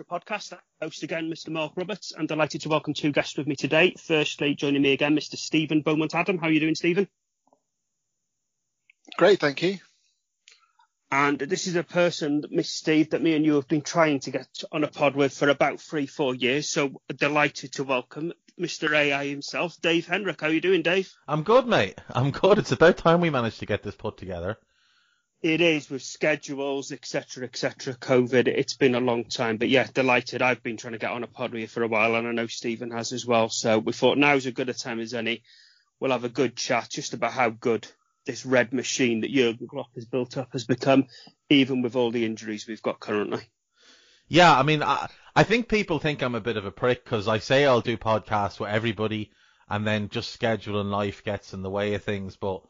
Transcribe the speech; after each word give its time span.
Extra 0.00 0.18
Podcast. 0.18 0.58
Host 0.80 1.02
again, 1.02 1.30
Mr. 1.30 1.50
Mark 1.50 1.72
Roberts. 1.76 2.14
I'm 2.16 2.26
delighted 2.26 2.62
to 2.62 2.70
welcome 2.70 2.94
two 2.94 3.12
guests 3.12 3.36
with 3.36 3.46
me 3.46 3.54
today. 3.54 3.94
Firstly, 3.98 4.54
joining 4.54 4.80
me 4.80 4.92
again, 4.92 5.14
Mr. 5.14 5.36
Stephen 5.36 5.82
Beaumont 5.82 6.14
Adam. 6.14 6.38
How 6.38 6.46
are 6.46 6.50
you 6.50 6.60
doing, 6.60 6.74
Stephen? 6.74 7.06
Great, 9.18 9.40
thank 9.40 9.62
you. 9.62 9.78
And 11.10 11.38
this 11.38 11.66
is 11.66 11.76
a 11.76 11.82
person, 11.82 12.44
Miss 12.50 12.70
Steve, 12.70 13.10
that 13.10 13.20
me 13.20 13.34
and 13.34 13.44
you 13.44 13.56
have 13.56 13.68
been 13.68 13.82
trying 13.82 14.20
to 14.20 14.30
get 14.30 14.48
on 14.72 14.84
a 14.84 14.88
pod 14.88 15.16
with 15.16 15.34
for 15.34 15.50
about 15.50 15.80
three, 15.80 16.06
four 16.06 16.34
years. 16.34 16.70
So 16.70 17.02
delighted 17.14 17.72
to 17.72 17.84
welcome 17.84 18.32
Mr. 18.58 18.96
AI 18.96 19.26
himself, 19.26 19.76
Dave 19.82 20.06
Hendrick. 20.06 20.40
How 20.40 20.46
are 20.46 20.52
you 20.52 20.62
doing, 20.62 20.80
Dave? 20.80 21.12
I'm 21.28 21.42
good, 21.42 21.66
mate. 21.66 21.98
I'm 22.08 22.30
good. 22.30 22.58
It's 22.58 22.72
about 22.72 22.96
time 22.96 23.20
we 23.20 23.28
managed 23.28 23.58
to 23.58 23.66
get 23.66 23.82
this 23.82 23.96
put 23.96 24.16
together. 24.16 24.56
It 25.42 25.62
is 25.62 25.88
with 25.88 26.02
schedules, 26.02 26.92
etc., 26.92 27.44
etc. 27.44 27.94
COVID. 27.94 28.46
It's 28.46 28.76
been 28.76 28.94
a 28.94 29.00
long 29.00 29.24
time, 29.24 29.56
but 29.56 29.70
yeah, 29.70 29.86
delighted. 29.92 30.42
I've 30.42 30.62
been 30.62 30.76
trying 30.76 30.92
to 30.92 30.98
get 30.98 31.12
on 31.12 31.24
a 31.24 31.26
pod 31.26 31.52
with 31.52 31.62
you 31.62 31.66
for 31.66 31.82
a 31.82 31.88
while, 31.88 32.14
and 32.14 32.28
I 32.28 32.32
know 32.32 32.46
Stephen 32.46 32.90
has 32.90 33.12
as 33.12 33.24
well. 33.24 33.48
So 33.48 33.78
we 33.78 33.94
thought 33.94 34.18
now's 34.18 34.46
as 34.46 34.52
good 34.52 34.68
a 34.68 34.74
time 34.74 35.00
as 35.00 35.14
any. 35.14 35.42
We'll 35.98 36.10
have 36.10 36.24
a 36.24 36.28
good 36.28 36.56
chat 36.56 36.90
just 36.90 37.14
about 37.14 37.32
how 37.32 37.48
good 37.48 37.86
this 38.26 38.44
red 38.44 38.74
machine 38.74 39.22
that 39.22 39.32
Jurgen 39.32 39.66
Klopp 39.66 39.94
has 39.94 40.04
built 40.04 40.36
up 40.36 40.52
has 40.52 40.64
become, 40.64 41.06
even 41.48 41.80
with 41.80 41.96
all 41.96 42.10
the 42.10 42.26
injuries 42.26 42.66
we've 42.66 42.82
got 42.82 43.00
currently. 43.00 43.40
Yeah, 44.28 44.56
I 44.56 44.62
mean, 44.62 44.82
I, 44.82 45.08
I 45.34 45.42
think 45.42 45.68
people 45.68 45.98
think 45.98 46.22
I'm 46.22 46.34
a 46.34 46.40
bit 46.40 46.58
of 46.58 46.66
a 46.66 46.70
prick 46.70 47.02
because 47.02 47.28
I 47.28 47.38
say 47.38 47.64
I'll 47.64 47.80
do 47.80 47.96
podcasts 47.96 48.60
with 48.60 48.70
everybody, 48.70 49.30
and 49.70 49.86
then 49.86 50.10
just 50.10 50.32
schedule 50.32 50.80
and 50.80 50.90
life 50.90 51.24
gets 51.24 51.54
in 51.54 51.62
the 51.62 51.70
way 51.70 51.94
of 51.94 52.04
things. 52.04 52.36
But 52.36 52.62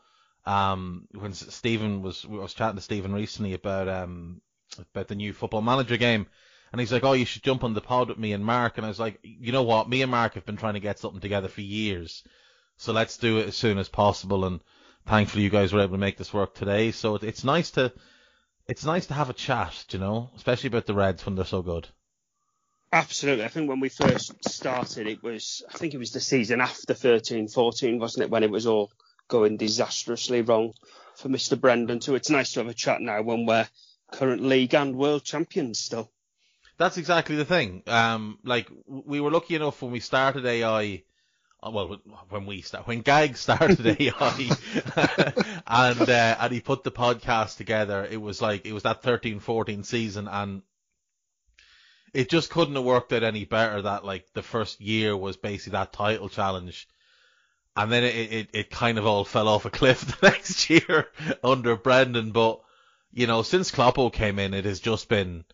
um, 0.44 1.06
when 1.12 1.32
Stephen 1.32 2.02
was, 2.02 2.24
I 2.24 2.34
was 2.34 2.54
chatting 2.54 2.76
to 2.76 2.82
Stephen 2.82 3.12
recently 3.12 3.54
about 3.54 3.88
um 3.88 4.40
about 4.94 5.08
the 5.08 5.14
new 5.14 5.32
Football 5.32 5.62
Manager 5.62 5.96
game, 5.96 6.26
and 6.72 6.80
he's 6.80 6.92
like, 6.92 7.04
"Oh, 7.04 7.12
you 7.12 7.24
should 7.24 7.42
jump 7.42 7.64
on 7.64 7.74
the 7.74 7.80
pod 7.80 8.08
with 8.08 8.18
me 8.18 8.32
and 8.32 8.44
Mark." 8.44 8.76
And 8.76 8.84
I 8.84 8.88
was 8.88 9.00
like, 9.00 9.18
"You 9.22 9.52
know 9.52 9.62
what? 9.62 9.88
Me 9.88 10.02
and 10.02 10.10
Mark 10.10 10.34
have 10.34 10.46
been 10.46 10.56
trying 10.56 10.74
to 10.74 10.80
get 10.80 10.98
something 10.98 11.20
together 11.20 11.48
for 11.48 11.60
years, 11.60 12.24
so 12.76 12.92
let's 12.92 13.16
do 13.16 13.38
it 13.38 13.48
as 13.48 13.56
soon 13.56 13.78
as 13.78 13.88
possible." 13.88 14.44
And 14.44 14.60
thankfully, 15.06 15.44
you 15.44 15.50
guys 15.50 15.72
were 15.72 15.80
able 15.80 15.94
to 15.94 15.98
make 15.98 16.16
this 16.16 16.32
work 16.32 16.54
today. 16.54 16.92
So 16.92 17.16
it, 17.16 17.24
it's 17.24 17.44
nice 17.44 17.72
to 17.72 17.92
it's 18.66 18.84
nice 18.84 19.06
to 19.06 19.14
have 19.14 19.30
a 19.30 19.34
chat, 19.34 19.86
you 19.90 19.98
know, 19.98 20.30
especially 20.36 20.68
about 20.68 20.86
the 20.86 20.94
Reds 20.94 21.26
when 21.26 21.34
they're 21.34 21.44
so 21.44 21.60
good. 21.60 21.88
Absolutely. 22.92 23.44
I 23.44 23.48
think 23.48 23.68
when 23.68 23.80
we 23.80 23.88
first 23.88 24.32
started, 24.48 25.06
it 25.06 25.22
was, 25.22 25.62
I 25.72 25.78
think 25.78 25.94
it 25.94 25.98
was 25.98 26.10
the 26.10 26.20
season 26.20 26.60
after 26.60 26.94
13 26.94 27.48
14, 27.48 27.98
wasn't 27.98 28.24
it, 28.24 28.30
when 28.30 28.42
it 28.42 28.50
was 28.50 28.66
all 28.66 28.90
going 29.30 29.56
disastrously 29.56 30.42
wrong 30.42 30.74
for 31.16 31.30
Mr. 31.30 31.56
Brendan. 31.56 32.02
So 32.02 32.14
it's 32.16 32.30
nice 32.30 32.52
to 32.52 32.60
have 32.60 32.68
a 32.68 32.74
chat 32.74 33.00
now 33.00 33.22
when 33.22 33.46
we're 33.46 33.68
current 34.12 34.42
league 34.42 34.74
and 34.74 34.96
world 34.96 35.24
champions 35.24 35.78
still. 35.78 36.10
That's 36.76 36.98
exactly 36.98 37.36
the 37.36 37.44
thing. 37.46 37.82
Um, 37.86 38.38
like 38.44 38.68
we 38.86 39.20
were 39.20 39.30
lucky 39.30 39.54
enough 39.54 39.82
when 39.82 39.92
we 39.92 40.00
started 40.00 40.46
AI. 40.46 41.02
uh, 41.62 41.70
Well, 41.70 42.00
when 42.30 42.46
we 42.46 42.62
start, 42.62 42.86
when 42.86 43.02
Gag 43.02 43.36
started 43.36 43.86
AI, 44.00 44.50
and 45.66 46.00
uh, 46.08 46.36
and 46.40 46.52
he 46.52 46.60
put 46.60 46.82
the 46.84 46.90
podcast 46.90 47.56
together, 47.58 48.06
it 48.10 48.20
was 48.20 48.40
like 48.42 48.66
it 48.66 48.72
was 48.72 48.82
that 48.84 49.02
13-14 49.02 49.84
season, 49.84 50.26
and 50.28 50.62
it 52.14 52.30
just 52.30 52.50
couldn't 52.50 52.74
have 52.76 52.84
worked 52.84 53.12
out 53.12 53.22
any 53.22 53.44
better. 53.44 53.82
That 53.82 54.04
like 54.04 54.26
the 54.32 54.42
first 54.42 54.80
year 54.80 55.16
was 55.16 55.36
basically 55.36 55.72
that 55.72 55.92
title 55.92 56.28
challenge, 56.30 56.88
and 57.82 57.90
then 57.90 58.04
it 58.04 58.14
it, 58.14 58.48
it 58.52 58.70
kind 58.70 58.98
of 58.98 59.06
all 59.06 59.24
fell 59.24 59.48
off 59.48 59.64
a 59.64 59.70
cliff 59.70 60.00
the 60.20 60.28
next 60.28 60.68
year 60.68 61.08
under 61.42 61.76
Brendan. 61.76 62.30
But 62.30 62.60
you 63.10 63.26
know, 63.26 63.42
since 63.42 63.70
Kloppo 63.70 64.12
came 64.12 64.38
in, 64.38 64.52
it 64.52 64.66
has 64.66 64.80
just 64.80 65.08
been 65.08 65.44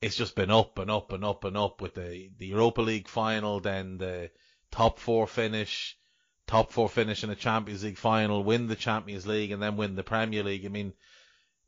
it's 0.00 0.16
just 0.16 0.34
been 0.34 0.50
up 0.50 0.78
and 0.78 0.90
up 0.90 1.12
and 1.12 1.22
up 1.22 1.44
and 1.44 1.56
up 1.56 1.82
with 1.82 1.94
the 1.94 2.30
the 2.38 2.46
Europa 2.46 2.80
League 2.80 3.08
final, 3.08 3.60
then 3.60 3.98
the 3.98 4.30
top 4.70 4.98
four 4.98 5.26
finish, 5.26 5.98
top 6.46 6.72
four 6.72 6.88
finish 6.88 7.22
in 7.22 7.28
the 7.28 7.36
Champions 7.36 7.84
League 7.84 7.98
final, 7.98 8.42
win 8.42 8.66
the 8.66 8.76
Champions 8.76 9.26
League, 9.26 9.50
and 9.50 9.62
then 9.62 9.76
win 9.76 9.96
the 9.96 10.02
Premier 10.02 10.42
League. 10.42 10.64
I 10.64 10.68
mean, 10.68 10.94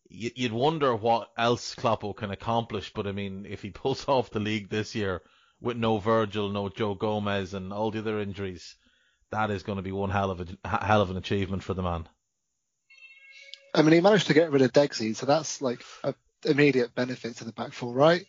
you'd 0.09 0.53
wonder 0.53 0.95
what 0.95 1.31
else 1.37 1.75
Kloppo 1.75 2.17
can 2.17 2.31
accomplish, 2.31 2.93
but 2.95 3.07
I 3.07 3.13
mean, 3.13 3.45
if 3.47 3.61
he 3.61 3.71
pulls 3.71 4.09
off 4.09 4.31
the 4.31 4.41
league 4.41 4.71
this 4.71 4.95
year 4.95 5.21
with 5.61 5.77
no 5.77 5.99
Virgil, 5.99 6.49
no 6.49 6.71
Joe 6.71 6.95
Gomez, 6.95 7.53
and 7.53 7.75
all 7.75 7.91
the 7.91 7.99
other 7.99 8.19
injuries, 8.19 8.75
that 9.33 9.51
is 9.51 9.63
going 9.63 9.77
to 9.77 9.83
be 9.83 9.93
one 9.93 10.11
hell 10.11 10.31
of 10.31 10.57
a 10.65 10.69
hell 10.69 11.03
of 11.03 11.11
an 11.11 11.17
achievement 11.17 11.63
for 11.63 11.75
the 11.75 11.83
man. 11.83 12.09
I 13.75 13.83
mean, 13.83 13.93
he 13.93 14.01
managed 14.01 14.27
to 14.29 14.35
get 14.35 14.51
rid 14.51 14.63
of 14.63 14.73
Degsy, 14.73 15.17
so 15.17 15.27
that's 15.27 15.61
like 15.61 15.83
a 16.05 16.15
immediate 16.45 16.95
benefit 16.95 17.37
to 17.37 17.45
the 17.45 17.53
back 17.53 17.73
four, 17.73 17.93
right? 17.93 18.27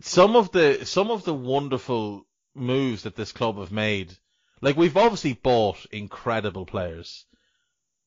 some 0.00 0.36
of 0.36 0.52
the 0.52 0.84
some 0.84 1.10
of 1.10 1.24
the 1.24 1.34
wonderful 1.34 2.26
moves 2.54 3.02
that 3.02 3.16
this 3.16 3.32
club 3.32 3.58
have 3.58 3.72
made, 3.72 4.16
like 4.60 4.76
we've 4.76 4.96
obviously 4.96 5.32
bought 5.32 5.86
incredible 5.90 6.66
players, 6.66 7.24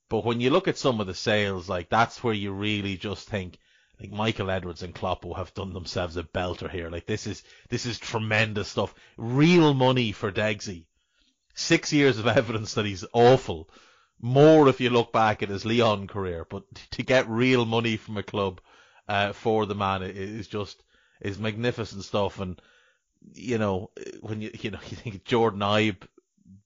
but 0.09 0.23
when 0.23 0.39
you 0.39 0.49
look 0.49 0.67
at 0.67 0.77
some 0.77 1.01
of 1.01 1.07
the 1.07 1.13
sales, 1.13 1.67
like 1.67 1.89
that's 1.89 2.23
where 2.23 2.33
you 2.33 2.51
really 2.51 2.97
just 2.97 3.27
think, 3.27 3.57
like 3.99 4.11
Michael 4.11 4.51
Edwards 4.51 4.83
and 4.83 4.93
Kloppo 4.95 5.35
have 5.35 5.53
done 5.53 5.73
themselves 5.73 6.17
a 6.17 6.23
belter 6.23 6.69
here. 6.69 6.89
Like 6.89 7.05
this 7.05 7.27
is 7.27 7.43
this 7.69 7.85
is 7.85 7.99
tremendous 7.99 8.69
stuff, 8.69 8.93
real 9.17 9.73
money 9.73 10.11
for 10.11 10.31
Degsy. 10.31 10.85
Six 11.55 11.91
years 11.91 12.19
of 12.19 12.27
evidence 12.41 12.75
that 12.75 12.85
he's 12.85 13.05
awful. 13.13 13.69
More 14.21 14.67
if 14.69 14.79
you 14.79 14.89
look 14.89 15.11
back 15.11 15.41
at 15.41 15.49
his 15.49 15.65
Lyon 15.65 16.07
career, 16.07 16.45
but 16.49 16.63
to 16.91 17.03
get 17.03 17.27
real 17.27 17.65
money 17.65 17.97
from 17.97 18.17
a 18.17 18.23
club 18.23 18.61
uh, 19.07 19.33
for 19.33 19.65
the 19.65 19.75
man 19.75 20.03
is 20.03 20.47
just 20.47 20.83
is 21.21 21.39
magnificent 21.39 22.03
stuff. 22.03 22.39
And 22.39 22.61
you 23.33 23.57
know 23.57 23.91
when 24.21 24.41
you 24.41 24.51
you 24.59 24.71
know 24.71 24.79
you 24.89 24.97
think 24.97 25.23
Jordan 25.25 25.61
Ibe, 25.61 26.07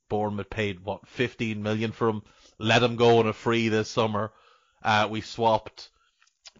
Bournemouth 0.10 0.50
paid 0.50 0.82
what 0.82 1.08
15 1.08 1.62
million 1.62 1.92
for 1.92 2.10
him, 2.10 2.24
let 2.58 2.84
him 2.84 2.96
go 2.96 3.20
on 3.20 3.28
a 3.28 3.34
free 3.34 3.70
this 3.70 3.90
summer. 3.90 4.32
Uh, 4.84 5.08
we 5.10 5.22
swapped 5.22 5.90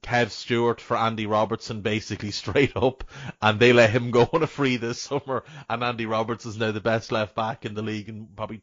Kev 0.02 0.32
Stewart 0.32 0.82
for 0.82 0.98
Andy 0.98 1.26
Robertson 1.26 1.82
basically 1.82 2.32
straight 2.44 2.76
up, 2.76 3.04
and 3.42 3.60
they 3.60 3.74
let 3.74 3.90
him 3.92 4.12
go 4.12 4.30
on 4.34 4.44
a 4.44 4.48
free 4.48 4.78
this 4.78 5.02
summer. 5.02 5.44
And 5.70 5.84
Andy 5.84 6.06
Robertson's 6.06 6.58
now 6.58 6.72
the 6.72 6.82
best 6.82 7.12
left 7.12 7.36
back 7.36 7.66
in 7.66 7.74
the 7.74 7.82
league 7.82 8.10
and 8.10 8.36
probably 8.36 8.62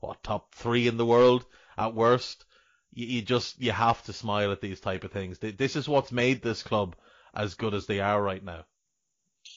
what 0.00 0.22
top 0.22 0.54
three 0.54 0.86
in 0.86 0.96
the 0.96 1.06
world 1.06 1.46
at 1.76 1.94
worst. 1.94 2.44
You, 2.92 3.06
you 3.06 3.22
just 3.22 3.60
you 3.60 3.72
have 3.72 4.02
to 4.04 4.12
smile 4.12 4.52
at 4.52 4.60
these 4.60 4.80
type 4.80 5.04
of 5.04 5.12
things. 5.12 5.38
This 5.38 5.76
is 5.76 5.88
what's 5.88 6.12
made 6.12 6.42
this 6.42 6.62
club 6.62 6.96
as 7.34 7.54
good 7.54 7.74
as 7.74 7.86
they 7.86 8.00
are 8.00 8.22
right 8.22 8.44
now. 8.44 8.64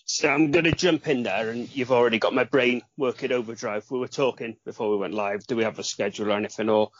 So 0.05 0.29
I'm 0.29 0.51
going 0.51 0.65
to 0.65 0.71
jump 0.71 1.07
in 1.07 1.23
there, 1.23 1.49
and 1.49 1.73
you've 1.75 1.91
already 1.91 2.19
got 2.19 2.33
my 2.33 2.43
brain 2.43 2.81
working 2.97 3.31
overdrive. 3.31 3.89
We 3.89 3.99
were 3.99 4.07
talking 4.07 4.57
before 4.65 4.89
we 4.89 4.97
went 4.97 5.13
live. 5.13 5.45
Do 5.45 5.55
we 5.55 5.63
have 5.63 5.79
a 5.79 5.83
schedule 5.83 6.31
or 6.31 6.35
anything, 6.37 6.69
or 6.69 6.91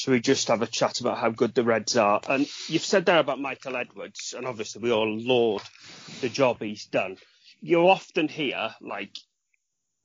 should 0.00 0.12
we 0.12 0.20
just 0.20 0.48
have 0.48 0.62
a 0.62 0.66
chat 0.66 1.02
about 1.02 1.18
how 1.18 1.28
good 1.28 1.54
the 1.54 1.62
Reds 1.62 1.94
are? 1.94 2.22
And 2.26 2.48
you've 2.68 2.86
said 2.86 3.04
there 3.04 3.18
about 3.18 3.38
Michael 3.38 3.76
Edwards, 3.76 4.32
and 4.34 4.46
obviously 4.46 4.80
we 4.80 4.90
all 4.90 5.14
laud 5.14 5.60
the 6.22 6.30
job 6.30 6.62
he's 6.62 6.86
done. 6.86 7.18
You 7.60 7.86
often 7.86 8.26
hear, 8.26 8.74
like, 8.80 9.14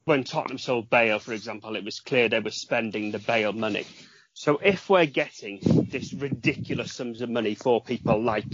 when 0.03 0.25
Tottenham 0.25 0.57
sold 0.57 0.89
Bale, 0.89 1.19
for 1.19 1.31
example, 1.31 1.77
it 1.77 1.85
was 1.85 2.01
clear 2.01 2.27
they 2.27 2.41
were 2.41 2.51
spending 2.51 3.11
the 3.11 3.19
Bale 3.19 3.53
money. 3.53 3.87
So 4.33 4.57
if 4.61 4.89
we're 4.89 5.05
getting 5.05 5.61
this 5.89 6.13
ridiculous 6.13 6.91
sums 6.91 7.21
of 7.21 7.29
money 7.29 7.55
for 7.55 7.81
people 7.81 8.21
like 8.21 8.51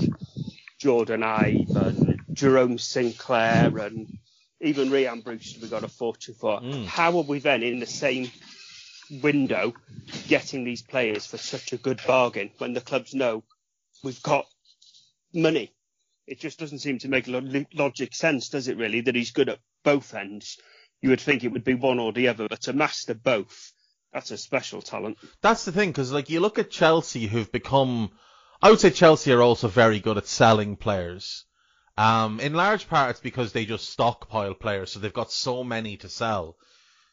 Jordan 0.78 1.22
Ibe 1.22 1.76
and 1.76 2.22
Jerome 2.34 2.78
Sinclair 2.78 3.76
and 3.80 4.16
even 4.60 4.92
Rhian 4.92 5.24
Brewster 5.24 5.60
we 5.60 5.70
got 5.70 5.84
a 5.84 5.88
fortune 5.88 6.36
for, 6.36 6.60
mm. 6.60 6.86
how 6.86 7.18
are 7.18 7.24
we 7.24 7.40
then 7.40 7.64
in 7.64 7.80
the 7.80 7.88
same 7.88 8.30
window 9.22 9.74
getting 10.28 10.64
these 10.64 10.82
players 10.82 11.26
for 11.26 11.38
such 11.38 11.74
a 11.74 11.78
good 11.78 12.00
bargain 12.08 12.52
when 12.58 12.74
the 12.74 12.82
clubs 12.82 13.14
know 13.14 13.44
we've 14.04 14.24
got 14.24 14.46
money. 15.34 15.74
It 16.28 16.40
just 16.40 16.60
doesn't 16.60 16.80
seem 16.80 17.00
to 17.00 17.10
make 17.10 17.28
logic 17.74 18.16
sense, 18.16 18.50
does 18.50 18.68
it 18.68 18.78
really, 18.78 19.02
that 19.02 19.16
he's 19.16 19.32
good 19.32 19.50
at 19.50 19.60
both 19.84 20.14
ends? 20.14 20.58
You 21.02 21.10
would 21.10 21.20
think 21.20 21.44
it 21.44 21.52
would 21.52 21.64
be 21.64 21.74
one 21.74 22.00
or 22.00 22.14
the 22.14 22.28
other, 22.30 22.48
but 22.48 22.62
to 22.62 22.74
master 22.74 23.14
both, 23.14 23.74
that's 24.14 24.32
a 24.32 24.38
special 24.38 24.82
talent. 24.82 25.18
That's 25.42 25.66
the 25.66 25.72
thing, 25.72 25.90
because 25.90 26.12
like 26.12 26.30
you 26.30 26.40
look 26.40 26.60
at 26.60 26.72
Chelsea, 26.72 27.28
who've 27.28 27.52
become, 27.52 28.12
I 28.62 28.70
would 28.70 28.80
say 28.80 28.92
Chelsea 28.92 29.34
are 29.34 29.42
also 29.42 29.68
very 29.68 30.00
good 30.00 30.18
at 30.18 30.28
selling 30.28 30.76
players. 30.76 31.46
Um, 31.98 32.40
in 32.40 32.54
large 32.54 32.88
part, 32.88 33.12
it's 33.12 33.20
because 33.20 33.52
they 33.52 33.66
just 33.66 33.90
stockpile 33.90 34.54
players, 34.54 34.92
so 34.92 35.00
they've 35.00 35.12
got 35.12 35.32
so 35.32 35.64
many 35.64 35.98
to 35.98 36.10
sell 36.10 36.56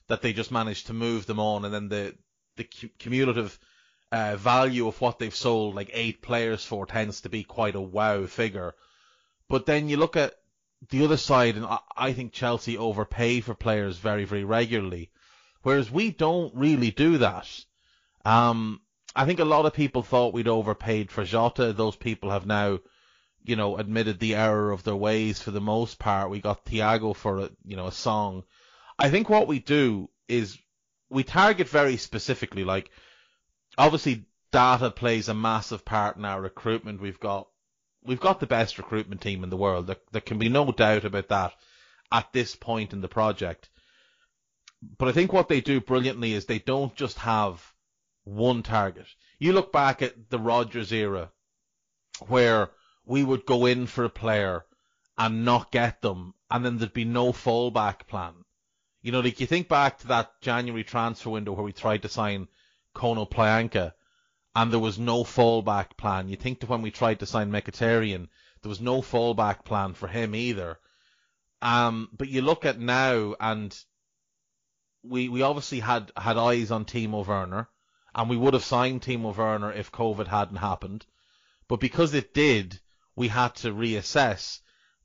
that 0.08 0.22
they 0.22 0.32
just 0.32 0.50
managed 0.50 0.86
to 0.86 0.92
move 0.92 1.26
them 1.26 1.38
on, 1.38 1.64
and 1.64 1.72
then 1.72 1.88
the 1.88 2.14
the 2.56 2.64
cumulative 2.64 3.58
uh, 4.10 4.36
value 4.36 4.88
of 4.88 5.00
what 5.00 5.18
they've 5.18 5.34
sold 5.34 5.74
like 5.74 5.90
eight 5.92 6.22
players 6.22 6.64
for 6.64 6.86
tends 6.86 7.20
to 7.20 7.28
be 7.28 7.44
quite 7.44 7.76
a 7.76 7.80
wow 7.80 8.26
figure. 8.26 8.74
But 9.48 9.66
then 9.66 9.88
you 9.88 9.96
look 9.96 10.16
at 10.16 10.34
the 10.90 11.04
other 11.04 11.16
side, 11.16 11.56
and 11.56 11.64
I, 11.64 11.78
I 11.96 12.12
think 12.12 12.32
Chelsea 12.32 12.76
overpay 12.76 13.40
for 13.40 13.54
players 13.54 13.98
very, 13.98 14.24
very 14.24 14.44
regularly, 14.44 15.10
whereas 15.62 15.90
we 15.90 16.10
don't 16.10 16.54
really 16.54 16.90
do 16.90 17.18
that. 17.18 17.48
Um, 18.24 18.80
I 19.14 19.24
think 19.24 19.40
a 19.40 19.44
lot 19.44 19.66
of 19.66 19.72
people 19.72 20.02
thought 20.02 20.34
we'd 20.34 20.48
overpaid 20.48 21.10
for 21.10 21.24
Jota. 21.24 21.72
Those 21.72 21.96
people 21.96 22.30
have 22.30 22.46
now, 22.46 22.78
you 23.44 23.56
know, 23.56 23.76
admitted 23.76 24.18
the 24.18 24.34
error 24.34 24.70
of 24.70 24.84
their 24.84 24.96
ways 24.96 25.40
for 25.42 25.50
the 25.50 25.60
most 25.60 25.98
part. 25.98 26.30
We 26.30 26.40
got 26.40 26.64
Thiago 26.64 27.14
for 27.14 27.38
a, 27.38 27.50
you 27.64 27.76
know, 27.76 27.86
a 27.86 27.92
song 27.92 28.44
I 28.98 29.10
think 29.10 29.28
what 29.28 29.46
we 29.46 29.60
do 29.60 30.10
is 30.26 30.58
we 31.08 31.22
target 31.22 31.68
very 31.68 31.96
specifically, 31.96 32.64
like 32.64 32.90
obviously 33.76 34.26
data 34.50 34.90
plays 34.90 35.28
a 35.28 35.34
massive 35.34 35.84
part 35.84 36.16
in 36.16 36.24
our 36.24 36.40
recruitment. 36.40 37.00
We've 37.00 37.20
got 37.20 37.48
we've 38.02 38.20
got 38.20 38.40
the 38.40 38.46
best 38.46 38.78
recruitment 38.78 39.20
team 39.20 39.44
in 39.44 39.50
the 39.50 39.56
world. 39.56 39.86
There, 39.86 39.96
there 40.12 40.20
can 40.20 40.38
be 40.38 40.48
no 40.48 40.72
doubt 40.72 41.04
about 41.04 41.28
that 41.28 41.52
at 42.10 42.32
this 42.32 42.56
point 42.56 42.92
in 42.92 43.00
the 43.00 43.08
project. 43.08 43.70
But 44.98 45.08
I 45.08 45.12
think 45.12 45.32
what 45.32 45.48
they 45.48 45.60
do 45.60 45.80
brilliantly 45.80 46.32
is 46.32 46.46
they 46.46 46.58
don't 46.58 46.94
just 46.94 47.18
have 47.18 47.72
one 48.24 48.62
target. 48.62 49.06
You 49.38 49.52
look 49.52 49.72
back 49.72 50.02
at 50.02 50.30
the 50.30 50.38
Rogers 50.38 50.92
era 50.92 51.30
where 52.26 52.70
we 53.04 53.22
would 53.22 53.46
go 53.46 53.66
in 53.66 53.86
for 53.86 54.04
a 54.04 54.10
player 54.10 54.64
and 55.16 55.44
not 55.44 55.70
get 55.70 56.02
them 56.02 56.34
and 56.50 56.64
then 56.64 56.78
there'd 56.78 56.92
be 56.92 57.04
no 57.04 57.32
fallback 57.32 58.06
plan. 58.06 58.34
You 59.00 59.12
know, 59.12 59.20
like 59.20 59.40
you 59.40 59.46
think 59.46 59.68
back 59.68 59.98
to 59.98 60.08
that 60.08 60.40
January 60.40 60.84
transfer 60.84 61.30
window 61.30 61.52
where 61.52 61.64
we 61.64 61.72
tried 61.72 62.02
to 62.02 62.08
sign 62.08 62.48
Kono 62.94 63.28
Konoplyanka 63.28 63.92
and 64.56 64.72
there 64.72 64.80
was 64.80 64.98
no 64.98 65.22
fallback 65.22 65.96
plan. 65.96 66.28
You 66.28 66.36
think 66.36 66.60
to 66.60 66.66
when 66.66 66.82
we 66.82 66.90
tried 66.90 67.20
to 67.20 67.26
sign 67.26 67.52
Mkhitaryan, 67.52 68.28
there 68.62 68.68
was 68.68 68.80
no 68.80 69.00
fallback 69.00 69.64
plan 69.64 69.94
for 69.94 70.08
him 70.08 70.34
either. 70.34 70.80
Um, 71.62 72.08
but 72.12 72.28
you 72.28 72.42
look 72.42 72.64
at 72.64 72.80
now 72.80 73.36
and 73.38 73.76
we, 75.04 75.28
we 75.28 75.42
obviously 75.42 75.78
had, 75.80 76.10
had 76.16 76.36
eyes 76.36 76.72
on 76.72 76.84
Timo 76.84 77.24
Werner 77.24 77.68
and 78.14 78.28
we 78.28 78.36
would 78.36 78.54
have 78.54 78.64
signed 78.64 79.02
Timo 79.02 79.36
Werner 79.36 79.72
if 79.72 79.92
COVID 79.92 80.26
hadn't 80.26 80.56
happened. 80.56 81.06
But 81.68 81.78
because 81.78 82.14
it 82.14 82.34
did, 82.34 82.80
we 83.14 83.28
had 83.28 83.54
to 83.56 83.72
reassess 83.72 84.60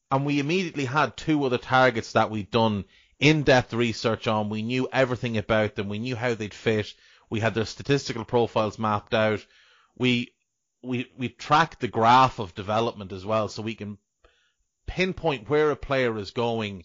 and 0.09 0.25
we 0.25 0.39
immediately 0.39 0.85
had 0.85 1.15
two 1.15 1.43
other 1.43 1.57
targets 1.57 2.13
that 2.13 2.31
we'd 2.31 2.49
done 2.49 2.85
in-depth 3.23 3.73
research 3.73 4.27
on. 4.27 4.49
We 4.49 4.61
knew 4.61 4.89
everything 4.91 5.37
about 5.37 5.75
them. 5.75 5.87
We 5.87 5.97
knew 5.97 6.17
how 6.17 6.33
they'd 6.33 6.53
fit. 6.53 6.93
We 7.29 7.39
had 7.39 7.53
their 7.53 7.63
statistical 7.63 8.25
profiles 8.25 8.77
mapped 8.77 9.13
out. 9.13 9.45
We 9.97 10.33
we 10.81 11.09
we 11.17 11.29
tracked 11.29 11.79
the 11.79 11.87
graph 11.87 12.39
of 12.39 12.53
development 12.53 13.13
as 13.13 13.25
well, 13.25 13.47
so 13.47 13.61
we 13.61 13.75
can 13.75 13.97
pinpoint 14.85 15.49
where 15.49 15.71
a 15.71 15.77
player 15.77 16.17
is 16.17 16.31
going, 16.31 16.83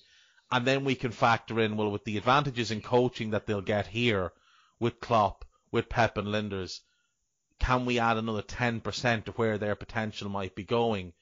and 0.49 0.65
then 0.65 0.85
we 0.85 0.95
can 0.95 1.11
factor 1.11 1.59
in 1.59 1.77
well 1.77 1.91
with 1.91 2.05
the 2.05 2.17
advantages 2.17 2.71
in 2.71 2.83
coaching 2.83 3.31
that 3.31 3.47
they'll 3.47 3.61
get 3.61 3.89
here 3.89 4.33
with 4.79 5.01
Klopp, 5.01 5.45
with 5.73 5.89
Pep 5.89 6.17
and 6.17 6.29
Lijnders. 6.29 6.83
Can 7.59 7.85
we 7.85 7.99
add 7.99 8.17
another 8.17 8.43
10% 8.43 9.25
to 9.25 9.33
where 9.33 9.59
their 9.59 9.75
potential 9.75 10.29
might 10.29 10.55
be 10.55 10.63
going? 10.63 11.15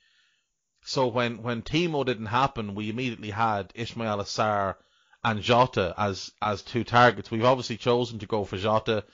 So 0.82 1.06
when, 1.06 1.42
when 1.42 1.62
Timo 1.62 2.04
didn't 2.04 2.26
happen, 2.26 2.74
we 2.74 2.90
immediately 2.90 3.30
had 3.30 3.72
Ismaila 3.74 4.26
Sarr 4.26 4.76
and 5.26 5.42
Jota 5.42 5.92
as 5.98 6.30
as 6.40 6.62
two 6.62 6.84
targets. 6.84 7.32
We've 7.32 7.44
obviously 7.44 7.76
chosen 7.76 8.20
to 8.20 8.26
go 8.26 8.44
for 8.44 8.56
Jota. 8.56 9.04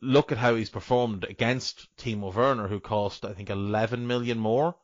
Look 0.00 0.32
at 0.32 0.38
how 0.38 0.56
he's 0.56 0.68
performed 0.68 1.22
against 1.22 1.86
Timo 1.96 2.34
Werner, 2.34 2.66
who 2.66 2.80
cost 2.80 3.24
I 3.24 3.32
think 3.32 3.50
11 3.50 4.08
million 4.08 4.40
more, 4.40 4.74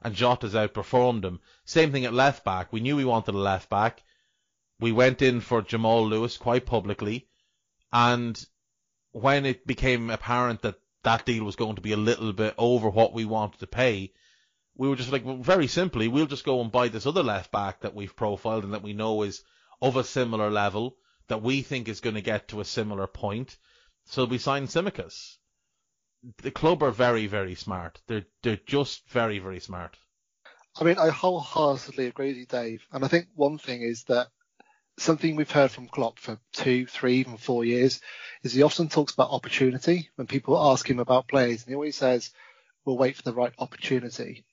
and 0.00 0.14
Jota's 0.14 0.54
outperformed 0.54 1.24
him. 1.24 1.40
Same 1.64 1.90
thing 1.90 2.04
at 2.04 2.14
left 2.14 2.44
back. 2.44 2.72
We 2.72 2.78
knew 2.78 2.94
we 2.94 3.04
wanted 3.04 3.34
a 3.34 3.38
left 3.38 3.68
back. 3.68 4.04
We 4.78 4.92
went 4.92 5.20
in 5.20 5.40
for 5.40 5.62
Jamal 5.62 6.06
Lewis 6.06 6.36
quite 6.36 6.64
publicly, 6.64 7.26
and 7.92 8.46
when 9.10 9.44
it 9.46 9.66
became 9.66 10.10
apparent 10.10 10.62
that 10.62 10.78
that 11.02 11.26
deal 11.26 11.42
was 11.42 11.56
going 11.56 11.74
to 11.74 11.82
be 11.82 11.92
a 11.92 11.96
little 11.96 12.32
bit 12.32 12.54
over 12.56 12.88
what 12.88 13.12
we 13.12 13.24
wanted 13.24 13.58
to 13.58 13.66
pay, 13.66 14.12
we 14.76 14.88
were 14.88 14.96
just 14.96 15.10
like, 15.10 15.24
well, 15.24 15.38
very 15.38 15.66
simply, 15.66 16.06
we'll 16.06 16.26
just 16.26 16.44
go 16.44 16.60
and 16.60 16.70
buy 16.70 16.86
this 16.86 17.06
other 17.06 17.24
left 17.24 17.50
back 17.50 17.80
that 17.80 17.96
we've 17.96 18.14
profiled 18.14 18.62
and 18.62 18.72
that 18.72 18.82
we 18.82 18.92
know 18.92 19.22
is 19.22 19.42
of 19.80 19.96
a 19.96 20.04
similar 20.04 20.50
level 20.50 20.96
that 21.28 21.42
we 21.42 21.62
think 21.62 21.88
is 21.88 22.00
going 22.00 22.14
to 22.14 22.22
get 22.22 22.48
to 22.48 22.60
a 22.60 22.64
similar 22.64 23.06
point. 23.06 23.56
So 24.06 24.24
we 24.24 24.38
signed 24.38 24.68
Tsimikas. 24.68 25.36
The 26.42 26.50
club 26.50 26.82
are 26.82 26.90
very, 26.90 27.26
very 27.26 27.54
smart. 27.54 28.00
They're 28.06 28.26
they're 28.42 28.60
just 28.66 29.08
very, 29.10 29.38
very 29.38 29.60
smart. 29.60 29.96
I 30.78 30.84
mean, 30.84 30.98
I 30.98 31.08
wholeheartedly 31.08 32.06
agree 32.06 32.28
with 32.28 32.36
you, 32.36 32.46
Dave. 32.46 32.86
And 32.92 33.04
I 33.04 33.08
think 33.08 33.28
one 33.34 33.58
thing 33.58 33.82
is 33.82 34.04
that 34.04 34.28
something 34.98 35.36
we've 35.36 35.50
heard 35.50 35.70
from 35.70 35.88
Klopp 35.88 36.18
for 36.18 36.38
two, 36.52 36.86
three, 36.86 37.18
even 37.18 37.36
four 37.36 37.64
years 37.64 38.00
is 38.42 38.52
he 38.52 38.62
often 38.62 38.88
talks 38.88 39.12
about 39.12 39.30
opportunity 39.30 40.10
when 40.16 40.26
people 40.26 40.58
ask 40.58 40.88
him 40.88 40.98
about 40.98 41.28
players, 41.28 41.62
and 41.62 41.70
he 41.70 41.74
always 41.74 41.96
says, 41.96 42.30
"We'll 42.84 42.98
wait 42.98 43.16
for 43.16 43.22
the 43.22 43.34
right 43.34 43.52
opportunity." 43.58 44.44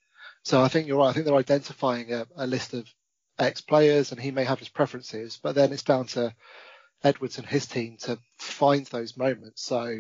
So 0.43 0.61
I 0.61 0.67
think 0.67 0.87
you're 0.87 0.97
right. 0.97 1.09
I 1.09 1.13
think 1.13 1.25
they're 1.25 1.35
identifying 1.35 2.11
a, 2.11 2.27
a 2.35 2.47
list 2.47 2.73
of 2.73 2.87
ex 3.39 3.61
players 3.61 4.11
and 4.11 4.21
he 4.21 4.31
may 4.31 4.43
have 4.43 4.59
his 4.59 4.69
preferences, 4.69 5.39
but 5.41 5.55
then 5.55 5.71
it's 5.71 5.83
down 5.83 6.05
to 6.07 6.33
Edwards 7.03 7.37
and 7.37 7.47
his 7.47 7.65
team 7.65 7.97
to 8.01 8.17
find 8.37 8.85
those 8.87 9.17
moments. 9.17 9.63
So 9.63 9.95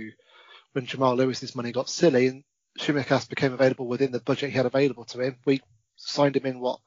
when 0.73 0.85
Jamal 0.85 1.15
Lewis's 1.15 1.55
money 1.55 1.71
got 1.71 1.89
silly 1.89 2.27
and 2.27 2.43
Tsimikas 2.79 3.29
became 3.29 3.53
available 3.53 3.87
within 3.87 4.11
the 4.11 4.19
budget 4.19 4.51
he 4.51 4.57
had 4.57 4.65
available 4.65 5.05
to 5.05 5.19
him, 5.21 5.37
we 5.45 5.61
signed 5.95 6.35
him 6.35 6.45
in 6.45 6.59
what, 6.59 6.79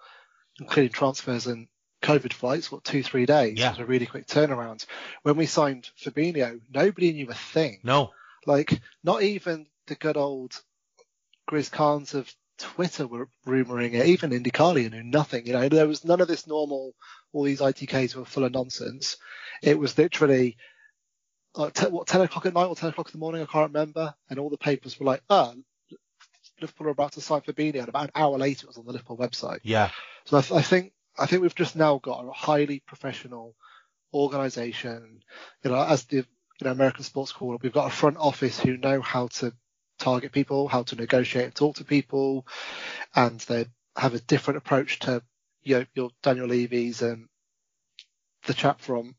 including 0.59 0.93
transfers 0.93 1.47
and 1.47 1.69
COVID 2.03 2.33
flights, 2.33 2.71
what 2.71 2.85
two, 2.85 3.03
three 3.03 3.27
days. 3.27 3.59
Yeah. 3.59 3.69
It 3.69 3.73
was 3.73 3.79
a 3.81 3.87
really 3.87 4.07
quick 4.07 4.27
turnaround. 4.27 4.87
When 5.23 5.37
we 5.37 5.47
signed 5.47 5.91
Fabinho, 6.01 6.61
nobody 6.73 7.13
knew 7.13 7.29
a 7.29 7.35
thing. 7.35 7.81
No. 7.83 8.13
Like, 8.47 8.81
not 9.03 9.23
even 9.23 9.67
the 9.87 9.97
good 9.97 10.17
old 10.17 10.61
Grizz 11.51 11.71
Khans 11.71 12.15
of 12.15 12.33
Twitter 12.59 13.07
were 13.07 13.29
rumouring 13.45 13.95
it, 13.95 14.07
even 14.07 14.31
Indykaila 14.31 14.91
knew 14.91 15.03
nothing. 15.03 15.47
You 15.47 15.53
know, 15.55 15.69
there 15.69 15.89
was 15.89 16.05
none 16.05 16.21
of 16.21 16.29
this 16.29 16.47
normal, 16.47 16.95
all 17.33 17.43
these 17.45 17.61
ITKs 17.61 18.15
were 18.15 18.25
full 18.25 18.45
of 18.45 18.53
nonsense. 18.53 19.17
It 19.63 19.79
was 19.79 19.97
literally, 19.99 20.57
like, 21.55 21.75
t- 21.75 21.87
what, 21.87 22.07
10 22.07 22.23
o'clock 22.23 22.47
at 22.47 22.55
night 22.55 22.67
or 22.67 22.77
10 22.77 22.91
o'clock 22.91 23.09
in 23.09 23.13
the 23.13 23.19
morning, 23.19 23.43
I 23.43 23.47
can't 23.47 23.73
remember. 23.73 24.15
And 24.31 24.39
all 24.39 24.51
the 24.51 24.59
papers 24.59 24.99
were 24.99 25.07
like, 25.07 25.23
oh, 25.29 25.55
Liverpool 26.61 26.89
are 26.89 26.91
about 26.91 27.13
to 27.13 27.21
sign 27.21 27.41
Fabinho. 27.43 27.81
And 27.81 27.89
about 27.89 28.05
an 28.05 28.11
hour 28.15 28.39
later, 28.39 28.65
it 28.65 28.69
was 28.69 28.79
on 28.79 28.87
the 28.87 28.93
Liverpool 28.93 29.19
website. 29.19 29.61
Yeah. 29.63 29.91
So 30.25 30.39
I, 30.39 30.41
th- 30.41 30.59
I 30.59 30.63
think, 30.63 30.93
I 31.19 31.27
think 31.27 31.43
we've 31.43 31.55
just 31.55 31.77
now 31.77 31.99
got 31.99 32.25
a 32.25 32.33
highly 32.33 32.81
professional 32.81 33.55
organization. 34.15 35.21
You 35.63 35.71
know, 35.71 35.83
as 35.83 36.05
the, 36.05 36.17
you 36.17 36.25
know, 36.63 36.71
American 36.71 37.05
sports 37.05 37.33
corner, 37.33 37.59
we've 37.63 37.73
got 37.73 37.89
a 37.89 37.95
front 37.95 38.17
office 38.17 38.59
who 38.59 38.77
know 38.77 39.01
how 39.01 39.29
to 39.29 39.53
target 39.99 40.33
people, 40.33 40.69
how 40.69 40.83
to 40.85 40.97
negotiate 40.97 41.45
and 41.47 41.55
talk 41.55 41.77
to 41.77 41.85
people, 41.85 42.47
and 43.15 43.41
they 43.41 43.67
have 43.97 44.15
a 44.15 44.21
different 44.21 44.59
approach 44.59 44.99
to 45.01 45.23
you 45.63 45.79
know, 45.81 45.87
your 45.95 46.11
Daniel 46.23 46.47
Levy's 46.49 47.03
and 47.03 47.29
the 48.47 48.55
chap 48.55 48.81
from 48.81 49.17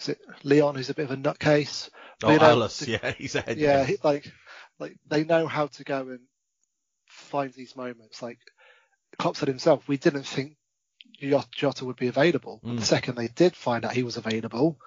is 0.00 0.08
it 0.10 0.18
Lyon 0.44 0.74
who's 0.74 0.90
a 0.90 0.94
bit 0.94 1.04
of 1.04 1.12
a 1.12 1.16
nutcase. 1.16 1.90
Oh, 2.22 2.32
You 2.32 2.38
know, 2.38 2.56
Aulas, 2.56 2.78
the- 2.84 2.90
yeah, 2.90 3.12
he's 3.12 3.34
a 3.34 3.40
head. 3.40 3.58
yeah, 3.58 3.84
he, 3.84 3.96
like 4.02 4.30
like 4.78 4.96
they 5.08 5.24
know 5.24 5.46
how 5.46 5.66
to 5.68 5.84
go 5.84 6.08
and 6.08 6.20
find 7.06 7.52
these 7.52 7.76
moments. 7.76 8.22
Like 8.22 8.38
Klopp 9.18 9.36
said 9.36 9.48
himself, 9.48 9.86
we 9.88 9.96
didn't 9.96 10.24
think 10.26 10.56
Jota 11.52 11.84
would 11.84 11.96
be 11.96 12.08
available. 12.08 12.60
But 12.62 12.72
Mm. 12.72 12.78
the 12.80 12.86
second 12.86 13.14
they 13.16 13.28
did 13.28 13.54
find 13.56 13.84
out 13.84 13.92
he 13.92 14.02
was 14.02 14.16
available, 14.16 14.78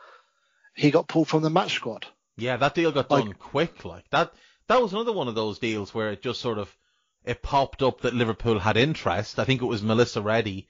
he 0.75 0.91
got 0.91 1.07
pulled 1.07 1.27
from 1.27 1.43
the 1.43 1.49
match 1.49 1.73
squad. 1.75 2.05
Yeah, 2.37 2.57
that 2.57 2.75
deal 2.75 2.91
got 2.91 3.09
Like- 3.11 3.23
done 3.25 3.33
quick. 3.33 3.85
Like 3.85 4.09
that, 4.11 4.33
that 4.67 4.81
was 4.81 4.93
another 4.93 5.13
one 5.13 5.27
of 5.27 5.35
those 5.35 5.59
deals 5.59 5.93
where 5.93 6.11
it 6.11 6.21
just 6.21 6.41
sort 6.41 6.57
of 6.57 6.75
it 7.23 7.41
popped 7.41 7.81
up 7.81 8.01
that 8.01 8.13
Liverpool 8.13 8.59
had 8.59 8.77
interest. 8.77 9.39
I 9.39 9.45
think 9.45 9.61
it 9.61 9.65
was 9.65 9.81
Melissa 9.81 10.21
Reddy 10.21 10.67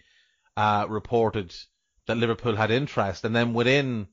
uh, 0.55 0.85
reported 0.87 1.53
that 2.07 2.15
Liverpool 2.17 2.55
had 2.55 2.71
interest, 2.71 3.25
and 3.25 3.35
then 3.35 3.53
within 3.53 4.07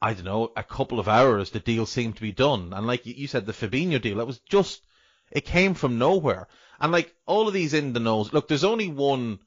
I 0.00 0.14
don't 0.14 0.24
know 0.24 0.52
a 0.56 0.62
couple 0.62 1.00
of 1.00 1.08
hours 1.08 1.50
the 1.50 1.60
deal 1.60 1.86
seemed 1.86 2.16
to 2.16 2.22
be 2.22 2.32
done. 2.32 2.72
And 2.72 2.86
like 2.86 3.06
you- 3.06 3.14
you 3.14 3.26
said, 3.26 3.46
the 3.46 3.52
Fabinho 3.52 4.00
deal, 4.00 4.20
it 4.20 4.26
was 4.26 4.40
just 4.40 4.82
it 5.30 5.44
came 5.44 5.74
from 5.74 5.98
nowhere. 5.98 6.48
And 6.80 6.92
like 6.92 7.14
all 7.26 7.48
of 7.48 7.54
these 7.54 7.74
in 7.74 7.92
the 7.92 8.00
knows, 8.00 8.32
look, 8.32 8.48
there's 8.48 8.64
only 8.64 8.88
one. 8.88 9.40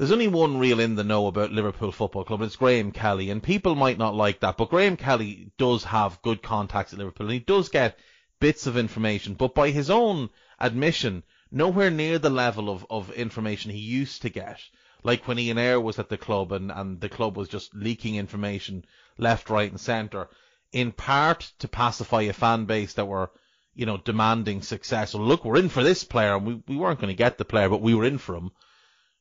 There's 0.00 0.12
only 0.12 0.28
one 0.28 0.56
real 0.56 0.80
in 0.80 0.94
the 0.94 1.04
know 1.04 1.26
about 1.26 1.52
Liverpool 1.52 1.92
Football 1.92 2.24
Club, 2.24 2.40
and 2.40 2.46
it's 2.46 2.56
Graham 2.56 2.90
Kelly. 2.90 3.28
And 3.28 3.42
people 3.42 3.74
might 3.74 3.98
not 3.98 4.14
like 4.14 4.40
that, 4.40 4.56
but 4.56 4.70
Graham 4.70 4.96
Kelly 4.96 5.52
does 5.58 5.84
have 5.84 6.22
good 6.22 6.42
contacts 6.42 6.94
at 6.94 6.98
Liverpool, 6.98 7.26
and 7.26 7.34
he 7.34 7.38
does 7.38 7.68
get 7.68 7.98
bits 8.40 8.66
of 8.66 8.78
information, 8.78 9.34
but 9.34 9.54
by 9.54 9.68
his 9.68 9.90
own 9.90 10.30
admission, 10.58 11.22
nowhere 11.52 11.90
near 11.90 12.18
the 12.18 12.30
level 12.30 12.70
of, 12.70 12.86
of 12.88 13.12
information 13.12 13.72
he 13.72 13.78
used 13.78 14.22
to 14.22 14.30
get. 14.30 14.58
Like 15.02 15.28
when 15.28 15.38
Ian 15.38 15.58
Ayre 15.58 15.78
was 15.78 15.98
at 15.98 16.08
the 16.08 16.16
club 16.16 16.50
and, 16.52 16.72
and 16.72 16.98
the 16.98 17.10
club 17.10 17.36
was 17.36 17.50
just 17.50 17.74
leaking 17.74 18.14
information 18.14 18.86
left, 19.18 19.50
right 19.50 19.70
and 19.70 19.78
centre, 19.78 20.30
in 20.72 20.92
part 20.92 21.52
to 21.58 21.68
pacify 21.68 22.22
a 22.22 22.32
fan 22.32 22.64
base 22.64 22.94
that 22.94 23.04
were, 23.04 23.30
you 23.74 23.84
know, 23.84 23.98
demanding 23.98 24.62
success. 24.62 25.12
Well, 25.12 25.26
look, 25.26 25.44
we're 25.44 25.58
in 25.58 25.68
for 25.68 25.82
this 25.82 26.04
player, 26.04 26.36
and 26.36 26.46
we, 26.46 26.62
we 26.68 26.76
weren't 26.78 27.00
going 27.00 27.12
to 27.12 27.24
get 27.24 27.36
the 27.36 27.44
player, 27.44 27.68
but 27.68 27.82
we 27.82 27.94
were 27.94 28.06
in 28.06 28.16
for 28.16 28.34
him. 28.34 28.52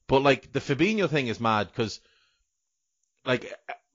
But 0.10 0.24
like 0.24 0.51
the 0.51 0.60
Fabinho 0.60 1.08
thing 1.08 1.28
is 1.28 1.39
mad 1.39 1.68
because, 1.68 2.01
like, 3.25 3.54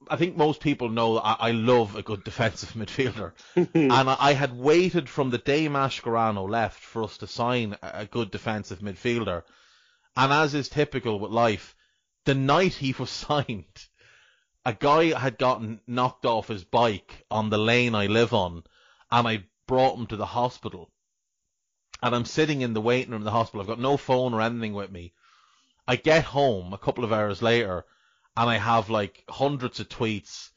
I 0.08 0.14
think 0.14 0.36
most 0.36 0.60
people 0.60 0.88
know 0.88 1.18
I, 1.18 1.48
I 1.48 1.50
love 1.50 1.96
a 1.96 2.02
good 2.02 2.22
defensive 2.22 2.70
midfielder, 2.74 3.32
and 3.56 3.92
I, 3.92 4.16
I 4.20 4.32
had 4.32 4.56
waited 4.56 5.08
from 5.08 5.30
the 5.30 5.38
day 5.38 5.66
Mascherano 5.66 6.48
left 6.48 6.78
for 6.78 7.02
us 7.02 7.18
to 7.18 7.26
sign 7.26 7.76
a, 7.82 7.90
a 8.02 8.06
good 8.06 8.30
defensive 8.30 8.78
midfielder, 8.78 9.42
and 10.16 10.32
as 10.32 10.54
is 10.54 10.68
typical 10.68 11.18
with 11.18 11.32
life, 11.32 11.74
the 12.26 12.34
night 12.36 12.74
he 12.74 12.92
was 12.98 13.10
signed, 13.10 13.88
a 14.64 14.72
guy 14.72 15.18
had 15.18 15.36
gotten 15.36 15.80
knocked 15.88 16.26
off 16.26 16.46
his 16.46 16.62
bike 16.62 17.26
on 17.28 17.50
the 17.50 17.58
lane 17.58 17.96
I 17.96 18.06
live 18.06 18.32
on, 18.32 18.62
and 19.10 19.26
I 19.26 19.46
brought 19.66 19.98
him 19.98 20.06
to 20.06 20.16
the 20.16 20.26
hospital. 20.26 20.92
And 22.00 22.14
I'm 22.14 22.24
sitting 22.24 22.60
in 22.60 22.72
the 22.72 22.80
waiting 22.80 23.10
room 23.10 23.22
of 23.22 23.24
the 23.24 23.32
hospital. 23.32 23.62
I've 23.62 23.66
got 23.66 23.80
no 23.80 23.96
phone 23.96 24.32
or 24.32 24.42
anything 24.42 24.74
with 24.74 24.92
me. 24.92 25.12
I 25.86 25.96
get 25.96 26.24
home 26.24 26.72
a 26.72 26.78
couple 26.78 27.04
of 27.04 27.12
hours 27.12 27.42
later 27.42 27.84
and 28.36 28.50
I 28.50 28.56
have 28.56 28.90
like 28.90 29.24
hundreds 29.28 29.80
of 29.80 29.88
tweets, 29.88 30.50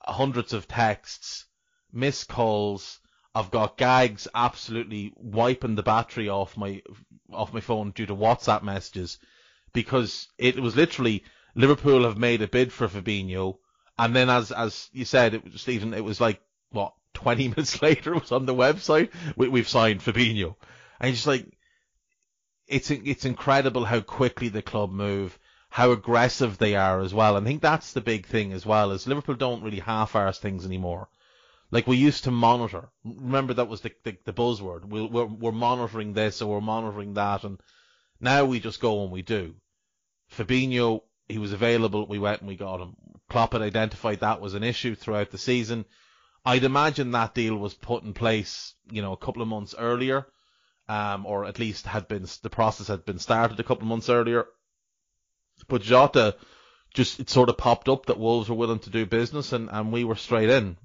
hundreds 0.00 0.52
of 0.52 0.68
texts, 0.68 1.46
missed 1.92 2.28
calls. 2.28 3.00
I've 3.34 3.50
got 3.50 3.76
gags 3.76 4.28
absolutely 4.34 5.12
wiping 5.16 5.74
the 5.74 5.82
battery 5.82 6.28
off 6.28 6.56
my 6.56 6.82
off 7.32 7.52
my 7.52 7.60
phone 7.60 7.92
due 7.92 8.06
to 8.06 8.14
WhatsApp 8.14 8.62
messages 8.62 9.18
because 9.72 10.28
it 10.38 10.58
was 10.58 10.76
literally 10.76 11.24
Liverpool 11.54 12.04
have 12.04 12.18
made 12.18 12.42
a 12.42 12.48
bid 12.48 12.72
for 12.72 12.88
Fabinho 12.88 13.58
and 13.98 14.14
then 14.14 14.28
as 14.30 14.52
as 14.52 14.88
you 14.92 15.04
said 15.04 15.34
it 15.34 15.44
was 15.44 15.60
Stephen 15.60 15.94
it 15.94 16.04
was 16.04 16.20
like 16.20 16.40
what 16.70 16.94
20 17.14 17.48
minutes 17.48 17.80
later 17.82 18.14
it 18.14 18.20
was 18.20 18.32
on 18.32 18.46
the 18.46 18.54
website 18.54 19.10
we, 19.36 19.48
we've 19.48 19.68
signed 19.68 20.00
Fabinho 20.00 20.56
and 21.00 21.10
it's 21.10 21.26
like 21.26 21.46
it's 22.68 22.90
it's 22.90 23.24
incredible 23.24 23.86
how 23.86 24.00
quickly 24.00 24.48
the 24.48 24.62
club 24.62 24.92
move, 24.92 25.38
how 25.70 25.90
aggressive 25.90 26.58
they 26.58 26.76
are 26.76 27.00
as 27.00 27.14
well. 27.14 27.36
I 27.36 27.40
think 27.40 27.62
that's 27.62 27.92
the 27.92 28.00
big 28.00 28.26
thing 28.26 28.52
as 28.52 28.66
well 28.66 28.92
is 28.92 29.06
Liverpool 29.06 29.34
don't 29.34 29.62
really 29.62 29.80
half-arse 29.80 30.38
things 30.38 30.66
anymore. 30.66 31.08
Like 31.70 31.86
we 31.86 31.96
used 31.96 32.24
to 32.24 32.30
monitor. 32.30 32.90
Remember 33.04 33.54
that 33.54 33.68
was 33.68 33.80
the 33.80 33.92
the, 34.04 34.16
the 34.24 34.32
buzzword. 34.32 34.84
We'll, 34.84 35.08
we're 35.08 35.24
we're 35.24 35.52
monitoring 35.52 36.12
this 36.12 36.42
or 36.42 36.54
we're 36.54 36.60
monitoring 36.60 37.14
that, 37.14 37.44
and 37.44 37.58
now 38.20 38.44
we 38.44 38.60
just 38.60 38.80
go 38.80 39.02
and 39.02 39.10
we 39.10 39.22
do. 39.22 39.54
Fabinho, 40.30 41.02
he 41.26 41.38
was 41.38 41.52
available. 41.52 42.06
We 42.06 42.18
went 42.18 42.40
and 42.40 42.48
we 42.48 42.56
got 42.56 42.80
him. 42.80 42.96
Klopp 43.30 43.54
had 43.54 43.62
identified 43.62 44.20
that 44.20 44.40
was 44.40 44.54
an 44.54 44.62
issue 44.62 44.94
throughout 44.94 45.30
the 45.30 45.38
season. 45.38 45.86
I'd 46.44 46.64
imagine 46.64 47.10
that 47.10 47.34
deal 47.34 47.56
was 47.56 47.74
put 47.74 48.04
in 48.04 48.14
place, 48.14 48.74
you 48.90 49.02
know, 49.02 49.12
a 49.12 49.18
couple 49.18 49.42
of 49.42 49.48
months 49.48 49.74
earlier 49.78 50.26
um, 50.88 51.26
or 51.26 51.44
at 51.44 51.58
least 51.58 51.86
had 51.86 52.08
been 52.08 52.26
the 52.42 52.50
process 52.50 52.88
had 52.88 53.04
been 53.04 53.18
started 53.18 53.60
a 53.60 53.62
couple 53.62 53.82
of 53.82 53.88
months 53.88 54.08
earlier. 54.08 54.46
But 55.68 55.82
Jota 55.82 56.36
just 56.94 57.20
it 57.20 57.30
sort 57.30 57.48
of 57.48 57.58
popped 57.58 57.88
up 57.88 58.06
that 58.06 58.18
Wolves 58.18 58.48
were 58.48 58.56
willing 58.56 58.78
to 58.80 58.90
do 58.90 59.06
business, 59.06 59.52
and, 59.52 59.68
and 59.70 59.92
we 59.92 60.04
were 60.04 60.16
straight 60.16 60.50
in. 60.50 60.76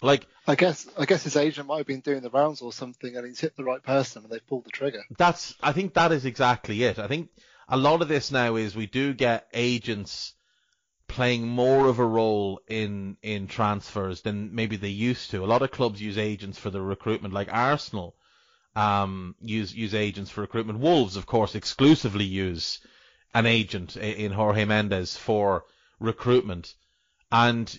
Like 0.00 0.26
I 0.46 0.54
guess 0.54 0.88
I 0.98 1.04
guess 1.04 1.22
his 1.22 1.36
agent 1.36 1.68
might 1.68 1.78
have 1.78 1.86
been 1.86 2.00
doing 2.00 2.22
the 2.22 2.30
rounds 2.30 2.62
or 2.62 2.72
something, 2.72 3.14
and 3.16 3.26
he's 3.26 3.40
hit 3.40 3.56
the 3.56 3.64
right 3.64 3.82
person, 3.82 4.22
and 4.22 4.32
they've 4.32 4.46
pulled 4.46 4.64
the 4.64 4.70
trigger. 4.70 5.02
that's 5.16 5.54
I 5.62 5.72
think 5.72 5.94
that 5.94 6.12
is 6.12 6.24
exactly 6.24 6.82
it. 6.82 6.98
I 6.98 7.06
think 7.06 7.28
a 7.68 7.76
lot 7.76 8.02
of 8.02 8.08
this 8.08 8.32
now 8.32 8.56
is 8.56 8.74
we 8.74 8.86
do 8.86 9.14
get 9.14 9.46
agents 9.52 10.34
playing 11.06 11.46
more 11.46 11.86
of 11.86 11.98
a 11.98 12.06
role 12.06 12.60
in 12.66 13.16
in 13.22 13.46
transfers 13.46 14.22
than 14.22 14.54
maybe 14.54 14.76
they 14.76 14.88
used 14.88 15.30
to. 15.30 15.44
A 15.44 15.46
lot 15.46 15.62
of 15.62 15.70
clubs 15.70 16.00
use 16.00 16.18
agents 16.18 16.58
for 16.58 16.70
the 16.70 16.80
recruitment, 16.80 17.34
like 17.34 17.52
Arsenal 17.52 18.16
um, 18.74 19.34
use 19.40 19.74
use 19.74 19.94
agents 19.94 20.30
for 20.30 20.40
recruitment. 20.42 20.78
Wolves, 20.78 21.16
of 21.16 21.26
course, 21.26 21.54
exclusively 21.54 22.24
use 22.24 22.80
an 23.34 23.46
agent 23.46 23.96
in 23.96 24.32
Jorge 24.32 24.64
Mendes 24.64 25.16
for 25.16 25.64
recruitment, 26.00 26.74
and 27.30 27.78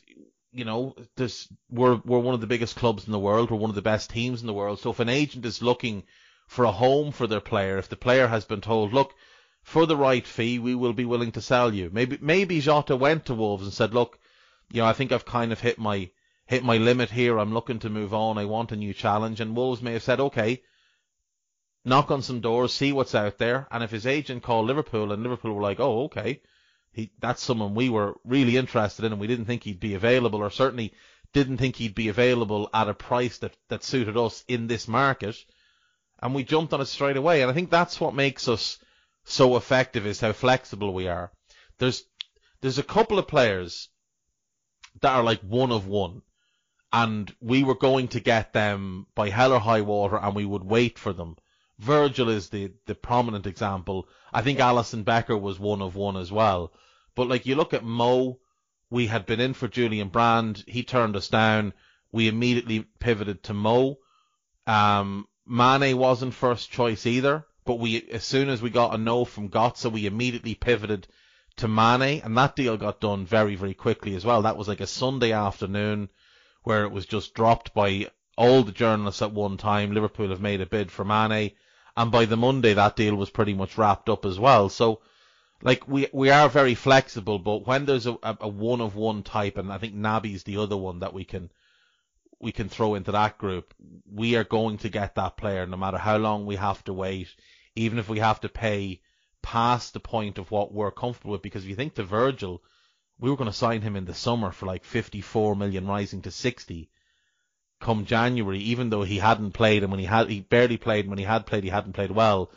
you 0.51 0.65
know, 0.65 0.95
this 1.15 1.47
we're 1.69 1.99
we're 2.05 2.19
one 2.19 2.35
of 2.35 2.41
the 2.41 2.47
biggest 2.47 2.75
clubs 2.75 3.05
in 3.05 3.11
the 3.11 3.19
world. 3.19 3.49
We're 3.49 3.57
one 3.57 3.71
of 3.71 3.75
the 3.75 3.81
best 3.81 4.11
teams 4.11 4.41
in 4.41 4.47
the 4.47 4.53
world. 4.53 4.79
So 4.79 4.91
if 4.91 4.99
an 4.99 5.09
agent 5.09 5.45
is 5.45 5.63
looking 5.63 6.03
for 6.47 6.65
a 6.65 6.71
home 6.71 7.11
for 7.11 7.25
their 7.25 7.39
player, 7.39 7.77
if 7.77 7.89
the 7.89 7.95
player 7.95 8.27
has 8.27 8.45
been 8.45 8.61
told, 8.61 8.93
look, 8.93 9.13
for 9.63 9.85
the 9.85 9.97
right 9.97 10.27
fee, 10.27 10.59
we 10.59 10.75
will 10.75 10.93
be 10.93 11.05
willing 11.05 11.31
to 11.31 11.41
sell 11.41 11.73
you. 11.73 11.89
Maybe 11.91 12.19
maybe 12.21 12.59
Jota 12.59 12.95
went 12.95 13.25
to 13.25 13.33
Wolves 13.33 13.63
and 13.63 13.73
said, 13.73 13.93
look, 13.93 14.19
you 14.71 14.81
know, 14.81 14.87
I 14.87 14.93
think 14.93 15.11
I've 15.11 15.25
kind 15.25 15.51
of 15.51 15.59
hit 15.61 15.79
my 15.79 16.11
hit 16.45 16.63
my 16.63 16.77
limit 16.77 17.09
here. 17.09 17.39
I'm 17.39 17.53
looking 17.53 17.79
to 17.79 17.89
move 17.89 18.13
on. 18.13 18.37
I 18.37 18.45
want 18.45 18.71
a 18.71 18.75
new 18.75 18.93
challenge. 18.93 19.39
And 19.39 19.55
Wolves 19.55 19.81
may 19.81 19.93
have 19.93 20.03
said, 20.03 20.19
okay, 20.19 20.61
knock 21.85 22.11
on 22.11 22.21
some 22.21 22.39
doors, 22.39 22.73
see 22.73 22.91
what's 22.91 23.15
out 23.15 23.37
there. 23.37 23.67
And 23.71 23.83
if 23.83 23.91
his 23.91 24.07
agent 24.07 24.43
called 24.43 24.67
Liverpool 24.67 25.11
and 25.11 25.23
Liverpool 25.23 25.53
were 25.53 25.61
like, 25.61 25.79
oh, 25.79 26.03
okay, 26.05 26.41
he, 26.91 27.11
that's 27.19 27.43
someone 27.43 27.75
we 27.75 27.89
were 27.89 28.15
really 28.23 28.57
interested 28.57 29.05
in 29.05 29.11
and 29.11 29.21
we 29.21 29.27
didn't 29.27 29.45
think 29.45 29.63
he'd 29.63 29.79
be 29.79 29.95
available 29.95 30.41
or 30.41 30.49
certainly 30.49 30.93
didn't 31.33 31.57
think 31.57 31.75
he'd 31.75 31.95
be 31.95 32.09
available 32.09 32.69
at 32.73 32.87
a 32.87 32.93
price 32.93 33.39
that, 33.39 33.57
that 33.69 33.83
suited 33.83 34.15
us 34.15 34.43
in 34.47 34.67
this 34.67 34.87
market. 34.87 35.35
And 36.21 36.33
we 36.33 36.43
jumped 36.43 36.73
on 36.73 36.81
it 36.81 36.85
straight 36.85 37.17
away. 37.17 37.41
And 37.41 37.51
I 37.51 37.53
think 37.53 37.69
that's 37.69 37.99
what 37.99 38.13
makes 38.13 38.47
us 38.47 38.77
so 39.25 39.57
effective 39.57 40.05
is 40.05 40.21
how 40.21 40.31
flexible 40.31 40.93
we 40.93 41.07
are. 41.07 41.31
There's, 41.79 42.03
there's 42.61 42.77
a 42.77 42.83
couple 42.83 43.19
of 43.19 43.27
players 43.27 43.89
that 45.01 45.15
are 45.15 45.23
like 45.23 45.41
one 45.41 45.71
of 45.71 45.87
one 45.87 46.21
and 46.93 47.33
we 47.41 47.63
were 47.63 47.75
going 47.75 48.07
to 48.09 48.19
get 48.19 48.53
them 48.53 49.07
by 49.15 49.29
hell 49.29 49.51
or 49.51 49.59
high 49.59 49.81
water 49.81 50.17
and 50.17 50.35
we 50.35 50.45
would 50.45 50.63
wait 50.63 50.99
for 50.99 51.11
them. 51.11 51.35
Virgil 51.79 52.29
is 52.29 52.49
the, 52.49 52.71
the 52.85 52.95
prominent 52.95 53.45
example. 53.47 54.07
I 54.31 54.41
think 54.41 54.59
Alisson 54.59 55.03
Becker 55.03 55.37
was 55.37 55.59
one 55.59 55.81
of 55.81 55.95
one 55.95 56.15
as 56.15 56.31
well. 56.31 56.71
But 57.15 57.27
like 57.27 57.45
you 57.45 57.55
look 57.55 57.73
at 57.73 57.83
Mo, 57.83 58.39
we 58.89 59.07
had 59.07 59.25
been 59.25 59.39
in 59.39 59.53
for 59.53 59.67
Julian 59.67 60.09
Brandt. 60.09 60.63
He 60.67 60.83
turned 60.83 61.15
us 61.15 61.27
down. 61.27 61.73
We 62.11 62.27
immediately 62.27 62.85
pivoted 62.99 63.43
to 63.43 63.53
Mo. 63.53 63.97
Um, 64.67 65.27
Mane 65.45 65.97
wasn't 65.97 66.33
first 66.33 66.71
choice 66.71 67.05
either, 67.05 67.45
but 67.65 67.79
we 67.79 68.07
as 68.11 68.23
soon 68.23 68.49
as 68.49 68.61
we 68.61 68.69
got 68.69 68.93
a 68.93 68.97
no 68.97 69.25
from 69.25 69.49
Götze, 69.49 69.91
we 69.91 70.05
immediately 70.05 70.55
pivoted 70.55 71.07
to 71.57 71.67
Mane, 71.67 72.21
and 72.23 72.37
that 72.37 72.55
deal 72.55 72.77
got 72.77 73.01
done 73.01 73.25
very 73.25 73.55
very 73.55 73.73
quickly 73.73 74.15
as 74.15 74.23
well. 74.23 74.43
That 74.43 74.57
was 74.57 74.67
like 74.67 74.79
a 74.79 74.87
Sunday 74.87 75.33
afternoon 75.33 76.09
where 76.63 76.85
it 76.85 76.91
was 76.91 77.05
just 77.05 77.33
dropped 77.33 77.73
by 77.73 78.09
all 78.37 78.63
the 78.63 78.71
journalists 78.71 79.21
at 79.21 79.33
one 79.33 79.57
time. 79.57 79.91
Liverpool 79.91 80.29
have 80.29 80.41
made 80.41 80.61
a 80.61 80.65
bid 80.65 80.91
for 80.91 81.03
Mane, 81.03 81.51
and 81.95 82.11
by 82.11 82.25
the 82.25 82.37
Monday 82.37 82.73
that 82.73 82.95
deal 82.95 83.15
was 83.15 83.29
pretty 83.29 83.53
much 83.53 83.77
wrapped 83.77 84.09
up 84.09 84.25
as 84.25 84.39
well. 84.39 84.69
So 84.69 85.01
like 85.61 85.87
we 85.87 86.07
we 86.11 86.29
are 86.29 86.49
very 86.49 86.75
flexible, 86.75 87.39
but 87.39 87.65
when 87.67 87.85
there's 87.85 88.07
a, 88.07 88.17
a, 88.23 88.47
one 88.47 88.81
of 88.81 88.95
one 88.95 89.23
type, 89.23 89.57
and 89.57 89.71
I 89.71 89.77
think 89.77 89.95
Naby's 89.95 90.43
the 90.43 90.57
other 90.57 90.75
one 90.75 90.99
that 90.99 91.13
we 91.13 91.23
can 91.23 91.51
we 92.39 92.51
can 92.51 92.67
throw 92.67 92.95
into 92.95 93.11
that 93.11 93.37
group, 93.37 93.73
we 94.11 94.35
are 94.35 94.43
going 94.43 94.77
to 94.79 94.89
get 94.89 95.15
that 95.15 95.37
player 95.37 95.65
no 95.65 95.77
matter 95.77 95.97
how 95.97 96.17
long 96.17 96.45
we 96.45 96.57
have 96.57 96.83
to 96.85 96.93
wait, 96.93 97.29
even 97.75 97.99
if 97.99 98.09
we 98.09 98.19
have 98.19 98.41
to 98.41 98.49
pay 98.49 99.01
past 99.41 99.93
the 99.93 99.99
point 99.99 100.37
of 100.37 100.51
what 100.51 100.73
we're 100.73 100.91
comfortable 100.91 101.31
with. 101.33 101.41
Because 101.41 101.63
if 101.63 101.69
you 101.69 101.75
think 101.75 101.95
to 101.95 102.03
Virgil, 102.03 102.61
we 103.19 103.29
were 103.29 103.37
going 103.37 103.49
to 103.49 103.55
sign 103.55 103.81
him 103.81 103.95
in 103.95 104.05
the 104.05 104.13
summer 104.13 104.51
for 104.51 104.65
like 104.65 104.83
54 104.83 105.55
million, 105.55 105.87
rising 105.87 106.21
to 106.23 106.31
60 106.31 106.89
come 107.83 108.05
January, 108.05 108.59
even 108.59 108.89
though 108.89 109.03
he 109.03 109.19
hadn't 109.19 109.51
played 109.51 109.83
and 109.83 109.91
when 109.91 109.99
he 109.99 110.05
had, 110.05 110.29
he 110.29 110.39
barely 110.41 110.77
played 110.77 111.05
and 111.05 111.09
when 111.09 111.19
he 111.19 111.25
had 111.25 111.45
played, 111.45 111.63
he 111.63 111.69
hadn't 111.69 111.93
played 111.93 112.11
well 112.11 112.51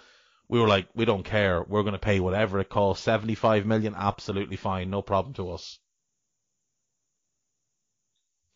we 0.49 0.61
were 0.61 0.69
like, 0.69 0.89
we 0.95 1.05
don't 1.05 1.25
care. 1.25 1.63
We're 1.63 1.83
going 1.83 1.93
to 1.93 1.99
pay 1.99 2.21
whatever 2.21 2.61
it 2.61 2.69
costs. 2.69 3.05
75 3.05 3.67
million, 3.67 3.95
absolutely 3.97 4.57
fine. 4.57 4.91
No 4.91 5.03
problem 5.03 5.35
to 5.35 5.51
us. 5.51 5.79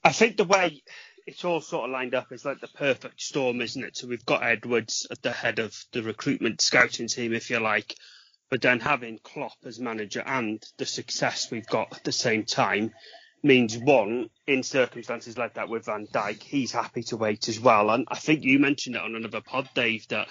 I 0.02 0.12
think 0.12 0.36
the 0.36 0.44
way 0.44 0.82
it's 1.26 1.44
all 1.44 1.60
sort 1.60 1.84
of 1.84 1.90
lined 1.90 2.14
up 2.14 2.32
is 2.32 2.44
like 2.44 2.60
the 2.60 2.68
perfect 2.68 3.20
storm, 3.20 3.60
isn't 3.60 3.84
it? 3.84 3.96
So 3.96 4.06
we've 4.06 4.24
got 4.24 4.42
Edwards 4.42 5.06
at 5.10 5.20
the 5.20 5.32
head 5.32 5.58
of 5.58 5.76
the 5.92 6.02
recruitment 6.02 6.60
scouting 6.60 7.08
team, 7.08 7.34
if 7.34 7.50
you 7.50 7.58
like, 7.58 7.94
but 8.48 8.62
then 8.62 8.80
having 8.80 9.18
Klopp 9.18 9.56
as 9.64 9.78
manager 9.78 10.22
and 10.24 10.64
the 10.78 10.86
success 10.86 11.50
we've 11.50 11.66
got 11.66 11.92
at 11.92 12.04
the 12.04 12.12
same 12.12 12.44
time 12.44 12.92
means 13.42 13.76
one, 13.78 14.30
in 14.46 14.62
circumstances 14.62 15.38
like 15.38 15.54
that 15.54 15.68
with 15.68 15.86
Van 15.86 16.06
Dijk, 16.06 16.42
he's 16.42 16.72
happy 16.72 17.02
to 17.04 17.16
wait 17.16 17.48
as 17.48 17.58
well. 17.58 17.90
And 17.90 18.06
I 18.08 18.16
think 18.16 18.44
you 18.44 18.58
mentioned 18.58 18.96
it 18.96 19.02
on 19.02 19.14
another 19.14 19.40
pod, 19.40 19.68
Dave, 19.74 20.06
that 20.08 20.28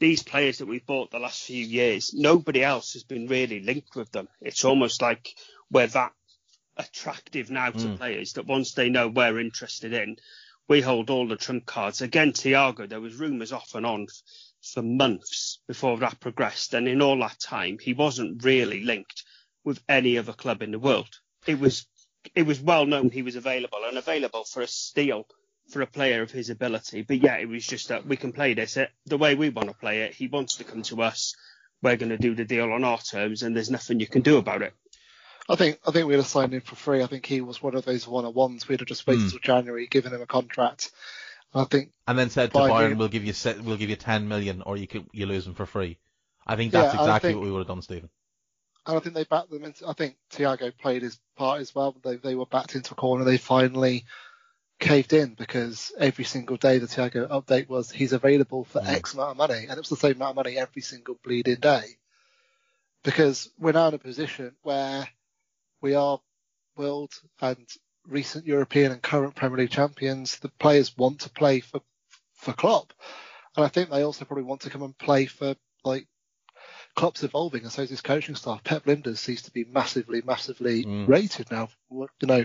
these 0.00 0.22
players 0.22 0.58
that 0.58 0.66
we've 0.66 0.86
bought 0.86 1.10
the 1.10 1.18
last 1.18 1.44
few 1.44 1.64
years, 1.64 2.12
nobody 2.14 2.62
else 2.62 2.92
has 2.92 3.02
been 3.02 3.26
really 3.26 3.60
linked 3.60 3.96
with 3.96 4.10
them. 4.12 4.28
It's 4.40 4.64
almost 4.64 5.02
like 5.02 5.34
we're 5.70 5.88
that 5.88 6.12
attractive 6.76 7.50
now 7.50 7.70
to 7.70 7.86
mm. 7.86 7.98
players 7.98 8.34
that 8.34 8.46
once 8.46 8.72
they 8.72 8.88
know 8.88 9.08
we're 9.08 9.40
interested 9.40 9.92
in, 9.92 10.16
we 10.68 10.80
hold 10.80 11.10
all 11.10 11.26
the 11.26 11.36
trump 11.36 11.66
cards. 11.66 12.00
Again, 12.00 12.32
Thiago, 12.32 12.88
there 12.88 13.00
was 13.00 13.16
rumours 13.16 13.52
off 13.52 13.74
and 13.74 13.86
on 13.86 14.06
for 14.62 14.82
months 14.82 15.60
before 15.66 15.98
that 15.98 16.20
progressed, 16.20 16.74
and 16.74 16.86
in 16.86 17.02
all 17.02 17.18
that 17.20 17.40
time, 17.40 17.78
he 17.80 17.94
wasn't 17.94 18.44
really 18.44 18.84
linked 18.84 19.24
with 19.64 19.82
any 19.88 20.18
other 20.18 20.32
club 20.32 20.62
in 20.62 20.70
the 20.70 20.78
world. 20.78 21.08
It 21.46 21.58
was 21.58 21.86
it 22.34 22.44
was 22.44 22.60
well 22.60 22.86
known 22.86 23.10
he 23.10 23.22
was 23.22 23.36
available 23.36 23.80
and 23.86 23.98
available 23.98 24.44
for 24.44 24.62
a 24.62 24.66
steal 24.66 25.26
for 25.68 25.82
a 25.82 25.86
player 25.86 26.22
of 26.22 26.30
his 26.30 26.50
ability. 26.50 27.02
But 27.02 27.22
yeah, 27.22 27.36
it 27.36 27.48
was 27.48 27.66
just 27.66 27.88
that 27.88 28.06
we 28.06 28.16
can 28.16 28.32
play 28.32 28.54
this 28.54 28.76
it, 28.76 28.90
the 29.06 29.18
way 29.18 29.34
we 29.34 29.50
want 29.50 29.68
to 29.68 29.74
play 29.74 30.02
it. 30.02 30.14
He 30.14 30.26
wants 30.26 30.56
to 30.56 30.64
come 30.64 30.82
to 30.84 31.02
us. 31.02 31.34
We're 31.82 31.96
going 31.96 32.10
to 32.10 32.18
do 32.18 32.34
the 32.34 32.44
deal 32.44 32.72
on 32.72 32.84
our 32.84 32.98
terms, 32.98 33.42
and 33.42 33.54
there's 33.54 33.70
nothing 33.70 34.00
you 34.00 34.06
can 34.06 34.22
do 34.22 34.38
about 34.38 34.62
it. 34.62 34.74
I 35.48 35.56
think 35.56 35.78
I 35.86 35.92
think 35.92 36.06
we'd 36.06 36.16
have 36.16 36.26
signed 36.26 36.52
him 36.52 36.60
for 36.60 36.74
free. 36.74 37.02
I 37.02 37.06
think 37.06 37.24
he 37.24 37.40
was 37.40 37.62
one 37.62 37.74
of 37.74 37.84
those 37.84 38.06
one 38.06 38.24
on 38.24 38.34
ones. 38.34 38.68
We'd 38.68 38.80
have 38.80 38.88
just 38.88 39.06
waited 39.06 39.26
mm. 39.26 39.30
till 39.30 39.38
January, 39.38 39.86
given 39.86 40.12
him 40.12 40.20
a 40.20 40.26
contract. 40.26 40.90
I 41.54 41.64
think. 41.64 41.92
And 42.06 42.18
then 42.18 42.30
said 42.30 42.52
to 42.52 42.58
Bayern, 42.58 42.92
him, 42.92 42.98
"We'll 42.98 43.08
give 43.08 43.24
you 43.24 43.32
we'll 43.62 43.78
give 43.78 43.90
you 43.90 43.96
ten 43.96 44.28
million, 44.28 44.62
or 44.62 44.76
you 44.76 44.86
could 44.86 45.06
you 45.12 45.26
lose 45.26 45.46
him 45.46 45.54
for 45.54 45.66
free." 45.66 45.98
I 46.46 46.56
think 46.56 46.72
that's 46.72 46.94
yeah, 46.94 47.00
exactly 47.00 47.30
think, 47.30 47.40
what 47.40 47.46
we 47.46 47.52
would 47.52 47.60
have 47.60 47.68
done, 47.68 47.82
Stephen. 47.82 48.10
And 48.88 48.96
I 48.96 49.00
think 49.00 49.14
they 49.14 49.24
backed 49.24 49.50
them. 49.50 49.64
Into, 49.64 49.86
I 49.86 49.92
think 49.92 50.16
Thiago 50.32 50.72
played 50.76 51.02
his 51.02 51.20
part 51.36 51.60
as 51.60 51.74
well. 51.74 51.94
They 52.02 52.16
they 52.16 52.34
were 52.34 52.46
backed 52.46 52.74
into 52.74 52.92
a 52.92 52.96
corner. 52.96 53.22
They 53.24 53.36
finally 53.36 54.06
caved 54.80 55.12
in 55.12 55.34
because 55.34 55.92
every 55.98 56.24
single 56.24 56.56
day 56.56 56.78
the 56.78 56.86
Thiago 56.86 57.28
update 57.28 57.68
was 57.68 57.90
he's 57.90 58.14
available 58.14 58.64
for 58.64 58.80
mm. 58.80 58.88
X 58.88 59.12
amount 59.12 59.32
of 59.32 59.36
money, 59.36 59.66
and 59.68 59.72
it 59.72 59.78
was 59.78 59.90
the 59.90 59.96
same 59.96 60.16
amount 60.16 60.30
of 60.30 60.36
money 60.36 60.56
every 60.56 60.80
single 60.80 61.16
bleeding 61.22 61.60
day. 61.60 61.84
Because 63.04 63.50
we're 63.58 63.72
now 63.72 63.88
in 63.88 63.94
a 63.94 63.98
position 63.98 64.56
where 64.62 65.06
we 65.82 65.94
are 65.94 66.18
world 66.74 67.12
and 67.42 67.68
recent 68.06 68.46
European 68.46 68.92
and 68.92 69.02
current 69.02 69.34
Premier 69.34 69.58
League 69.58 69.70
champions. 69.70 70.38
The 70.38 70.48
players 70.48 70.96
want 70.96 71.20
to 71.20 71.30
play 71.30 71.60
for 71.60 71.82
for 72.32 72.54
Klopp, 72.54 72.94
and 73.54 73.66
I 73.66 73.68
think 73.68 73.90
they 73.90 74.02
also 74.02 74.24
probably 74.24 74.44
want 74.44 74.62
to 74.62 74.70
come 74.70 74.82
and 74.82 74.96
play 74.96 75.26
for 75.26 75.56
like 75.84 76.06
Klopp's 76.98 77.22
evolving, 77.22 77.62
and 77.62 77.70
so 77.70 77.82
is 77.82 77.90
his 77.90 78.00
coaching 78.00 78.34
staff. 78.34 78.64
Pep 78.64 78.84
Lijnders 78.84 79.18
seems 79.18 79.42
to 79.42 79.52
be 79.52 79.64
massively, 79.64 80.20
massively 80.26 80.84
mm. 80.84 81.06
rated 81.06 81.48
now. 81.48 81.68
You 81.92 82.08
know, 82.22 82.44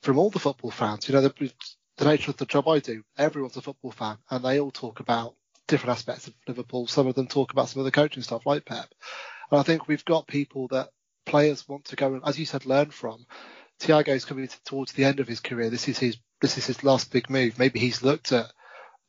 from 0.00 0.18
all 0.18 0.30
the 0.30 0.38
football 0.38 0.70
fans. 0.70 1.06
You 1.06 1.14
know, 1.14 1.20
the, 1.20 1.52
the 1.98 2.04
nature 2.06 2.30
of 2.30 2.38
the 2.38 2.46
job 2.46 2.66
I 2.68 2.78
do, 2.78 3.04
everyone's 3.18 3.58
a 3.58 3.60
football 3.60 3.90
fan, 3.90 4.16
and 4.30 4.42
they 4.42 4.60
all 4.60 4.70
talk 4.70 5.00
about 5.00 5.34
different 5.68 5.92
aspects 5.92 6.26
of 6.26 6.32
Liverpool. 6.48 6.86
Some 6.86 7.06
of 7.06 7.14
them 7.16 7.26
talk 7.26 7.52
about 7.52 7.68
some 7.68 7.80
of 7.80 7.84
the 7.84 7.90
coaching 7.90 8.22
stuff, 8.22 8.46
like 8.46 8.64
Pep. 8.64 8.88
And 9.50 9.60
I 9.60 9.62
think 9.62 9.86
we've 9.86 10.06
got 10.06 10.26
people 10.26 10.68
that 10.68 10.88
players 11.26 11.68
want 11.68 11.84
to 11.86 11.96
go 11.96 12.14
and, 12.14 12.22
as 12.24 12.38
you 12.38 12.46
said, 12.46 12.64
learn 12.64 12.90
from. 12.90 13.26
Thiago's 13.80 14.24
coming 14.24 14.48
towards 14.64 14.92
the 14.92 15.04
end 15.04 15.20
of 15.20 15.28
his 15.28 15.40
career. 15.40 15.68
This 15.68 15.86
is 15.86 15.98
his 15.98 16.16
this 16.40 16.56
is 16.56 16.64
his 16.64 16.82
last 16.82 17.12
big 17.12 17.28
move. 17.28 17.58
Maybe 17.58 17.78
he's 17.78 18.02
looked 18.02 18.32
at 18.32 18.50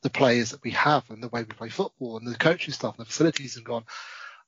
the 0.01 0.09
players 0.09 0.51
that 0.51 0.63
we 0.63 0.71
have 0.71 1.09
and 1.09 1.23
the 1.23 1.29
way 1.29 1.43
we 1.43 1.53
play 1.53 1.69
football 1.69 2.17
and 2.17 2.27
the 2.27 2.35
coaching 2.35 2.73
stuff 2.73 2.97
and 2.97 3.05
the 3.05 3.09
facilities 3.09 3.55
and 3.55 3.65
gone, 3.65 3.85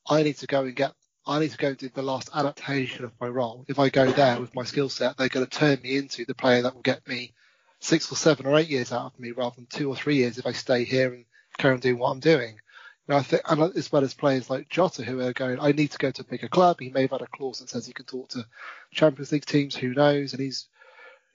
I 0.10 0.24
need 0.24 0.38
to 0.38 0.48
go 0.48 0.64
and 0.64 0.76
get 0.76 0.94
I 1.28 1.40
need 1.40 1.52
to 1.52 1.58
go 1.58 1.68
and 1.68 1.78
do 1.78 1.90
the 1.90 2.02
last 2.02 2.32
adaptation 2.34 3.06
of 3.06 3.12
my 3.22 3.28
role. 3.28 3.64
If 3.68 3.78
I 3.78 3.90
go 3.90 4.12
there 4.12 4.40
with 4.40 4.56
my 4.56 4.64
skill 4.64 4.90
set, 4.90 5.16
they're 5.16 5.30
going 5.30 5.46
to 5.46 5.60
turn 5.60 5.80
me 5.84 5.96
into 5.98 6.26
the 6.26 6.34
player 6.34 6.64
that 6.64 6.74
will 6.74 6.82
get 6.82 7.08
me 7.08 7.34
six 7.80 8.12
or 8.12 8.16
seven 8.16 8.48
or 8.48 8.58
eight 8.58 8.70
years 8.70 8.92
out 8.92 9.14
of 9.14 9.20
me 9.20 9.32
rather 9.32 9.56
than 9.56 9.68
two 9.68 9.90
or 9.90 9.96
three 9.96 10.16
years 10.16 10.40
if 10.40 10.48
I 10.48 10.54
stay 10.54 10.86
here 10.86 11.14
and 11.14 11.26
carry 11.58 11.76
on 11.76 11.82
doing 11.82 12.00
what 12.00 12.10
I'm 12.10 12.20
doing. 12.20 12.54
You 12.56 13.14
know, 13.14 13.18
I 13.18 13.22
think, 13.22 13.44
and 13.46 13.76
as 13.76 13.92
well 13.92 14.04
as 14.04 14.14
players 14.16 14.50
like 14.50 14.70
Jota 14.70 15.04
who 15.04 15.20
are 15.22 15.34
going, 15.34 15.60
I 15.60 15.72
need 15.72 15.92
to 15.92 15.98
go 16.00 16.10
to 16.10 16.22
a 16.22 16.26
bigger 16.26 16.48
club. 16.48 16.80
He 16.80 16.90
may 16.90 17.02
have 17.02 17.12
had 17.12 17.22
a 17.22 17.28
clause 17.28 17.60
that 17.60 17.70
says 17.70 17.86
he 17.86 17.94
can 17.94 18.06
talk 18.06 18.30
to 18.30 18.46
Champions 18.92 19.32
League 19.32 19.46
teams. 19.46 19.76
Who 19.76 19.94
knows? 19.94 20.34
And 20.34 20.42
he's 20.42 20.68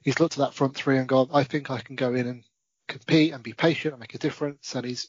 he's 0.02 0.18
looked 0.18 0.34
at 0.34 0.44
that 0.44 0.54
front 0.54 0.74
three 0.74 0.98
and 0.98 1.08
gone, 1.08 1.30
I 1.32 1.44
think 1.44 1.70
I 1.70 1.80
can 1.80 1.96
go 1.96 2.14
in 2.14 2.26
and 2.26 2.44
compete 2.88 3.32
and 3.32 3.42
be 3.42 3.52
patient 3.52 3.94
and 3.94 4.00
make 4.00 4.14
a 4.14 4.18
difference. 4.18 4.74
And 4.74 4.84
he's 4.84 5.08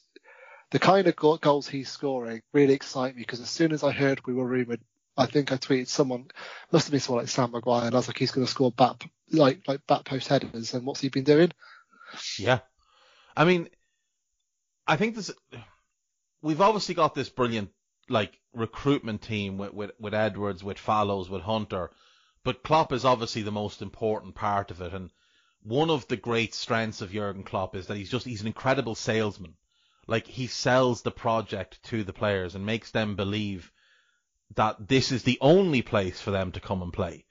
the 0.76 0.80
kind 0.80 1.08
of 1.08 1.16
goals 1.16 1.70
he's 1.70 1.90
scoring 1.90 2.42
really 2.52 2.74
excite 2.74 3.16
me 3.16 3.22
because 3.22 3.40
as 3.40 3.50
soon 3.50 3.72
as 3.72 3.82
I 3.82 3.94
heard 3.94 4.28
we 4.28 4.34
were 4.34 4.46
rumoured, 4.46 4.82
I 5.16 5.26
think 5.26 5.54
I 5.54 5.56
tweeted 5.56 5.88
someone 5.88 6.28
must 6.70 6.88
have 6.88 6.92
been 6.92 7.00
someone 7.00 7.24
like 7.24 7.30
Sam 7.30 7.52
Maguire, 7.52 7.86
and 7.86 7.96
I 7.96 7.98
was 7.98 8.10
like, 8.10 8.18
he's 8.18 8.32
going 8.32 8.46
to 8.46 8.52
score 8.52 8.74
back 8.74 9.10
like 9.32 9.66
like 9.70 9.88
back 9.88 10.04
post 10.04 10.28
headers, 10.28 10.74
and 10.74 10.86
what's 10.86 11.00
he 11.00 11.08
been 11.08 11.24
doing? 11.24 11.54
Yeah, 12.38 12.60
I 13.38 13.46
mean, 13.46 13.70
I 14.86 14.98
think 14.98 15.16
this. 15.16 15.32
We've 16.42 16.60
obviously 16.60 16.94
got 16.94 17.16
this 17.16 17.30
brilliant 17.30 17.70
like 18.10 18.38
recruitment 18.52 19.22
team 19.22 19.58
with 19.58 19.74
with, 19.74 19.92
with 19.98 20.14
Edwards, 20.14 20.62
with 20.62 20.78
Fallows, 20.78 21.30
with 21.30 21.44
Hunter, 21.44 21.90
but 22.44 22.64
Klopp 22.64 22.92
is 22.92 23.06
obviously 23.06 23.44
the 23.44 23.50
most 23.50 23.82
important 23.82 24.36
part 24.36 24.72
of 24.72 24.82
it, 24.82 24.92
and 24.92 25.10
one 25.64 25.90
of 25.90 26.06
the 26.10 26.18
great 26.18 26.54
strengths 26.54 27.00
of 27.00 27.14
Jurgen 27.14 27.44
Klopp 27.44 27.78
is 27.78 27.88
that 27.88 27.96
he's 27.96 28.12
just 28.12 28.26
he's 28.26 28.42
an 28.42 28.48
incredible 28.48 28.96
salesman 28.96 29.54
like 30.08 30.28
he 30.28 30.48
sells 30.48 31.02
the 31.02 31.12
project 31.12 31.82
to 31.84 32.04
the 32.04 32.14
players 32.14 32.54
and 32.54 32.66
makes 32.66 32.92
them 32.92 33.16
believe 33.16 33.72
that 34.54 34.88
this 34.88 35.12
is 35.12 35.24
the 35.24 35.38
only 35.42 35.82
place 35.82 36.22
for 36.22 36.32
them 36.32 36.52
to 36.52 36.60
come 36.60 36.82
and 36.82 36.94
play. 36.94 37.26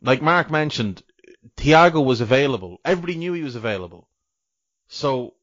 Like 0.00 0.20
Mark 0.20 0.50
mentioned, 0.50 1.02
Thiago 1.56 2.04
was 2.04 2.20
available. 2.20 2.80
Everybody 2.84 3.16
knew 3.16 3.32
he 3.32 3.42
was 3.42 3.54
available. 3.54 4.08
So 4.88 5.34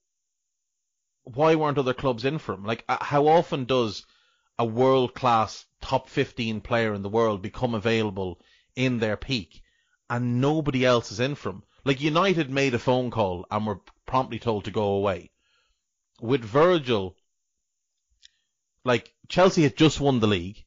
why 1.23 1.55
weren't 1.55 1.77
other 1.77 1.93
clubs 1.93 2.25
in 2.25 2.39
for 2.39 2.53
him? 2.53 2.65
Like 2.65 2.83
uh, 2.89 2.97
how 3.01 3.27
often 3.27 3.65
does 3.65 4.05
a 4.57 4.65
world 4.65 5.13
class 5.13 5.65
top 5.79 6.09
15 6.09 6.59
player 6.59 6.93
in 6.93 7.03
the 7.03 7.09
world 7.09 7.41
become 7.41 7.73
available 7.73 8.41
in 8.75 8.99
their 8.99 9.15
peak 9.15 9.61
and 10.09 10.41
nobody 10.41 10.85
else 10.85 11.11
is 11.11 11.21
in 11.21 11.35
for 11.35 11.51
him? 11.51 11.63
Like 11.85 12.01
United 12.01 12.49
made 12.49 12.73
a 12.73 12.79
phone 12.79 13.11
call 13.11 13.45
and 13.49 13.65
were 13.65 13.79
promptly 14.05 14.39
told 14.39 14.65
to 14.65 14.71
go 14.71 14.83
away 14.83 15.31
with 16.21 16.43
Virgil, 16.43 17.15
like 18.84 19.13
Chelsea 19.27 19.63
had 19.63 19.77
just 19.77 19.99
won 19.99 20.19
the 20.19 20.27
league. 20.27 20.65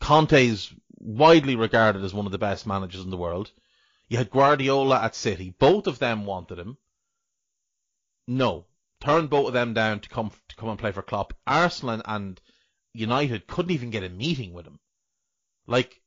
Conte's 0.00 0.72
widely 0.98 1.56
regarded 1.56 2.04
as 2.04 2.14
one 2.14 2.26
of 2.26 2.32
the 2.32 2.38
best 2.38 2.66
managers 2.66 3.02
in 3.02 3.10
the 3.10 3.16
world. 3.16 3.50
You 4.08 4.18
had 4.18 4.30
Guardiola 4.30 5.02
at 5.02 5.14
City. 5.14 5.54
Both 5.58 5.86
of 5.86 5.98
them 5.98 6.24
wanted 6.24 6.58
him. 6.58 6.78
No. 8.26 8.66
Turned 9.00 9.30
both 9.30 9.48
of 9.48 9.52
them 9.52 9.74
down 9.74 10.00
to 10.00 10.08
come 10.08 10.32
to 10.48 10.56
come 10.56 10.70
and 10.70 10.78
play 10.78 10.92
for 10.92 11.02
Klopp. 11.02 11.34
Arsenal 11.46 12.02
and 12.04 12.40
United 12.92 13.46
couldn't 13.46 13.70
even 13.70 13.90
get 13.90 14.02
a 14.02 14.08
meeting 14.08 14.52
with 14.52 14.66
him. 14.66 14.80
Like 15.66 16.00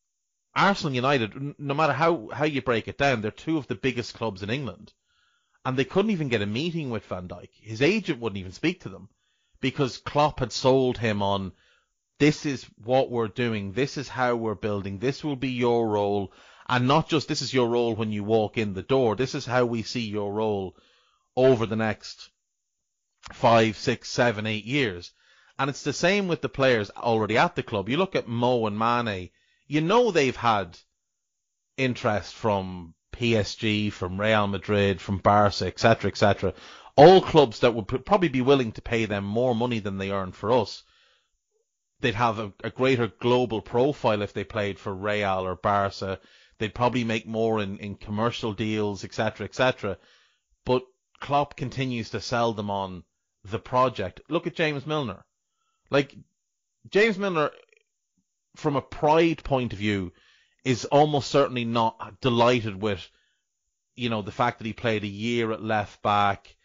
Arsenal 0.56 0.94
United, 0.94 1.60
no 1.60 1.74
matter 1.74 1.94
how, 1.94 2.30
how 2.34 2.46
you 2.46 2.62
break 2.62 2.88
it 2.88 2.98
down, 2.98 3.22
they're 3.22 3.32
two 3.32 3.58
of 3.58 3.68
the 3.68 3.76
biggest 3.76 4.14
clubs 4.14 4.44
in 4.44 4.50
England. 4.50 4.94
And 5.64 5.78
they 5.78 5.86
couldn't 5.86 6.12
even 6.12 6.30
get 6.30 6.42
a 6.42 6.46
meeting 6.48 6.90
with 6.90 7.06
Van 7.06 7.28
Dijk. 7.28 7.50
His 7.62 7.82
agent 7.82 8.20
wouldn't 8.20 8.40
even 8.40 8.52
speak 8.52 8.82
to 8.82 8.90
them 8.90 9.10
because 9.60 9.98
Klopp 9.98 10.40
had 10.40 10.52
sold 10.52 10.98
him 10.98 11.22
on 11.22 11.52
this 12.20 12.46
is 12.46 12.66
what 12.84 13.10
we're 13.10 13.28
doing, 13.28 13.74
this 13.74 13.98
is 13.98 14.08
how 14.08 14.36
we're 14.36 14.56
building, 14.56 15.00
this 15.00 15.24
will 15.24 15.36
be 15.36 15.50
your 15.50 15.88
role, 15.88 16.32
and 16.68 16.88
not 16.88 17.10
just 17.10 17.28
this 17.28 17.42
is 17.42 17.54
your 17.54 17.70
role 17.70 17.96
when 17.96 18.12
you 18.12 18.24
walk 18.24 18.58
in 18.58 18.74
the 18.74 18.82
door, 18.82 19.16
this 19.16 19.36
is 19.36 19.46
how 19.46 19.66
we 19.66 19.84
see 19.84 20.02
your 20.02 20.34
role 20.34 20.76
over 21.36 21.66
the 21.66 21.76
next 21.76 22.30
five, 23.34 23.78
six, 23.78 24.10
seven, 24.10 24.46
eight 24.46 24.66
years. 24.66 25.12
And 25.58 25.70
it's 25.70 25.84
the 25.84 25.94
same 25.94 26.28
with 26.28 26.42
the 26.42 26.50
players 26.50 26.90
already 26.92 27.38
at 27.38 27.56
the 27.56 27.64
club. 27.64 27.88
You 27.88 27.98
look 27.98 28.16
at 28.16 28.28
Mo 28.28 28.66
and 28.66 28.78
Mane, 28.78 29.30
you 29.68 29.82
know 29.82 30.12
they've 30.12 30.36
had 30.36 30.78
interest 31.78 32.34
from 32.34 32.94
PSG, 33.22 33.94
from 33.94 34.20
Real 34.20 34.48
Madrid, 34.48 35.00
from 35.00 35.20
Barca, 35.20 35.68
etc., 35.68 36.10
etc. 36.10 36.56
All 36.96 37.22
clubs 37.22 37.60
that 37.60 37.76
would 37.76 37.88
probably 38.04 38.30
be 38.30 38.42
willing 38.42 38.72
to 38.72 38.82
pay 38.82 39.06
them 39.06 39.24
more 39.24 39.54
money 39.54 39.78
than 39.78 40.00
they 40.00 40.10
earn 40.10 40.32
for 40.32 40.52
us. 40.52 40.82
They'd 42.00 42.16
have 42.16 42.40
a, 42.40 42.52
a 42.64 42.72
greater 42.72 43.08
global 43.08 43.62
profile 43.62 44.24
if 44.24 44.34
they 44.34 44.44
played 44.44 44.80
for 44.80 44.92
Real 44.92 45.46
or 45.46 45.56
Barca. 45.56 46.20
They'd 46.58 46.74
probably 46.74 47.04
make 47.04 47.28
more 47.28 47.62
in, 47.62 47.78
in 47.78 47.96
commercial 47.96 48.54
deals, 48.54 49.04
etc., 49.04 49.46
etc. 49.46 50.00
But 50.66 50.82
Klopp 51.20 51.56
continues 51.56 52.10
to 52.10 52.22
sell 52.22 52.54
them 52.54 52.72
on 52.72 53.04
the 53.44 53.60
project. 53.60 54.22
Look 54.30 54.48
at 54.48 54.56
James 54.56 54.88
Milner. 54.88 55.24
Like, 55.92 56.16
James 56.90 57.20
Milner, 57.20 57.52
from 58.56 58.76
a 58.76 58.82
pride 58.82 59.44
point 59.44 59.74
of 59.74 59.80
view, 59.80 60.12
is 60.64 60.86
almost 60.86 61.32
certainly 61.32 61.66
not 61.66 62.22
delighted 62.22 62.82
with, 62.82 63.10
you 63.96 64.10
know, 64.10 64.22
the 64.22 64.32
fact 64.32 64.60
that 64.60 64.68
he 64.68 64.74
played 64.74 65.04
a 65.04 65.08
year 65.08 65.52
at 65.52 65.64
left 65.64 66.02
back, 66.02 66.56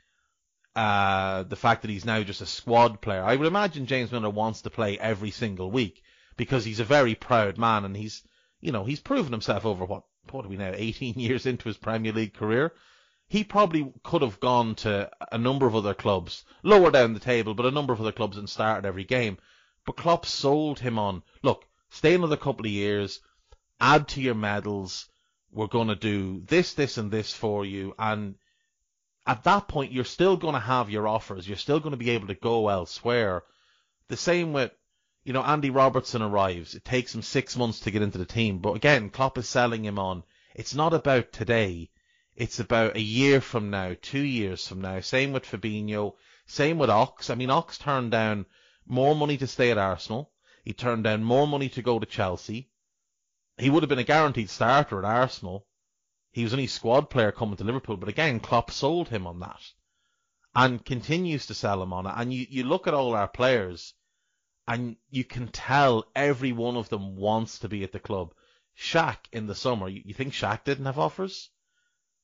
uh, 0.75 1.43
the 1.45 1.57
fact 1.57 1.83
that 1.83 1.91
he's 1.91 2.05
now 2.05 2.23
just 2.23 2.43
a 2.43 2.47
squad 2.47 3.01
player. 3.01 3.23
I 3.23 3.35
would 3.35 3.47
imagine 3.47 3.87
James 3.87 4.13
Milner 4.13 4.31
wants 4.31 4.63
to 4.63 4.71
play 4.71 4.99
every 4.99 5.31
single 5.31 5.71
week 5.71 6.03
because 6.37 6.65
he's 6.65 6.81
a 6.81 6.85
very 6.85 7.15
proud 7.15 7.57
man 7.57 7.85
and 7.85 7.97
he's, 7.97 8.23
you 8.61 8.73
know, 8.73 8.85
he's 8.85 9.01
proven 9.01 9.33
himself 9.33 9.65
over 9.65 9.87
what, 9.87 10.05
what 10.31 10.45
are 10.45 10.49
we 10.49 10.57
now, 10.57 10.73
18 10.75 11.15
years 11.19 11.47
into 11.47 11.69
his 11.69 11.79
Premier 11.79 12.13
League 12.13 12.35
career. 12.35 12.75
He 13.29 13.43
probably 13.43 13.93
could 14.05 14.23
have 14.23 14.39
gone 14.39 14.75
to 14.77 15.11
a 15.33 15.39
number 15.39 15.67
of 15.67 15.75
other 15.75 15.95
clubs, 15.95 16.45
lower 16.63 16.91
down 16.91 17.15
the 17.15 17.21
table, 17.21 17.55
but 17.55 17.67
a 17.67 17.73
number 17.73 17.93
of 17.93 18.01
other 18.01 18.13
clubs 18.13 18.37
and 18.37 18.49
started 18.49 18.87
every 18.87 19.05
game. 19.05 19.39
But 19.85 19.97
Klopp 19.97 20.27
sold 20.27 20.79
him 20.81 20.99
on, 20.99 21.23
look, 21.43 21.65
stay 21.91 22.15
another 22.15 22.37
couple 22.37 22.67
of 22.67 22.73
years, 22.73 23.21
add 23.81 24.09
to 24.09 24.21
your 24.21 24.35
medals. 24.35 25.09
We're 25.51 25.67
going 25.67 25.89
to 25.89 25.97
do 25.97 26.43
this, 26.47 26.75
this, 26.75 26.99
and 26.99 27.11
this 27.11 27.33
for 27.33 27.65
you. 27.65 27.95
And 27.99 28.37
at 29.27 29.45
that 29.45 29.69
point, 29.69 29.93
you're 29.93 30.05
still 30.05 30.37
going 30.37 30.55
to 30.55 30.61
have 30.61 30.91
your 30.91 31.09
offers. 31.09 31.49
You're 31.49 31.57
still 31.57 31.81
going 31.81 31.93
to 31.93 31.97
be 31.97 32.11
able 32.11 32.29
to 32.29 32.35
go 32.35 32.69
elsewhere. 32.69 33.43
The 34.09 34.17
same 34.17 34.53
with, 34.53 34.73
you 35.25 35.33
know, 35.33 35.43
Andy 35.43 35.71
Robertson 35.71 36.23
arrives. 36.23 36.75
It 36.75 36.85
takes 36.85 37.15
him 37.15 37.23
six 37.23 37.57
months 37.57 37.81
to 37.81 37.91
get 37.91 38.03
into 38.03 38.19
the 38.19 38.25
team. 38.25 38.59
But 38.59 38.75
again, 38.75 39.11
Klopp 39.11 39.39
is 39.39 39.49
selling 39.49 39.85
him 39.85 39.99
on. 39.99 40.23
It's 40.55 40.75
not 40.75 40.95
about 40.95 41.33
today. 41.33 41.91
It's 42.35 42.61
about 42.61 42.97
a 42.97 43.01
year 43.01 43.41
from 43.41 43.71
now, 43.71 43.97
two 44.01 44.21
years 44.21 44.67
from 44.67 44.81
now. 44.81 45.01
Same 45.01 45.33
with 45.33 45.45
Fabinho. 45.45 46.15
Same 46.47 46.79
with 46.79 46.91
Ox. 46.91 47.31
I 47.31 47.35
mean, 47.35 47.51
Ox 47.51 47.79
turned 47.79 48.11
down 48.11 48.47
more 48.87 49.17
money 49.17 49.37
to 49.39 49.47
stay 49.47 49.71
at 49.71 49.79
Arsenal. 49.79 50.31
He 50.65 50.73
turned 50.73 51.05
down 51.05 51.25
more 51.25 51.49
money 51.49 51.69
to 51.71 51.83
go 51.83 51.99
to 51.99 52.07
Chelsea 52.07 52.69
he 53.59 53.71
would 53.71 53.83
have 53.83 53.89
been 53.89 53.99
a 53.99 54.05
guaranteed 54.05 54.51
starter 54.51 54.99
at 54.99 55.05
Arsenal. 55.05 55.67
He 56.31 56.45
was 56.45 56.53
only 56.53 56.67
squad 56.67 57.09
player 57.09 57.33
coming 57.33 57.57
to 57.57 57.65
Liverpool, 57.65 57.97
but 57.97 58.09
again, 58.09 58.41
Klopp 58.41 58.71
sold 58.71 59.09
him 59.09 59.27
on 59.27 59.41
that 59.41 59.63
and 60.55 60.85
continues 60.85 61.47
to 61.47 61.55
sell 61.55 61.83
him 61.83 61.93
on 61.93 62.07
it. 62.07 62.13
And 62.17 62.33
you, 62.33 62.47
you 62.49 62.65
look 62.65 62.87
at 62.87 62.95
all 62.95 63.15
our 63.15 63.29
players 63.29 63.95
and 64.69 64.97
you 65.11 65.25
can 65.25 65.49
tell 65.49 66.07
every 66.15 66.53
one 66.53 66.77
of 66.77 66.89
them 66.89 67.17
wants 67.17 67.61
to 67.61 67.69
be 67.69 67.85
at 67.85 67.93
the 67.93 68.01
club. 68.01 68.35
Shaq 68.77 69.19
in 69.33 69.47
the 69.47 69.55
summer, 69.55 69.89
you, 69.89 70.03
you 70.05 70.15
think 70.15 70.33
Shaq 70.33 70.65
didn't 70.65 70.87
have 70.87 70.99
offers? 70.99 71.51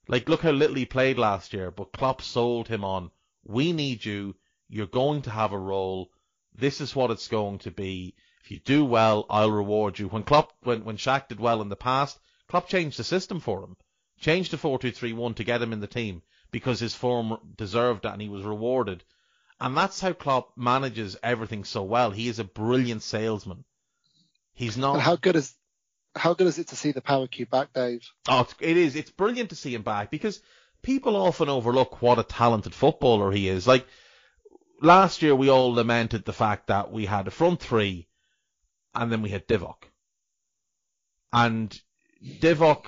Like, 0.08 0.28
look 0.28 0.42
how 0.42 0.50
little 0.50 0.76
he 0.76 0.84
played 0.84 1.18
last 1.18 1.52
year, 1.52 1.70
but 1.70 1.92
Klopp 1.92 2.20
sold 2.20 2.68
him 2.68 2.84
on, 2.84 3.10
we 3.44 3.72
need 3.72 4.04
you, 4.04 4.34
you're 4.68 4.86
going 4.86 5.22
to 5.22 5.30
have 5.30 5.52
a 5.52 5.58
role, 5.58 6.10
this 6.54 6.80
is 6.80 6.94
what 6.94 7.10
it's 7.10 7.28
going 7.28 7.58
to 7.60 7.70
be. 7.70 8.14
If 8.44 8.50
you 8.50 8.58
do 8.58 8.84
well, 8.84 9.26
I'll 9.30 9.52
reward 9.52 9.98
you. 9.98 10.08
When 10.08 10.24
Klopp, 10.24 10.52
when, 10.62 10.84
when 10.84 10.96
Shaq 10.96 11.28
did 11.28 11.38
well 11.38 11.62
in 11.62 11.68
the 11.68 11.76
past, 11.76 12.18
Klopp 12.48 12.68
changed 12.68 12.98
the 12.98 13.04
system 13.04 13.38
for 13.38 13.62
him. 13.62 13.76
Changed 14.20 14.50
to 14.50 14.56
4-2-3-1 14.56 15.36
to 15.36 15.44
get 15.44 15.62
him 15.62 15.72
in 15.72 15.80
the 15.80 15.86
team 15.86 16.22
because 16.50 16.80
his 16.80 16.94
form 16.94 17.38
deserved 17.56 18.02
that 18.02 18.14
and 18.14 18.22
he 18.22 18.28
was 18.28 18.42
rewarded. 18.42 19.04
And 19.60 19.76
that's 19.76 20.00
how 20.00 20.12
Klopp 20.12 20.56
manages 20.56 21.16
everything 21.22 21.62
so 21.62 21.84
well. 21.84 22.10
He 22.10 22.28
is 22.28 22.40
a 22.40 22.44
brilliant 22.44 23.04
salesman. 23.04 23.64
He's 24.54 24.76
not. 24.76 24.94
And 24.94 25.02
how 25.02 25.16
good 25.16 25.36
is 25.36 25.54
how 26.14 26.34
good 26.34 26.48
is 26.48 26.58
it 26.58 26.68
to 26.68 26.76
see 26.76 26.92
the 26.92 27.00
power 27.00 27.26
cube 27.28 27.48
back, 27.48 27.72
Dave? 27.72 28.06
Oh, 28.28 28.46
it 28.60 28.76
is. 28.76 28.96
It's 28.96 29.10
brilliant 29.10 29.50
to 29.50 29.56
see 29.56 29.74
him 29.74 29.82
back 29.82 30.10
because 30.10 30.42
people 30.82 31.16
often 31.16 31.48
overlook 31.48 32.02
what 32.02 32.18
a 32.18 32.24
talented 32.24 32.74
footballer 32.74 33.30
he 33.30 33.48
is. 33.48 33.66
Like 33.66 33.86
last 34.80 35.22
year, 35.22 35.34
we 35.34 35.48
all 35.48 35.72
lamented 35.72 36.24
the 36.24 36.32
fact 36.32 36.66
that 36.66 36.92
we 36.92 37.06
had 37.06 37.28
a 37.28 37.30
front 37.30 37.60
three 37.60 38.08
and 38.94 39.10
then 39.10 39.22
we 39.22 39.30
had 39.30 39.46
Divock. 39.46 39.84
And 41.32 41.78
Divock 42.22 42.86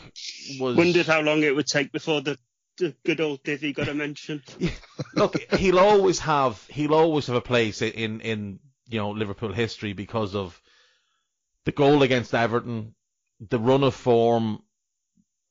was. 0.61 0.77
Wondered 0.77 1.07
how 1.07 1.21
long 1.21 1.43
it 1.43 1.55
would 1.55 1.67
take 1.67 1.93
before 1.93 2.21
the, 2.21 2.38
the 2.79 2.95
good 3.05 3.21
old 3.21 3.43
Divvy 3.43 3.73
got 3.73 3.88
a 3.88 3.95
mention. 3.95 4.43
Look, 5.14 5.37
he'll 5.55 5.79
always 5.79 6.19
have 6.21 6.64
he'll 6.69 6.95
always 6.95 7.27
have 7.29 7.37
a 7.37 7.40
place 7.40 7.83
in 7.83 8.21
in 8.21 8.59
you 8.88 8.99
know 8.99 9.11
Liverpool 9.11 9.53
history 9.53 9.93
because 9.93 10.35
of 10.35 10.61
the 11.64 11.73
goal 11.73 12.03
against 12.03 12.35
Everton, 12.35 12.95
the 13.40 13.59
run 13.59 13.83
of 13.83 13.95
form, 13.95 14.62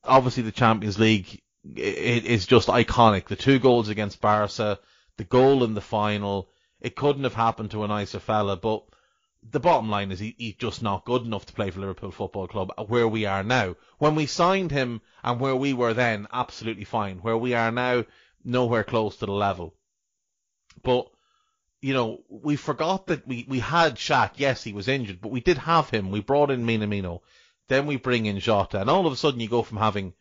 obviously 0.03 0.43
the 0.43 0.51
Champions 0.51 0.99
League 0.99 1.41
it 1.75 2.25
is 2.25 2.45
just 2.45 2.67
iconic. 2.67 3.25
The 3.25 3.35
two 3.35 3.59
goals 3.59 3.89
against 3.89 4.21
Barca, 4.21 4.79
the 5.17 5.23
goal 5.23 5.63
in 5.63 5.73
the 5.73 5.81
final, 5.81 6.49
it 6.81 6.95
couldn't 6.95 7.23
have 7.23 7.33
happened 7.33 7.71
to 7.71 7.83
a 7.83 7.87
nicer 7.87 8.19
fella, 8.19 8.57
but 8.57 8.83
the 9.51 9.59
bottom 9.59 9.89
line 9.89 10.11
is 10.11 10.19
he, 10.19 10.35
he's 10.37 10.55
just 10.55 10.81
not 10.81 11.05
good 11.05 11.23
enough 11.23 11.45
to 11.45 11.53
play 11.53 11.69
for 11.69 11.79
Liverpool 11.79 12.11
Football 12.11 12.47
Club 12.47 12.71
uh, 12.77 12.83
where 12.83 13.07
we 13.07 13.25
are 13.25 13.43
now. 13.43 13.75
When 13.97 14.15
we 14.15 14.25
signed 14.25 14.71
him 14.71 15.01
and 15.23 15.39
where 15.39 15.55
we 15.55 15.73
were 15.73 15.93
then, 15.93 16.27
absolutely 16.31 16.85
fine. 16.85 17.17
Where 17.17 17.37
we 17.37 17.53
are 17.53 17.71
now, 17.71 18.05
nowhere 18.43 18.83
close 18.83 19.17
to 19.17 19.25
the 19.25 19.31
level. 19.31 19.75
But, 20.81 21.09
you 21.81 21.93
know, 21.93 22.23
we 22.29 22.55
forgot 22.55 23.07
that 23.07 23.27
we, 23.27 23.45
we 23.47 23.59
had 23.59 23.95
Shaq. 23.95 24.31
Yes, 24.35 24.63
he 24.63 24.73
was 24.73 24.87
injured, 24.87 25.21
but 25.21 25.31
we 25.31 25.41
did 25.41 25.57
have 25.57 25.89
him. 25.89 26.11
We 26.11 26.21
brought 26.21 26.51
in 26.51 26.65
Minamino. 26.65 27.21
Then 27.67 27.85
we 27.85 27.95
bring 27.97 28.25
in 28.25 28.39
Jota. 28.39 28.81
And 28.81 28.89
all 28.89 29.07
of 29.07 29.13
a 29.13 29.17
sudden 29.17 29.39
you 29.39 29.49
go 29.49 29.63
from 29.63 29.77
having 29.77 30.13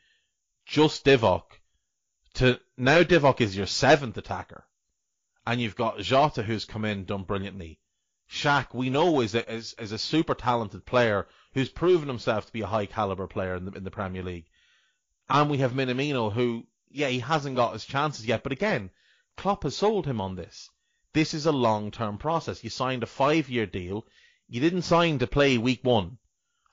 just 0.66 1.04
Divock 1.04 1.44
to 2.34 2.58
now 2.76 3.02
Divock 3.02 3.40
is 3.40 3.56
your 3.56 3.66
seventh 3.66 4.16
attacker. 4.16 4.64
And 5.46 5.60
you've 5.60 5.76
got 5.76 5.98
Jota 5.98 6.42
who's 6.42 6.64
come 6.64 6.84
in, 6.84 7.04
done 7.04 7.24
brilliantly. 7.24 7.80
Shaq, 8.32 8.72
we 8.72 8.88
know 8.88 9.20
is 9.20 9.34
a, 9.34 9.52
is, 9.52 9.74
is 9.78 9.92
a 9.92 9.98
super 9.98 10.34
talented 10.34 10.86
player 10.86 11.26
who's 11.52 11.68
proven 11.68 12.08
himself 12.08 12.46
to 12.46 12.52
be 12.52 12.62
a 12.62 12.66
high 12.66 12.86
caliber 12.86 13.26
player 13.26 13.56
in 13.56 13.66
the, 13.66 13.72
in 13.72 13.84
the 13.84 13.90
Premier 13.90 14.22
League. 14.22 14.46
And 15.28 15.50
we 15.50 15.58
have 15.58 15.72
Minamino 15.72 16.32
who, 16.32 16.66
yeah, 16.90 17.08
he 17.08 17.18
hasn't 17.18 17.56
got 17.56 17.74
his 17.74 17.84
chances 17.84 18.26
yet, 18.26 18.42
but 18.42 18.52
again, 18.52 18.88
Klopp 19.36 19.64
has 19.64 19.76
sold 19.76 20.06
him 20.06 20.20
on 20.20 20.34
this. 20.34 20.70
This 21.12 21.34
is 21.34 21.44
a 21.44 21.52
long-term 21.52 22.16
process. 22.16 22.64
You 22.64 22.70
signed 22.70 23.02
a 23.02 23.06
five-year 23.06 23.66
deal. 23.66 24.06
You 24.48 24.62
didn't 24.62 24.82
sign 24.82 25.18
to 25.18 25.26
play 25.26 25.58
week 25.58 25.80
one. 25.82 26.16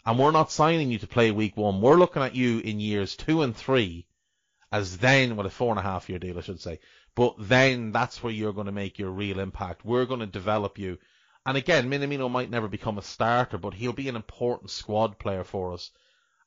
And 0.05 0.17
we're 0.17 0.31
not 0.31 0.53
signing 0.53 0.89
you 0.89 0.99
to 0.99 1.07
play 1.07 1.31
week 1.31 1.57
one. 1.57 1.81
We're 1.81 1.97
looking 1.97 2.23
at 2.23 2.35
you 2.35 2.59
in 2.59 2.79
years 2.79 3.17
two 3.17 3.41
and 3.41 3.53
three 3.53 4.07
as 4.71 4.97
then, 4.99 5.35
well, 5.35 5.45
a 5.45 5.49
four 5.49 5.71
and 5.71 5.79
a 5.79 5.83
half 5.83 6.09
year 6.09 6.19
deal, 6.19 6.37
I 6.37 6.41
should 6.41 6.61
say. 6.61 6.79
But 7.15 7.35
then 7.37 7.91
that's 7.91 8.23
where 8.23 8.31
you're 8.31 8.53
going 8.53 8.67
to 8.67 8.71
make 8.71 8.97
your 8.97 9.11
real 9.11 9.39
impact. 9.39 9.83
We're 9.83 10.05
going 10.05 10.21
to 10.21 10.25
develop 10.25 10.79
you 10.79 10.97
and 11.45 11.57
again, 11.57 11.89
Minamino 11.89 12.29
might 12.29 12.49
never 12.49 12.67
become 12.67 12.97
a 12.97 13.01
starter, 13.01 13.57
but 13.57 13.73
he'll 13.73 13.93
be 13.93 14.09
an 14.09 14.15
important 14.15 14.69
squad 14.69 15.17
player 15.17 15.43
for 15.43 15.73
us. 15.73 15.91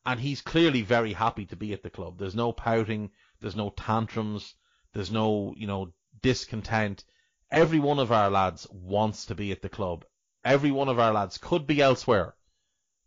And 0.04 0.20
he's 0.20 0.42
clearly 0.42 0.82
very 0.82 1.12
happy 1.12 1.46
to 1.46 1.56
be 1.56 1.72
at 1.72 1.82
the 1.82 1.90
club. 1.90 2.18
There's 2.18 2.34
no 2.34 2.52
pouting, 2.52 3.10
there's 3.40 3.56
no 3.56 3.70
tantrums, 3.70 4.54
there's 4.92 5.10
no, 5.10 5.54
you 5.56 5.66
know, 5.66 5.92
discontent. 6.20 7.04
Every 7.50 7.78
one 7.78 7.98
of 7.98 8.12
our 8.12 8.30
lads 8.30 8.66
wants 8.70 9.26
to 9.26 9.34
be 9.34 9.50
at 9.50 9.62
the 9.62 9.68
club. 9.68 10.04
Every 10.44 10.70
one 10.70 10.88
of 10.88 10.98
our 10.98 11.12
lads 11.12 11.38
could 11.38 11.66
be 11.66 11.80
elsewhere. 11.80 12.36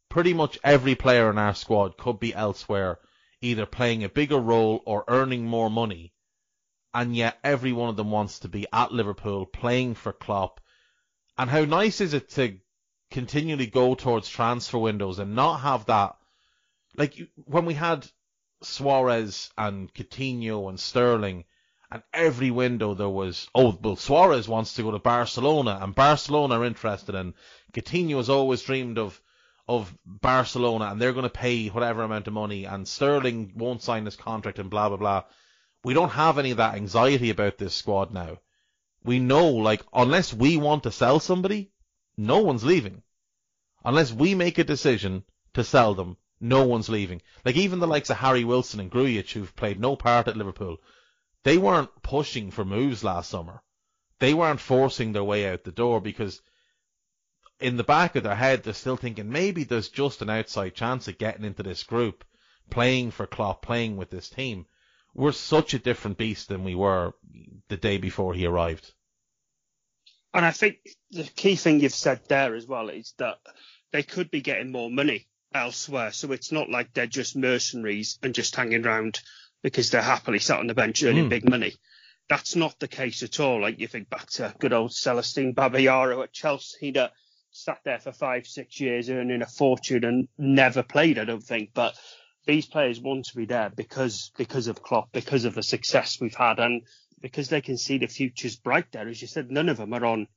Pretty 0.10 0.34
much 0.34 0.58
every 0.64 0.96
player 0.96 1.30
in 1.30 1.38
our 1.38 1.54
squad 1.54 1.98
could 1.98 2.20
be 2.20 2.34
elsewhere, 2.34 3.00
either 3.42 3.66
playing 3.66 4.04
a 4.04 4.10
bigger 4.10 4.40
role 4.40 4.82
or 4.86 5.04
earning 5.08 5.46
more 5.46 5.70
money. 5.70 6.14
And 6.94 7.16
yet 7.16 7.40
every 7.44 7.74
one 7.74 7.90
of 7.90 7.98
them 7.98 8.10
wants 8.10 8.40
to 8.40 8.48
be 8.48 8.66
at 8.72 8.92
Liverpool, 8.92 9.46
playing 9.46 9.96
for 9.96 10.14
Klopp, 10.14 10.62
and 11.38 11.50
how 11.50 11.66
nice 11.66 12.02
is 12.02 12.14
it 12.14 12.30
to 12.32 12.58
continually 13.12 13.68
go 13.68 13.96
towards 13.96 14.30
transfer 14.30 14.78
windows 14.78 15.20
and 15.20 15.36
not 15.36 15.58
have 15.62 15.86
that, 15.86 16.16
like 16.96 17.16
when 17.46 17.66
we 17.66 17.74
had 17.74 18.08
Suarez 18.62 19.52
and 19.58 19.94
Coutinho 19.94 20.70
and 20.70 20.80
Sterling, 20.80 21.46
And 21.92 22.04
every 22.14 22.52
window 22.52 22.94
there 22.94 23.10
was, 23.10 23.48
oh, 23.54 23.78
well, 23.82 23.96
Suarez 23.96 24.48
wants 24.48 24.74
to 24.74 24.84
go 24.84 24.92
to 24.92 25.00
Barcelona, 25.00 25.80
and 25.82 25.94
Barcelona 25.96 26.60
are 26.60 26.66
interested, 26.66 27.16
and 27.16 27.34
Coutinho 27.74 28.18
has 28.18 28.30
always 28.30 28.62
dreamed 28.64 28.98
of 28.98 29.22
of 29.68 29.96
Barcelona, 30.06 30.86
and 30.86 31.02
they're 31.02 31.14
going 31.14 31.24
to 31.24 31.30
pay 31.30 31.70
whatever 31.70 32.04
amount 32.04 32.28
of 32.28 32.34
money, 32.34 32.66
and 32.66 32.88
Sterling 32.88 33.54
won't 33.56 33.82
sign 33.82 34.06
his 34.06 34.16
contract, 34.16 34.60
and 34.60 34.70
blah 34.70 34.90
blah 34.90 34.98
blah. 34.98 35.24
We 35.84 35.94
don't 35.94 36.10
have 36.10 36.38
any 36.38 36.52
of 36.52 36.58
that 36.58 36.76
anxiety 36.76 37.30
about 37.30 37.58
this 37.58 37.74
squad 37.74 38.14
now. 38.14 38.40
We 39.06 39.20
know, 39.20 39.50
like, 39.50 39.84
unless 39.94 40.34
we 40.34 40.58
want 40.58 40.84
to 40.84 40.92
sell 40.92 41.20
somebody, 41.20 41.72
no 42.18 42.40
one's 42.40 42.64
leaving. 42.64 43.04
Unless 43.84 44.12
we 44.12 44.34
make 44.34 44.58
a 44.58 44.64
decision 44.64 45.24
to 45.54 45.64
sell 45.64 45.94
them, 45.94 46.18
no 46.40 46.66
one's 46.66 46.90
leaving. 46.90 47.22
Like 47.46 47.56
even 47.56 47.80
the 47.80 47.88
likes 47.88 48.10
of 48.10 48.18
Harry 48.18 48.44
Wilson 48.44 48.80
and 48.80 48.92
Grujic, 48.92 49.32
who've 49.32 49.56
played 49.56 49.80
no 49.80 49.96
part 49.96 50.28
at 50.28 50.36
Liverpool, 50.36 50.78
they 51.44 51.60
weren't 51.60 52.02
pushing 52.02 52.50
for 52.50 52.66
moves 52.66 53.04
last 53.04 53.30
summer. 53.30 53.62
They 54.18 54.34
weren't 54.34 54.60
forcing 54.60 55.12
their 55.12 55.24
way 55.24 55.48
out 55.48 55.64
the 55.64 55.72
door 55.72 56.02
because 56.02 56.42
in 57.60 57.78
the 57.78 57.84
back 57.84 58.16
of 58.16 58.24
their 58.24 58.36
head 58.36 58.64
they're 58.64 58.74
still 58.74 58.98
thinking 58.98 59.30
maybe 59.30 59.64
there's 59.64 59.90
just 59.90 60.24
an 60.24 60.32
outside 60.32 60.74
chance 60.74 61.08
of 61.08 61.20
getting 61.20 61.46
into 61.46 61.62
this 61.62 61.84
group, 61.84 62.26
playing 62.72 63.12
for 63.12 63.28
Klopp, 63.28 63.62
playing 63.62 63.98
with 63.98 64.10
this 64.10 64.30
team. 64.30 64.66
We're 65.16 65.32
such 65.32 65.74
a 65.74 65.80
different 65.80 66.18
beast 66.18 66.50
than 66.50 66.64
we 66.64 66.76
were 66.76 67.14
the 67.70 67.78
day 67.78 67.98
before 67.98 68.34
he 68.34 68.46
arrived. 68.46 68.94
And 70.34 70.46
I 70.46 70.52
think 70.52 70.78
the 71.12 71.24
key 71.24 71.56
thing 71.56 71.80
you've 71.80 71.94
said 71.94 72.20
there 72.28 72.56
as 72.56 72.68
well 72.68 72.90
is 72.90 73.14
that 73.18 73.38
they 73.94 74.04
could 74.04 74.30
be 74.30 74.42
getting 74.42 74.74
more 74.74 74.92
money 74.92 75.28
elsewhere. 75.54 76.12
So 76.12 76.34
it's 76.34 76.52
not 76.52 76.70
like 76.70 76.94
they're 76.94 77.08
just 77.08 77.38
mercenaries 77.38 78.20
and 78.22 78.36
just 78.36 78.56
hanging 78.56 78.86
around 78.86 79.22
because 79.64 79.90
they're 79.90 80.02
happily 80.02 80.40
sat 80.40 80.60
on 80.60 80.68
the 80.68 80.74
bench 80.74 81.02
earning 81.04 81.28
mm. 81.28 81.30
big 81.30 81.50
money. 81.50 81.74
That's 82.28 82.58
not 82.58 82.78
the 82.80 82.90
case 82.90 83.24
at 83.24 83.40
all. 83.40 83.62
Like 83.62 83.80
you 83.80 83.88
think 83.88 84.10
back 84.10 84.30
to 84.32 84.54
good 84.60 84.74
old 84.74 84.92
Celestine 84.92 85.56
Babayaro 85.56 86.22
at 86.24 86.34
Chelsea 86.34 86.92
that 86.92 87.14
sat 87.52 87.80
there 87.86 88.00
for 88.00 88.12
five, 88.12 88.46
six 88.46 88.82
years 88.82 89.10
earning 89.10 89.42
a 89.42 89.46
fortune 89.46 90.04
and 90.04 90.28
never 90.38 90.84
played, 90.84 91.18
I 91.18 91.24
don't 91.24 91.42
think. 91.42 91.70
But 91.74 91.96
these 92.46 92.66
players 92.68 93.00
want 93.00 93.26
to 93.26 93.36
be 93.36 93.46
there 93.46 93.72
because 93.76 94.32
because 94.38 94.68
of 94.68 94.82
Klopp, 94.82 95.12
because 95.12 95.46
of 95.46 95.56
the 95.56 95.64
success 95.64 96.20
we've 96.20 96.36
had, 96.36 96.60
and 96.60 96.84
because 97.22 97.50
they 97.50 97.62
can 97.62 97.78
see 97.78 97.98
the 97.98 98.08
future's 98.08 98.56
bright 98.56 98.92
there. 98.92 99.08
As 99.08 99.22
you 99.22 99.28
said, 99.28 99.52
none 99.52 99.70
of 99.70 99.78
them 99.78 99.94
are 99.94 100.06
on 100.06 100.28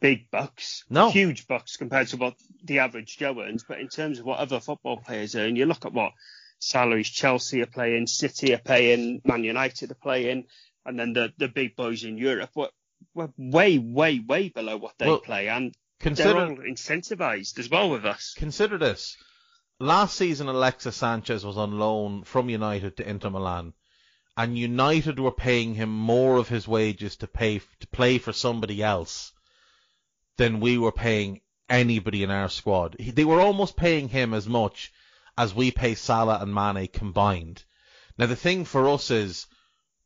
big 0.00 0.30
bucks, 0.30 0.84
no. 0.90 1.10
huge 1.10 1.46
bucks 1.46 1.76
compared 1.76 2.08
to 2.08 2.16
what 2.16 2.34
the 2.64 2.80
average 2.80 3.16
Joe 3.18 3.40
earns. 3.40 3.64
But 3.66 3.80
in 3.80 3.88
terms 3.88 4.18
of 4.18 4.26
what 4.26 4.38
other 4.38 4.60
football 4.60 4.98
players 4.98 5.34
earn, 5.34 5.56
you 5.56 5.66
look 5.66 5.86
at 5.86 5.92
what 5.92 6.12
salaries 6.58 7.08
Chelsea 7.08 7.62
are 7.62 7.66
playing, 7.66 8.06
City 8.06 8.54
are 8.54 8.58
paying, 8.58 9.20
Man 9.24 9.44
United 9.44 9.90
are 9.90 9.96
playing, 10.02 10.46
and 10.84 10.98
then 10.98 11.12
the, 11.12 11.32
the 11.38 11.48
big 11.48 11.76
boys 11.76 12.04
in 12.04 12.18
Europe 12.18 12.50
were, 12.54 12.70
were 13.14 13.30
way, 13.36 13.78
way, 13.78 14.18
way 14.18 14.48
below 14.48 14.76
what 14.76 14.94
they 14.98 15.06
well, 15.06 15.20
play. 15.20 15.48
And 15.48 15.74
they're 16.00 16.36
all 16.36 16.56
incentivized 16.56 17.58
as 17.58 17.70
well 17.70 17.90
with 17.90 18.04
us. 18.04 18.34
Consider 18.36 18.78
this. 18.78 19.16
Last 19.82 20.16
season, 20.16 20.46
Alexis 20.46 20.94
Sanchez 20.94 21.44
was 21.44 21.58
on 21.58 21.76
loan 21.76 22.22
from 22.22 22.48
United 22.48 22.96
to 22.98 23.08
Inter 23.08 23.30
Milan, 23.30 23.74
and 24.36 24.56
United 24.56 25.18
were 25.18 25.32
paying 25.32 25.74
him 25.74 25.88
more 25.88 26.36
of 26.36 26.48
his 26.48 26.68
wages 26.68 27.16
to 27.16 27.26
pay 27.26 27.58
to 27.58 27.86
play 27.88 28.18
for 28.18 28.32
somebody 28.32 28.80
else 28.80 29.32
than 30.36 30.60
we 30.60 30.78
were 30.78 30.92
paying 30.92 31.40
anybody 31.68 32.22
in 32.22 32.30
our 32.30 32.48
squad. 32.48 32.94
They 33.00 33.24
were 33.24 33.40
almost 33.40 33.74
paying 33.76 34.08
him 34.08 34.34
as 34.34 34.46
much 34.46 34.92
as 35.36 35.52
we 35.52 35.72
pay 35.72 35.96
Salah 35.96 36.38
and 36.40 36.54
Mane 36.54 36.86
combined. 36.86 37.64
Now 38.16 38.26
the 38.26 38.36
thing 38.36 38.64
for 38.64 38.88
us 38.88 39.10
is 39.10 39.48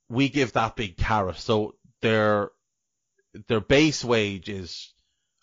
we 0.08 0.30
give 0.30 0.52
that 0.52 0.76
big 0.76 0.96
carrot, 0.96 1.36
so 1.36 1.74
their 2.00 2.50
their 3.46 3.60
base 3.60 4.02
wage 4.02 4.48
is 4.48 4.94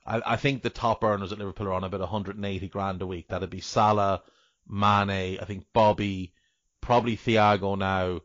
I, 0.06 0.22
I 0.26 0.36
think 0.36 0.62
the 0.62 0.70
top 0.70 1.04
earners 1.04 1.32
at 1.32 1.40
Liverpool 1.40 1.68
are 1.68 1.74
on 1.74 1.84
about 1.84 2.00
180 2.00 2.68
grand 2.70 3.02
a 3.02 3.08
week. 3.08 3.28
That'd 3.30 3.50
be 3.50 3.62
Salah, 3.62 4.22
Mane, 4.68 5.40
I 5.40 5.46
think 5.46 5.66
Bobby, 5.74 6.34
probably 6.82 7.18
Thiago 7.18 7.78
now, 7.78 8.22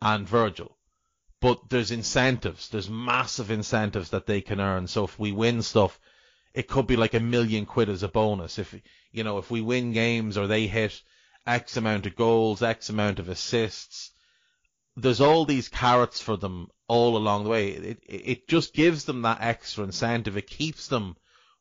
and 0.00 0.28
Virgil 0.28 0.76
but 1.42 1.68
there's 1.70 1.90
incentives. 1.90 2.68
There's 2.68 2.88
massive 2.88 3.50
incentives 3.50 4.10
that 4.10 4.26
they 4.26 4.40
can 4.40 4.60
earn. 4.60 4.86
So 4.86 5.04
if 5.04 5.18
we 5.18 5.32
win 5.32 5.60
stuff, 5.60 5.98
it 6.54 6.68
could 6.68 6.86
be 6.86 6.94
like 6.94 7.14
a 7.14 7.20
million 7.20 7.66
quid 7.66 7.88
as 7.88 8.04
a 8.04 8.08
bonus. 8.08 8.60
If 8.60 8.80
you 9.10 9.24
know, 9.24 9.38
if 9.38 9.50
we 9.50 9.60
win 9.60 9.92
games 9.92 10.38
or 10.38 10.46
they 10.46 10.68
hit 10.68 11.02
X 11.44 11.76
amount 11.76 12.06
of 12.06 12.14
goals, 12.14 12.62
X 12.62 12.90
amount 12.90 13.18
of 13.18 13.28
assists, 13.28 14.12
there's 14.96 15.20
all 15.20 15.44
these 15.44 15.68
carrots 15.68 16.20
for 16.20 16.36
them 16.36 16.68
all 16.86 17.16
along 17.16 17.42
the 17.42 17.50
way. 17.50 17.70
It 17.70 17.98
it 18.06 18.48
just 18.48 18.72
gives 18.72 19.04
them 19.04 19.22
that 19.22 19.40
extra 19.40 19.82
incentive. 19.82 20.36
It 20.36 20.46
keeps 20.46 20.86
them 20.86 21.16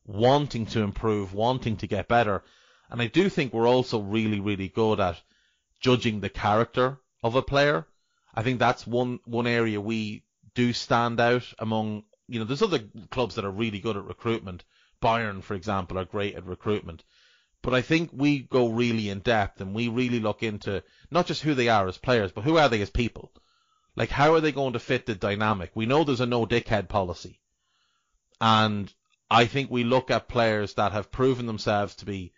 wanting 0.05 0.65
to 0.67 0.81
improve, 0.81 1.33
wanting 1.33 1.77
to 1.77 1.87
get 1.87 2.07
better. 2.07 2.43
And 2.89 3.01
I 3.01 3.07
do 3.07 3.29
think 3.29 3.53
we're 3.53 3.67
also 3.67 3.99
really, 3.99 4.39
really 4.39 4.67
good 4.67 4.99
at 4.99 5.21
judging 5.79 6.19
the 6.19 6.29
character 6.29 6.99
of 7.23 7.35
a 7.35 7.41
player. 7.41 7.87
I 8.33 8.43
think 8.43 8.59
that's 8.59 8.87
one 8.87 9.19
one 9.25 9.47
area 9.47 9.79
we 9.79 10.23
do 10.55 10.73
stand 10.73 11.19
out 11.19 11.53
among. 11.59 12.03
You 12.27 12.39
know, 12.39 12.45
there's 12.45 12.61
other 12.61 12.83
clubs 13.09 13.35
that 13.35 13.45
are 13.45 13.51
really 13.51 13.79
good 13.79 13.97
at 13.97 14.05
recruitment. 14.05 14.63
Bayern, 15.01 15.43
for 15.43 15.55
example, 15.55 15.97
are 15.97 16.05
great 16.05 16.35
at 16.35 16.45
recruitment. 16.45 17.03
But 17.61 17.73
I 17.73 17.81
think 17.81 18.09
we 18.11 18.39
go 18.39 18.69
really 18.69 19.09
in 19.09 19.19
depth 19.19 19.61
and 19.61 19.73
we 19.73 19.87
really 19.87 20.19
look 20.19 20.41
into 20.41 20.83
not 21.11 21.27
just 21.27 21.43
who 21.43 21.53
they 21.53 21.69
are 21.69 21.87
as 21.87 21.97
players, 21.97 22.31
but 22.31 22.43
who 22.43 22.57
are 22.57 22.69
they 22.69 22.81
as 22.81 22.89
people. 22.89 23.31
Like, 23.95 24.09
how 24.09 24.33
are 24.33 24.41
they 24.41 24.51
going 24.51 24.73
to 24.73 24.79
fit 24.79 25.05
the 25.05 25.15
dynamic? 25.15 25.71
We 25.75 25.85
know 25.85 26.03
there's 26.03 26.21
a 26.21 26.25
no 26.25 26.45
dickhead 26.45 26.87
policy. 26.87 27.39
And 28.39 28.91
I 29.33 29.45
think 29.45 29.71
we 29.71 29.85
look 29.85 30.11
at 30.11 30.27
players 30.27 30.73
that 30.73 30.91
have 30.91 31.09
proven 31.09 31.45
themselves 31.45 31.95
to 31.95 32.05
be 32.05 32.33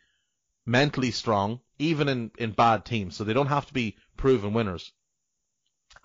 mentally 0.63 1.09
strong, 1.09 1.61
even 1.79 2.07
in, 2.07 2.29
in 2.37 2.51
bad 2.51 2.85
teams. 2.85 3.15
So 3.15 3.23
they 3.23 3.33
don't 3.33 3.47
have 3.47 3.65
to 3.65 3.73
be 3.73 3.97
proven 4.15 4.53
winners. 4.53 4.93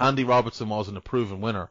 Andy 0.00 0.24
Robertson 0.24 0.70
wasn't 0.70 0.96
a 0.96 1.02
proven 1.02 1.42
winner. 1.42 1.70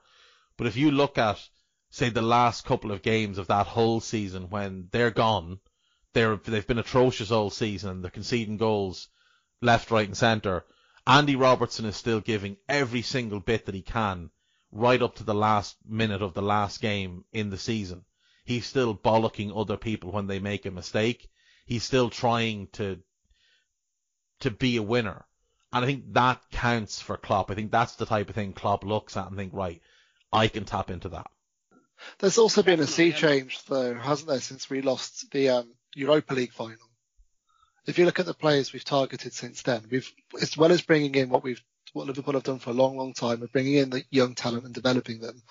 But 0.56 0.68
if 0.68 0.78
you 0.78 0.92
look 0.92 1.18
at, 1.18 1.44
say, 1.90 2.10
the 2.10 2.22
last 2.22 2.64
couple 2.64 2.92
of 2.92 3.02
games 3.02 3.40
of 3.40 3.48
that 3.48 3.66
whole 3.66 4.02
season 4.02 4.52
when 4.52 4.90
they're 4.92 5.10
gone, 5.10 5.62
they're, 6.14 6.36
they've 6.36 6.68
been 6.68 6.78
atrocious 6.78 7.32
all 7.32 7.50
season 7.50 8.04
they're 8.04 8.12
conceding 8.12 8.58
goals 8.58 9.08
left, 9.64 9.90
right 9.90 10.08
and 10.08 10.16
centre. 10.16 10.64
Andy 11.08 11.36
Robertson 11.36 11.86
is 11.86 11.96
still 11.96 12.22
giving 12.22 12.58
every 12.70 13.02
single 13.02 13.40
bit 13.40 13.66
that 13.66 13.74
he 13.74 13.82
can 13.82 14.30
right 14.72 15.02
up 15.02 15.16
to 15.16 15.24
the 15.24 15.34
last 15.34 15.76
minute 15.88 16.22
of 16.22 16.36
the 16.36 16.44
last 16.44 16.82
game 16.82 17.26
in 17.32 17.50
the 17.50 17.58
season. 17.58 18.06
He's 18.48 18.66
still 18.66 18.96
bollocking 18.96 19.52
other 19.54 19.76
people 19.76 20.14
when 20.14 20.28
they 20.28 20.40
make 20.40 20.66
a 20.66 20.72
mistake. 20.72 21.30
He's 21.66 21.84
still 21.84 22.10
trying 22.10 22.70
to 22.74 22.98
to 24.40 24.52
be 24.52 24.78
a 24.78 24.82
winner. 24.82 25.26
And 25.74 25.84
I 25.84 25.86
think 25.86 26.14
that 26.14 26.42
counts 26.50 27.02
for 27.02 27.18
Klopp. 27.18 27.52
I 27.52 27.56
think 27.56 27.72
that's 27.72 27.96
the 27.96 28.06
type 28.06 28.30
of 28.30 28.36
thing 28.36 28.54
Klopp 28.54 28.86
looks 28.86 29.18
at 29.18 29.28
and 29.28 29.36
think, 29.36 29.52
right, 29.54 29.82
I 30.32 30.48
can 30.48 30.64
tap 30.64 30.90
into 30.90 31.10
that. 31.10 31.28
There's 32.20 32.38
also 32.38 32.64
been 32.64 32.80
a 32.80 32.88
sea 32.88 33.12
change, 33.12 33.66
though, 33.66 33.96
hasn't 33.96 34.30
there, 34.30 34.40
since 34.40 34.70
we 34.70 34.82
lost 34.82 35.30
the 35.32 35.50
um, 35.50 35.74
Europa 35.94 36.34
League 36.34 36.54
final? 36.54 36.78
If 37.86 38.00
you 38.00 38.06
look 38.06 38.22
at 38.22 38.26
the 38.26 38.34
players 38.34 38.72
we've 38.72 38.86
targeted 38.86 39.34
since 39.34 39.62
then, 39.64 39.88
we've 39.92 40.10
as 40.42 40.56
well 40.56 40.72
as 40.72 40.82
bringing 40.82 41.16
in 41.16 41.28
what 41.28 41.44
we've 41.44 41.64
what 41.98 42.08
Liverpool 42.08 42.34
have 42.34 42.44
done 42.44 42.60
for 42.60 42.70
a 42.70 42.74
long, 42.74 42.98
long 42.98 43.14
time, 43.14 43.42
of 43.44 43.52
bringing 43.52 43.76
in 43.76 43.90
the 43.90 44.04
young 44.10 44.36
talent 44.36 44.66
and 44.66 44.74
developing 44.74 45.20
them. 45.20 45.42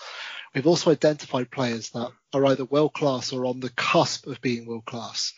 We've 0.54 0.66
also 0.66 0.90
identified 0.90 1.50
players 1.50 1.90
that 1.90 2.10
are 2.32 2.46
either 2.46 2.64
world 2.64 2.94
class 2.94 3.32
or 3.32 3.44
on 3.46 3.60
the 3.60 3.70
cusp 3.70 4.26
of 4.26 4.40
being 4.40 4.66
world 4.66 4.86
class. 4.86 5.34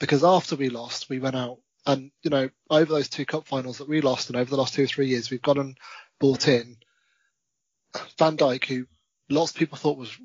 Because 0.00 0.22
after 0.22 0.56
we 0.56 0.68
lost, 0.68 1.08
we 1.08 1.18
went 1.18 1.36
out 1.36 1.58
and, 1.86 2.10
you 2.22 2.30
know, 2.30 2.50
over 2.70 2.92
those 2.92 3.08
two 3.08 3.24
cup 3.24 3.46
finals 3.48 3.78
that 3.78 3.88
we 3.88 4.00
lost 4.00 4.28
and 4.28 4.36
over 4.36 4.50
the 4.50 4.56
last 4.56 4.74
two 4.74 4.84
or 4.84 4.86
three 4.86 5.08
years, 5.08 5.30
we've 5.30 5.42
gone 5.42 5.58
and 5.58 5.78
bought 6.20 6.46
in 6.46 6.76
Van 8.18 8.36
Dijk, 8.36 8.64
who 8.64 8.86
lots 9.28 9.52
of 9.52 9.56
people 9.56 9.78
thought 9.78 9.96
was 9.96 10.16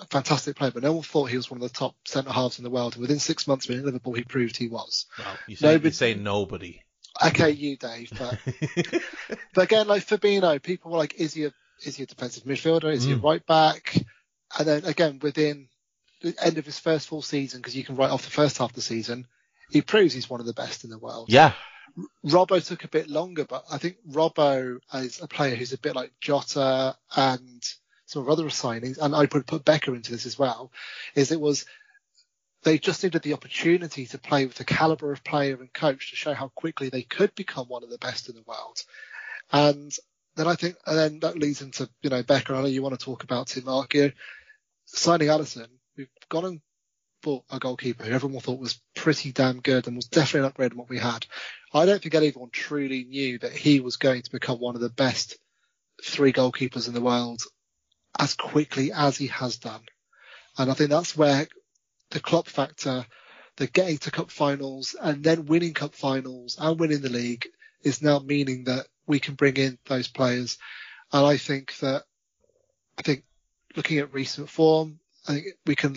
a 0.00 0.06
fantastic 0.06 0.56
player, 0.56 0.72
but 0.72 0.82
no 0.82 0.92
one 0.92 1.02
thought 1.02 1.30
he 1.30 1.36
was 1.36 1.50
one 1.50 1.62
of 1.62 1.68
the 1.68 1.74
top 1.74 1.94
centre 2.04 2.32
halves 2.32 2.58
in 2.58 2.64
the 2.64 2.70
world. 2.70 2.94
And 2.94 3.02
within 3.02 3.18
six 3.18 3.46
months 3.46 3.66
being 3.66 3.80
at 3.80 3.84
Liverpool, 3.84 4.14
he 4.14 4.24
proved 4.24 4.56
he 4.56 4.68
was. 4.68 5.06
Well, 5.18 5.36
you 5.46 5.56
say, 5.56 5.66
nobody, 5.68 5.88
you 5.88 5.92
say 5.92 6.14
nobody. 6.14 6.80
Okay, 7.22 7.50
you, 7.50 7.76
Dave. 7.76 8.12
But, 8.16 8.38
but 9.54 9.64
again, 9.64 9.86
like 9.86 10.06
Fabinho, 10.06 10.62
people 10.62 10.90
were 10.90 10.98
like, 10.98 11.14
is 11.14 11.34
he 11.34 11.44
a, 11.44 11.52
is 11.82 11.96
he 11.96 12.02
a 12.02 12.06
defensive 12.06 12.44
midfielder? 12.44 12.92
Is 12.92 13.04
mm. 13.04 13.08
he 13.08 13.12
a 13.12 13.16
mm. 13.16 13.22
right 13.22 13.46
back? 13.46 13.96
And 14.58 14.66
then 14.66 14.84
again, 14.84 15.18
within 15.22 15.68
the 16.22 16.34
end 16.42 16.58
of 16.58 16.64
his 16.64 16.78
first 16.78 17.08
full 17.08 17.22
season, 17.22 17.60
because 17.60 17.76
you 17.76 17.84
can 17.84 17.96
write 17.96 18.10
off 18.10 18.24
the 18.24 18.30
first 18.30 18.58
half 18.58 18.70
of 18.70 18.76
the 18.76 18.82
season, 18.82 19.26
he 19.70 19.82
proves 19.82 20.14
he's 20.14 20.30
one 20.30 20.40
of 20.40 20.46
the 20.46 20.52
best 20.52 20.84
in 20.84 20.90
the 20.90 20.98
world. 20.98 21.28
Yeah. 21.30 21.52
Robbo 22.26 22.64
took 22.64 22.84
a 22.84 22.88
bit 22.88 23.08
longer, 23.08 23.44
but 23.44 23.64
I 23.70 23.78
think 23.78 23.96
Robbo 24.10 24.78
is 24.94 25.20
a 25.22 25.28
player 25.28 25.54
who's 25.54 25.72
a 25.72 25.78
bit 25.78 25.94
like 25.94 26.12
Jota 26.20 26.96
and 27.14 27.62
some 28.06 28.22
of 28.22 28.28
other 28.28 28.44
signings, 28.44 28.98
and 28.98 29.14
I 29.14 29.20
would 29.20 29.46
put 29.46 29.64
Becker 29.64 29.94
into 29.94 30.12
this 30.12 30.26
as 30.26 30.38
well, 30.38 30.72
is 31.14 31.32
it 31.32 31.40
was 31.40 31.66
they 32.64 32.78
just 32.78 33.02
needed 33.02 33.22
the 33.22 33.34
opportunity 33.34 34.06
to 34.06 34.18
play 34.18 34.46
with 34.46 34.56
the 34.56 34.64
caliber 34.64 35.12
of 35.12 35.22
player 35.22 35.56
and 35.60 35.72
coach 35.72 36.10
to 36.10 36.16
show 36.16 36.34
how 36.34 36.48
quickly 36.48 36.88
they 36.88 37.02
could 37.02 37.34
become 37.34 37.68
one 37.68 37.84
of 37.84 37.90
the 37.90 37.98
best 37.98 38.28
in 38.28 38.34
the 38.34 38.42
world. 38.42 38.82
And 39.52 39.92
then 40.36 40.48
I 40.48 40.54
think, 40.54 40.76
and 40.86 40.98
then 40.98 41.20
that 41.20 41.38
leads 41.38 41.62
into, 41.62 41.88
you 42.02 42.10
know, 42.10 42.22
Becker, 42.22 42.54
I 42.54 42.60
know 42.60 42.66
you 42.66 42.82
want 42.82 42.98
to 42.98 43.04
talk 43.04 43.22
about 43.22 43.48
Tim 43.48 43.64
Mark. 43.64 43.94
Signing 44.86 45.28
Alisson, 45.28 45.68
we've 45.96 46.08
gone 46.28 46.44
and 46.44 46.60
bought 47.22 47.44
a 47.50 47.58
goalkeeper 47.58 48.04
who 48.04 48.12
everyone 48.12 48.40
thought 48.40 48.60
was 48.60 48.80
pretty 48.94 49.32
damn 49.32 49.60
good 49.60 49.86
and 49.86 49.96
was 49.96 50.08
definitely 50.08 50.40
an 50.40 50.46
upgrade 50.46 50.72
on 50.72 50.78
what 50.78 50.90
we 50.90 50.98
had. 50.98 51.26
I 51.72 51.86
don't 51.86 52.02
think 52.02 52.14
anyone 52.14 52.50
truly 52.50 53.04
knew 53.04 53.38
that 53.38 53.52
he 53.52 53.80
was 53.80 53.96
going 53.96 54.22
to 54.22 54.30
become 54.30 54.58
one 54.58 54.74
of 54.74 54.80
the 54.80 54.90
best 54.90 55.38
three 56.02 56.32
goalkeepers 56.32 56.86
in 56.86 56.94
the 56.94 57.00
world 57.00 57.40
as 58.18 58.34
quickly 58.34 58.92
as 58.92 59.16
he 59.16 59.28
has 59.28 59.56
done. 59.56 59.80
And 60.58 60.70
I 60.70 60.74
think 60.74 60.90
that's 60.90 61.16
where 61.16 61.46
the 62.14 62.20
Klopp 62.20 62.46
factor, 62.46 63.04
the 63.56 63.66
getting 63.66 63.98
to 63.98 64.10
cup 64.10 64.30
finals 64.30 64.96
and 65.00 65.22
then 65.22 65.46
winning 65.46 65.74
cup 65.74 65.94
finals 65.94 66.56
and 66.58 66.78
winning 66.78 67.02
the 67.02 67.10
league 67.10 67.46
is 67.82 68.00
now 68.00 68.20
meaning 68.20 68.64
that 68.64 68.86
we 69.06 69.18
can 69.18 69.34
bring 69.34 69.56
in 69.56 69.78
those 69.86 70.08
players. 70.08 70.56
And 71.12 71.26
I 71.26 71.36
think 71.36 71.76
that, 71.78 72.04
I 72.96 73.02
think 73.02 73.24
looking 73.76 73.98
at 73.98 74.14
recent 74.14 74.48
form, 74.48 75.00
I 75.28 75.34
think 75.34 75.46
we 75.66 75.74
can, 75.74 75.96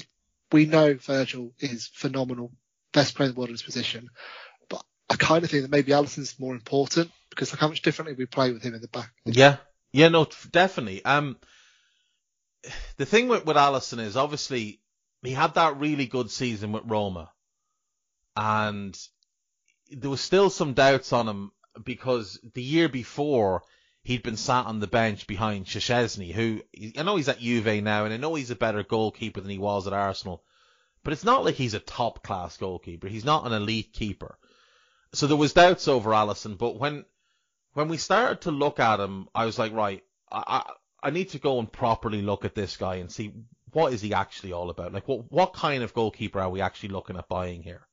we 0.51 0.65
know 0.65 0.95
Virgil 0.95 1.53
is 1.59 1.87
phenomenal, 1.87 2.51
best 2.93 3.15
player 3.15 3.29
in 3.29 3.35
the 3.35 3.39
world 3.39 3.49
in 3.49 3.53
his 3.53 3.61
position. 3.61 4.09
But 4.69 4.83
I 5.09 5.15
kind 5.17 5.43
of 5.43 5.51
think 5.51 5.63
that 5.63 5.71
maybe 5.71 5.91
Alisson's 5.91 6.39
more 6.39 6.55
important 6.55 7.11
because 7.29 7.51
look 7.51 7.61
how 7.61 7.67
much 7.67 7.83
differently 7.83 8.15
we 8.15 8.25
play 8.25 8.51
with 8.51 8.63
him 8.63 8.73
in 8.73 8.81
the 8.81 8.87
back. 8.87 9.11
Yeah. 9.25 9.57
Yeah, 9.91 10.09
no, 10.09 10.27
definitely. 10.51 11.05
Um, 11.05 11.37
the 12.97 13.05
thing 13.05 13.27
with, 13.27 13.45
with 13.45 13.55
Alisson 13.55 13.99
is 13.99 14.17
obviously 14.17 14.79
he 15.23 15.31
had 15.31 15.55
that 15.55 15.79
really 15.79 16.05
good 16.05 16.29
season 16.29 16.71
with 16.71 16.83
Roma 16.85 17.31
and 18.35 18.97
there 19.89 20.09
was 20.09 20.21
still 20.21 20.49
some 20.49 20.73
doubts 20.73 21.11
on 21.11 21.27
him 21.27 21.51
because 21.83 22.39
the 22.53 22.61
year 22.61 22.87
before 22.87 23.63
he'd 24.03 24.23
been 24.23 24.37
sat 24.37 24.65
on 24.65 24.79
the 24.79 24.87
bench 24.87 25.27
behind 25.27 25.65
Szczesny, 25.65 26.31
who 26.31 26.61
I 26.97 27.03
know 27.03 27.15
he's 27.15 27.29
at 27.29 27.39
Juve 27.39 27.83
now, 27.83 28.05
and 28.05 28.13
I 28.13 28.17
know 28.17 28.35
he's 28.35 28.51
a 28.51 28.55
better 28.55 28.83
goalkeeper 28.83 29.41
than 29.41 29.49
he 29.49 29.57
was 29.57 29.87
at 29.87 29.93
Arsenal, 29.93 30.43
but 31.03 31.13
it's 31.13 31.23
not 31.23 31.43
like 31.43 31.55
he's 31.55 31.73
a 31.73 31.79
top 31.79 32.23
class 32.23 32.57
goalkeeper. 32.57 33.07
He's 33.07 33.25
not 33.25 33.45
an 33.45 33.53
elite 33.53 33.93
keeper. 33.93 34.37
So 35.13 35.27
there 35.27 35.37
was 35.37 35.53
doubts 35.53 35.87
over 35.87 36.11
Alisson, 36.11 36.57
but 36.57 36.79
when 36.79 37.05
when 37.73 37.87
we 37.87 37.97
started 37.97 38.41
to 38.41 38.51
look 38.51 38.79
at 38.79 38.99
him, 38.99 39.27
I 39.33 39.45
was 39.45 39.57
like, 39.57 39.73
right, 39.73 40.03
I, 40.31 40.43
I 40.47 41.07
I 41.07 41.09
need 41.11 41.29
to 41.29 41.39
go 41.39 41.59
and 41.59 41.71
properly 41.71 42.21
look 42.21 42.45
at 42.45 42.55
this 42.55 42.77
guy 42.77 42.95
and 42.95 43.11
see 43.11 43.33
what 43.71 43.93
is 43.93 44.01
he 44.01 44.13
actually 44.13 44.53
all 44.53 44.69
about. 44.69 44.93
Like 44.93 45.07
what 45.07 45.31
what 45.31 45.53
kind 45.53 45.83
of 45.83 45.93
goalkeeper 45.93 46.39
are 46.39 46.49
we 46.49 46.61
actually 46.61 46.89
looking 46.89 47.17
at 47.17 47.27
buying 47.27 47.63
here? 47.63 47.87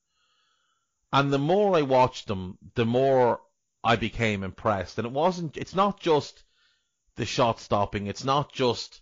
And 1.14 1.32
the 1.32 1.38
more 1.38 1.76
I 1.76 1.82
watched 1.82 2.28
him, 2.28 2.58
the 2.74 2.84
more 2.84 3.40
I 3.84 3.94
became 3.94 4.42
impressed. 4.42 4.98
And 4.98 5.06
it 5.06 5.12
wasn't, 5.12 5.56
it's 5.56 5.74
not 5.74 6.00
just 6.00 6.42
the 7.14 7.24
shot 7.24 7.60
stopping. 7.60 8.08
It's 8.08 8.24
not 8.24 8.52
just 8.52 9.00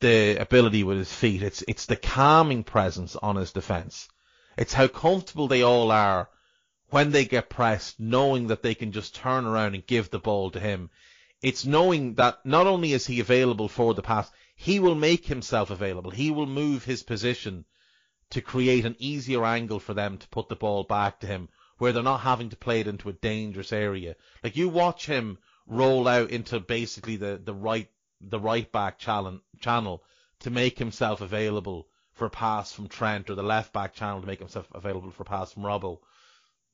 the 0.00 0.36
ability 0.40 0.82
with 0.82 0.98
his 0.98 1.12
feet. 1.12 1.42
It's, 1.42 1.62
it's 1.68 1.86
the 1.86 1.94
calming 1.94 2.64
presence 2.64 3.14
on 3.14 3.36
his 3.36 3.52
defense. 3.52 4.08
It's 4.56 4.72
how 4.72 4.88
comfortable 4.88 5.46
they 5.46 5.62
all 5.62 5.92
are 5.92 6.28
when 6.88 7.12
they 7.12 7.24
get 7.24 7.48
pressed, 7.48 8.00
knowing 8.00 8.48
that 8.48 8.64
they 8.64 8.74
can 8.74 8.90
just 8.90 9.14
turn 9.14 9.44
around 9.44 9.74
and 9.74 9.86
give 9.86 10.10
the 10.10 10.18
ball 10.18 10.50
to 10.50 10.58
him. 10.58 10.90
It's 11.42 11.64
knowing 11.64 12.14
that 12.14 12.44
not 12.44 12.66
only 12.66 12.92
is 12.92 13.06
he 13.06 13.20
available 13.20 13.68
for 13.68 13.94
the 13.94 14.02
pass, 14.02 14.28
he 14.62 14.78
will 14.78 14.94
make 14.94 15.24
himself 15.24 15.70
available. 15.70 16.10
He 16.10 16.30
will 16.30 16.44
move 16.44 16.84
his 16.84 17.02
position 17.02 17.64
to 18.28 18.42
create 18.42 18.84
an 18.84 18.94
easier 18.98 19.42
angle 19.42 19.80
for 19.80 19.94
them 19.94 20.18
to 20.18 20.28
put 20.28 20.50
the 20.50 20.54
ball 20.54 20.84
back 20.84 21.20
to 21.20 21.26
him 21.26 21.48
where 21.78 21.92
they're 21.92 22.02
not 22.02 22.20
having 22.20 22.50
to 22.50 22.58
play 22.58 22.80
it 22.80 22.86
into 22.86 23.08
a 23.08 23.14
dangerous 23.14 23.72
area. 23.72 24.16
Like 24.44 24.56
you 24.56 24.68
watch 24.68 25.06
him 25.06 25.38
roll 25.66 26.06
out 26.06 26.28
into 26.28 26.60
basically 26.60 27.16
the, 27.16 27.40
the 27.42 27.54
right 27.54 27.88
the 28.20 28.38
right 28.38 28.70
back 28.70 28.98
channel 28.98 29.40
channel 29.60 30.02
to 30.40 30.50
make 30.50 30.78
himself 30.78 31.22
available 31.22 31.88
for 32.12 32.26
a 32.26 32.30
pass 32.30 32.70
from 32.70 32.88
Trent 32.88 33.30
or 33.30 33.36
the 33.36 33.42
left 33.42 33.72
back 33.72 33.94
channel 33.94 34.20
to 34.20 34.26
make 34.26 34.40
himself 34.40 34.68
available 34.74 35.10
for 35.10 35.22
a 35.22 35.32
pass 35.34 35.54
from 35.54 35.62
Robbo. 35.62 36.00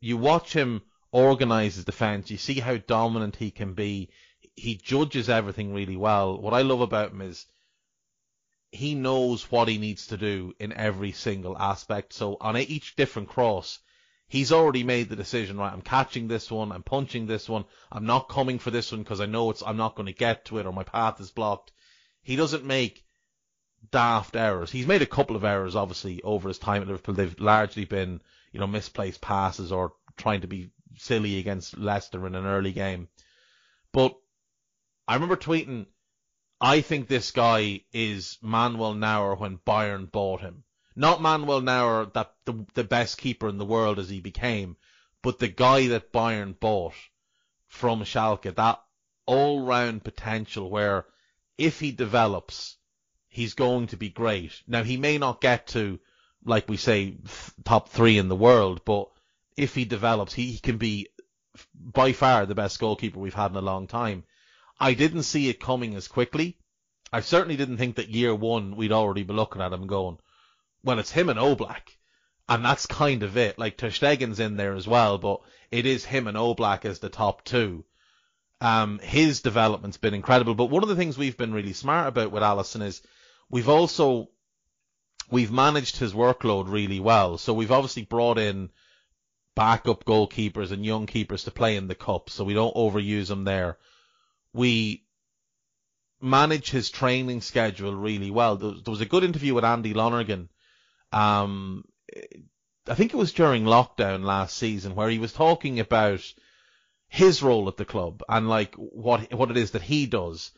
You 0.01 0.17
watch 0.17 0.53
him 0.53 0.83
organize 1.13 1.77
his 1.77 1.85
defense. 1.85 2.33
You 2.33 2.37
see 2.37 2.59
how 2.59 2.79
dominant 2.79 3.37
he 3.37 3.53
can 3.53 3.75
be. 3.75 4.11
He 4.57 4.75
judges 4.75 5.29
everything 5.29 5.73
really 5.73 5.97
well. 5.97 6.37
What 6.37 6.53
I 6.53 6.63
love 6.63 6.81
about 6.81 7.13
him 7.13 7.21
is 7.21 7.47
he 8.71 8.95
knows 8.95 9.51
what 9.51 9.69
he 9.69 9.79
needs 9.79 10.09
to 10.09 10.17
do 10.17 10.53
in 10.59 10.73
every 10.73 11.13
single 11.13 11.57
aspect. 11.57 12.13
So 12.13 12.37
on 12.41 12.57
each 12.57 12.97
different 12.97 13.29
cross, 13.29 13.79
he's 14.29 14.53
already 14.53 14.83
made 14.83 15.09
the 15.09 15.17
decision, 15.17 15.57
right? 15.57 15.73
I'm 15.73 15.83
catching 15.83 16.29
this 16.29 16.51
one, 16.51 16.73
I'm 16.73 16.83
punching 16.83 17.27
this 17.27 17.49
one, 17.49 17.65
I'm 17.91 18.07
not 18.07 18.29
coming 18.29 18.59
for 18.59 18.71
this 18.71 18.93
one 18.93 19.03
because 19.03 19.21
I 19.21 19.27
know 19.27 19.51
it's 19.51 19.63
I'm 19.63 19.77
not 19.77 19.95
going 19.95 20.07
to 20.07 20.13
get 20.13 20.47
to 20.47 20.59
it 20.59 20.67
or 20.67 20.73
my 20.73 20.85
path 20.85 21.21
is 21.21 21.31
blocked. 21.31 21.73
He 22.23 22.37
doesn't 22.37 22.65
make 22.65 23.05
daft 23.91 24.35
errors. 24.35 24.71
He's 24.71 24.87
made 24.87 25.03
a 25.03 25.07
couple 25.07 25.37
of 25.37 25.45
errors, 25.45 25.77
obviously, 25.77 26.23
over 26.23 26.49
his 26.49 26.59
time 26.59 26.83
at 26.83 26.89
Liverpool. 26.89 27.15
They've 27.15 27.41
largely 27.41 27.85
been, 27.85 28.21
you 28.53 28.61
know, 28.61 28.67
misplaced 28.67 29.21
passes 29.21 29.71
or 29.71 29.93
trying 30.17 30.41
to 30.41 30.49
be 30.49 30.71
silly 30.97 31.39
against 31.39 31.79
Leicester 31.79 32.27
in 32.27 32.35
an 32.35 32.47
early 32.47 32.73
game. 32.73 33.09
But 33.93 34.17
I 35.07 35.15
remember 35.15 35.37
tweeting, 35.37 35.87
I 36.61 36.81
think 36.81 37.07
this 37.07 37.33
guy 37.33 37.83
is 37.93 38.39
Manuel 38.41 38.95
Neuer 38.95 39.35
when 39.35 39.59
Bayern 39.59 40.11
bought 40.11 40.41
him. 40.41 40.65
Not 40.95 41.21
Manuel 41.21 41.61
Neuer, 41.61 42.07
that 42.15 42.33
the, 42.47 42.65
the 42.73 42.85
best 42.85 43.19
keeper 43.19 43.49
in 43.49 43.59
the 43.59 43.67
world 43.67 43.99
as 43.99 44.09
he 44.09 44.21
became, 44.21 44.77
but 45.23 45.39
the 45.39 45.49
guy 45.49 45.89
that 45.89 46.13
Bayern 46.13 46.59
bought 46.59 46.95
from 47.69 48.05
Schalke, 48.05 48.55
that 48.55 48.83
all-round 49.27 50.03
potential 50.03 50.71
where 50.71 51.05
if 51.59 51.81
he 51.81 51.93
develops, 51.93 52.79
he's 53.29 53.55
going 53.55 53.89
to 53.89 53.97
be 53.97 54.09
great. 54.09 54.63
Now 54.67 54.83
he 54.83 54.97
may 54.97 55.19
not 55.19 55.43
get 55.43 55.67
to, 55.69 56.01
like 56.45 56.69
we 56.69 56.79
say, 56.79 57.19
top 57.65 57.91
three 57.91 58.17
in 58.17 58.29
the 58.29 58.37
world, 58.37 58.83
but 58.87 59.11
if 59.57 59.75
he 59.75 59.85
develops, 59.85 60.33
he, 60.33 60.53
he 60.53 60.59
can 60.59 60.79
be 60.79 61.09
by 61.75 62.13
far 62.13 62.47
the 62.47 62.55
best 62.55 62.79
goalkeeper 62.79 63.19
we've 63.19 63.35
had 63.35 63.51
in 63.51 63.57
a 63.57 63.63
long 63.63 63.87
time. 63.87 64.25
I 64.79 64.95
didn't 64.95 65.23
see 65.23 65.49
it 65.49 65.61
coming 65.61 65.95
as 65.95 66.09
quickly. 66.09 66.59
I 67.13 67.21
certainly 67.21 67.57
didn't 67.57 67.79
think 67.79 67.97
that 67.97 68.09
year 68.09 68.35
one 68.35 68.77
we'd 68.77 68.93
already 68.93 69.23
be 69.23 69.33
looking 69.33 69.63
at 69.63 69.73
him 69.73 69.87
going, 69.87 70.19
well, 70.83 70.99
it's 70.99 71.11
him 71.11 71.29
and 71.29 71.39
Oblak. 71.39 71.97
And 72.49 72.65
that's 72.65 72.87
kind 72.87 73.23
of 73.23 73.37
it. 73.37 73.59
Like 73.59 73.77
Ter 73.77 73.91
in 73.91 74.57
there 74.57 74.75
as 74.75 74.87
well, 74.87 75.19
but 75.19 75.41
it 75.71 75.87
is 75.87 76.05
him 76.05 76.27
and 76.27 76.37
Oblak 76.37 76.85
as 76.85 76.99
the 76.99 77.09
top 77.09 77.45
two. 77.45 77.85
Um, 78.61 78.99
his 79.01 79.41
development's 79.41 79.97
been 79.97 80.15
incredible. 80.15 80.55
But 80.55 80.71
one 80.71 80.83
of 80.83 80.89
the 80.89 80.97
things 80.97 81.19
we've 81.19 81.37
been 81.37 81.53
really 81.53 81.73
smart 81.73 82.09
about 82.09 82.31
with 82.31 82.43
Alisson 82.43 82.83
is 82.83 83.03
we've 83.51 83.69
also 83.69 84.29
we've 85.31 85.51
managed 85.51 85.97
his 85.97 86.13
workload 86.13 86.71
really 86.71 87.01
well. 87.01 87.39
So 87.39 87.53
we've 87.53 87.73
obviously 87.73 88.05
brought 88.05 88.39
in 88.39 88.71
backup 89.55 90.05
goalkeepers 90.05 90.71
and 90.71 90.85
young 90.85 91.07
keepers 91.07 91.45
to 91.45 91.51
play 91.51 91.77
in 91.77 91.89
the 91.89 91.95
cup, 91.95 92.31
so 92.31 92.45
we 92.45 92.55
don't 92.55 92.77
overuse 92.77 93.29
them 93.29 93.45
there. 93.45 93.79
We 94.57 95.05
manage 96.21 96.71
his 96.71 96.91
training 96.91 97.43
schedule 97.43 97.95
really 97.95 98.31
well. 98.31 98.57
There 98.57 98.73
was 98.87 99.01
a 99.01 99.07
good 99.07 99.23
interview 99.23 99.55
with 99.55 99.65
Andy 99.65 99.95
Lonergan 99.95 100.49
um, 101.13 101.85
I 102.89 102.95
think 102.95 103.13
it 103.13 103.17
was 103.17 103.33
during 103.33 103.65
lockdown 103.65 104.25
last 104.25 104.57
season 104.57 104.95
where 104.95 105.09
he 105.09 105.19
was 105.19 105.33
talking 105.33 105.81
about 105.81 106.21
his 107.09 107.43
role 107.43 107.69
at 107.69 107.77
the 107.77 107.85
club 107.85 108.23
and 108.29 108.49
like 108.49 108.75
what 108.75 109.33
what 109.33 109.51
it 109.51 109.57
is 109.57 109.73
that 109.73 109.83
he 109.83 110.07
does. 110.07 110.53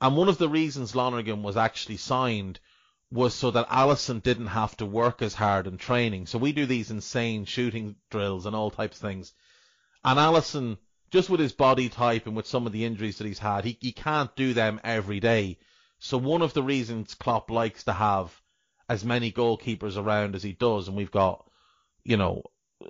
And 0.00 0.16
one 0.16 0.28
of 0.28 0.38
the 0.38 0.48
reasons 0.48 0.94
Lonergan 0.94 1.42
was 1.42 1.56
actually 1.56 1.96
signed 1.96 2.60
was 3.10 3.34
so 3.34 3.50
that 3.50 3.68
Alisson 3.68 4.22
didn't 4.22 4.48
have 4.48 4.76
to 4.76 4.86
work 4.86 5.22
as 5.22 5.34
hard 5.34 5.66
in 5.66 5.78
training. 5.78 6.26
So 6.26 6.38
we 6.38 6.52
do 6.52 6.66
these 6.66 6.90
insane 6.90 7.44
shooting 7.44 7.96
drills 8.10 8.46
and 8.46 8.54
all 8.54 8.70
types 8.70 8.96
of 8.96 9.02
things. 9.02 9.32
And 10.04 10.18
Alisson, 10.18 10.78
just 11.10 11.30
with 11.30 11.40
his 11.40 11.52
body 11.52 11.88
type 11.88 12.26
and 12.26 12.36
with 12.36 12.46
some 12.46 12.66
of 12.66 12.72
the 12.72 12.84
injuries 12.84 13.18
that 13.18 13.26
he's 13.26 13.38
had, 13.38 13.64
he, 13.64 13.78
he 13.80 13.92
can't 13.92 14.34
do 14.36 14.52
them 14.52 14.80
every 14.82 15.20
day. 15.20 15.58
So 15.98 16.18
one 16.18 16.42
of 16.42 16.52
the 16.52 16.62
reasons 16.62 17.14
Klopp 17.14 17.50
likes 17.50 17.84
to 17.84 17.92
have 17.92 18.40
as 18.88 19.04
many 19.04 19.32
goalkeepers 19.32 19.96
around 19.96 20.34
as 20.34 20.42
he 20.42 20.52
does, 20.52 20.88
and 20.88 20.96
we've 20.96 21.10
got, 21.10 21.48
you 22.04 22.16
know, 22.16 22.42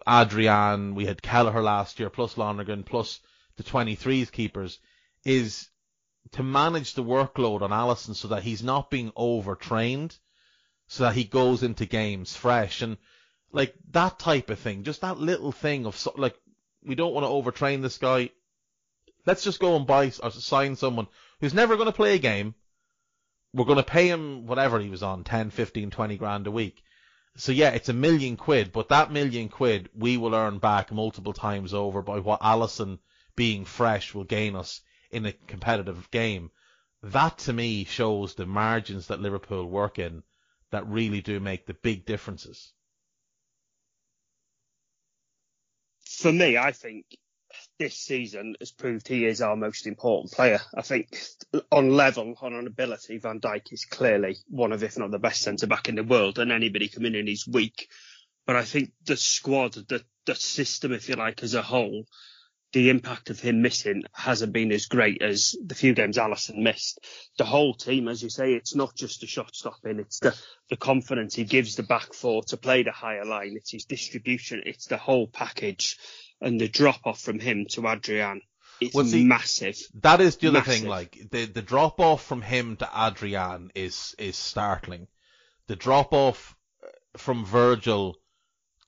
Adrian, 0.06 0.94
we 0.94 1.06
had 1.06 1.22
Kelleher 1.22 1.62
last 1.62 1.98
year, 2.00 2.10
plus 2.10 2.36
Lonergan, 2.36 2.82
plus 2.82 3.20
the 3.56 3.62
23s 3.62 4.30
keepers, 4.30 4.78
is 5.24 5.68
to 6.32 6.42
manage 6.42 6.94
the 6.94 7.04
workload 7.04 7.62
on 7.62 7.70
Alisson 7.70 8.14
so 8.14 8.28
that 8.28 8.42
he's 8.42 8.62
not 8.62 8.90
being 8.90 9.12
overtrained, 9.16 10.18
so 10.88 11.04
that 11.04 11.14
he 11.14 11.24
goes 11.24 11.62
into 11.62 11.86
games 11.86 12.34
fresh, 12.34 12.82
and 12.82 12.96
like 13.52 13.74
that 13.90 14.18
type 14.18 14.50
of 14.50 14.58
thing, 14.58 14.82
just 14.84 15.00
that 15.00 15.18
little 15.18 15.52
thing 15.52 15.86
of 15.86 16.06
like, 16.16 16.36
we 16.86 16.94
don't 16.94 17.12
want 17.12 17.24
to 17.24 17.30
overtrain 17.30 17.82
this 17.82 17.98
guy. 17.98 18.30
Let's 19.26 19.42
just 19.42 19.60
go 19.60 19.76
and 19.76 19.86
buy 19.86 20.12
or 20.22 20.30
sign 20.30 20.76
someone 20.76 21.08
who's 21.40 21.54
never 21.54 21.76
going 21.76 21.86
to 21.86 21.92
play 21.92 22.14
a 22.14 22.18
game, 22.18 22.54
we're 23.52 23.64
going 23.64 23.76
to 23.76 23.82
pay 23.82 24.08
him 24.08 24.46
whatever 24.46 24.78
he 24.78 24.88
was 24.88 25.02
on, 25.02 25.24
10, 25.24 25.50
15, 25.50 25.90
20 25.90 26.16
grand 26.16 26.46
a 26.46 26.50
week. 26.50 26.82
So 27.36 27.52
yeah, 27.52 27.70
it's 27.70 27.88
a 27.88 27.94
million 27.94 28.36
quid, 28.36 28.72
but 28.72 28.88
that 28.88 29.12
million 29.12 29.48
quid 29.48 29.90
we 29.94 30.16
will 30.16 30.34
earn 30.34 30.58
back 30.58 30.92
multiple 30.92 31.32
times 31.32 31.74
over 31.74 32.02
by 32.02 32.20
what 32.20 32.40
Alisson 32.40 32.98
being 33.34 33.64
fresh 33.64 34.14
will 34.14 34.24
gain 34.24 34.56
us 34.56 34.80
in 35.10 35.26
a 35.26 35.32
competitive 35.32 36.10
game. 36.10 36.50
That 37.02 37.38
to 37.40 37.52
me 37.52 37.84
shows 37.84 38.34
the 38.34 38.46
margins 38.46 39.08
that 39.08 39.20
Liverpool 39.20 39.66
work 39.66 39.98
in 39.98 40.22
that 40.70 40.86
really 40.86 41.20
do 41.20 41.40
make 41.40 41.66
the 41.66 41.74
big 41.74 42.06
differences. 42.06 42.72
For 46.16 46.32
me, 46.32 46.56
I 46.56 46.72
think 46.72 47.04
this 47.78 47.96
season 47.98 48.56
has 48.60 48.72
proved 48.72 49.06
he 49.06 49.26
is 49.26 49.42
our 49.42 49.56
most 49.56 49.86
important 49.86 50.32
player. 50.32 50.60
I 50.74 50.82
think 50.82 51.18
on 51.70 51.90
level, 51.90 52.34
on 52.40 52.54
an 52.54 52.66
ability, 52.66 53.18
Van 53.18 53.38
Dijk 53.38 53.72
is 53.72 53.84
clearly 53.84 54.36
one 54.48 54.72
of, 54.72 54.82
if 54.82 54.96
not 54.96 55.10
the 55.10 55.18
best 55.18 55.42
centre 55.42 55.66
back 55.66 55.88
in 55.88 55.94
the 55.94 56.04
world, 56.04 56.38
and 56.38 56.50
anybody 56.50 56.88
coming 56.88 57.14
in 57.14 57.28
is 57.28 57.46
weak. 57.46 57.88
But 58.46 58.56
I 58.56 58.64
think 58.64 58.92
the 59.04 59.16
squad, 59.16 59.74
the 59.74 60.04
the 60.24 60.34
system, 60.34 60.92
if 60.92 61.08
you 61.08 61.16
like, 61.16 61.42
as 61.42 61.54
a 61.54 61.62
whole, 61.62 62.06
the 62.72 62.90
impact 62.90 63.30
of 63.30 63.40
him 63.40 63.62
missing 63.62 64.02
hasn't 64.12 64.52
been 64.52 64.72
as 64.72 64.86
great 64.86 65.22
as 65.22 65.54
the 65.64 65.74
few 65.74 65.94
games 65.94 66.18
Alisson 66.18 66.58
missed. 66.58 67.00
The 67.38 67.44
whole 67.44 67.74
team, 67.74 68.08
as 68.08 68.22
you 68.22 68.28
say, 68.28 68.54
it's 68.54 68.74
not 68.74 68.94
just 68.94 69.20
the 69.20 69.26
shot 69.26 69.54
stopping, 69.54 69.98
it's 69.98 70.18
the, 70.18 70.36
the 70.68 70.76
confidence 70.76 71.34
he 71.34 71.44
gives 71.44 71.76
the 71.76 71.82
back 71.82 72.12
four 72.12 72.42
to 72.44 72.56
play 72.56 72.82
the 72.82 72.92
higher 72.92 73.24
line, 73.24 73.54
it's 73.56 73.70
his 73.70 73.84
distribution, 73.84 74.62
it's 74.66 74.86
the 74.86 74.96
whole 74.96 75.26
package 75.26 75.96
and 76.40 76.60
the 76.60 76.68
drop 76.68 77.00
off 77.04 77.20
from 77.20 77.38
him 77.38 77.66
to 77.70 77.88
Adrian. 77.88 78.42
It's 78.80 78.94
well, 78.94 79.06
see, 79.06 79.24
massive. 79.24 79.78
That 80.02 80.20
is 80.20 80.36
the 80.36 80.48
other 80.48 80.58
massive. 80.58 80.74
thing. 80.74 80.88
Like 80.88 81.18
the 81.30 81.46
the 81.46 81.62
drop 81.62 81.98
off 81.98 82.22
from 82.22 82.42
him 82.42 82.76
to 82.76 82.90
Adrian 82.94 83.70
is 83.74 84.14
is 84.18 84.36
startling. 84.36 85.08
The 85.66 85.76
drop 85.76 86.12
off 86.12 86.54
from 87.16 87.46
Virgil 87.46 88.16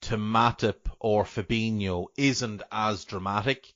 to 0.02 0.18
Matip 0.18 0.87
or 1.00 1.24
Fabinho 1.24 2.06
isn't 2.16 2.62
as 2.70 3.04
dramatic. 3.04 3.72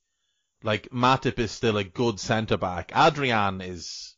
Like 0.62 0.90
Matip 0.90 1.38
is 1.38 1.50
still 1.50 1.76
a 1.76 1.84
good 1.84 2.20
centre 2.20 2.56
back. 2.56 2.92
Adrian 2.94 3.60
is. 3.60 4.14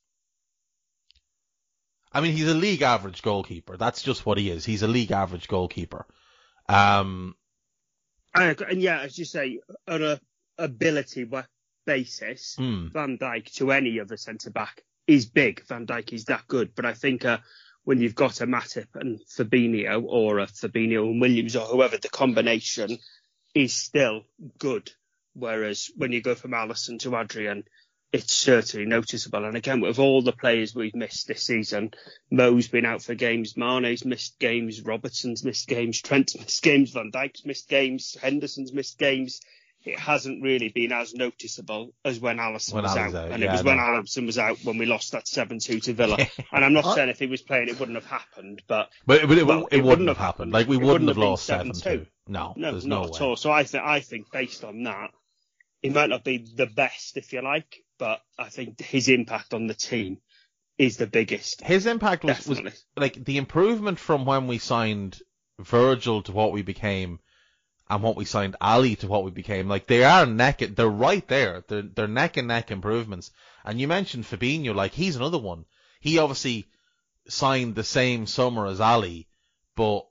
I 2.12 2.20
mean, 2.20 2.32
he's 2.32 2.48
a 2.48 2.55
league 2.55 2.82
average 2.82 3.22
goalkeeper. 3.22 3.76
That's 3.76 4.02
just 4.02 4.24
what 4.24 4.38
he 4.38 4.50
is. 4.50 4.64
He's 4.64 4.82
a 4.82 4.88
league 4.88 5.11
average 5.11 5.48
goalkeeper. 5.48 6.07
Um, 6.68 7.34
and, 8.34 8.61
and 8.61 8.80
yeah, 8.80 9.00
as 9.00 9.18
you 9.18 9.24
say, 9.24 9.59
on 9.88 10.02
a 10.02 10.20
ability 10.57 11.28
basis, 11.86 12.57
mm. 12.59 12.92
Van 12.92 13.18
Dijk 13.18 13.52
to 13.55 13.72
any 13.72 13.98
other 13.98 14.16
centre 14.16 14.50
back 14.50 14.82
is 15.07 15.26
big. 15.26 15.64
Van 15.66 15.86
Dijk 15.86 16.12
is 16.12 16.26
that 16.26 16.46
good, 16.46 16.74
but 16.74 16.84
I 16.84 16.94
think 16.94 17.24
uh, 17.24 17.38
when 17.85 18.01
you've 18.01 18.14
got 18.14 18.41
a 18.41 18.47
Matip 18.47 18.89
and 18.95 19.20
Fabinho 19.20 20.03
or 20.07 20.39
a 20.39 20.47
Fabinho 20.47 21.11
and 21.11 21.20
Williams 21.20 21.57
or 21.57 21.66
whoever, 21.66 21.99
the 21.99 22.09
combination 22.09 22.99
is 23.55 23.74
still 23.74 24.22
good. 24.59 24.91
Whereas 25.35 25.91
when 25.97 26.12
you 26.12 26.22
go 26.22 26.35
from 26.35 26.53
Alisson 26.53 26.99
to 27.01 27.16
Adrian, 27.16 27.64
it's 28.12 28.32
certainly 28.32 28.87
noticeable. 28.87 29.45
And 29.45 29.57
again, 29.57 29.80
with 29.80 29.99
all 29.99 30.22
the 30.22 30.32
players 30.32 30.72
we've 30.74 30.95
missed 30.95 31.26
this 31.26 31.43
season, 31.43 31.91
Mo's 32.30 32.68
been 32.68 32.87
out 32.87 33.03
for 33.03 33.16
games, 33.16 33.57
Mane's 33.57 34.05
missed 34.05 34.39
games, 34.39 34.80
Robertson's 34.82 35.45
missed 35.45 35.66
games, 35.66 36.01
Trent's 36.01 36.39
missed 36.41 36.62
games, 36.62 36.93
Van 36.93 37.11
Dijk's 37.11 37.45
missed 37.45 37.68
games, 37.68 38.16
Henderson's 38.22 38.72
missed 38.72 38.99
games. 38.99 39.41
It 39.85 39.99
hasn't 39.99 40.43
really 40.43 40.70
been 40.70 40.93
as 40.93 41.12
noticeable 41.12 41.93
as 42.05 42.18
when 42.18 42.39
Alisson 42.39 42.74
when 42.74 42.85
was 42.85 42.97
out. 42.97 43.14
out. 43.14 43.32
And 43.32 43.43
yeah, 43.43 43.51
it 43.51 43.53
was 43.53 43.62
when 43.64 43.76
Alisson 43.76 44.24
was 44.24 44.39
out 44.39 44.59
when 44.64 44.78
we 44.78 44.87
lost 44.87 45.12
that 45.12 45.26
7-2 45.26 45.82
to 45.82 45.93
Villa. 45.93 46.16
and 46.53 46.64
I'm 46.64 46.72
not 46.72 46.95
saying 46.95 47.11
if 47.11 47.18
he 47.18 47.26
was 47.26 47.43
playing 47.43 47.68
it 47.68 47.78
wouldn't 47.78 47.97
have 47.97 48.07
happened, 48.07 48.62
but... 48.66 48.89
But, 49.07 49.28
but 49.28 49.37
it, 49.37 49.47
well, 49.47 49.66
it, 49.70 49.78
it, 49.78 49.85
wouldn't 49.85 50.09
have 50.09 50.16
happened. 50.16 50.53
Like, 50.53 50.68
we 50.68 50.78
wouldn't, 50.78 50.93
wouldn't 50.93 51.09
have, 51.11 51.18
lost 51.18 51.51
7-2. 51.51 52.07
No, 52.26 52.55
no, 52.57 52.72
there's 52.72 52.87
not 52.87 53.09
no 53.09 53.14
at 53.14 53.20
all. 53.20 53.37
So 53.37 53.53
I, 53.53 53.64
th- 53.64 53.82
I 53.85 54.01
think 54.01 54.32
based 54.32 54.64
on 54.64 54.85
that, 54.85 55.11
he 55.82 55.91
might 55.91 56.09
not 56.09 56.24
be 56.24 56.39
the 56.39 56.66
best, 56.66 57.18
if 57.18 57.35
you 57.35 57.43
like, 57.43 57.85
but 57.99 58.22
I 58.39 58.49
think 58.49 58.80
his 58.80 59.09
impact 59.09 59.53
on 59.53 59.66
the 59.66 59.74
team 59.74 60.18
is 60.78 60.97
the 60.97 61.07
biggest. 61.07 61.62
His 61.62 61.85
impact 61.87 62.24
was, 62.24 62.47
was 62.47 62.85
like 62.97 63.22
the 63.22 63.37
improvement 63.37 63.99
from 63.99 64.24
when 64.24 64.47
we 64.47 64.57
signed 64.57 65.20
Virgil 65.61 66.22
to 66.22 66.32
what 66.32 66.53
we 66.53 66.62
became 66.62 67.20
and 67.95 68.03
what 68.03 68.16
we 68.16 68.24
signed 68.24 68.57
Ali 68.61 68.97
to 68.97 69.07
what 69.07 69.22
we 69.22 69.30
became. 69.30 69.68
Like 69.68 69.86
they 69.86 70.03
are 70.03 70.26
neck, 70.26 70.59
they're 70.59 70.88
right 70.88 71.26
there. 71.28 71.64
They're, 71.68 71.82
they're 71.82 72.09
neck 72.09 72.36
and 72.36 72.49
neck 72.49 72.72
improvements. 72.72 73.30
And 73.64 73.80
you 73.80 73.86
mentioned 73.86 74.24
Fabinho, 74.24 74.74
like 74.74 74.92
he's 74.92 75.14
another 75.14 75.38
one. 75.38 75.64
He 76.01 76.18
obviously 76.18 76.66
signed 77.28 77.76
the 77.76 77.84
same 77.84 78.26
summer 78.26 78.66
as 78.66 78.80
Ali, 78.80 79.28
but 79.76 80.07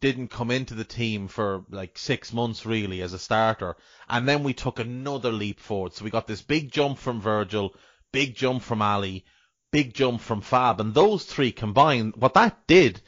didn't 0.00 0.28
come 0.28 0.52
into 0.52 0.74
the 0.74 0.84
team 0.84 1.26
for 1.26 1.64
like 1.70 1.98
six 1.98 2.32
months 2.32 2.64
really 2.64 3.02
as 3.02 3.12
a 3.12 3.18
starter. 3.18 3.76
And 4.08 4.28
then 4.28 4.44
we 4.44 4.54
took 4.54 4.78
another 4.78 5.32
leap 5.32 5.58
forward. 5.58 5.94
So 5.94 6.04
we 6.04 6.10
got 6.10 6.28
this 6.28 6.40
big 6.40 6.70
jump 6.70 6.98
from 6.98 7.20
Virgil, 7.20 7.74
big 8.12 8.36
jump 8.36 8.62
from 8.62 8.80
Ali, 8.80 9.24
big 9.72 9.92
jump 9.92 10.20
from 10.20 10.40
Fab. 10.40 10.80
And 10.80 10.94
those 10.94 11.24
three 11.24 11.50
combined, 11.50 12.14
what 12.14 12.34
that 12.34 12.64
did 12.68 13.02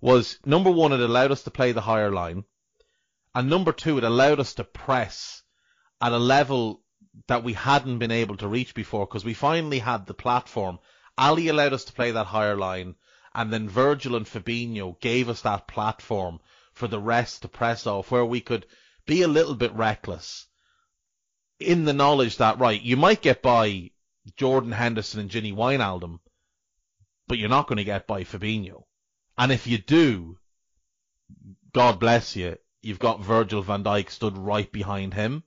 was 0.00 0.38
number 0.46 0.70
one, 0.70 0.92
it 0.92 1.00
allowed 1.00 1.32
us 1.32 1.42
to 1.42 1.50
play 1.50 1.72
the 1.72 1.80
higher 1.80 2.12
line. 2.12 2.44
And 3.34 3.48
number 3.48 3.72
two, 3.72 3.98
it 3.98 4.04
allowed 4.04 4.40
us 4.40 4.54
to 4.54 4.64
press 4.64 5.42
at 6.00 6.12
a 6.12 6.18
level 6.18 6.82
that 7.28 7.44
we 7.44 7.52
hadn't 7.52 7.98
been 7.98 8.10
able 8.10 8.36
to 8.38 8.48
reach 8.48 8.74
before 8.74 9.06
because 9.06 9.24
we 9.24 9.34
finally 9.34 9.78
had 9.78 10.06
the 10.06 10.14
platform. 10.14 10.78
Ali 11.16 11.48
allowed 11.48 11.72
us 11.72 11.84
to 11.84 11.92
play 11.92 12.10
that 12.12 12.26
higher 12.26 12.56
line 12.56 12.96
and 13.34 13.52
then 13.52 13.68
Virgil 13.68 14.16
and 14.16 14.26
Fabinho 14.26 14.98
gave 15.00 15.28
us 15.28 15.42
that 15.42 15.68
platform 15.68 16.40
for 16.72 16.88
the 16.88 16.98
rest 16.98 17.42
to 17.42 17.48
press 17.48 17.86
off 17.86 18.10
where 18.10 18.24
we 18.24 18.40
could 18.40 18.66
be 19.06 19.22
a 19.22 19.28
little 19.28 19.54
bit 19.54 19.72
reckless 19.72 20.46
in 21.58 21.84
the 21.84 21.92
knowledge 21.92 22.38
that, 22.38 22.58
right, 22.58 22.80
you 22.80 22.96
might 22.96 23.22
get 23.22 23.42
by 23.42 23.90
Jordan 24.36 24.72
Henderson 24.72 25.20
and 25.20 25.30
Gini 25.30 25.54
Wijnaldum, 25.54 26.20
but 27.28 27.38
you're 27.38 27.48
not 27.48 27.66
going 27.66 27.76
to 27.76 27.84
get 27.84 28.06
by 28.06 28.24
Fabinho. 28.24 28.84
And 29.36 29.52
if 29.52 29.66
you 29.66 29.78
do, 29.78 30.38
God 31.72 32.00
bless 32.00 32.34
you, 32.34 32.56
you've 32.82 32.98
got 32.98 33.20
Virgil 33.20 33.62
van 33.62 33.84
Dijk 33.84 34.10
stood 34.10 34.36
right 34.36 34.70
behind 34.70 35.14
him. 35.14 35.42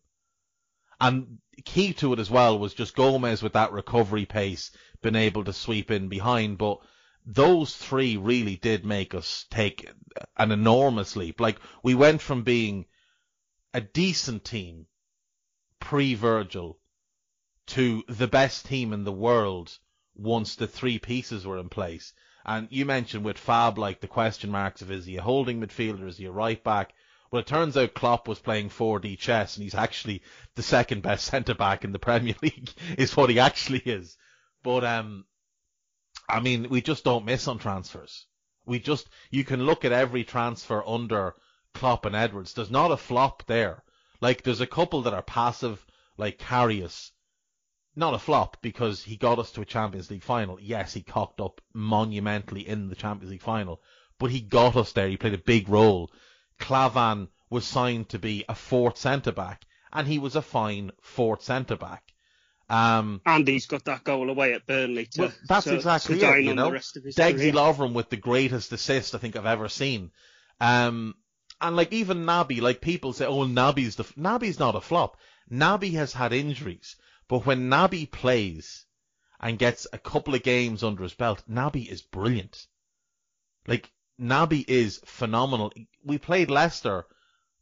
And 0.99 1.39
key 1.65 1.93
to 1.93 2.13
it 2.13 2.19
as 2.19 2.29
well 2.29 2.57
was 2.57 2.73
just 2.73 2.95
Gomez 2.95 3.41
with 3.41 3.53
that 3.53 3.71
recovery 3.71 4.25
pace, 4.25 4.71
been 5.01 5.15
able 5.15 5.43
to 5.43 5.53
sweep 5.53 5.91
in 5.91 6.09
behind, 6.09 6.57
but 6.57 6.79
those 7.25 7.75
three 7.75 8.17
really 8.17 8.55
did 8.57 8.85
make 8.85 9.13
us 9.13 9.45
take 9.49 9.89
an 10.37 10.51
enormous 10.51 11.15
leap. 11.15 11.39
Like 11.39 11.59
we 11.81 11.95
went 11.95 12.21
from 12.21 12.43
being 12.43 12.85
a 13.73 13.81
decent 13.81 14.45
team 14.45 14.87
pre 15.79 16.13
Virgil 16.15 16.79
to 17.65 18.03
the 18.07 18.27
best 18.27 18.65
team 18.65 18.93
in 18.93 19.03
the 19.03 19.11
world 19.11 19.77
once 20.15 20.55
the 20.55 20.67
three 20.67 20.99
pieces 20.99 21.45
were 21.45 21.57
in 21.57 21.69
place. 21.69 22.13
And 22.45 22.67
you 22.69 22.85
mentioned 22.85 23.23
with 23.23 23.37
Fab, 23.37 23.77
like 23.77 24.01
the 24.01 24.07
question 24.07 24.51
marks 24.51 24.81
of 24.81 24.91
is 24.91 25.05
he 25.05 25.17
a 25.17 25.21
holding 25.21 25.61
midfielder, 25.61 26.07
is 26.07 26.17
he 26.17 26.25
a 26.25 26.31
right 26.31 26.61
back? 26.61 26.93
Well, 27.33 27.39
it 27.39 27.47
turns 27.47 27.75
out 27.75 27.95
Klopp 27.95 28.27
was 28.27 28.37
playing 28.37 28.69
4D 28.69 29.17
chess 29.17 29.57
and 29.57 29.63
he's 29.63 29.73
actually 29.73 30.21
the 30.53 30.61
second 30.61 31.01
best 31.01 31.25
centre 31.31 31.55
back 31.55 31.83
in 31.83 31.91
the 31.91 31.97
Premier 31.97 32.35
League, 32.43 32.71
is 32.99 33.17
what 33.17 33.31
he 33.31 33.39
actually 33.39 33.79
is. 33.79 34.15
But, 34.61 34.83
um, 34.83 35.25
I 36.29 36.41
mean, 36.41 36.69
we 36.69 36.79
just 36.79 37.03
don't 37.03 37.25
miss 37.25 37.47
on 37.47 37.57
transfers. 37.57 38.27
We 38.67 38.77
just, 38.77 39.09
you 39.31 39.43
can 39.43 39.65
look 39.65 39.83
at 39.83 39.91
every 39.91 40.23
transfer 40.23 40.87
under 40.87 41.33
Klopp 41.73 42.05
and 42.05 42.15
Edwards. 42.15 42.53
There's 42.53 42.69
not 42.69 42.91
a 42.91 42.97
flop 42.97 43.47
there. 43.47 43.81
Like, 44.21 44.43
there's 44.43 44.61
a 44.61 44.67
couple 44.67 45.01
that 45.01 45.15
are 45.15 45.23
passive, 45.23 45.83
like 46.17 46.37
Karius. 46.37 47.09
Not 47.95 48.13
a 48.13 48.19
flop 48.19 48.57
because 48.61 49.01
he 49.01 49.17
got 49.17 49.39
us 49.39 49.51
to 49.53 49.61
a 49.61 49.65
Champions 49.65 50.11
League 50.11 50.21
final. 50.21 50.59
Yes, 50.59 50.93
he 50.93 51.01
cocked 51.01 51.41
up 51.41 51.61
monumentally 51.73 52.67
in 52.67 52.89
the 52.89 52.95
Champions 52.95 53.31
League 53.31 53.41
final, 53.41 53.81
but 54.19 54.29
he 54.29 54.39
got 54.39 54.75
us 54.75 54.91
there. 54.91 55.07
He 55.07 55.17
played 55.17 55.33
a 55.33 55.39
big 55.39 55.67
role. 55.67 56.11
Klavan 56.59 57.27
was 57.49 57.65
signed 57.65 58.09
to 58.09 58.19
be 58.19 58.45
a 58.49 58.55
fourth 58.55 58.97
centre 58.97 59.31
back, 59.31 59.65
and 59.91 60.07
he 60.07 60.19
was 60.19 60.35
a 60.35 60.41
fine 60.41 60.91
fourth 61.01 61.43
centre 61.43 61.75
back. 61.75 62.03
Um, 62.69 63.21
and 63.25 63.47
he's 63.47 63.67
got 63.67 63.85
that 63.85 64.03
goal 64.03 64.29
away 64.29 64.53
at 64.53 64.65
Burnley 64.65 65.05
to, 65.07 65.21
well, 65.21 65.33
that's 65.47 65.65
to, 65.65 65.75
exactly 65.75 66.19
to 66.19 66.37
it, 66.37 66.43
you 66.43 66.55
know. 66.55 66.71
Degsy 66.71 67.51
Lovren 67.51 67.93
with 67.93 68.09
the 68.09 68.17
greatest 68.17 68.71
assist 68.71 69.13
I 69.13 69.19
think 69.19 69.35
I've 69.35 69.45
ever 69.45 69.69
seen. 69.69 70.11
Um, 70.59 71.15
and 71.61 71.75
like 71.75 71.93
even 71.93 72.25
Naby, 72.25 72.61
like 72.61 72.81
people 72.81 73.13
say, 73.13 73.25
oh, 73.25 73.45
Naby's 73.45 73.95
the 73.95 74.03
Naby's 74.03 74.59
not 74.59 74.75
a 74.75 74.81
flop. 74.81 75.17
Naby 75.51 75.93
has 75.93 76.13
had 76.13 76.33
injuries, 76.33 76.95
but 77.27 77.45
when 77.45 77.69
Naby 77.69 78.09
plays 78.09 78.85
and 79.39 79.59
gets 79.59 79.85
a 79.93 79.97
couple 79.97 80.33
of 80.33 80.43
games 80.43 80.83
under 80.83 81.03
his 81.03 81.13
belt, 81.13 81.43
Naby 81.49 81.87
is 81.87 82.01
brilliant. 82.01 82.65
Like 83.67 83.91
Naby 84.19 84.63
is 84.67 85.01
phenomenal. 85.05 85.73
We 86.03 86.17
played 86.17 86.51
Leicester 86.51 87.05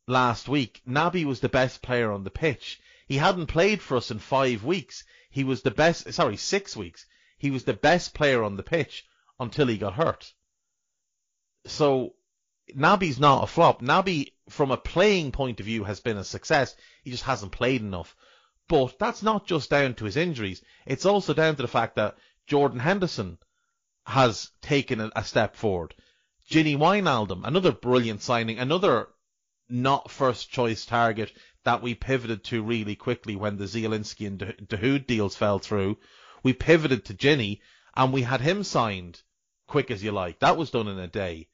last 0.07 0.49
week. 0.49 0.81
Naby 0.87 1.23
was 1.25 1.39
the 1.39 1.49
best 1.49 1.81
player 1.81 2.11
on 2.11 2.23
the 2.23 2.31
pitch. 2.31 2.79
He 3.07 3.17
hadn't 3.17 3.47
played 3.47 3.81
for 3.81 3.97
us 3.97 4.11
in 4.11 4.19
five 4.19 4.63
weeks. 4.63 5.03
He 5.29 5.43
was 5.43 5.61
the 5.61 5.71
best, 5.71 6.11
sorry, 6.13 6.37
six 6.37 6.75
weeks. 6.75 7.05
He 7.37 7.51
was 7.51 7.63
the 7.63 7.73
best 7.73 8.13
player 8.13 8.43
on 8.43 8.57
the 8.57 8.63
pitch 8.63 9.05
until 9.39 9.67
he 9.67 9.77
got 9.77 9.93
hurt. 9.93 10.33
So, 11.65 12.15
Naby's 12.75 13.19
not 13.19 13.43
a 13.43 13.47
flop. 13.47 13.81
Naby, 13.81 14.33
from 14.49 14.71
a 14.71 14.77
playing 14.77 15.31
point 15.31 15.59
of 15.59 15.65
view, 15.65 15.85
has 15.85 15.99
been 15.99 16.17
a 16.17 16.23
success. 16.23 16.75
He 17.03 17.11
just 17.11 17.23
hasn't 17.23 17.51
played 17.51 17.81
enough. 17.81 18.15
But 18.67 18.99
that's 18.99 19.23
not 19.23 19.47
just 19.47 19.69
down 19.69 19.95
to 19.95 20.05
his 20.05 20.17
injuries. 20.17 20.61
It's 20.85 21.05
also 21.05 21.33
down 21.33 21.55
to 21.55 21.61
the 21.61 21.67
fact 21.67 21.95
that 21.95 22.17
Jordan 22.47 22.79
Henderson 22.79 23.37
has 24.05 24.51
taken 24.61 24.99
a, 24.99 25.11
a 25.15 25.23
step 25.23 25.55
forward. 25.55 25.95
Gini 26.51 26.75
Wijnaldum, 26.75 27.47
another 27.47 27.71
brilliant 27.71 28.21
signing, 28.21 28.59
another 28.59 29.07
not 29.69 30.11
first 30.11 30.51
choice 30.51 30.85
target 30.85 31.31
that 31.63 31.81
we 31.81 31.95
pivoted 31.95 32.43
to 32.43 32.61
really 32.61 32.93
quickly 32.93 33.37
when 33.37 33.55
the 33.55 33.63
Zielinski 33.63 34.27
and 34.27 34.39
Dahoud 34.67 35.07
deals 35.07 35.37
fell 35.37 35.59
through. 35.59 35.97
We 36.43 36.51
pivoted 36.51 37.05
to 37.05 37.13
Gini 37.13 37.61
and 37.95 38.11
we 38.11 38.23
had 38.23 38.41
him 38.41 38.65
signed 38.65 39.21
quick 39.65 39.89
as 39.89 40.03
you 40.03 40.11
like. 40.11 40.39
That 40.39 40.57
was 40.57 40.71
done 40.71 40.89
in 40.89 40.99
a 40.99 41.07
day. 41.07 41.47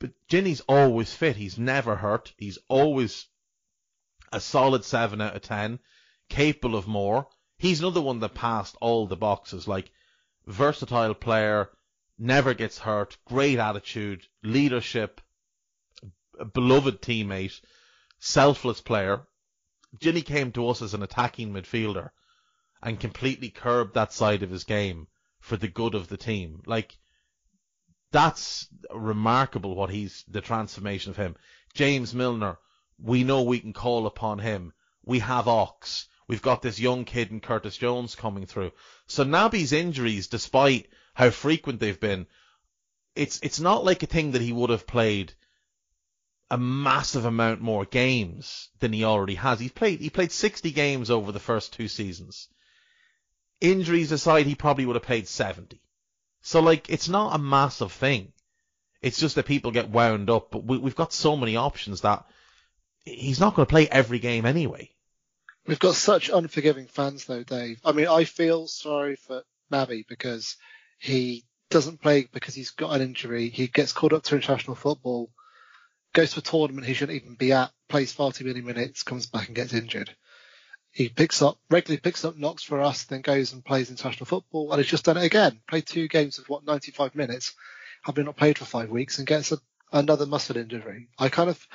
But 0.00 0.10
Gini's 0.28 0.60
always 0.62 1.14
fit. 1.14 1.36
He's 1.36 1.56
never 1.56 1.94
hurt. 1.94 2.32
He's 2.36 2.58
always 2.66 3.26
a 4.32 4.40
solid 4.40 4.84
7 4.84 5.20
out 5.20 5.36
of 5.36 5.42
10, 5.42 5.78
capable 6.28 6.76
of 6.76 6.88
more. 6.88 7.28
He's 7.58 7.78
another 7.78 8.02
one 8.02 8.18
that 8.18 8.34
passed 8.34 8.74
all 8.80 9.06
the 9.06 9.16
boxes, 9.16 9.68
like 9.68 9.92
versatile 10.48 11.14
player, 11.14 11.70
never 12.18 12.54
gets 12.54 12.78
hurt, 12.78 13.16
great 13.26 13.58
attitude, 13.58 14.26
leadership, 14.42 15.20
beloved 16.52 17.00
teammate, 17.00 17.60
selfless 18.18 18.80
player. 18.80 19.22
Gini 19.98 20.24
came 20.24 20.52
to 20.52 20.68
us 20.68 20.82
as 20.82 20.94
an 20.94 21.02
attacking 21.02 21.52
midfielder 21.52 22.10
and 22.82 23.00
completely 23.00 23.50
curbed 23.50 23.94
that 23.94 24.12
side 24.12 24.42
of 24.42 24.50
his 24.50 24.64
game 24.64 25.06
for 25.40 25.56
the 25.56 25.68
good 25.68 25.94
of 25.94 26.08
the 26.08 26.16
team. 26.16 26.62
Like, 26.66 26.98
that's 28.12 28.68
remarkable 28.94 29.74
what 29.74 29.90
he's, 29.90 30.24
the 30.28 30.40
transformation 30.40 31.10
of 31.10 31.16
him. 31.16 31.36
James 31.74 32.14
Milner, 32.14 32.58
we 32.98 33.24
know 33.24 33.42
we 33.42 33.60
can 33.60 33.72
call 33.72 34.06
upon 34.06 34.38
him. 34.38 34.72
We 35.04 35.18
have 35.20 35.48
Ox. 35.48 36.08
We've 36.28 36.42
got 36.42 36.62
this 36.62 36.80
young 36.80 37.04
kid 37.04 37.30
in 37.30 37.40
Curtis 37.40 37.76
Jones 37.76 38.14
coming 38.14 38.46
through. 38.46 38.72
So 39.06 39.24
Naby's 39.24 39.72
injuries, 39.72 40.28
despite 40.28 40.88
how 41.16 41.30
frequent 41.30 41.80
they've 41.80 41.98
been, 41.98 42.26
it's, 43.14 43.40
it's 43.42 43.58
not 43.58 43.86
like 43.86 44.02
a 44.02 44.06
thing 44.06 44.32
that 44.32 44.42
he 44.42 44.52
would 44.52 44.68
have 44.68 44.86
played 44.86 45.32
a 46.50 46.58
massive 46.58 47.24
amount 47.24 47.62
more 47.62 47.86
games 47.86 48.68
than 48.80 48.92
he 48.92 49.02
already 49.02 49.36
has. 49.36 49.58
He's 49.58 49.72
played, 49.72 50.00
he 50.00 50.10
played 50.10 50.30
60 50.30 50.70
games 50.72 51.10
over 51.10 51.32
the 51.32 51.40
first 51.40 51.72
two 51.72 51.88
seasons. 51.88 52.48
Injuries 53.62 54.12
aside, 54.12 54.44
he 54.44 54.54
probably 54.54 54.84
would 54.84 54.96
have 54.96 55.04
played 55.04 55.26
70. 55.26 55.80
So 56.42 56.60
like, 56.60 56.90
it's 56.90 57.08
not 57.08 57.34
a 57.34 57.38
massive 57.38 57.92
thing. 57.92 58.34
It's 59.00 59.18
just 59.18 59.36
that 59.36 59.46
people 59.46 59.70
get 59.70 59.88
wound 59.88 60.28
up, 60.28 60.50
but 60.50 60.64
we, 60.64 60.78
have 60.82 60.96
got 60.96 61.14
so 61.14 61.34
many 61.34 61.56
options 61.56 62.02
that 62.02 62.26
he's 63.06 63.40
not 63.40 63.54
going 63.54 63.64
to 63.64 63.70
play 63.70 63.88
every 63.88 64.18
game 64.18 64.44
anyway. 64.44 64.90
We've 65.66 65.78
got 65.78 65.94
such 65.94 66.28
unforgiving 66.28 66.88
fans 66.88 67.24
though, 67.24 67.42
Dave. 67.42 67.80
I 67.86 67.92
mean, 67.92 68.06
I 68.06 68.24
feel 68.24 68.66
sorry 68.66 69.16
for 69.16 69.44
Naby 69.72 70.06
because 70.06 70.56
he 70.98 71.44
doesn't 71.70 72.00
play 72.00 72.28
because 72.32 72.54
he's 72.54 72.70
got 72.70 72.94
an 72.94 73.02
injury. 73.02 73.48
He 73.48 73.66
gets 73.66 73.92
called 73.92 74.12
up 74.12 74.22
to 74.24 74.34
international 74.34 74.76
football 74.76 75.30
goes 76.16 76.32
to 76.32 76.40
a 76.40 76.42
tournament 76.42 76.86
he 76.86 76.94
shouldn't 76.94 77.22
even 77.22 77.34
be 77.34 77.52
at, 77.52 77.70
plays 77.88 78.10
far 78.10 78.32
too 78.32 78.46
many 78.46 78.62
minutes, 78.62 79.02
comes 79.02 79.26
back 79.26 79.48
and 79.48 79.54
gets 79.54 79.74
injured. 79.74 80.16
He 80.90 81.10
picks 81.10 81.42
up, 81.42 81.58
regularly 81.68 82.00
picks 82.00 82.24
up 82.24 82.38
knocks 82.38 82.62
for 82.62 82.80
us, 82.80 83.04
then 83.04 83.20
goes 83.20 83.52
and 83.52 83.62
plays 83.62 83.90
international 83.90 84.24
football, 84.24 84.72
and 84.72 84.80
he's 84.80 84.90
just 84.90 85.04
done 85.04 85.18
it 85.18 85.24
again. 85.24 85.60
Played 85.68 85.86
two 85.86 86.08
games 86.08 86.38
of 86.38 86.48
what, 86.48 86.64
95 86.64 87.14
minutes, 87.14 87.52
having 88.02 88.24
not 88.24 88.38
played 88.38 88.56
for 88.56 88.64
five 88.64 88.88
weeks, 88.88 89.18
and 89.18 89.26
gets 89.26 89.52
a, 89.52 89.58
another 89.92 90.24
muscle 90.24 90.56
injury. 90.56 91.08
I 91.18 91.28
kind 91.28 91.50
of, 91.50 91.66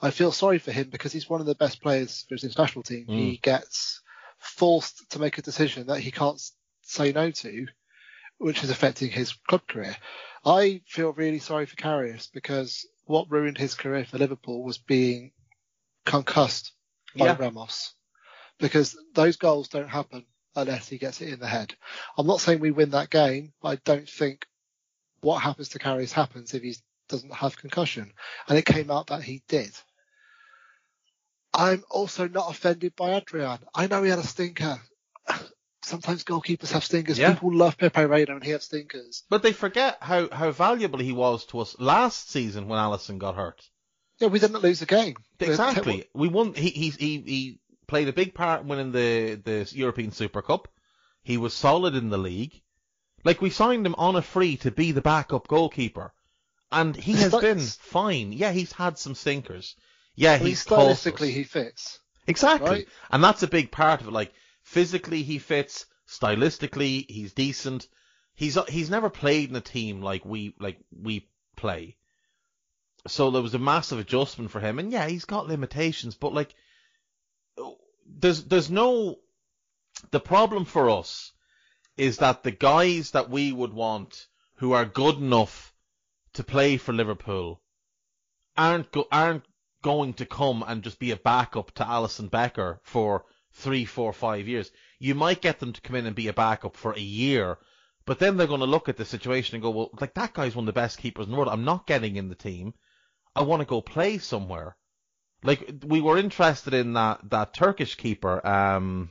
I 0.00 0.10
feel 0.10 0.32
sorry 0.32 0.58
for 0.58 0.72
him 0.72 0.88
because 0.88 1.12
he's 1.12 1.28
one 1.28 1.42
of 1.42 1.46
the 1.46 1.54
best 1.54 1.82
players 1.82 2.24
for 2.26 2.36
his 2.36 2.44
international 2.44 2.84
team. 2.84 3.06
Mm. 3.06 3.18
He 3.18 3.36
gets 3.36 4.00
forced 4.38 5.10
to 5.10 5.18
make 5.18 5.36
a 5.36 5.42
decision 5.42 5.88
that 5.88 6.00
he 6.00 6.10
can't 6.10 6.40
say 6.80 7.12
no 7.12 7.30
to, 7.30 7.66
which 8.40 8.64
is 8.64 8.70
affecting 8.70 9.10
his 9.10 9.34
club 9.34 9.66
career. 9.68 9.94
I 10.46 10.80
feel 10.86 11.12
really 11.12 11.40
sorry 11.40 11.66
for 11.66 11.76
Karius 11.76 12.32
because 12.32 12.86
what 13.04 13.30
ruined 13.30 13.58
his 13.58 13.74
career 13.74 14.06
for 14.06 14.16
Liverpool 14.16 14.64
was 14.64 14.78
being 14.78 15.32
concussed 16.06 16.72
by 17.14 17.26
yeah. 17.26 17.36
Ramos. 17.38 17.92
Because 18.58 18.96
those 19.14 19.36
goals 19.36 19.68
don't 19.68 19.90
happen 19.90 20.24
unless 20.56 20.88
he 20.88 20.96
gets 20.96 21.20
it 21.20 21.28
in 21.28 21.38
the 21.38 21.46
head. 21.46 21.74
I'm 22.16 22.26
not 22.26 22.40
saying 22.40 22.60
we 22.60 22.70
win 22.70 22.90
that 22.90 23.10
game, 23.10 23.52
but 23.60 23.68
I 23.68 23.76
don't 23.84 24.08
think 24.08 24.46
what 25.20 25.42
happens 25.42 25.68
to 25.70 25.78
Karius 25.78 26.12
happens 26.12 26.54
if 26.54 26.62
he 26.62 26.74
doesn't 27.10 27.34
have 27.34 27.58
concussion. 27.58 28.10
And 28.48 28.56
it 28.56 28.64
came 28.64 28.90
out 28.90 29.08
that 29.08 29.22
he 29.22 29.42
did. 29.48 29.72
I'm 31.52 31.84
also 31.90 32.26
not 32.26 32.50
offended 32.50 32.96
by 32.96 33.16
Adrian. 33.16 33.58
I 33.74 33.86
know 33.86 34.02
he 34.02 34.08
had 34.08 34.18
a 34.18 34.26
stinker 34.26 34.80
sometimes 35.90 36.24
goalkeepers 36.24 36.72
have 36.72 36.84
stinkers. 36.84 37.18
Yeah. 37.18 37.34
People 37.34 37.54
love 37.54 37.76
Pepe 37.76 38.04
Reina 38.04 38.34
and 38.34 38.44
he 38.44 38.52
had 38.52 38.62
stinkers. 38.62 39.24
But 39.28 39.42
they 39.42 39.52
forget 39.52 39.98
how, 40.00 40.28
how 40.30 40.50
valuable 40.52 41.00
he 41.00 41.12
was 41.12 41.44
to 41.46 41.60
us 41.60 41.76
last 41.78 42.30
season 42.30 42.68
when 42.68 42.78
Alisson 42.78 43.18
got 43.18 43.34
hurt. 43.34 43.60
Yeah, 44.18 44.28
we 44.28 44.38
didn't 44.38 44.62
lose 44.62 44.82
a 44.82 44.86
game. 44.86 45.16
Uh, 45.40 45.46
exactly. 45.46 46.06
We 46.14 46.28
won. 46.28 46.54
He, 46.54 46.70
he, 46.70 46.90
he, 46.90 47.18
he 47.20 47.58
played 47.86 48.08
a 48.08 48.12
big 48.12 48.34
part 48.34 48.62
in 48.62 48.68
winning 48.68 48.92
the, 48.92 49.34
the 49.34 49.70
European 49.74 50.12
Super 50.12 50.42
Cup. 50.42 50.68
He 51.22 51.36
was 51.36 51.52
solid 51.52 51.94
in 51.94 52.08
the 52.08 52.18
league. 52.18 52.62
Like, 53.24 53.42
we 53.42 53.50
signed 53.50 53.86
him 53.86 53.94
on 53.98 54.16
a 54.16 54.22
free 54.22 54.56
to 54.58 54.70
be 54.70 54.92
the 54.92 55.02
backup 55.02 55.48
goalkeeper. 55.48 56.12
And 56.72 56.94
he 56.94 57.12
has 57.14 57.34
been 57.34 57.58
fine. 57.58 58.32
Yeah, 58.32 58.52
he's 58.52 58.72
had 58.72 58.96
some 58.96 59.14
stinkers. 59.14 59.74
Yeah, 60.14 60.36
well, 60.36 60.46
he's 60.46 60.64
stylistically 60.64 61.30
he 61.30 61.44
fits. 61.44 61.98
Exactly. 62.26 62.70
Right? 62.70 62.88
And 63.10 63.24
that's 63.24 63.42
a 63.42 63.48
big 63.48 63.70
part 63.70 64.00
of 64.00 64.08
it. 64.08 64.12
Like, 64.12 64.32
Physically, 64.70 65.24
he 65.24 65.40
fits. 65.40 65.86
Stylistically, 66.06 67.04
he's 67.10 67.32
decent. 67.32 67.88
He's 68.36 68.56
uh, 68.56 68.66
he's 68.66 68.88
never 68.88 69.10
played 69.10 69.50
in 69.50 69.56
a 69.56 69.60
team 69.60 70.00
like 70.00 70.24
we 70.24 70.54
like 70.60 70.78
we 70.96 71.28
play. 71.56 71.96
So 73.08 73.32
there 73.32 73.42
was 73.42 73.54
a 73.54 73.58
massive 73.58 73.98
adjustment 73.98 74.52
for 74.52 74.60
him, 74.60 74.78
and 74.78 74.92
yeah, 74.92 75.08
he's 75.08 75.24
got 75.24 75.48
limitations, 75.48 76.14
but 76.14 76.32
like, 76.32 76.54
there's 78.06 78.44
there's 78.44 78.70
no. 78.70 79.18
The 80.12 80.20
problem 80.20 80.64
for 80.64 80.88
us 80.88 81.32
is 81.96 82.18
that 82.18 82.44
the 82.44 82.52
guys 82.52 83.10
that 83.10 83.28
we 83.28 83.50
would 83.50 83.72
want 83.72 84.28
who 84.54 84.70
are 84.70 84.84
good 84.84 85.16
enough 85.16 85.74
to 86.34 86.44
play 86.44 86.76
for 86.76 86.92
Liverpool 86.92 87.60
aren't 88.56 88.92
go, 88.92 89.08
aren't 89.10 89.46
going 89.82 90.14
to 90.14 90.26
come 90.26 90.62
and 90.64 90.84
just 90.84 91.00
be 91.00 91.10
a 91.10 91.16
backup 91.16 91.72
to 91.72 91.82
Alisson 91.82 92.30
Becker 92.30 92.78
for 92.84 93.24
three, 93.60 93.84
four, 93.84 94.12
five 94.12 94.48
years. 94.48 94.70
You 94.98 95.14
might 95.14 95.40
get 95.40 95.60
them 95.60 95.72
to 95.72 95.80
come 95.80 95.96
in 95.96 96.06
and 96.06 96.16
be 96.16 96.28
a 96.28 96.32
backup 96.32 96.76
for 96.76 96.92
a 96.92 97.00
year, 97.00 97.58
but 98.06 98.18
then 98.18 98.36
they're 98.36 98.46
going 98.46 98.60
to 98.60 98.66
look 98.66 98.88
at 98.88 98.96
the 98.96 99.04
situation 99.04 99.54
and 99.54 99.62
go, 99.62 99.70
well, 99.70 99.90
like 100.00 100.14
that 100.14 100.34
guy's 100.34 100.56
one 100.56 100.64
of 100.64 100.66
the 100.66 100.80
best 100.80 100.98
keepers 100.98 101.26
in 101.26 101.32
the 101.32 101.36
world. 101.36 101.52
I'm 101.52 101.64
not 101.64 101.86
getting 101.86 102.16
in 102.16 102.28
the 102.28 102.34
team. 102.34 102.74
I 103.34 103.42
want 103.42 103.60
to 103.60 103.66
go 103.66 103.80
play 103.80 104.18
somewhere. 104.18 104.76
Like 105.42 105.70
we 105.86 106.00
were 106.00 106.18
interested 106.18 106.74
in 106.74 106.94
that 106.94 107.20
that 107.30 107.54
Turkish 107.54 107.94
keeper, 107.94 108.46
um, 108.46 109.10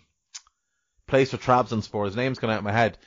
plays 1.07 1.31
for 1.31 1.37
Trabzonspor. 1.37 2.05
His 2.05 2.15
name's 2.15 2.39
gone 2.39 2.51
out 2.51 2.59
of 2.59 2.63
my 2.63 2.71
head. 2.71 2.97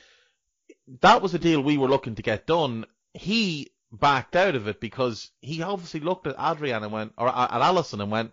That 1.01 1.21
was 1.21 1.33
a 1.33 1.39
deal 1.39 1.61
we 1.61 1.77
were 1.77 1.87
looking 1.87 2.15
to 2.15 2.21
get 2.21 2.45
done. 2.45 2.85
He 3.13 3.71
backed 3.91 4.35
out 4.35 4.55
of 4.55 4.67
it 4.67 4.81
because 4.81 5.31
he 5.39 5.61
obviously 5.61 6.01
looked 6.01 6.27
at 6.27 6.35
Adrian 6.37 6.83
and 6.83 6.91
went, 6.91 7.13
or 7.17 7.29
at 7.29 7.51
Alisson 7.51 8.01
and 8.01 8.11
went, 8.11 8.31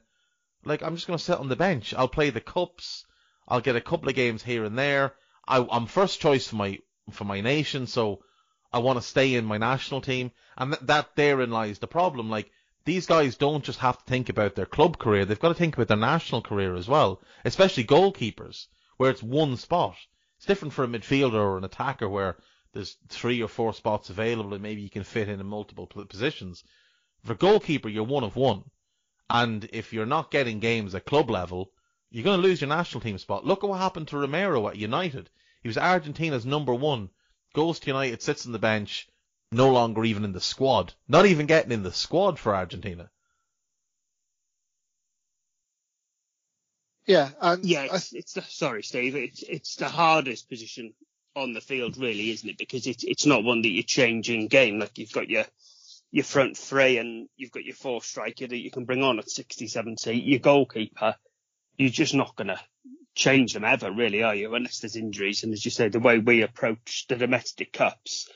like, 0.65 0.83
I'm 0.83 0.95
just 0.95 1.07
going 1.07 1.19
to 1.19 1.25
sit 1.25 1.39
on 1.39 1.49
the 1.49 1.57
bench. 1.57 1.95
I'll 1.95 2.09
play 2.09 2.31
the 2.31 2.41
cups. 2.41 3.05
I'll 3.49 3.61
get 3.61 3.77
a 3.77 3.81
couple 3.81 4.09
of 4.09 4.15
games 4.15 4.43
here 4.43 4.65
and 4.65 4.79
there. 4.79 5.15
I, 5.47 5.67
am 5.71 5.87
first 5.87 6.21
choice 6.21 6.49
for 6.49 6.57
my 6.57 6.79
for 7.11 7.25
my 7.25 7.41
nation, 7.41 7.87
so 7.87 8.23
I 8.73 8.79
want 8.79 8.99
to 8.99 9.07
stay 9.07 9.35
in 9.35 9.45
my 9.45 9.59
national 9.59 10.01
team. 10.01 10.31
And 10.57 10.73
th- 10.73 10.87
that 10.87 11.17
therein 11.17 11.51
lies 11.51 11.79
the 11.79 11.87
problem. 11.87 12.31
Like, 12.31 12.51
these 12.85 13.07
guys 13.07 13.37
don't 13.37 13.65
just 13.65 13.79
have 13.81 13.99
to 13.99 14.05
think 14.05 14.29
about 14.29 14.55
their 14.55 14.67
club 14.67 14.99
career. 14.99 15.25
They've 15.25 15.41
got 15.41 15.49
to 15.49 15.55
think 15.55 15.75
about 15.75 15.89
their 15.89 15.97
national 15.97 16.43
career 16.43 16.75
as 16.77 16.89
well, 16.89 17.21
especially 17.45 17.85
goalkeepers, 17.85 18.67
where 18.97 19.11
it's 19.11 19.23
one 19.23 19.57
spot. 19.57 19.97
It's 20.37 20.47
different 20.47 20.75
for 20.75 20.85
a 20.85 20.89
midfielder 20.89 21.35
or 21.35 21.59
an 21.59 21.65
attacker 21.65 22.09
where 22.09 22.37
there's 22.73 22.97
three 23.09 23.43
or 23.43 23.49
four 23.49 23.75
spots 23.75 24.11
available 24.11 24.55
and 24.55 24.63
maybe 24.63 24.83
you 24.83 24.91
can 24.91 25.05
fit 25.05 25.29
in 25.29 25.41
in 25.41 25.47
multiple 25.47 25.87
positions. 25.87 26.65
For 27.25 27.33
a 27.33 27.37
goalkeeper, 27.37 27.89
you're 27.89 28.05
one 28.05 28.25
of 28.25 28.37
one. 28.37 28.65
And 29.31 29.69
if 29.73 29.93
you're 29.93 30.07
not 30.07 30.33
getting 30.33 30.59
games 30.59 30.95
at 30.95 31.07
club 31.07 31.31
level, 31.31 31.71
you're 32.11 32.25
going 32.25 32.43
to 32.43 32.47
lose 32.47 32.61
your 32.61 32.69
national 32.69 33.01
team 33.01 33.17
spot. 33.17 33.47
Look 33.47 33.63
at 33.63 33.71
what 33.71 33.79
happened 33.79 34.09
to 34.09 34.19
Romero 34.19 34.69
at 34.69 34.77
United. 34.77 35.31
He 35.63 35.69
was 35.69 35.79
Argentina's 35.79 36.45
number 36.45 36.75
one. 36.75 37.11
Goes 37.55 37.79
to 37.81 37.87
United, 37.87 38.23
sits 38.23 38.47
on 38.47 38.53
the 38.53 38.59
bench, 38.59 39.09
no 39.53 39.71
longer 39.71 40.05
even 40.05 40.25
in 40.25 40.33
the 40.33 40.41
squad. 40.41 40.95
Not 41.09 41.27
even 41.27 41.47
getting 41.47 41.73
in 41.73 41.85
the 41.85 41.93
squad 41.93 42.39
for 42.39 42.55
Argentina. 42.55 43.11
Yeah, 47.07 47.31
and 47.41 47.65
yeah, 47.65 47.89
it's, 47.93 48.13
it's 48.13 48.33
the, 48.35 48.43
sorry, 48.43 48.83
Steve. 48.83 49.17
It's 49.17 49.43
it's 49.43 49.77
the 49.77 49.89
hardest 49.89 50.49
position 50.49 50.95
on 51.35 51.55
the 51.55 51.61
field, 51.61 51.97
really, 51.97 52.31
isn't 52.31 52.49
it? 52.49 52.59
Because 52.59 52.87
it's 52.87 53.03
it's 53.03 53.27
not 53.27 53.43
one 53.43 53.63
that 53.63 53.69
you 53.69 53.83
change 53.83 54.31
in 54.31 54.47
game. 54.47 54.79
Like 54.79 54.97
you've 54.99 55.13
got 55.13 55.29
your 55.29 55.45
your 56.11 56.25
front 56.25 56.57
three 56.57 56.99
and 56.99 57.29
you've 57.37 57.53
got 57.53 57.65
your 57.65 57.75
fourth 57.75 58.05
striker 58.05 58.47
that 58.47 58.59
you 58.59 58.71
can 58.71 58.85
bring 58.85 59.03
on 59.03 59.19
at 59.19 59.31
60, 59.31 59.69
70, 59.69 60.15
your 60.15 60.41
goalkeeper, 60.41 61.15
you're 61.77 61.91
just 61.91 62.15
not 62.15 62.37
going 62.37 62.49
to 62.49 62.61
change 63.15 63.53
them 63.53 63.65
ever, 63.65 63.93
really, 63.93 64.23
are 64.23 64.35
you? 64.35 64.55
Unless 64.55 64.81
there's 64.81 64.97
injuries. 64.97 65.45
And 65.45 65.53
as 65.53 65.65
you 65.65 65.71
say, 65.71 65.89
the 65.89 66.01
way 66.01 66.19
we 66.19 66.43
approach 66.43 67.07
the 67.09 67.17
domestic 67.17 67.73
cups, 67.73 68.29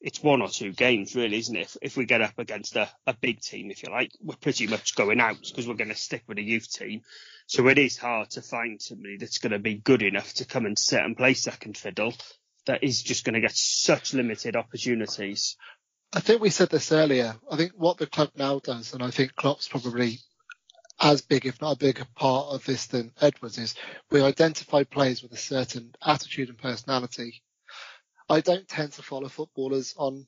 it's 0.00 0.22
one 0.22 0.42
or 0.42 0.48
two 0.48 0.72
games, 0.72 1.14
really, 1.14 1.38
isn't 1.38 1.56
it? 1.56 1.62
If, 1.62 1.76
if 1.82 1.96
we 1.96 2.06
get 2.06 2.22
up 2.22 2.38
against 2.38 2.74
a, 2.76 2.88
a 3.06 3.14
big 3.14 3.40
team, 3.40 3.70
if 3.70 3.82
you 3.82 3.90
like, 3.90 4.10
we're 4.20 4.36
pretty 4.36 4.66
much 4.66 4.96
going 4.96 5.20
out 5.20 5.40
because 5.40 5.68
we're 5.68 5.74
going 5.74 5.90
to 5.90 5.96
stick 5.96 6.24
with 6.26 6.38
a 6.38 6.42
youth 6.42 6.70
team. 6.72 7.02
So 7.46 7.68
it 7.68 7.78
is 7.78 7.98
hard 7.98 8.30
to 8.30 8.42
find 8.42 8.80
somebody 8.80 9.18
that's 9.18 9.38
going 9.38 9.52
to 9.52 9.58
be 9.58 9.74
good 9.74 10.02
enough 10.02 10.32
to 10.34 10.44
come 10.44 10.66
and 10.66 10.78
sit 10.78 11.02
and 11.02 11.16
play 11.16 11.34
second 11.34 11.76
fiddle 11.76 12.14
that 12.66 12.84
is 12.84 13.02
just 13.02 13.24
going 13.24 13.34
to 13.34 13.40
get 13.40 13.54
such 13.54 14.14
limited 14.14 14.56
opportunities. 14.56 15.56
I 16.12 16.20
think 16.20 16.40
we 16.40 16.50
said 16.50 16.70
this 16.70 16.90
earlier. 16.90 17.36
I 17.50 17.56
think 17.56 17.72
what 17.76 17.98
the 17.98 18.06
club 18.06 18.30
now 18.34 18.58
does, 18.58 18.94
and 18.94 19.02
I 19.02 19.10
think 19.10 19.36
Klopp's 19.36 19.68
probably 19.68 20.18
as 21.00 21.22
big, 21.22 21.46
if 21.46 21.60
not 21.60 21.76
a 21.76 21.78
bigger 21.78 22.04
part 22.16 22.48
of 22.48 22.64
this 22.64 22.86
than 22.88 23.12
Edwards, 23.20 23.58
is 23.58 23.74
we 24.10 24.20
identify 24.20 24.82
players 24.82 25.22
with 25.22 25.32
a 25.32 25.36
certain 25.36 25.94
attitude 26.04 26.48
and 26.48 26.58
personality. 26.58 27.42
I 28.28 28.40
don't 28.40 28.68
tend 28.68 28.92
to 28.92 29.02
follow 29.02 29.28
footballers 29.28 29.94
on 29.96 30.26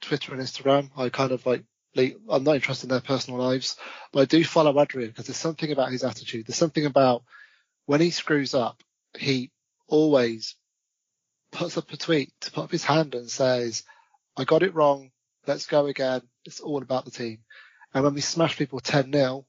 Twitter 0.00 0.32
and 0.32 0.42
Instagram. 0.42 0.90
I 0.96 1.08
kind 1.08 1.32
of 1.32 1.44
like, 1.44 1.64
I'm 1.96 2.44
not 2.44 2.54
interested 2.54 2.86
in 2.86 2.90
their 2.90 3.00
personal 3.00 3.40
lives, 3.40 3.76
but 4.12 4.20
I 4.20 4.24
do 4.24 4.44
follow 4.44 4.80
Adrian 4.80 5.10
because 5.10 5.26
there's 5.26 5.36
something 5.36 5.72
about 5.72 5.90
his 5.90 6.04
attitude. 6.04 6.46
There's 6.46 6.56
something 6.56 6.86
about 6.86 7.24
when 7.86 8.00
he 8.00 8.10
screws 8.10 8.54
up, 8.54 8.82
he 9.16 9.50
always 9.88 10.54
puts 11.50 11.76
up 11.76 11.92
a 11.92 11.96
tweet 11.96 12.32
to 12.42 12.52
put 12.52 12.64
up 12.64 12.70
his 12.70 12.84
hand 12.84 13.14
and 13.14 13.30
says, 13.30 13.82
I 14.38 14.44
got 14.44 14.62
it 14.62 14.74
wrong. 14.74 15.10
Let's 15.46 15.66
go 15.66 15.86
again. 15.86 16.22
It's 16.44 16.60
all 16.60 16.82
about 16.82 17.04
the 17.04 17.10
team. 17.10 17.38
And 17.92 18.04
when 18.04 18.14
we 18.14 18.20
smash 18.20 18.56
people 18.56 18.80
10 18.80 19.12
0, 19.12 19.46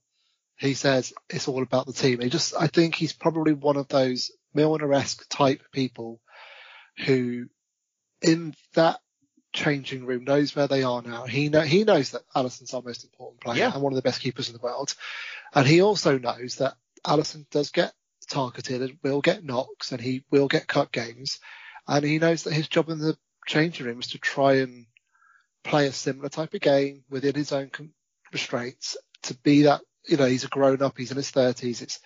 he 0.57 0.73
says 0.73 1.13
it's 1.29 1.47
all 1.47 1.63
about 1.63 1.85
the 1.85 1.93
team. 1.93 2.19
He 2.21 2.29
just, 2.29 2.53
I 2.59 2.67
think 2.67 2.95
he's 2.95 3.13
probably 3.13 3.53
one 3.53 3.77
of 3.77 3.87
those 3.87 4.31
Milner-esque 4.53 5.27
type 5.29 5.61
people 5.71 6.19
who 7.05 7.47
in 8.21 8.53
that 8.73 8.99
changing 9.53 10.05
room 10.05 10.23
knows 10.25 10.55
where 10.55 10.67
they 10.67 10.83
are 10.83 11.01
now. 11.01 11.25
He 11.25 11.49
know, 11.49 11.61
he 11.61 11.83
knows 11.83 12.11
that 12.11 12.21
Alisson's 12.35 12.73
our 12.73 12.81
most 12.81 13.03
important 13.03 13.41
player 13.41 13.59
yeah. 13.59 13.73
and 13.73 13.81
one 13.81 13.93
of 13.93 13.95
the 13.95 14.01
best 14.01 14.21
keepers 14.21 14.49
in 14.49 14.53
the 14.53 14.61
world. 14.61 14.95
And 15.53 15.67
he 15.67 15.81
also 15.81 16.17
knows 16.17 16.55
that 16.55 16.75
Alisson 17.05 17.49
does 17.49 17.71
get 17.71 17.93
targeted 18.29 18.81
and 18.81 18.97
will 19.03 19.21
get 19.21 19.43
knocks 19.43 19.91
and 19.91 20.01
he 20.01 20.23
will 20.29 20.47
get 20.47 20.67
cut 20.67 20.91
games. 20.91 21.39
And 21.87 22.05
he 22.05 22.19
knows 22.19 22.43
that 22.43 22.53
his 22.53 22.67
job 22.67 22.89
in 22.89 22.99
the 22.99 23.17
changing 23.49 23.87
room 23.87 23.99
is 23.99 24.07
to 24.07 24.19
try 24.19 24.57
and 24.57 24.85
play 25.63 25.87
a 25.87 25.91
similar 25.91 26.29
type 26.29 26.53
of 26.53 26.61
game 26.61 27.03
within 27.09 27.35
his 27.35 27.51
own 27.51 27.71
restraints 28.31 28.95
to 29.23 29.33
be 29.33 29.63
that, 29.63 29.81
you 30.07 30.17
know, 30.17 30.27
he's 30.27 30.45
a 30.45 30.47
grown 30.47 30.81
up, 30.81 30.97
he's 30.97 31.11
in 31.11 31.17
his 31.17 31.31
thirties. 31.31 31.81
It's 31.81 31.99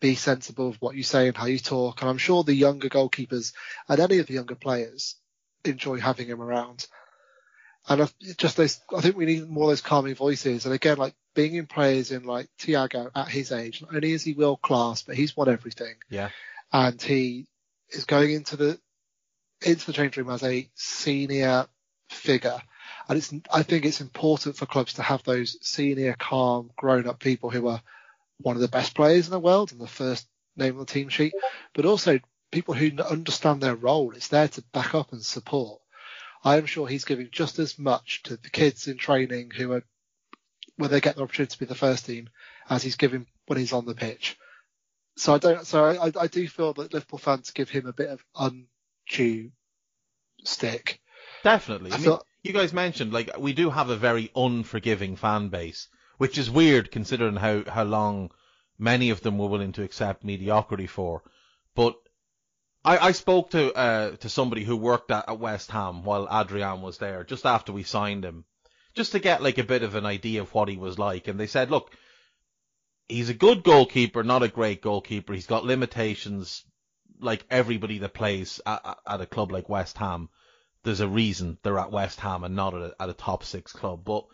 be 0.00 0.14
sensible 0.14 0.70
of 0.70 0.76
what 0.80 0.96
you 0.96 1.02
say 1.02 1.28
and 1.28 1.36
how 1.36 1.46
you 1.46 1.58
talk. 1.58 2.00
And 2.00 2.10
I'm 2.10 2.18
sure 2.18 2.42
the 2.42 2.54
younger 2.54 2.88
goalkeepers 2.88 3.52
and 3.88 4.00
any 4.00 4.18
of 4.18 4.26
the 4.26 4.34
younger 4.34 4.54
players 4.54 5.16
enjoy 5.64 6.00
having 6.00 6.26
him 6.26 6.40
around. 6.40 6.86
And 7.86 8.02
I, 8.02 8.08
just 8.38 8.56
those, 8.56 8.80
I 8.96 9.02
think 9.02 9.16
we 9.16 9.26
need 9.26 9.48
more 9.48 9.64
of 9.64 9.70
those 9.70 9.80
calming 9.82 10.14
voices. 10.14 10.64
And 10.64 10.74
again, 10.74 10.96
like 10.96 11.14
being 11.34 11.54
in 11.54 11.66
players 11.66 12.10
in 12.10 12.24
like 12.24 12.48
Thiago 12.58 13.10
at 13.14 13.28
his 13.28 13.52
age, 13.52 13.82
not 13.82 13.94
only 13.94 14.12
is 14.12 14.24
he 14.24 14.32
world 14.32 14.62
class, 14.62 15.02
but 15.02 15.14
he's 15.14 15.36
won 15.36 15.48
everything. 15.48 15.94
Yeah. 16.08 16.30
And 16.72 17.00
he 17.00 17.46
is 17.90 18.06
going 18.06 18.32
into 18.32 18.56
the, 18.56 18.80
into 19.62 19.86
the 19.86 19.92
change 19.92 20.16
room 20.16 20.30
as 20.30 20.42
a 20.42 20.68
senior 20.74 21.66
figure. 22.08 22.60
And 23.08 23.18
it's, 23.18 23.32
I 23.52 23.62
think 23.62 23.84
it's 23.84 24.00
important 24.00 24.56
for 24.56 24.66
clubs 24.66 24.94
to 24.94 25.02
have 25.02 25.22
those 25.24 25.58
senior, 25.66 26.14
calm, 26.18 26.70
grown 26.76 27.06
up 27.06 27.18
people 27.18 27.50
who 27.50 27.68
are 27.68 27.82
one 28.38 28.56
of 28.56 28.62
the 28.62 28.68
best 28.68 28.94
players 28.94 29.26
in 29.26 29.30
the 29.30 29.40
world 29.40 29.72
and 29.72 29.80
the 29.80 29.86
first 29.86 30.26
name 30.56 30.74
on 30.74 30.80
the 30.80 30.86
team 30.86 31.08
sheet, 31.08 31.34
but 31.74 31.86
also 31.86 32.20
people 32.50 32.74
who 32.74 32.90
understand 33.02 33.60
their 33.60 33.74
role. 33.74 34.12
It's 34.14 34.28
there 34.28 34.48
to 34.48 34.62
back 34.72 34.94
up 34.94 35.12
and 35.12 35.24
support. 35.24 35.80
I 36.42 36.56
am 36.56 36.66
sure 36.66 36.86
he's 36.86 37.04
giving 37.04 37.30
just 37.32 37.58
as 37.58 37.78
much 37.78 38.22
to 38.24 38.36
the 38.36 38.50
kids 38.50 38.86
in 38.86 38.98
training 38.98 39.50
who 39.50 39.72
are 39.72 39.82
where 40.76 40.88
they 40.88 41.00
get 41.00 41.16
the 41.16 41.22
opportunity 41.22 41.52
to 41.52 41.58
be 41.58 41.66
the 41.66 41.74
first 41.74 42.06
team 42.06 42.28
as 42.68 42.82
he's 42.82 42.96
giving 42.96 43.26
when 43.46 43.58
he's 43.58 43.72
on 43.72 43.86
the 43.86 43.94
pitch. 43.94 44.36
So 45.16 45.34
I 45.34 45.38
don't. 45.38 45.66
So 45.66 45.84
I, 45.84 46.10
I 46.18 46.26
do 46.26 46.48
feel 46.48 46.72
that 46.74 46.92
Liverpool 46.92 47.18
fans 47.18 47.52
give 47.52 47.70
him 47.70 47.86
a 47.86 47.92
bit 47.92 48.08
of 48.08 48.24
undue 49.10 49.50
stick. 50.44 51.00
Definitely. 51.42 51.92
I, 51.92 51.96
I 51.96 51.98
mean, 51.98 52.18
you 52.42 52.52
guys 52.52 52.72
mentioned 52.72 53.12
like 53.12 53.30
we 53.38 53.52
do 53.52 53.70
have 53.70 53.90
a 53.90 53.96
very 53.96 54.30
unforgiving 54.34 55.16
fan 55.16 55.48
base, 55.48 55.88
which 56.18 56.38
is 56.38 56.50
weird 56.50 56.90
considering 56.90 57.36
how 57.36 57.64
how 57.66 57.84
long 57.84 58.30
many 58.78 59.10
of 59.10 59.20
them 59.20 59.38
were 59.38 59.48
willing 59.48 59.72
to 59.72 59.82
accept 59.82 60.24
mediocrity 60.24 60.86
for. 60.86 61.22
But 61.74 61.96
I, 62.84 62.98
I 62.98 63.12
spoke 63.12 63.50
to 63.50 63.72
uh, 63.74 64.16
to 64.16 64.28
somebody 64.28 64.64
who 64.64 64.76
worked 64.76 65.10
at, 65.10 65.28
at 65.28 65.38
West 65.38 65.70
Ham 65.70 66.04
while 66.04 66.28
Adrian 66.30 66.82
was 66.82 66.98
there, 66.98 67.24
just 67.24 67.46
after 67.46 67.72
we 67.72 67.82
signed 67.82 68.24
him, 68.24 68.44
just 68.94 69.12
to 69.12 69.18
get 69.18 69.42
like 69.42 69.58
a 69.58 69.64
bit 69.64 69.82
of 69.82 69.94
an 69.94 70.06
idea 70.06 70.42
of 70.42 70.52
what 70.54 70.68
he 70.68 70.76
was 70.76 70.98
like. 70.98 71.28
And 71.28 71.38
they 71.38 71.46
said, 71.46 71.70
look, 71.70 71.90
he's 73.08 73.28
a 73.28 73.34
good 73.34 73.62
goalkeeper, 73.62 74.22
not 74.22 74.42
a 74.42 74.48
great 74.48 74.82
goalkeeper. 74.82 75.32
He's 75.32 75.46
got 75.46 75.64
limitations 75.64 76.64
like 77.20 77.44
everybody 77.50 77.98
that 77.98 78.14
plays 78.14 78.60
at, 78.66 78.98
at 79.06 79.20
a 79.20 79.26
club 79.26 79.52
like 79.52 79.68
West 79.68 79.98
Ham. 79.98 80.28
There's 80.82 81.00
a 81.00 81.08
reason 81.08 81.58
they're 81.62 81.78
at 81.78 81.92
West 81.92 82.20
Ham 82.20 82.44
and 82.44 82.54
not 82.54 82.74
at 82.74 82.82
a, 82.82 82.94
at 83.00 83.08
a 83.08 83.14
top 83.14 83.44
six 83.44 83.72
club. 83.72 84.04
But 84.04 84.24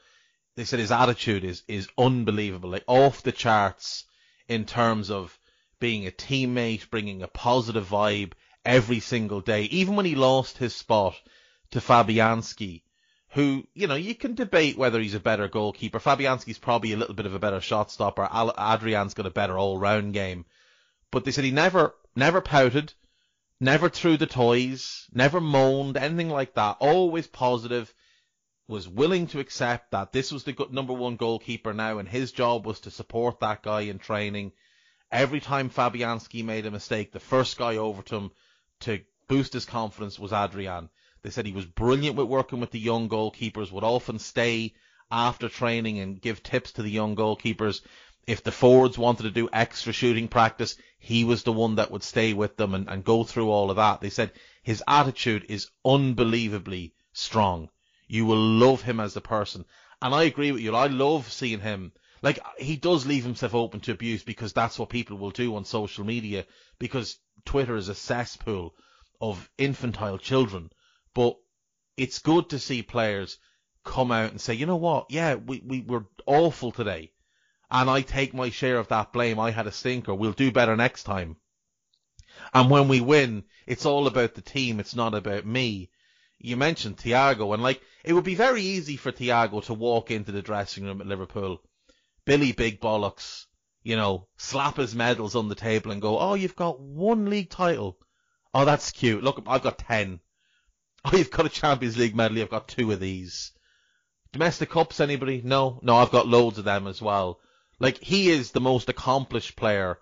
they 0.57 0.65
said 0.65 0.81
his 0.81 0.93
attitude 0.93 1.45
is, 1.45 1.63
is 1.69 1.89
unbelievable, 1.97 2.71
like 2.71 2.85
off 2.87 3.23
the 3.23 3.33
charts 3.33 4.05
in 4.49 4.65
terms 4.65 5.11
of 5.11 5.39
being 5.79 6.07
a 6.07 6.11
teammate, 6.11 6.91
bringing 6.91 7.23
a 7.23 7.29
positive 7.29 7.89
vibe 7.89 8.33
every 8.65 9.01
single 9.01 9.41
day. 9.41 9.63
Even 9.65 9.97
when 9.97 10.07
he 10.07 10.15
lost 10.15 10.59
his 10.59 10.75
spot 10.75 11.15
to 11.71 11.79
Fabianski, 11.79 12.83
who, 13.31 13.65
you 13.75 13.87
know, 13.87 13.95
you 13.95 14.15
can 14.15 14.35
debate 14.35 14.77
whether 14.77 15.01
he's 15.01 15.15
a 15.15 15.21
better 15.21 15.49
goalkeeper. 15.49 16.01
Fabianski's 16.01 16.59
probably 16.59 16.93
a 16.93 16.97
little 16.97 17.15
bit 17.15 17.27
of 17.27 17.35
a 17.35 17.39
better 17.39 17.61
shot 17.61 17.91
stopper. 17.91 18.29
Adrian's 18.59 19.15
got 19.15 19.27
a 19.27 19.31
better 19.31 19.57
all 19.57 19.79
round 19.79 20.13
game. 20.13 20.45
But 21.13 21.25
they 21.25 21.31
said 21.31 21.45
he 21.45 21.53
never, 21.53 21.95
never 22.17 22.41
pouted, 22.41 22.93
never 23.61 23.89
threw 23.89 24.17
the 24.17 24.27
toys, 24.27 25.09
never 25.13 25.41
moaned, 25.41 25.97
anything 25.97 26.31
like 26.31 26.55
that. 26.55 26.77
Always 26.81 27.27
positive, 27.27 27.93
was 28.71 28.89
willing 28.89 29.27
to 29.27 29.41
accept 29.41 29.91
that 29.91 30.13
this 30.13 30.31
was 30.31 30.45
the 30.45 30.55
number 30.71 30.93
one 30.93 31.17
goalkeeper 31.17 31.75
now 31.75 31.99
and 31.99 32.09
his 32.09 32.31
job 32.31 32.65
was 32.65 32.79
to 32.81 32.91
support 32.91 33.41
that 33.41 33.63
guy 33.63 33.81
in 33.81 33.99
training. 33.99 34.53
Every 35.11 35.41
time 35.41 35.71
Fabianski 35.71 36.45
made 36.45 36.67
a 36.67 36.71
mistake, 36.71 37.11
the 37.11 37.19
first 37.19 37.59
guy 37.59 37.77
over 37.77 38.01
to 38.03 38.17
him 38.17 38.31
to 38.81 39.01
boost 39.27 39.53
his 39.53 39.65
confidence 39.65 40.21
was 40.21 40.33
Adrian. 40.33 40.89
They 41.23 41.31
said 41.31 41.47
he 41.47 41.53
was 41.53 41.67
brilliant 41.67 42.17
with 42.17 42.29
working 42.29 42.61
with 42.61 42.71
the 42.71 42.79
young 42.79 43.09
goalkeepers, 43.09 43.73
would 43.73 43.83
often 43.83 44.21
stay 44.21 44.75
after 45.11 45.49
training 45.49 45.99
and 45.99 46.21
give 46.21 46.43
tips 46.43 46.73
to 46.73 46.83
the 46.83 46.91
young 46.91 47.17
goalkeepers. 47.17 47.83
If 48.27 48.43
the 48.43 48.53
forwards 48.53 48.99
wanted 48.99 49.23
to 49.25 49.31
do 49.31 49.49
extra 49.53 49.93
shooting 49.93 50.29
practice, 50.29 50.77
he 50.99 51.25
was 51.25 51.43
the 51.43 51.53
one 51.53 51.77
that 51.77 51.91
would 51.91 52.03
stay 52.03 52.33
with 52.33 52.57
them 52.57 52.75
and, 52.75 52.89
and 52.89 53.05
go 53.05 53.25
through 53.25 53.51
all 53.51 53.71
of 53.71 53.77
that. 53.77 54.01
They 54.01 54.11
said 54.11 54.33
his 54.63 54.83
attitude 54.87 55.47
is 55.49 55.71
unbelievably 55.85 56.95
strong. 57.13 57.71
You 58.07 58.27
will 58.27 58.41
love 58.41 58.83
him 58.83 59.01
as 59.01 59.17
a 59.17 59.21
person. 59.21 59.65
And 60.03 60.15
I 60.15 60.25
agree 60.25 60.53
with 60.53 60.63
you. 60.63 60.75
I 60.77 60.87
love 60.87 61.33
seeing 61.33 61.61
him. 61.61 61.93
Like, 62.23 62.39
he 62.59 62.77
does 62.77 63.07
leave 63.07 63.25
himself 63.25 63.55
open 63.55 63.81
to 63.81 63.93
abuse 63.93 64.23
because 64.23 64.53
that's 64.53 64.79
what 64.79 64.91
people 64.91 65.17
will 65.17 65.31
do 65.31 65.57
on 65.57 65.65
social 65.65 66.05
media 66.05 66.47
because 66.79 67.19
Twitter 67.45 67.77
is 67.77 67.89
a 67.89 67.95
cesspool 67.95 68.75
of 69.21 69.51
infantile 69.59 70.19
children 70.19 70.71
but 71.15 71.37
it's 71.97 72.21
good 72.21 72.49
to 72.51 72.59
see 72.59 72.83
players 72.83 73.39
come 73.85 74.13
out 74.13 74.31
and 74.31 74.41
say, 74.41 74.55
you 74.55 74.67
know 74.67 74.77
what? 74.77 75.11
Yeah, 75.11 75.35
we, 75.35 75.63
we 75.65 75.81
were 75.81 76.07
awful 76.27 76.73
today. 76.73 77.13
And 77.71 77.89
I 77.89 78.03
take 78.03 78.35
my 78.35 78.51
share 78.51 78.79
of 78.79 78.89
that 78.89 79.13
blame. 79.13 79.39
I 79.39 79.51
had 79.51 79.67
a 79.67 79.73
stinker. 79.73 80.15
We'll 80.15 80.33
do 80.33 80.51
better 80.51 80.77
next 80.77 81.05
time. 81.05 81.37
And 82.53 82.71
when 82.71 82.89
we 82.89 83.01
win, 83.01 83.45
it's 83.67 83.87
all 83.87 84.07
about 84.07 84.35
the 84.35 84.41
team. 84.41 84.81
It's 84.81 84.97
not 84.97 85.15
about 85.15 85.47
me. 85.47 85.91
You 86.39 86.57
mentioned 86.57 86.97
Thiago 86.97 87.53
and 87.53 87.63
like, 87.63 87.83
it 88.03 88.13
would 88.13 88.25
be 88.25 88.35
very 88.35 88.63
easy 88.63 88.97
for 88.97 89.13
Thiago 89.13 89.65
to 89.67 89.75
walk 89.75 90.11
into 90.11 90.33
the 90.33 90.43
dressing 90.43 90.85
room 90.85 91.01
at 91.01 91.07
Liverpool. 91.07 91.63
Billy 92.25 92.53
Big 92.53 92.81
Bollocks, 92.81 93.47
you 93.83 93.97
know, 93.97 94.27
slap 94.37 94.77
his 94.79 94.95
medals 94.95 95.37
on 95.37 95.49
the 95.49 95.55
table 95.55 95.91
and 95.91 96.03
go, 96.03 96.19
oh, 96.19 96.35
you've 96.35 96.57
got 96.57 96.81
one 96.81 97.29
league 97.29 97.51
title. 97.51 97.99
Oh, 98.53 98.65
that's 98.65 98.91
cute. 98.91 99.23
Look, 99.23 99.43
I've 99.47 99.63
got 99.63 99.79
ten. 99.79 100.21
Oh, 101.03 101.17
you've 101.17 101.31
got 101.31 101.47
a 101.47 101.49
Champions 101.49 101.97
League 101.97 102.15
medal. 102.15 102.39
I've 102.43 102.51
got 102.51 102.69
two 102.69 102.93
of 102.93 103.01
these. 103.01 103.53
Domestic 104.35 104.69
cups, 104.69 105.01
anybody? 105.01 105.41
No, 105.43 105.81
no, 105.83 105.97
I've 105.97 106.11
got 106.11 106.29
loads 106.29 106.59
of 106.59 106.67
them 106.67 106.87
as 106.87 107.01
well. 107.01 107.41
Like 107.81 107.99
he 107.99 108.31
is 108.31 108.53
the 108.53 108.61
most 108.61 108.89
accomplished 108.91 109.57
player 109.57 109.99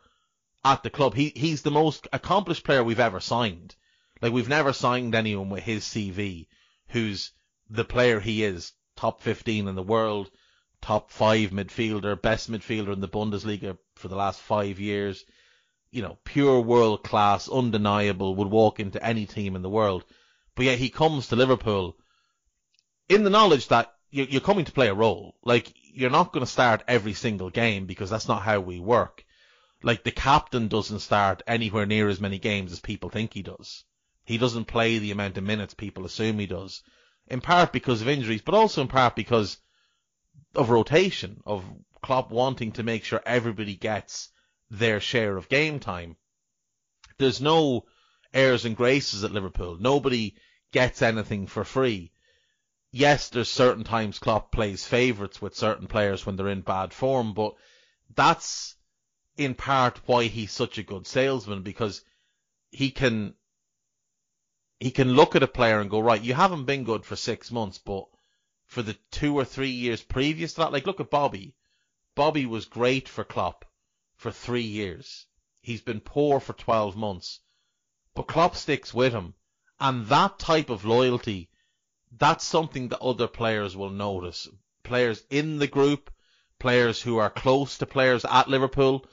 at 0.65 0.83
the 0.83 0.91
club. 0.91 1.15
He 1.15 1.33
he's 1.35 1.63
the 1.63 1.71
most 1.71 2.09
accomplished 2.13 2.65
player 2.65 2.83
we've 2.83 3.01
ever 3.01 3.21
signed. 3.21 3.77
Like 4.21 4.33
we've 4.33 4.49
never 4.49 4.73
signed 4.73 5.15
anyone 5.15 5.49
with 5.49 5.63
his 5.63 5.85
CV 5.85 6.49
who's 6.89 7.31
the 7.71 7.85
player 7.85 8.19
he 8.19 8.43
is, 8.43 8.73
top 8.97 9.23
15 9.23 9.69
in 9.69 9.75
the 9.77 9.83
world, 9.83 10.31
top 10.81 11.11
five 11.11 11.51
midfielder, 11.51 12.21
best 12.21 12.51
midfielder 12.51 12.93
in 12.93 13.01
the 13.01 13.09
Bundesliga 13.09 13.79
for 13.95 14.09
the 14.09 14.17
last 14.17 14.41
five 14.41 14.81
years. 14.81 15.25
you 15.91 16.03
know, 16.03 16.19
pure 16.25 16.61
world 16.61 17.03
class, 17.03 17.49
undeniable, 17.49 18.35
would 18.35 18.49
walk 18.49 18.79
into 18.79 19.03
any 19.03 19.25
team 19.25 19.57
in 19.57 19.63
the 19.63 19.71
world. 19.71 20.05
But 20.55 20.67
yet 20.67 20.79
he 20.79 20.91
comes 20.91 21.29
to 21.29 21.37
Liverpool 21.37 21.97
in 23.09 23.25
the 23.25 23.31
knowledge 23.31 23.69
that 23.69 23.95
you're 24.11 24.41
coming 24.41 24.65
to 24.65 24.73
play 24.73 24.89
a 24.89 24.95
role. 24.95 25.37
Like, 25.43 25.73
you're 25.93 26.11
not 26.11 26.33
going 26.33 26.45
to 26.45 26.51
start 26.51 26.85
every 26.89 27.15
single 27.15 27.51
game 27.51 27.87
because 27.87 28.11
that's 28.11 28.29
not 28.29 28.43
how 28.43 28.61
we 28.61 28.81
work. 28.81 29.25
Like, 29.83 30.05
the 30.05 30.11
captain 30.11 30.69
doesn't 30.69 31.01
start 31.01 31.43
anywhere 31.47 31.87
near 31.87 32.09
as 32.09 32.21
many 32.21 32.39
games 32.39 32.73
as 32.73 32.81
people 32.81 33.11
think 33.11 33.33
he 33.33 33.43
does. 33.43 33.85
He 34.25 34.39
doesn't 34.39 34.67
play 34.67 34.99
the 34.99 35.11
amount 35.11 35.39
of 35.39 35.45
minutes 35.45 35.75
people 35.75 36.05
assume 36.05 36.39
he 36.39 36.47
does. 36.47 36.83
In 37.29 37.41
part 37.41 37.73
because 37.73 38.03
of 38.03 38.09
injuries, 38.09 38.43
but 38.43 38.55
also 38.55 38.83
in 38.83 38.89
part 38.89 39.15
because 39.15 39.59
of 40.55 40.71
rotation, 40.71 41.43
of 41.47 41.65
Klopp 42.03 42.31
wanting 42.31 42.73
to 42.73 42.83
make 42.83 43.05
sure 43.05 43.23
everybody 43.25 43.77
gets 43.77 44.31
their 44.71 45.01
share 45.01 45.37
of 45.37 45.49
game 45.49 45.81
time. 45.81 46.17
There's 47.19 47.41
no 47.41 47.87
airs 48.33 48.65
and 48.65 48.77
graces 48.77 49.25
at 49.25 49.33
Liverpool. 49.33 49.77
Nobody 49.79 50.37
gets 50.73 51.03
anything 51.03 51.47
for 51.47 51.65
free 51.65 52.13
yes, 52.91 53.29
there's 53.29 53.49
certain 53.49 53.85
times 53.85 54.19
Klopp 54.19 54.53
plays 54.53 54.85
favourites 54.85 55.43
with 55.43 55.57
certain 55.57 55.87
players 55.87 56.25
when 56.25 56.37
they're 56.37 56.49
in 56.49 56.63
bad 56.63 56.93
form, 56.93 57.35
but 57.35 57.55
that's 58.15 58.77
in 59.37 59.55
part 59.55 60.01
why 60.07 60.25
he's 60.25 60.53
such 60.53 60.79
a 60.79 60.83
good 60.83 61.07
salesman 61.07 61.63
because 61.63 62.05
he 62.71 62.91
can 62.91 63.35
he 64.81 64.91
can 64.91 65.13
look 65.13 65.35
at 65.35 65.43
a 65.43 65.49
player 65.49 65.81
and 65.81 65.91
go, 65.91 65.99
right, 65.99 66.23
you 66.23 66.35
haven't 66.35 66.65
been 66.65 66.85
good 66.85 67.05
for 67.05 67.17
six 67.17 67.51
months, 67.51 67.79
but 67.79 68.07
for 68.67 68.83
the 68.83 68.97
two 69.11 69.35
or 69.37 69.45
three 69.45 69.71
years 69.71 70.03
previous 70.03 70.55
to 70.55 70.61
that, 70.61 70.73
like 70.73 70.87
look 70.87 71.01
at 71.01 71.11
Bobby. 71.11 71.55
Bobby 72.15 72.47
was 72.47 72.65
great 72.65 73.09
for 73.09 73.25
Klopp 73.25 73.65
for 74.17 74.31
three 74.31 74.63
years. 74.63 75.27
He's 75.63 75.81
been 75.81 76.01
poor 76.01 76.39
for 76.41 76.53
12 76.53 76.97
months. 76.97 77.41
But 78.15 78.29
Klopp 78.29 78.57
sticks 78.57 78.95
with 78.95 79.13
him. 79.13 79.35
And 79.81 80.07
that 80.07 80.39
type 80.39 80.71
of 80.71 80.85
loyalty 80.85 81.51
that's 82.17 82.45
something 82.45 82.89
that 82.89 83.01
other 83.01 83.27
players 83.27 83.77
will 83.77 83.91
notice. 83.91 84.49
Players 84.83 85.23
in 85.31 85.59
the 85.59 85.67
group, 85.67 86.11
players 86.59 87.01
who 87.01 87.19
are 87.19 87.31
close 87.31 87.79
to 87.79 87.87
players 87.87 88.25
at 88.25 88.49
Liverpool. 88.49 89.05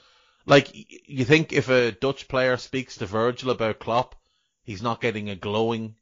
Like, 0.46 0.70
you 1.08 1.24
think 1.24 1.52
if 1.52 1.68
a 1.68 1.92
Dutch 1.92 2.28
player 2.28 2.56
speaks 2.56 2.96
to 2.96 3.06
Virgil 3.06 3.50
about 3.50 3.78
Klopp, 3.78 4.14
he's 4.62 4.82
not 4.82 5.00
getting 5.00 5.28
a 5.28 5.36
glowing 5.36 5.96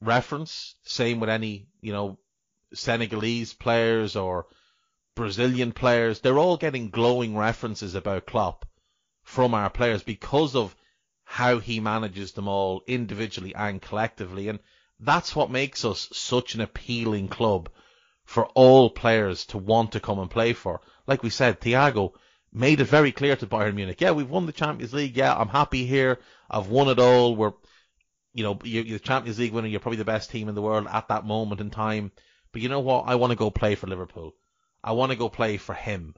reference. 0.00 0.74
Same 0.84 1.20
with 1.20 1.30
any, 1.30 1.68
you 1.80 1.92
know, 1.92 2.18
Senegalese 2.74 3.52
players 3.54 4.16
or 4.16 4.46
Brazilian 5.14 5.72
players. 5.72 6.20
They're 6.20 6.38
all 6.38 6.56
getting 6.56 6.90
glowing 6.90 7.36
references 7.36 7.94
about 7.94 8.26
Klopp 8.26 8.66
from 9.22 9.54
our 9.54 9.70
players 9.70 10.02
because 10.02 10.56
of 10.56 10.74
how 11.24 11.58
he 11.58 11.80
manages 11.80 12.32
them 12.32 12.48
all 12.48 12.82
individually 12.86 13.54
and 13.54 13.80
collectively. 13.80 14.48
And 14.48 14.58
that's 15.04 15.34
what 15.34 15.50
makes 15.50 15.84
us 15.84 16.08
such 16.12 16.54
an 16.54 16.60
appealing 16.60 17.28
club 17.28 17.68
for 18.24 18.46
all 18.46 18.88
players 18.88 19.46
to 19.46 19.58
want 19.58 19.92
to 19.92 20.00
come 20.00 20.18
and 20.18 20.30
play 20.30 20.52
for. 20.52 20.80
Like 21.06 21.22
we 21.22 21.30
said, 21.30 21.60
Thiago 21.60 22.12
made 22.52 22.80
it 22.80 22.84
very 22.84 23.12
clear 23.12 23.34
to 23.36 23.46
Bayern 23.46 23.74
Munich, 23.74 24.00
yeah, 24.00 24.12
we've 24.12 24.30
won 24.30 24.46
the 24.46 24.52
Champions 24.52 24.94
League. 24.94 25.16
Yeah, 25.16 25.34
I'm 25.36 25.48
happy 25.48 25.86
here. 25.86 26.20
I've 26.50 26.68
won 26.68 26.88
it 26.88 26.98
all. 26.98 27.34
We're, 27.34 27.52
you 28.32 28.44
know, 28.44 28.58
you're 28.62 28.84
the 28.84 28.98
Champions 28.98 29.38
League 29.38 29.52
winner. 29.52 29.68
You're 29.68 29.80
probably 29.80 29.98
the 29.98 30.04
best 30.04 30.30
team 30.30 30.48
in 30.48 30.54
the 30.54 30.62
world 30.62 30.86
at 30.90 31.08
that 31.08 31.26
moment 31.26 31.60
in 31.60 31.70
time. 31.70 32.12
But 32.52 32.62
you 32.62 32.68
know 32.68 32.80
what? 32.80 33.04
I 33.08 33.16
want 33.16 33.30
to 33.30 33.36
go 33.36 33.50
play 33.50 33.74
for 33.74 33.86
Liverpool. 33.86 34.34
I 34.84 34.92
want 34.92 35.10
to 35.10 35.18
go 35.18 35.28
play 35.28 35.56
for 35.56 35.74
him. 35.74 36.14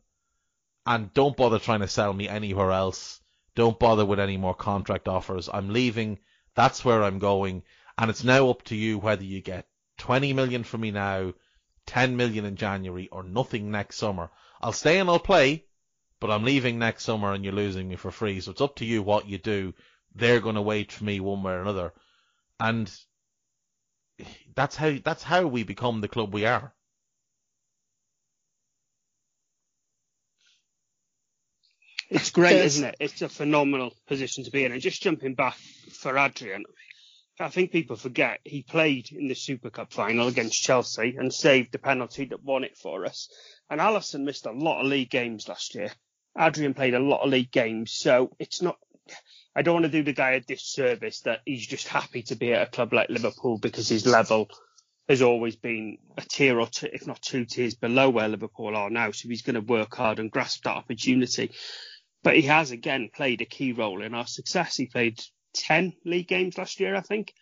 And 0.86 1.14
don't 1.14 1.36
bother 1.36 1.58
trying 1.58 1.80
to 1.80 1.88
sell 1.88 2.12
me 2.12 2.28
anywhere 2.28 2.72
else. 2.72 3.20
Don't 3.54 3.78
bother 3.78 4.04
with 4.04 4.20
any 4.20 4.36
more 4.36 4.54
contract 4.54 5.08
offers. 5.08 5.48
I'm 5.52 5.70
leaving. 5.72 6.18
That's 6.54 6.84
where 6.84 7.02
I'm 7.02 7.18
going. 7.18 7.62
And 7.96 8.10
it's 8.10 8.24
now 8.24 8.50
up 8.50 8.62
to 8.64 8.76
you 8.76 8.98
whether 8.98 9.24
you 9.24 9.40
get 9.40 9.66
20 9.98 10.32
million 10.32 10.64
from 10.64 10.80
me 10.80 10.90
now, 10.90 11.34
10 11.86 12.16
million 12.16 12.44
in 12.44 12.56
January, 12.56 13.08
or 13.12 13.22
nothing 13.22 13.70
next 13.70 13.96
summer. 13.96 14.30
I'll 14.60 14.72
stay 14.72 14.98
and 14.98 15.08
I'll 15.08 15.18
play, 15.18 15.64
but 16.20 16.30
I'm 16.30 16.44
leaving 16.44 16.78
next 16.78 17.04
summer 17.04 17.32
and 17.32 17.44
you're 17.44 17.52
losing 17.52 17.88
me 17.88 17.96
for 17.96 18.10
free. 18.10 18.40
So 18.40 18.50
it's 18.50 18.60
up 18.60 18.76
to 18.76 18.84
you 18.84 19.02
what 19.02 19.28
you 19.28 19.38
do. 19.38 19.74
They're 20.14 20.40
going 20.40 20.54
to 20.54 20.62
wait 20.62 20.90
for 20.90 21.04
me 21.04 21.20
one 21.20 21.42
way 21.42 21.52
or 21.52 21.60
another. 21.60 21.92
And 22.58 22.92
that's 24.54 24.76
how, 24.76 24.96
that's 25.04 25.22
how 25.22 25.46
we 25.46 25.62
become 25.62 26.00
the 26.00 26.08
club 26.08 26.32
we 26.32 26.46
are. 26.46 26.72
It's 32.10 32.30
great, 32.30 32.56
isn't 32.64 32.84
it? 32.84 32.96
It's 33.00 33.22
a 33.22 33.28
phenomenal 33.28 33.92
position 34.06 34.44
to 34.44 34.50
be 34.50 34.64
in. 34.64 34.72
And 34.72 34.80
just 34.80 35.02
jumping 35.02 35.34
back 35.34 35.56
for 35.90 36.16
Adrian, 36.16 36.64
I 37.40 37.48
think 37.48 37.72
people 37.72 37.96
forget 37.96 38.40
he 38.44 38.62
played 38.62 39.10
in 39.10 39.26
the 39.26 39.34
Super 39.34 39.68
Cup 39.68 39.92
final 39.92 40.28
against 40.28 40.62
Chelsea 40.62 41.16
and 41.18 41.34
saved 41.34 41.72
the 41.72 41.78
penalty 41.78 42.26
that 42.26 42.44
won 42.44 42.62
it 42.62 42.76
for 42.76 43.04
us. 43.04 43.28
And 43.68 43.80
Alisson 43.80 44.22
missed 44.24 44.46
a 44.46 44.52
lot 44.52 44.80
of 44.80 44.86
league 44.86 45.10
games 45.10 45.48
last 45.48 45.74
year. 45.74 45.90
Adrian 46.38 46.74
played 46.74 46.94
a 46.94 47.00
lot 47.00 47.22
of 47.22 47.30
league 47.30 47.50
games, 47.50 47.92
so 47.92 48.30
it's 48.38 48.62
not. 48.62 48.78
I 49.54 49.62
don't 49.62 49.74
want 49.74 49.84
to 49.84 49.90
do 49.90 50.02
the 50.02 50.12
guy 50.12 50.32
a 50.32 50.40
disservice 50.40 51.20
that 51.22 51.40
he's 51.44 51.66
just 51.66 51.88
happy 51.88 52.22
to 52.24 52.36
be 52.36 52.52
at 52.52 52.68
a 52.68 52.70
club 52.70 52.92
like 52.92 53.10
Liverpool 53.10 53.58
because 53.58 53.88
his 53.88 54.06
level 54.06 54.48
has 55.08 55.20
always 55.20 55.56
been 55.56 55.98
a 56.16 56.22
tier 56.22 56.58
or 56.58 56.66
two, 56.66 56.88
if 56.92 57.06
not 57.06 57.20
two 57.20 57.44
tiers 57.44 57.74
below 57.74 58.10
where 58.10 58.28
Liverpool 58.28 58.76
are 58.76 58.90
now. 58.90 59.10
So 59.10 59.28
he's 59.28 59.42
going 59.42 59.54
to 59.54 59.60
work 59.60 59.94
hard 59.94 60.18
and 60.18 60.30
grasp 60.30 60.64
that 60.64 60.76
opportunity. 60.76 61.50
But 62.22 62.36
he 62.36 62.42
has 62.42 62.70
again 62.70 63.10
played 63.14 63.42
a 63.42 63.44
key 63.44 63.72
role 63.72 64.02
in 64.02 64.14
our 64.14 64.26
success. 64.26 64.76
He 64.76 64.86
played 64.86 65.20
10 65.54 65.94
league 66.04 66.28
games 66.28 66.58
last 66.58 66.80
year, 66.80 66.94
I 66.94 67.00
think. 67.00 67.34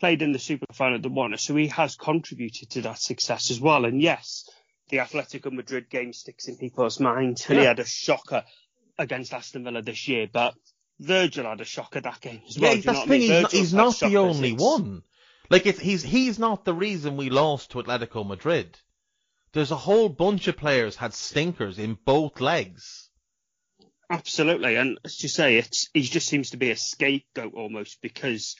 Played 0.00 0.22
in 0.22 0.32
the 0.32 0.38
Super 0.38 0.66
Final 0.72 1.00
the 1.00 1.08
won 1.08 1.36
so 1.38 1.56
he 1.56 1.66
has 1.68 1.96
contributed 1.96 2.70
to 2.70 2.82
that 2.82 3.00
success 3.00 3.50
as 3.50 3.60
well. 3.60 3.84
And 3.84 4.00
yes, 4.00 4.48
the 4.90 4.98
Atletico 4.98 5.50
Madrid 5.50 5.90
game 5.90 6.12
sticks 6.12 6.46
in 6.46 6.56
people's 6.56 7.00
minds, 7.00 7.46
and 7.48 7.56
yeah. 7.56 7.62
he 7.62 7.66
had 7.66 7.80
a 7.80 7.84
shocker 7.84 8.44
against 8.96 9.34
Aston 9.34 9.64
Villa 9.64 9.82
this 9.82 10.06
year, 10.06 10.28
but 10.32 10.54
Virgil 11.00 11.46
had 11.46 11.60
a 11.60 11.64
shocker 11.64 12.00
that 12.00 12.20
game 12.20 12.42
as 12.48 12.58
well. 12.58 12.74
Yeah, 12.74 12.82
that's 12.82 13.02
the 13.02 13.08
thing. 13.08 13.20
He's 13.20 13.42
not, 13.42 13.52
he's 13.52 13.74
not 13.74 13.98
the 13.98 14.16
only 14.16 14.52
one. 14.52 15.02
Like 15.50 15.64
he's 15.64 16.02
he's 16.02 16.38
not 16.38 16.64
the 16.64 16.74
reason 16.74 17.16
we 17.16 17.30
lost 17.30 17.70
to 17.70 17.82
Atletico 17.82 18.26
Madrid. 18.26 18.78
There's 19.52 19.70
a 19.70 19.76
whole 19.76 20.08
bunch 20.08 20.46
of 20.46 20.58
players 20.58 20.96
had 20.96 21.14
stinkers 21.14 21.78
in 21.78 21.98
both 22.04 22.40
legs. 22.40 23.07
Absolutely, 24.10 24.76
and 24.76 24.98
as 25.04 25.22
you 25.22 25.28
say, 25.28 25.58
it's 25.58 25.90
he 25.92 26.02
just 26.02 26.28
seems 26.28 26.50
to 26.50 26.56
be 26.56 26.70
a 26.70 26.76
scapegoat 26.76 27.52
almost 27.54 28.00
because 28.00 28.56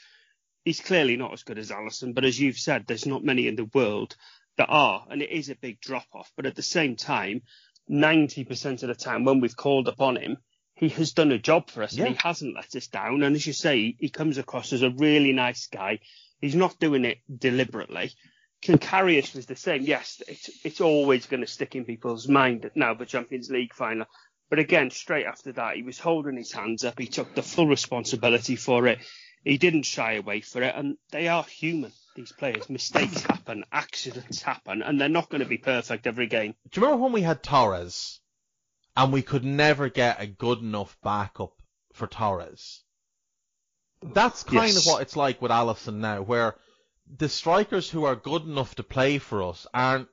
he's 0.65 0.81
clearly 0.81 1.17
not 1.17 1.33
as 1.33 1.43
good 1.43 1.59
as 1.59 1.71
Alisson. 1.71 2.15
But 2.15 2.27
as 2.27 2.39
you've 2.39 2.59
said, 2.59 2.85
there's 2.87 3.07
not 3.07 3.25
many 3.25 3.49
in 3.49 3.57
the 3.57 3.71
world 3.73 4.15
that 4.59 4.69
are, 4.69 5.07
and 5.11 5.23
it 5.23 5.31
is 5.31 5.49
a 5.49 5.55
big 5.55 5.81
drop 5.81 6.07
off. 6.13 6.31
But 6.37 6.47
at 6.47 6.55
the 6.55 6.63
same 6.63 6.97
time, 6.97 7.43
90% 7.91 8.83
of 8.83 8.89
the 8.89 8.95
time 8.95 9.25
when 9.25 9.41
we've 9.41 9.57
called 9.57 9.89
upon 9.89 10.17
him, 10.17 10.37
he 10.75 10.91
has 10.91 11.13
done 11.13 11.33
a 11.33 11.39
job 11.39 11.71
for 11.71 11.83
us 11.83 11.95
yeah. 11.95 12.05
and 12.05 12.15
he 12.15 12.21
hasn't 12.23 12.55
let 12.55 12.75
us 12.77 12.87
down. 12.87 13.23
And 13.23 13.35
as 13.35 13.47
you 13.47 13.53
say, 13.53 13.97
he 13.99 14.11
comes 14.11 14.39
across 14.39 14.73
as 14.73 14.83
a 14.83 14.91
really 14.91 15.33
nice 15.33 15.67
guy. 15.67 16.01
He's 16.41 16.55
not 16.55 16.79
doing 16.79 17.05
it 17.05 17.19
deliberately. 17.35 18.13
Karius 18.63 19.35
was 19.35 19.47
the 19.47 19.57
same. 19.57 19.83
Yes, 19.83 20.21
it's, 20.29 20.51
it's 20.65 20.81
always 20.81 21.27
going 21.27 21.41
to 21.41 21.47
stick 21.47 21.75
in 21.77 21.85
people's 21.85 22.29
mind 22.29 22.71
now 22.75 22.95
the 22.95 23.07
Champions 23.07 23.51
League 23.51 23.73
final. 23.73 24.07
But 24.51 24.59
again, 24.59 24.91
straight 24.91 25.27
after 25.27 25.53
that, 25.53 25.77
he 25.77 25.83
was 25.83 25.99
holding 25.99 26.37
his 26.37 26.53
hands 26.53 26.85
up. 26.85 26.99
He 26.99 27.07
took 27.07 27.35
the 27.35 27.43
full 27.43 27.67
responsibility 27.67 28.57
for 28.57 28.87
it. 28.87 28.99
He 29.45 29.59
didn't 29.59 29.83
shy 29.83 30.15
away 30.15 30.41
for 30.41 30.63
it. 30.63 30.75
And 30.75 30.97
they 31.11 31.29
are 31.29 31.45
human, 31.45 31.93
these 32.17 32.33
players. 32.33 32.71
Mistakes 32.71 33.23
happen, 33.23 33.65
accidents 33.71 34.43
happen, 34.43 34.83
and 34.83 35.01
they're 35.01 35.09
not 35.09 35.29
going 35.29 35.43
to 35.43 35.49
be 35.49 35.59
perfect 35.59 36.07
every 36.07 36.27
game. 36.27 36.55
Do 36.71 36.81
you 36.81 36.87
remember 36.87 37.05
when 37.05 37.13
we 37.13 37.23
had 37.23 37.43
Torres 37.43 38.21
and 38.97 39.13
we 39.13 39.23
could 39.23 39.45
never 39.45 39.89
get 39.89 40.21
a 40.21 40.27
good 40.27 40.61
enough 40.61 40.97
backup 41.03 41.53
for 41.93 42.07
Torres? 42.07 42.83
That's 44.03 44.45
kind 44.45 44.73
yes. 44.73 44.79
of 44.79 44.87
what 44.87 45.03
it's 45.03 45.17
like 45.17 45.43
with 45.43 45.51
Alisson 45.51 45.97
now, 45.97 46.23
where 46.23 46.55
the 47.17 47.29
strikers 47.29 47.91
who 47.91 48.05
are 48.05 48.17
good 48.17 48.43
enough 48.43 48.75
to 48.77 48.83
play 48.83 49.19
for 49.19 49.43
us 49.43 49.67
aren't, 49.75 50.09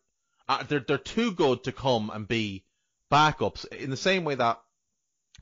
are, 0.49 0.63
they're, 0.63 0.79
they're 0.79 0.97
too 0.97 1.31
good 1.31 1.63
to 1.65 1.71
come 1.71 2.09
and 2.13 2.27
be 2.27 2.63
backups 3.11 3.65
in 3.71 3.89
the 3.89 3.97
same 3.97 4.23
way 4.23 4.35
that 4.35 4.59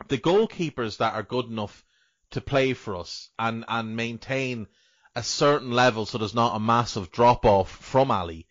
the 0.07 0.17
goalkeepers 0.17 0.97
that 0.97 1.13
are 1.13 1.23
good 1.23 1.45
enough 1.45 1.85
to 2.31 2.41
play 2.41 2.73
for 2.73 2.95
us 2.95 3.29
and, 3.37 3.63
and 3.67 3.95
maintain 3.95 4.67
a 5.15 5.23
certain 5.23 5.71
level 5.71 6.05
so 6.05 6.17
there's 6.17 6.33
not 6.33 6.55
a 6.55 6.59
massive 6.59 7.11
drop 7.11 7.45
off 7.45 7.69
from 7.69 8.09
Ali, 8.11 8.47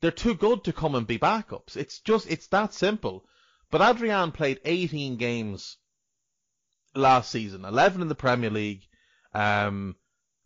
they're 0.00 0.10
too 0.10 0.34
good 0.34 0.64
to 0.64 0.72
come 0.72 0.94
and 0.94 1.06
be 1.06 1.18
backups. 1.18 1.76
It's 1.76 2.00
just, 2.00 2.30
it's 2.30 2.46
that 2.48 2.72
simple. 2.72 3.26
But 3.70 3.82
Adrian 3.82 4.32
played 4.32 4.60
18 4.64 5.16
games 5.16 5.76
last 6.94 7.30
season, 7.30 7.64
11 7.64 8.02
in 8.02 8.08
the 8.08 8.14
Premier 8.14 8.50
League. 8.50 8.86
Um, 9.34 9.96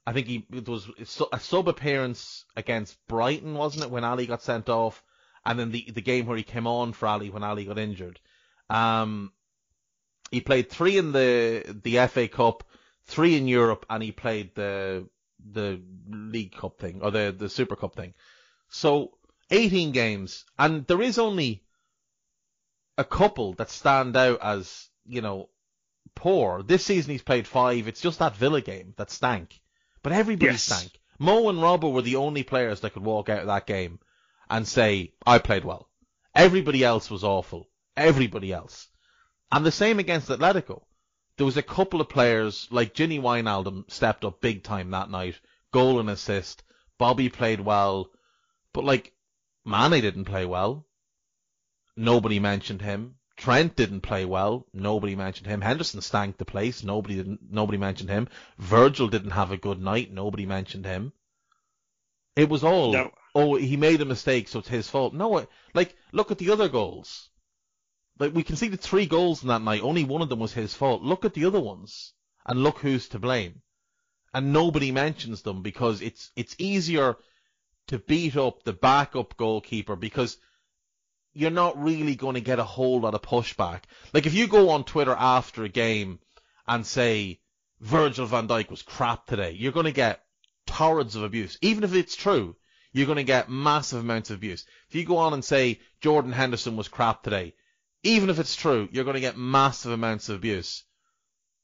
I 0.06 0.12
think 0.12 0.26
he, 0.26 0.46
it 0.52 0.68
was 0.68 0.88
a 1.32 1.40
sub 1.40 1.68
appearance 1.68 2.44
against 2.56 2.98
Brighton, 3.06 3.54
wasn't 3.54 3.84
it, 3.84 3.90
when 3.90 4.04
Ali 4.04 4.26
got 4.26 4.42
sent 4.42 4.68
off? 4.68 5.02
And 5.46 5.58
then 5.58 5.70
the 5.70 5.90
the 5.92 6.00
game 6.02 6.26
where 6.26 6.36
he 6.36 6.42
came 6.42 6.66
on 6.66 6.92
for 6.92 7.06
Ali 7.06 7.30
when 7.30 7.42
Ali 7.44 7.64
got 7.64 7.78
injured. 7.78 8.20
Um, 8.70 9.32
He 10.30 10.40
played 10.40 10.70
three 10.70 10.96
in 10.96 11.12
the 11.12 11.64
the 11.84 12.06
FA 12.08 12.28
Cup, 12.28 12.64
three 13.06 13.36
in 13.36 13.46
Europe, 13.48 13.86
and 13.88 14.02
he 14.02 14.12
played 14.12 14.54
the 14.54 15.08
the 15.52 15.80
League 16.08 16.56
Cup 16.56 16.78
thing 16.78 17.02
or 17.02 17.10
the 17.10 17.34
the 17.36 17.48
Super 17.48 17.76
Cup 17.76 17.94
thing. 17.94 18.14
So 18.70 19.18
18 19.50 19.92
games, 19.92 20.44
and 20.58 20.86
there 20.86 21.02
is 21.02 21.18
only 21.18 21.62
a 22.96 23.04
couple 23.04 23.52
that 23.54 23.70
stand 23.70 24.16
out 24.16 24.40
as 24.42 24.88
you 25.06 25.20
know 25.20 25.48
poor. 26.14 26.62
This 26.62 26.84
season 26.84 27.12
he's 27.12 27.22
played 27.22 27.46
five. 27.46 27.88
It's 27.88 28.00
just 28.00 28.18
that 28.20 28.36
Villa 28.36 28.60
game 28.60 28.94
that 28.96 29.10
stank. 29.10 29.60
But 30.02 30.12
everybody 30.12 30.52
Yes. 30.52 30.62
stank. 30.62 30.92
Mo 31.18 31.48
and 31.48 31.58
Robbo 31.58 31.92
were 31.92 32.02
the 32.02 32.16
only 32.16 32.42
players 32.42 32.80
that 32.80 32.92
could 32.92 33.04
walk 33.04 33.28
out 33.28 33.40
of 33.40 33.46
that 33.46 33.66
game 33.66 34.00
and 34.54 34.68
say, 34.68 35.12
I 35.26 35.38
played 35.40 35.64
well. 35.64 35.88
Everybody 36.32 36.84
else 36.84 37.10
was 37.10 37.24
awful. 37.24 37.68
Everybody 37.96 38.52
else. 38.52 38.86
And 39.50 39.66
the 39.66 39.72
same 39.72 39.98
against 39.98 40.28
Atletico. 40.28 40.84
There 41.36 41.44
was 41.44 41.56
a 41.56 41.62
couple 41.62 42.00
of 42.00 42.08
players, 42.08 42.68
like 42.70 42.94
Gini 42.94 43.20
Wijnaldum 43.20 43.90
stepped 43.90 44.24
up 44.24 44.40
big 44.40 44.62
time 44.62 44.92
that 44.92 45.10
night. 45.10 45.40
Goal 45.72 45.98
and 45.98 46.08
assist. 46.08 46.62
Bobby 46.98 47.28
played 47.28 47.58
well. 47.58 48.10
But 48.72 48.84
like, 48.84 49.12
Mane 49.64 50.00
didn't 50.00 50.26
play 50.26 50.44
well. 50.46 50.86
Nobody 51.96 52.38
mentioned 52.38 52.80
him. 52.80 53.16
Trent 53.36 53.74
didn't 53.74 54.02
play 54.02 54.24
well. 54.24 54.68
Nobody 54.72 55.16
mentioned 55.16 55.48
him. 55.48 55.62
Henderson 55.62 56.00
stank 56.00 56.38
the 56.38 56.44
place. 56.44 56.84
Nobody 56.84 57.16
didn't. 57.16 57.40
Nobody 57.50 57.78
mentioned 57.78 58.10
him. 58.10 58.28
Virgil 58.58 59.08
didn't 59.08 59.32
have 59.32 59.50
a 59.50 59.56
good 59.56 59.80
night. 59.80 60.12
Nobody 60.12 60.46
mentioned 60.46 60.86
him. 60.86 61.12
It 62.36 62.48
was 62.48 62.62
all. 62.62 62.92
No. 62.92 63.10
Oh, 63.34 63.56
he 63.56 63.76
made 63.76 64.00
a 64.00 64.04
mistake, 64.04 64.48
so 64.48 64.60
it's 64.60 64.68
his 64.68 64.88
fault. 64.88 65.12
No, 65.12 65.46
like 65.74 65.96
look 66.12 66.30
at 66.30 66.38
the 66.38 66.50
other 66.50 66.68
goals. 66.68 67.30
Like 68.18 68.32
we 68.32 68.44
conceded 68.44 68.80
three 68.80 69.06
goals 69.06 69.42
in 69.42 69.48
that 69.48 69.62
night. 69.62 69.82
Only 69.82 70.04
one 70.04 70.22
of 70.22 70.28
them 70.28 70.38
was 70.38 70.52
his 70.52 70.72
fault. 70.72 71.02
Look 71.02 71.24
at 71.24 71.34
the 71.34 71.46
other 71.46 71.60
ones 71.60 72.12
and 72.46 72.62
look 72.62 72.78
who's 72.78 73.08
to 73.08 73.18
blame. 73.18 73.62
And 74.32 74.52
nobody 74.52 74.92
mentions 74.92 75.42
them 75.42 75.62
because 75.62 76.00
it's 76.00 76.30
it's 76.36 76.54
easier 76.58 77.16
to 77.88 77.98
beat 77.98 78.36
up 78.36 78.62
the 78.62 78.72
backup 78.72 79.36
goalkeeper 79.36 79.96
because 79.96 80.38
you're 81.32 81.50
not 81.50 81.82
really 81.82 82.14
going 82.14 82.34
to 82.34 82.40
get 82.40 82.60
a 82.60 82.64
whole 82.64 83.00
lot 83.00 83.14
of 83.14 83.22
pushback. 83.22 83.82
Like 84.12 84.26
if 84.26 84.34
you 84.34 84.46
go 84.46 84.70
on 84.70 84.84
Twitter 84.84 85.14
after 85.18 85.64
a 85.64 85.68
game 85.68 86.20
and 86.66 86.86
say 86.86 87.40
Virgil 87.80 88.26
van 88.26 88.46
Dijk 88.46 88.70
was 88.70 88.82
crap 88.82 89.26
today, 89.26 89.50
you're 89.50 89.72
going 89.72 89.86
to 89.86 89.92
get 89.92 90.24
torrents 90.66 91.16
of 91.16 91.24
abuse. 91.24 91.58
Even 91.60 91.82
if 91.82 91.94
it's 91.94 92.16
true, 92.16 92.56
you're 92.94 93.06
going 93.06 93.16
to 93.16 93.24
get 93.24 93.50
massive 93.50 94.00
amounts 94.00 94.30
of 94.30 94.36
abuse. 94.36 94.64
If 94.88 94.94
you 94.94 95.04
go 95.04 95.18
on 95.18 95.34
and 95.34 95.44
say 95.44 95.80
Jordan 96.00 96.32
Henderson 96.32 96.76
was 96.76 96.88
crap 96.88 97.22
today, 97.22 97.54
even 98.04 98.30
if 98.30 98.38
it's 98.38 98.56
true, 98.56 98.88
you're 98.92 99.04
going 99.04 99.14
to 99.14 99.20
get 99.20 99.36
massive 99.36 99.90
amounts 99.90 100.28
of 100.28 100.36
abuse. 100.36 100.84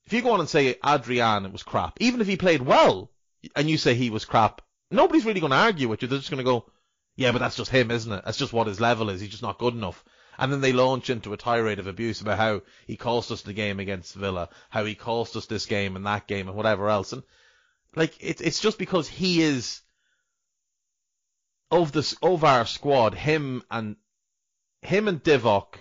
If 0.05 0.13
you 0.13 0.23
go 0.23 0.33
on 0.33 0.41
and 0.41 0.49
say 0.49 0.75
Adrian 0.85 1.53
was 1.53 1.63
crap, 1.63 1.97
even 2.01 2.21
if 2.21 2.27
he 2.27 2.37
played 2.37 2.63
well, 2.63 3.13
and 3.55 3.71
you 3.71 3.79
say 3.79 3.95
he 3.95 4.11
was 4.11 4.25
crap, 4.25 4.61
nobody's 4.91 5.25
really 5.25 5.41
going 5.41 5.53
to 5.53 5.57
argue 5.57 5.89
with 5.89 6.03
you. 6.03 6.09
They're 6.09 6.19
just 6.19 6.31
going 6.31 6.39
to 6.39 6.45
go, 6.45 6.67
yeah, 7.15 7.31
but 7.31 7.39
that's 7.39 7.57
just 7.57 7.71
him, 7.71 7.93
isn't 7.93 8.13
it? 8.13 8.25
That's 8.25 8.39
just 8.39 8.53
what 8.53 8.67
his 8.67 8.81
level 8.81 9.09
is. 9.09 9.21
He's 9.21 9.31
just 9.31 9.43
not 9.43 9.59
good 9.59 9.75
enough. 9.75 10.05
And 10.37 10.53
then 10.53 10.63
they 10.63 10.73
launch 10.73 11.11
into 11.11 11.33
a 11.33 11.37
tirade 11.37 11.79
of 11.79 11.87
abuse 11.87 12.23
about 12.23 12.39
how 12.39 12.63
he 12.87 12.97
cost 12.97 13.31
us 13.31 13.43
the 13.43 13.53
game 13.53 13.79
against 13.79 14.15
Villa, 14.15 14.49
how 14.71 14.85
he 14.85 14.97
cost 14.97 15.37
us 15.37 15.47
this 15.47 15.67
game 15.67 15.95
and 15.95 16.07
that 16.07 16.27
game 16.27 16.49
and 16.49 16.57
whatever 16.57 16.89
else. 16.89 17.13
And 17.13 17.23
like, 17.95 18.17
it's 18.21 18.41
it's 18.41 18.61
just 18.61 18.79
because 18.79 19.07
he 19.07 19.43
is 19.43 19.83
of 21.71 21.93
this 21.93 22.15
of 22.23 22.45
our 22.45 22.67
squad, 22.67 23.15
him 23.15 23.63
and 23.71 23.97
him 24.83 25.09
and 25.09 25.23
Divock, 25.23 25.77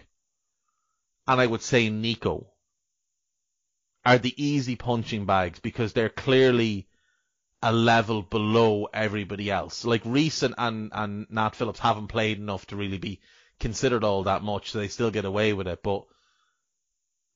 and 1.27 1.39
I 1.39 1.45
would 1.45 1.61
say 1.61 1.89
Nico 1.89 2.47
are 4.05 4.17
the 4.17 4.33
easy 4.43 4.75
punching 4.75 5.25
bags 5.25 5.59
because 5.59 5.93
they're 5.93 6.09
clearly 6.09 6.87
a 7.61 7.73
level 7.73 8.21
below 8.21 8.87
everybody 8.93 9.51
else. 9.51 9.83
Like 9.83 10.01
Rhys 10.05 10.43
and, 10.43 10.55
and, 10.57 10.91
and 10.93 11.27
Nat 11.29 11.55
Phillips 11.55 11.79
haven't 11.79 12.07
played 12.07 12.37
enough 12.37 12.65
to 12.67 12.75
really 12.75 12.97
be 12.97 13.19
considered 13.59 14.03
all 14.03 14.23
that 14.23 14.41
much, 14.41 14.71
so 14.71 14.79
they 14.79 14.87
still 14.87 15.11
get 15.11 15.25
away 15.25 15.53
with 15.53 15.67
it. 15.67 15.83
But 15.83 16.05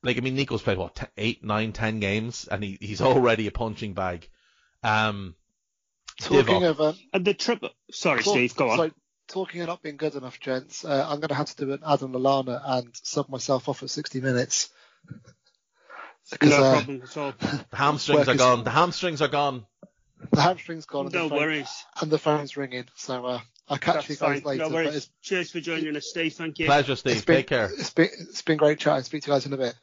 like, 0.01 0.18
I 0.18 0.22
mean, 0.22 0.36
Nico's 0.36 0.62
played 0.62 0.78
what 0.78 0.95
t- 0.95 1.06
eight, 1.18 1.43
nine, 1.43 1.74
ten 1.74 1.99
games, 1.99 2.47
and 2.49 2.64
he, 2.64 2.78
he's 2.80 3.01
already 3.10 3.47
a 3.47 3.51
punching 3.51 3.93
bag. 3.93 4.30
Um, 4.82 5.36
Talking 6.20 6.45
Divock. 6.61 6.70
of 6.70 6.82
um, 6.82 6.95
And 7.14 7.26
the 7.26 7.34
trouble. 7.34 7.70
Sorry, 7.91 8.24
talk- 8.24 8.34
Steve. 8.34 8.55
Go 8.55 8.70
on. 8.70 8.78
So, 8.78 8.91
talking 9.28 9.61
of 9.61 9.68
not 9.68 9.82
being 9.82 9.97
good 9.97 10.16
enough, 10.16 10.39
gents, 10.39 10.86
uh, 10.86 11.05
I'm 11.09 11.20
going 11.20 11.30
to 11.30 11.36
have 11.36 11.53
to 11.55 11.66
do 11.66 11.74
an 11.74 11.80
Adam 11.88 12.14
Lallana 12.14 12.61
and 12.64 12.88
sub 12.93 13.30
myself 13.30 13.68
off 13.70 13.84
at 13.84 13.89
60 13.89 14.22
minutes. 14.22 14.70
no 15.09 15.18
Because 16.32 16.51
uh, 16.53 16.74
problem 16.74 17.01
at 17.03 17.18
all. 17.18 17.34
the 17.39 17.66
hamstrings 17.76 18.28
are 18.30 18.36
gone. 18.36 18.64
The 18.64 18.70
hamstrings 18.70 19.22
are 19.22 19.28
gone. 19.28 19.66
the 20.32 20.41
hamstring's 20.41 20.86
gone 20.86 21.05
and, 21.07 21.14
No 21.16 21.24
the 21.24 21.30
phone, 21.30 21.38
worries. 21.39 21.86
and 22.01 22.11
the 22.11 22.18
phone's 22.20 22.55
ringing. 22.57 22.86
So 22.95 23.26
uh, 23.26 23.39
I'll 23.68 23.78
catch 23.78 24.07
you 24.09 24.16
That's 24.16 24.22
guys 24.22 24.41
fine. 24.41 24.57
later. 24.57 24.64
No 24.70 24.70
worries. 24.76 25.09
Cheers 25.22 25.51
for 25.51 25.59
joining 25.59 25.95
us, 25.95 26.07
Steve. 26.07 26.34
Thank 26.34 26.59
you. 26.59 26.66
Pleasure, 26.66 26.95
Steve. 26.95 27.26
been, 27.26 27.36
Take 27.38 27.47
care. 27.47 27.66
It's 27.78 27.89
been, 27.91 28.09
it's 28.20 28.41
been 28.41 28.57
great 28.57 28.80
chatting. 28.80 29.03
Speak 29.03 29.24
to 29.24 29.28
you 29.32 29.34
guys 29.36 29.45
in 29.45 29.53
a 29.53 29.57
bit. 29.57 29.76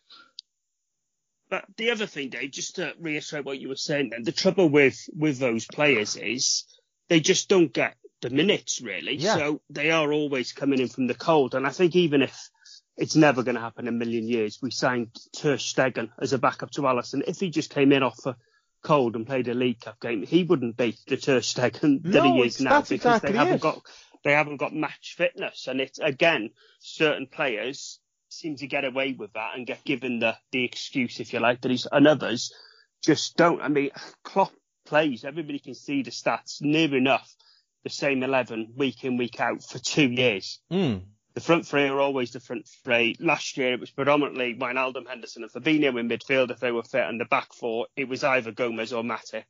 But 1.50 1.64
the 1.76 1.90
other 1.90 2.06
thing, 2.06 2.28
Dave, 2.30 2.52
just 2.52 2.76
to 2.76 2.94
reiterate 3.00 3.44
what 3.44 3.58
you 3.58 3.68
were 3.68 3.76
saying, 3.76 4.10
then 4.10 4.22
the 4.22 4.32
trouble 4.32 4.68
with 4.68 5.08
with 5.12 5.38
those 5.38 5.66
players 5.66 6.16
is 6.16 6.64
they 7.08 7.20
just 7.20 7.48
don't 7.48 7.72
get 7.72 7.96
the 8.22 8.30
minutes 8.30 8.80
really. 8.80 9.16
Yeah. 9.16 9.34
So 9.36 9.60
they 9.68 9.90
are 9.90 10.12
always 10.12 10.52
coming 10.52 10.80
in 10.80 10.88
from 10.88 11.06
the 11.08 11.14
cold. 11.14 11.54
And 11.54 11.66
I 11.66 11.70
think 11.70 11.96
even 11.96 12.22
if 12.22 12.50
it's 12.96 13.16
never 13.16 13.42
going 13.42 13.54
to 13.54 13.60
happen 13.60 13.88
in 13.88 13.94
a 13.94 13.96
million 13.96 14.28
years, 14.28 14.58
we 14.62 14.70
signed 14.70 15.08
Ter 15.36 15.56
Stegen 15.56 16.10
as 16.20 16.32
a 16.32 16.38
backup 16.38 16.70
to 16.72 16.82
Alisson. 16.82 17.22
If 17.26 17.40
he 17.40 17.50
just 17.50 17.70
came 17.70 17.92
in 17.92 18.02
off 18.02 18.26
a 18.26 18.36
cold 18.82 19.16
and 19.16 19.26
played 19.26 19.48
a 19.48 19.54
League 19.54 19.80
Cup 19.80 20.00
game, 20.00 20.22
he 20.22 20.44
wouldn't 20.44 20.76
be 20.76 20.96
the 21.08 21.16
Ter 21.16 21.40
Stegen 21.40 22.02
that 22.02 22.22
No, 22.22 22.34
he 22.34 22.42
is 22.42 22.60
now 22.60 22.82
because 22.82 22.92
exactly 22.92 23.32
they 23.32 23.38
haven't 23.38 23.54
it. 23.54 23.60
got 23.62 23.82
they 24.22 24.32
haven't 24.32 24.58
got 24.58 24.74
match 24.74 25.14
fitness. 25.16 25.66
And 25.66 25.80
it's 25.80 25.98
again 25.98 26.50
certain 26.80 27.26
players 27.26 27.99
seem 28.32 28.56
to 28.56 28.66
get 28.66 28.84
away 28.84 29.12
with 29.12 29.32
that 29.34 29.56
and 29.56 29.66
get 29.66 29.84
given 29.84 30.18
the, 30.20 30.36
the 30.52 30.64
excuse, 30.64 31.20
if 31.20 31.32
you 31.32 31.40
like, 31.40 31.60
that 31.60 31.70
he's, 31.70 31.86
and 31.90 32.06
others 32.06 32.52
just 33.02 33.36
don't. 33.36 33.60
I 33.60 33.68
mean, 33.68 33.90
Klopp 34.22 34.52
plays, 34.86 35.24
everybody 35.24 35.58
can 35.58 35.74
see 35.74 36.02
the 36.02 36.10
stats 36.10 36.60
near 36.60 36.94
enough 36.94 37.34
the 37.84 37.90
same 37.90 38.22
11 38.22 38.74
week 38.76 39.04
in, 39.04 39.16
week 39.16 39.40
out 39.40 39.62
for 39.62 39.78
two 39.78 40.10
years. 40.10 40.60
Mm. 40.70 41.02
The 41.34 41.40
front 41.40 41.66
three 41.66 41.88
are 41.88 42.00
always 42.00 42.32
the 42.32 42.40
front 42.40 42.68
three. 42.84 43.16
Last 43.20 43.56
year 43.56 43.72
it 43.72 43.80
was 43.80 43.90
predominantly 43.90 44.54
Wijnaldum, 44.54 45.08
Henderson 45.08 45.44
and 45.44 45.52
Fabinho 45.52 45.98
in 45.98 46.08
midfield 46.08 46.50
if 46.50 46.60
they 46.60 46.72
were 46.72 46.82
fit, 46.82 47.06
and 47.06 47.20
the 47.20 47.24
back 47.24 47.52
four, 47.54 47.86
it 47.96 48.08
was 48.08 48.24
either 48.24 48.52
Gomez 48.52 48.92
or 48.92 49.04
Mate. 49.04 49.44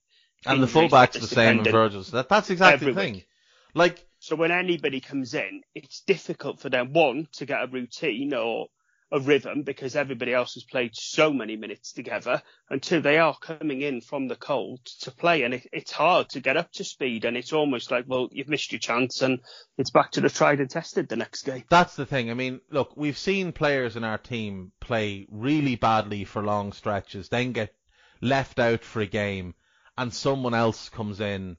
And 0.46 0.62
the 0.62 0.66
fullback's 0.66 1.18
the 1.18 1.26
same 1.26 1.60
in. 1.60 1.72
Virgil's. 1.72 2.10
That, 2.12 2.28
that's 2.28 2.50
exactly 2.50 2.88
Every 2.88 2.92
the 2.92 3.00
thing. 3.00 3.14
week. 3.14 3.28
Like, 3.74 4.06
So 4.20 4.36
when 4.36 4.50
anybody 4.50 5.00
comes 5.00 5.32
in, 5.32 5.62
it's 5.74 6.02
difficult 6.02 6.60
for 6.60 6.68
them, 6.68 6.92
one, 6.92 7.26
to 7.32 7.46
get 7.46 7.62
a 7.62 7.66
routine 7.66 8.34
or 8.34 8.68
a 9.10 9.18
rhythm 9.18 9.62
because 9.62 9.96
everybody 9.96 10.34
else 10.34 10.54
has 10.54 10.62
played 10.62 10.94
so 10.94 11.32
many 11.32 11.56
minutes 11.56 11.92
together. 11.92 12.42
And 12.68 12.82
two, 12.82 13.00
they 13.00 13.18
are 13.18 13.34
coming 13.36 13.80
in 13.80 14.02
from 14.02 14.28
the 14.28 14.36
cold 14.36 14.84
to 15.00 15.10
play 15.10 15.42
and 15.42 15.54
it, 15.54 15.66
it's 15.72 15.90
hard 15.90 16.28
to 16.30 16.40
get 16.40 16.58
up 16.58 16.70
to 16.72 16.84
speed. 16.84 17.24
And 17.24 17.34
it's 17.34 17.54
almost 17.54 17.90
like, 17.90 18.04
well, 18.06 18.28
you've 18.30 18.50
missed 18.50 18.72
your 18.72 18.78
chance 18.78 19.22
and 19.22 19.40
it's 19.78 19.90
back 19.90 20.12
to 20.12 20.20
the 20.20 20.28
tried 20.28 20.60
and 20.60 20.68
tested 20.68 21.08
the 21.08 21.16
next 21.16 21.42
game. 21.42 21.64
That's 21.70 21.96
the 21.96 22.06
thing. 22.06 22.30
I 22.30 22.34
mean, 22.34 22.60
look, 22.70 22.92
we've 22.96 23.18
seen 23.18 23.52
players 23.52 23.96
in 23.96 24.04
our 24.04 24.18
team 24.18 24.72
play 24.80 25.26
really 25.30 25.76
badly 25.76 26.24
for 26.24 26.42
long 26.42 26.72
stretches, 26.72 27.30
then 27.30 27.52
get 27.52 27.74
left 28.20 28.58
out 28.58 28.84
for 28.84 29.00
a 29.00 29.06
game, 29.06 29.54
and 29.96 30.12
someone 30.12 30.54
else 30.54 30.90
comes 30.90 31.20
in, 31.20 31.56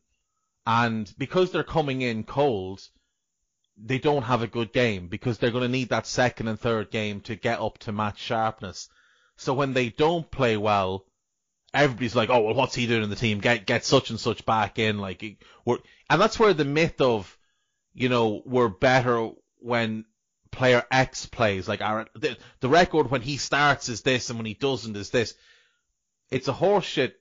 and 0.66 1.12
because 1.18 1.52
they're 1.52 1.64
coming 1.64 2.02
in 2.02 2.24
cold, 2.24 2.82
they 3.78 4.00
don't 4.00 4.24
have 4.24 4.44
a 4.44 4.48
good 4.48 4.74
game 4.74 5.08
because 5.08 5.38
they're 5.38 5.52
going 5.52 5.64
to 5.64 5.70
need 5.70 5.90
that 5.90 6.06
second 6.06 6.48
and 6.48 6.60
third 6.60 6.92
game 6.92 7.22
to 7.22 7.36
get 7.36 7.60
up 7.60 7.78
to 7.80 7.92
match 7.92 8.20
sharpness. 8.20 8.90
So 9.38 9.54
when 9.54 9.74
they 9.74 9.90
don't 9.90 10.30
play 10.30 10.58
well, 10.58 11.06
everybody's 11.74 12.16
like, 12.16 12.30
"Oh, 12.30 12.42
well, 12.42 12.54
what's 12.54 12.76
he 12.76 12.86
doing 12.86 13.04
in 13.04 13.10
the 13.10 13.16
team? 13.16 13.40
Get 13.40 13.66
get 13.66 13.86
such 13.86 14.10
and 14.10 14.20
such 14.20 14.46
back 14.46 14.78
in." 14.78 15.00
Like, 15.00 15.44
we're, 15.66 15.80
and 16.10 16.22
that's 16.22 16.40
where 16.40 16.54
the 16.54 16.66
myth 16.66 17.02
of 17.02 17.38
you 17.94 18.10
know, 18.10 18.42
we're 18.46 18.70
better 18.70 19.32
when 19.60 20.06
player 20.52 20.84
X 20.92 21.26
plays. 21.26 21.68
Like 21.68 21.82
our 21.82 22.08
the, 22.16 22.38
the 22.60 22.70
record 22.70 23.12
when 23.12 23.22
he 23.22 23.38
starts 23.38 23.90
is 23.90 24.02
this 24.02 24.30
and 24.30 24.40
when 24.40 24.46
he 24.46 24.54
doesn't 24.54 24.96
is 24.96 25.10
this. 25.10 25.34
It's 26.30 26.48
a 26.48 26.54
horseshit 26.54 27.14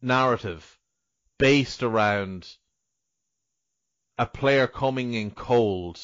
narrative 0.00 0.75
based 1.38 1.82
around 1.82 2.56
a 4.18 4.26
player 4.26 4.66
coming 4.66 5.14
in 5.14 5.30
cold, 5.30 6.00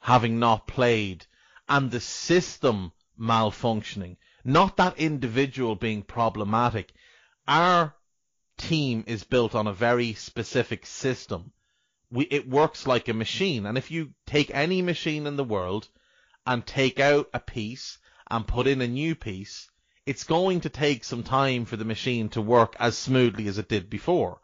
having 0.00 0.38
not 0.38 0.66
played, 0.66 1.26
and 1.68 1.90
the 1.90 2.00
system 2.00 2.92
malfunctioning. 3.18 4.16
Not 4.44 4.76
that 4.76 4.98
individual 4.98 5.74
being 5.74 6.02
problematic. 6.02 6.92
Our 7.46 7.94
team 8.56 9.04
is 9.06 9.24
built 9.24 9.54
on 9.54 9.66
a 9.66 9.72
very 9.72 10.14
specific 10.14 10.86
system 10.86 11.52
we, 12.10 12.24
it 12.24 12.48
works 12.48 12.86
like 12.86 13.08
a 13.08 13.14
machine. 13.14 13.66
And 13.66 13.76
if 13.76 13.90
you 13.90 14.14
take 14.26 14.50
any 14.52 14.82
machine 14.82 15.26
in 15.26 15.36
the 15.36 15.44
world 15.44 15.88
and 16.46 16.66
take 16.66 17.00
out 17.00 17.28
a 17.34 17.40
piece 17.40 17.98
and 18.30 18.46
put 18.46 18.66
in 18.66 18.80
a 18.80 18.88
new 18.88 19.14
piece, 19.14 19.67
it's 20.08 20.24
going 20.24 20.62
to 20.62 20.70
take 20.70 21.04
some 21.04 21.22
time 21.22 21.66
for 21.66 21.76
the 21.76 21.84
machine 21.84 22.30
to 22.30 22.40
work 22.40 22.74
as 22.80 22.96
smoothly 22.96 23.46
as 23.46 23.58
it 23.58 23.68
did 23.68 23.90
before. 23.90 24.40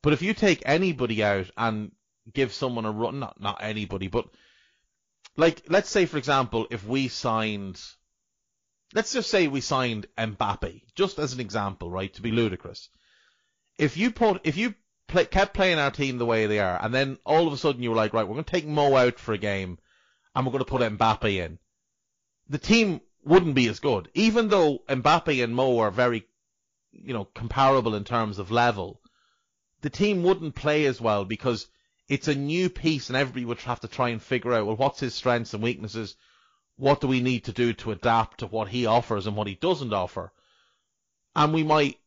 But 0.00 0.12
if 0.12 0.22
you 0.22 0.32
take 0.32 0.62
anybody 0.64 1.24
out 1.24 1.50
and 1.56 1.90
give 2.32 2.52
someone 2.52 2.84
a 2.84 2.92
run, 2.92 3.18
not, 3.18 3.40
not 3.40 3.64
anybody, 3.64 4.06
but 4.06 4.28
like, 5.36 5.64
let's 5.68 5.90
say, 5.90 6.06
for 6.06 6.18
example, 6.18 6.68
if 6.70 6.86
we 6.86 7.08
signed, 7.08 7.82
let's 8.94 9.12
just 9.12 9.28
say 9.28 9.48
we 9.48 9.60
signed 9.60 10.06
Mbappe, 10.16 10.82
just 10.94 11.18
as 11.18 11.32
an 11.32 11.40
example, 11.40 11.90
right, 11.90 12.14
to 12.14 12.22
be 12.22 12.30
ludicrous. 12.30 12.90
If 13.76 13.96
you 13.96 14.12
put, 14.12 14.42
if 14.44 14.56
you 14.56 14.76
play, 15.08 15.24
kept 15.24 15.52
playing 15.52 15.80
our 15.80 15.90
team 15.90 16.18
the 16.18 16.26
way 16.26 16.46
they 16.46 16.60
are, 16.60 16.78
and 16.80 16.94
then 16.94 17.18
all 17.26 17.48
of 17.48 17.52
a 17.52 17.56
sudden 17.56 17.82
you 17.82 17.90
were 17.90 17.96
like, 17.96 18.14
right, 18.14 18.22
we're 18.22 18.34
going 18.34 18.44
to 18.44 18.50
take 18.52 18.68
Mo 18.68 18.94
out 18.94 19.18
for 19.18 19.32
a 19.32 19.38
game, 19.38 19.78
and 20.32 20.46
we're 20.46 20.52
going 20.52 20.64
to 20.64 20.70
put 20.70 20.80
Mbappe 20.80 21.24
in, 21.24 21.58
the 22.48 22.58
team 22.58 23.00
wouldn't 23.24 23.54
be 23.54 23.68
as 23.68 23.80
good. 23.80 24.08
Even 24.14 24.48
though 24.48 24.78
Mbappe 24.88 25.42
and 25.42 25.54
Mo 25.54 25.78
are 25.78 25.90
very, 25.90 26.26
you 26.92 27.12
know, 27.12 27.24
comparable 27.24 27.94
in 27.94 28.04
terms 28.04 28.38
of 28.38 28.50
level, 28.50 29.00
the 29.82 29.90
team 29.90 30.22
wouldn't 30.22 30.54
play 30.54 30.86
as 30.86 31.00
well 31.00 31.24
because 31.24 31.66
it's 32.08 32.28
a 32.28 32.34
new 32.34 32.68
piece 32.68 33.08
and 33.08 33.16
everybody 33.16 33.44
would 33.44 33.58
have 33.60 33.80
to 33.80 33.88
try 33.88 34.08
and 34.08 34.22
figure 34.22 34.52
out, 34.52 34.66
well, 34.66 34.76
what's 34.76 35.00
his 35.00 35.14
strengths 35.14 35.54
and 35.54 35.62
weaknesses? 35.62 36.16
What 36.76 37.00
do 37.00 37.06
we 37.06 37.20
need 37.20 37.44
to 37.44 37.52
do 37.52 37.72
to 37.74 37.92
adapt 37.92 38.38
to 38.38 38.46
what 38.46 38.68
he 38.68 38.86
offers 38.86 39.26
and 39.26 39.36
what 39.36 39.46
he 39.46 39.54
doesn't 39.54 39.92
offer? 39.92 40.32
And 41.36 41.54
we 41.54 41.62
might 41.62 41.98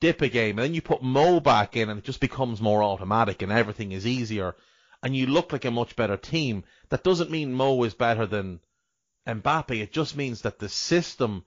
dip 0.00 0.20
a 0.20 0.28
game 0.28 0.58
and 0.58 0.64
then 0.64 0.74
you 0.74 0.82
put 0.82 1.02
Mo 1.02 1.38
back 1.38 1.76
in 1.76 1.88
and 1.88 1.98
it 1.98 2.04
just 2.04 2.20
becomes 2.20 2.60
more 2.60 2.82
automatic 2.82 3.42
and 3.42 3.52
everything 3.52 3.92
is 3.92 4.06
easier 4.06 4.56
and 5.02 5.14
you 5.14 5.26
look 5.26 5.52
like 5.52 5.64
a 5.64 5.70
much 5.70 5.94
better 5.94 6.16
team. 6.16 6.64
That 6.88 7.04
doesn't 7.04 7.30
mean 7.30 7.52
Mo 7.52 7.82
is 7.84 7.94
better 7.94 8.26
than 8.26 8.60
Mbappe. 9.26 9.80
It 9.82 9.92
just 9.92 10.16
means 10.16 10.42
that 10.42 10.58
the 10.58 10.68
system 10.68 11.44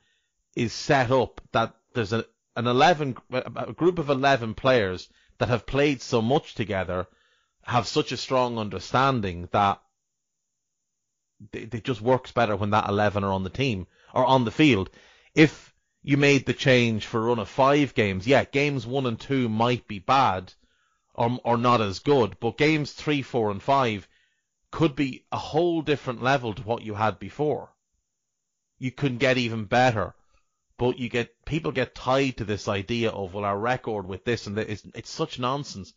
is 0.55 0.73
set 0.73 1.11
up 1.11 1.41
that 1.51 1.75
there's 1.93 2.13
a, 2.13 2.25
an 2.55 2.67
11, 2.67 3.17
a 3.31 3.73
group 3.73 3.99
of 3.99 4.09
11 4.09 4.53
players 4.53 5.09
that 5.37 5.49
have 5.49 5.65
played 5.65 6.01
so 6.01 6.21
much 6.21 6.55
together 6.55 7.07
have 7.63 7.87
such 7.87 8.11
a 8.11 8.17
strong 8.17 8.57
understanding 8.57 9.47
that 9.51 9.81
it 11.53 11.83
just 11.83 12.01
works 12.01 12.31
better 12.31 12.55
when 12.55 12.71
that 12.71 12.89
11 12.89 13.23
are 13.23 13.31
on 13.31 13.43
the 13.43 13.49
team 13.49 13.87
or 14.13 14.25
on 14.25 14.43
the 14.43 14.51
field. 14.51 14.89
If 15.33 15.73
you 16.01 16.17
made 16.17 16.45
the 16.45 16.53
change 16.53 17.05
for 17.05 17.21
run 17.21 17.39
of 17.39 17.47
five 17.47 17.93
games, 17.93 18.27
yeah, 18.27 18.43
games 18.43 18.85
one 18.85 19.05
and 19.05 19.19
two 19.19 19.47
might 19.47 19.87
be 19.87 19.99
bad 19.99 20.53
or, 21.13 21.39
or 21.43 21.57
not 21.57 21.81
as 21.81 21.99
good, 21.99 22.37
but 22.39 22.57
games 22.57 22.91
three, 22.91 23.21
four, 23.21 23.51
and 23.51 23.61
five 23.61 24.07
could 24.71 24.95
be 24.95 25.25
a 25.31 25.37
whole 25.37 25.81
different 25.81 26.21
level 26.21 26.53
to 26.53 26.61
what 26.63 26.83
you 26.83 26.95
had 26.95 27.19
before. 27.19 27.73
You 28.77 28.91
can 28.91 29.17
get 29.17 29.37
even 29.37 29.65
better, 29.65 30.15
but 30.77 30.99
you 30.99 31.09
get 31.09 31.45
people 31.45 31.71
get 31.71 31.95
tied 31.95 32.37
to 32.37 32.45
this 32.45 32.67
idea 32.67 33.09
of 33.09 33.33
well, 33.33 33.45
our 33.45 33.59
record 33.59 34.05
with 34.05 34.25
this 34.25 34.47
and 34.47 34.57
is 34.59 34.85
it's 34.93 35.09
such 35.09 35.39
nonsense 35.39 35.93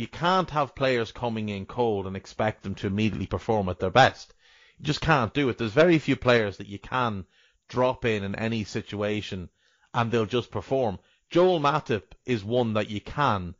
you 0.00 0.06
can't 0.06 0.48
have 0.48 0.74
players 0.74 1.12
coming 1.12 1.50
in 1.50 1.66
cold 1.66 2.06
and 2.06 2.16
expect 2.16 2.62
them 2.62 2.74
to 2.74 2.86
immediately 2.86 3.26
perform 3.26 3.68
at 3.68 3.80
their 3.80 3.90
best. 3.90 4.32
You 4.78 4.86
just 4.86 5.02
can't 5.02 5.34
do 5.34 5.50
it. 5.50 5.58
There's 5.58 5.72
very 5.72 5.98
few 5.98 6.16
players 6.16 6.56
that 6.56 6.68
you 6.68 6.78
can 6.78 7.26
drop 7.68 8.06
in 8.06 8.24
in 8.24 8.34
any 8.34 8.64
situation 8.64 9.50
and 9.92 10.10
they'll 10.10 10.24
just 10.24 10.50
perform. 10.50 10.98
Joel 11.28 11.60
Matip 11.60 12.12
is 12.24 12.42
one 12.42 12.72
that 12.72 12.88
you 12.88 13.02
can 13.02 13.54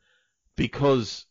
because 0.56 1.26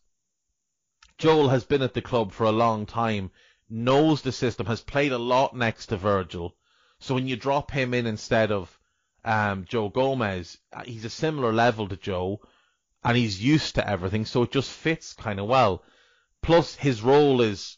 Joel 1.20 1.50
has 1.50 1.66
been 1.66 1.82
at 1.82 1.94
the 1.94 2.02
club 2.02 2.32
for 2.32 2.46
a 2.46 2.52
long 2.52 2.86
time, 2.86 3.32
knows 3.70 4.22
the 4.22 4.32
system, 4.32 4.68
has 4.68 4.80
played 4.80 5.12
a 5.12 5.18
lot 5.18 5.54
next 5.54 5.88
to 5.88 5.98
Virgil. 5.98 6.56
So 7.00 7.14
when 7.14 7.28
you 7.28 7.36
drop 7.36 7.72
him 7.72 7.94
in 7.94 8.08
instead 8.08 8.54
of 8.54 8.80
um, 9.26 9.66
Joe 9.68 9.90
Gomez, 9.90 10.58
uh, 10.72 10.84
he's 10.86 11.04
a 11.04 11.10
similar 11.10 11.52
level 11.52 11.90
to 11.90 11.98
Joe 11.98 12.40
and 13.04 13.18
he's 13.18 13.44
used 13.44 13.76
to 13.76 13.88
everything, 13.88 14.26
so 14.26 14.44
it 14.44 14.52
just 14.52 14.72
fits 14.72 15.14
kind 15.14 15.42
of 15.42 15.48
well. 15.48 15.84
Plus, 16.42 16.76
his 16.76 17.02
role 17.02 17.42
is 17.42 17.78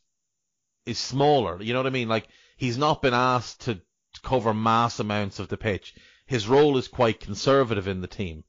is 0.85 0.99
smaller. 0.99 1.61
You 1.61 1.73
know 1.73 1.79
what 1.79 1.87
I 1.87 1.91
mean? 1.91 2.09
Like 2.09 2.27
he's 2.57 2.77
not 2.77 3.01
been 3.01 3.13
asked 3.13 3.61
to 3.61 3.81
cover 4.21 4.53
mass 4.53 4.99
amounts 4.99 5.39
of 5.39 5.47
the 5.47 5.57
pitch. 5.57 5.95
His 6.27 6.47
role 6.47 6.77
is 6.77 6.87
quite 6.87 7.19
conservative 7.19 7.87
in 7.87 8.01
the 8.01 8.07
team. 8.07 8.43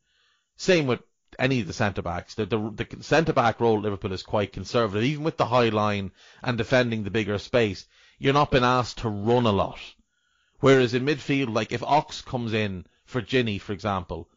Same 0.57 0.86
with 0.86 1.01
any 1.39 1.61
of 1.61 1.66
the 1.66 1.72
centre 1.72 2.03
backs. 2.03 2.35
The, 2.35 2.47
the, 2.47 2.59
the 2.59 3.03
centre 3.03 3.33
back 3.33 3.61
role 3.61 3.76
at 3.78 3.83
Liverpool 3.83 4.12
is 4.12 4.22
quite 4.22 4.53
conservative, 4.53 5.05
even 5.05 5.24
with 5.24 5.37
the 5.37 5.47
high 5.47 5.68
line 5.68 6.12
and 6.43 6.59
defending 6.59 7.05
the 7.05 7.11
bigger 7.11 7.39
space. 7.39 7.87
You're 8.18 8.35
not 8.35 8.51
being 8.51 8.64
asked 8.64 8.99
to 8.99 9.09
run 9.09 9.47
a 9.47 9.53
lot. 9.53 9.78
Whereas 10.61 10.95
in 10.95 11.05
midfield, 11.05 11.53
like 11.53 11.72
if 11.72 11.83
Ox 11.83 12.22
comes 12.22 12.53
in 12.53 12.87
for 13.05 13.20
Gini, 13.20 13.61
for 13.61 13.72
example, 13.72 14.28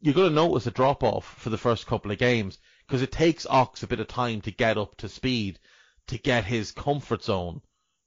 you're 0.00 0.14
going 0.14 0.28
to 0.28 0.34
notice 0.34 0.66
a 0.66 0.70
drop 0.70 1.02
off 1.02 1.24
for 1.38 1.48
the 1.48 1.56
first 1.56 1.86
couple 1.86 2.10
of 2.10 2.18
games 2.18 2.58
because 2.86 3.00
it 3.00 3.10
takes 3.10 3.46
Ox 3.46 3.82
a 3.82 3.86
bit 3.86 4.00
of 4.00 4.08
time 4.08 4.42
to 4.42 4.50
get 4.50 4.76
up 4.76 4.96
to 4.98 5.08
speed, 5.08 5.58
to 6.06 6.18
get 6.18 6.44
his 6.44 6.72
comfort 6.72 7.24
zone. 7.24 7.62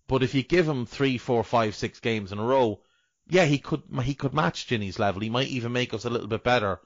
But 0.07 0.21
if 0.21 0.35
you 0.35 0.43
give 0.43 0.69
him 0.69 0.85
three, 0.85 1.17
four, 1.17 1.43
five, 1.43 1.75
six 1.75 1.99
games 1.99 2.31
in 2.31 2.37
a 2.37 2.43
row, 2.43 2.81
yeah, 3.27 3.45
he 3.45 3.57
could 3.57 3.83
he 4.03 4.13
could 4.13 4.33
match 4.33 4.67
Gini's 4.67 4.99
level. 4.99 5.21
He 5.21 5.29
might 5.29 5.47
even 5.47 5.73
make 5.73 5.93
us 5.93 6.05
a 6.05 6.09
little 6.09 6.27
bit 6.27 6.43
better. 6.43 6.79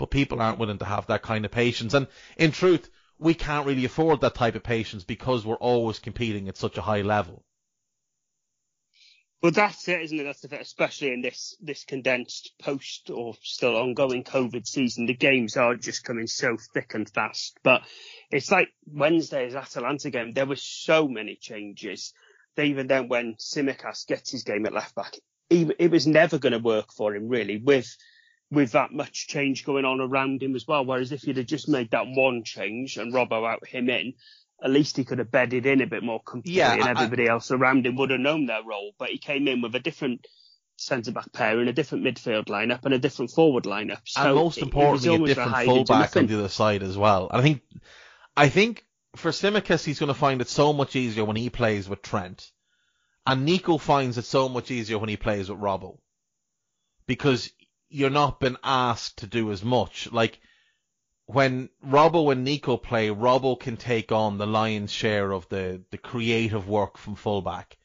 But 0.00 0.10
people 0.10 0.40
aren't 0.40 0.58
willing 0.58 0.78
to 0.78 0.86
have 0.86 1.06
that 1.08 1.20
kind 1.20 1.44
of 1.44 1.50
patience. 1.50 1.92
And 1.92 2.06
in 2.38 2.52
truth, 2.52 2.88
we 3.18 3.34
can't 3.34 3.66
really 3.66 3.84
afford 3.84 4.22
that 4.22 4.34
type 4.34 4.54
of 4.54 4.62
patience 4.62 5.04
because 5.04 5.44
we're 5.44 5.56
always 5.56 5.98
competing 5.98 6.48
at 6.48 6.56
such 6.56 6.78
a 6.78 6.80
high 6.80 7.02
level. 7.02 7.44
Well, 9.42 9.52
that's 9.52 9.86
it, 9.88 10.00
isn't 10.00 10.18
it? 10.18 10.24
That's 10.24 10.40
the 10.40 10.58
especially 10.58 11.12
in 11.12 11.20
this 11.20 11.54
this 11.60 11.84
condensed 11.84 12.52
post 12.62 13.10
or 13.10 13.34
still 13.42 13.76
ongoing 13.76 14.24
COVID 14.24 14.66
season. 14.66 15.04
The 15.04 15.12
games 15.12 15.58
are 15.58 15.76
just 15.76 16.02
coming 16.02 16.26
so 16.26 16.56
thick 16.72 16.94
and 16.94 17.06
fast. 17.06 17.58
But 17.62 17.82
it's 18.30 18.50
like 18.50 18.68
Wednesday's 18.86 19.54
Atalanta 19.54 20.08
game. 20.08 20.32
There 20.32 20.46
were 20.46 20.56
so 20.56 21.08
many 21.08 21.36
changes. 21.36 22.14
Even 22.56 22.86
then, 22.86 23.08
when 23.08 23.34
Tsimikas 23.34 24.06
gets 24.06 24.30
his 24.30 24.44
game 24.44 24.64
at 24.64 24.72
left 24.72 24.94
back, 24.94 25.12
it 25.50 25.90
was 25.90 26.06
never 26.06 26.38
going 26.38 26.52
to 26.52 26.58
work 26.58 26.90
for 26.90 27.14
him 27.14 27.28
really 27.28 27.58
with 27.58 27.94
with 28.50 28.72
that 28.72 28.92
much 28.92 29.28
change 29.28 29.64
going 29.64 29.84
on 29.84 30.00
around 30.00 30.42
him 30.42 30.56
as 30.56 30.66
well. 30.66 30.84
Whereas 30.84 31.12
if 31.12 31.26
you'd 31.26 31.36
have 31.36 31.46
just 31.46 31.68
made 31.68 31.90
that 31.92 32.06
one 32.06 32.42
change 32.42 32.96
and 32.96 33.12
Robbo 33.12 33.48
out 33.48 33.66
him 33.66 33.88
in, 33.88 34.14
at 34.62 34.70
least 34.70 34.96
he 34.96 35.04
could 35.04 35.18
have 35.18 35.30
bedded 35.30 35.66
in 35.66 35.80
a 35.80 35.86
bit 35.86 36.02
more 36.02 36.20
comfortably 36.20 36.58
yeah, 36.58 36.74
and 36.74 36.82
everybody 36.82 37.28
I, 37.28 37.32
else 37.32 37.50
around 37.50 37.86
him 37.86 37.96
would 37.96 38.10
have 38.10 38.20
known 38.20 38.46
their 38.46 38.62
role. 38.62 38.92
But 38.98 39.10
he 39.10 39.18
came 39.18 39.48
in 39.48 39.62
with 39.62 39.74
a 39.74 39.80
different 39.80 40.26
centre 40.76 41.12
back 41.12 41.32
pair 41.32 41.60
and 41.60 41.68
a 41.68 41.72
different 41.72 42.04
midfield 42.04 42.46
lineup 42.46 42.84
and 42.84 42.94
a 42.94 42.98
different 42.98 43.30
forward 43.30 43.64
lineup. 43.64 44.00
So 44.04 44.22
and 44.22 44.34
most 44.34 44.58
importantly, 44.58 45.32
a 45.32 45.34
different 45.34 45.64
fullback 45.64 46.16
on 46.16 46.26
the 46.26 46.38
other 46.38 46.48
side 46.48 46.82
as 46.82 46.98
well. 46.98 47.28
And 47.30 47.40
I 47.40 47.42
think, 47.42 47.62
I 48.36 48.48
think 48.48 48.84
for 49.16 49.30
Tsimikas, 49.30 49.84
he's 49.84 49.98
going 49.98 50.08
to 50.08 50.14
find 50.14 50.40
it 50.40 50.48
so 50.48 50.72
much 50.72 50.96
easier 50.96 51.24
when 51.24 51.36
he 51.36 51.50
plays 51.50 51.88
with 51.88 52.02
Trent. 52.02 52.50
And 53.26 53.44
Neco 53.44 53.78
finds 53.78 54.18
it 54.18 54.24
so 54.24 54.48
much 54.48 54.70
easier 54.70 54.98
when 54.98 55.08
he 55.08 55.16
plays 55.16 55.50
with 55.50 55.60
Robbo. 55.60 55.98
Because 57.06 57.50
you're 57.90 58.08
not 58.10 58.40
been 58.40 58.56
asked 58.62 59.18
to 59.18 59.26
do 59.26 59.50
as 59.52 59.62
much. 59.62 60.10
Like, 60.10 60.40
when 61.26 61.68
Robbo 61.84 62.32
and 62.32 62.44
Neco 62.44 62.76
play, 62.76 63.08
Robbo 63.08 63.58
can 63.58 63.76
take 63.76 64.10
on 64.10 64.38
the 64.38 64.46
lion's 64.46 64.92
share 64.92 65.30
of 65.30 65.48
the, 65.48 65.82
the 65.90 65.98
creative 65.98 66.68
work 66.68 66.96
from 66.96 67.14
fullback. 67.14 67.76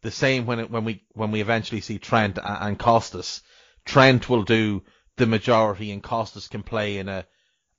The 0.00 0.10
same 0.10 0.46
when 0.46 0.60
it, 0.60 0.70
when 0.70 0.84
we 0.84 1.04
when 1.12 1.32
we 1.32 1.40
eventually 1.40 1.80
see 1.80 1.98
Trent 1.98 2.38
and, 2.42 2.78
Costas, 2.78 3.42
Trent 3.84 4.28
will 4.28 4.44
do 4.44 4.84
the 5.16 5.26
majority, 5.26 5.90
and 5.90 6.02
Costas 6.02 6.46
can 6.46 6.62
play 6.62 6.98
in 6.98 7.08
a 7.08 7.26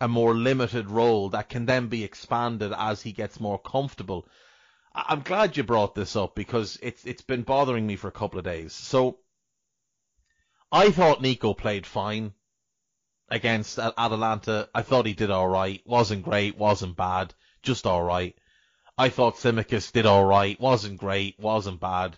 a 0.02 0.08
more 0.08 0.34
limited 0.34 0.90
role 0.90 1.30
that 1.30 1.50
can 1.50 1.66
then 1.66 1.88
be 1.88 2.04
expanded 2.04 2.74
as 2.78 3.02
he 3.02 3.12
gets 3.12 3.40
more 3.40 3.60
comfortable. 3.60 4.28
I'm 4.94 5.22
glad 5.22 5.56
you 5.56 5.64
brought 5.64 5.96
this 5.96 6.16
up 6.16 6.36
because 6.36 6.78
it's 6.82 7.06
it's 7.06 7.22
been 7.22 7.44
bothering 7.44 7.88
me 7.88 7.96
for 7.96 8.10
a 8.10 8.20
couple 8.20 8.40
of 8.40 8.46
days. 8.46 8.74
So 8.74 9.20
I 10.72 10.92
thought 10.92 11.22
Neco 11.22 11.54
played 11.54 11.88
fine 11.88 12.34
against 13.28 13.80
Atalanta. 13.80 14.70
I 14.74 14.84
thought 14.84 15.06
he 15.06 15.14
did 15.14 15.32
all 15.32 15.48
right. 15.48 15.82
wasn't 15.86 16.24
great, 16.24 16.58
wasn't 16.58 16.96
bad, 16.96 17.34
just 17.64 17.88
all 17.88 18.04
right. 18.04 18.36
I 18.98 19.10
thought 19.10 19.38
Tsimikas 19.38 19.92
did 19.92 20.06
all 20.06 20.26
right, 20.26 20.60
wasn't 20.60 21.00
great, 21.00 21.40
wasn't 21.40 21.80
bad. 21.80 22.18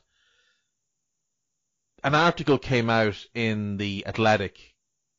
An 2.04 2.16
article 2.16 2.58
came 2.58 2.89
out 2.89 3.24
in 3.34 3.78
the 3.78 4.06
Athletic 4.08 4.76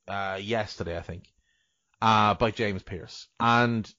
uh, 0.09 0.39
yesterday, 0.43 0.99
I 0.99 1.03
think, 1.03 1.33
uh, 2.01 2.35
by 2.35 2.51
James 2.51 2.83
Pearce, 2.83 3.29
and 3.39 3.93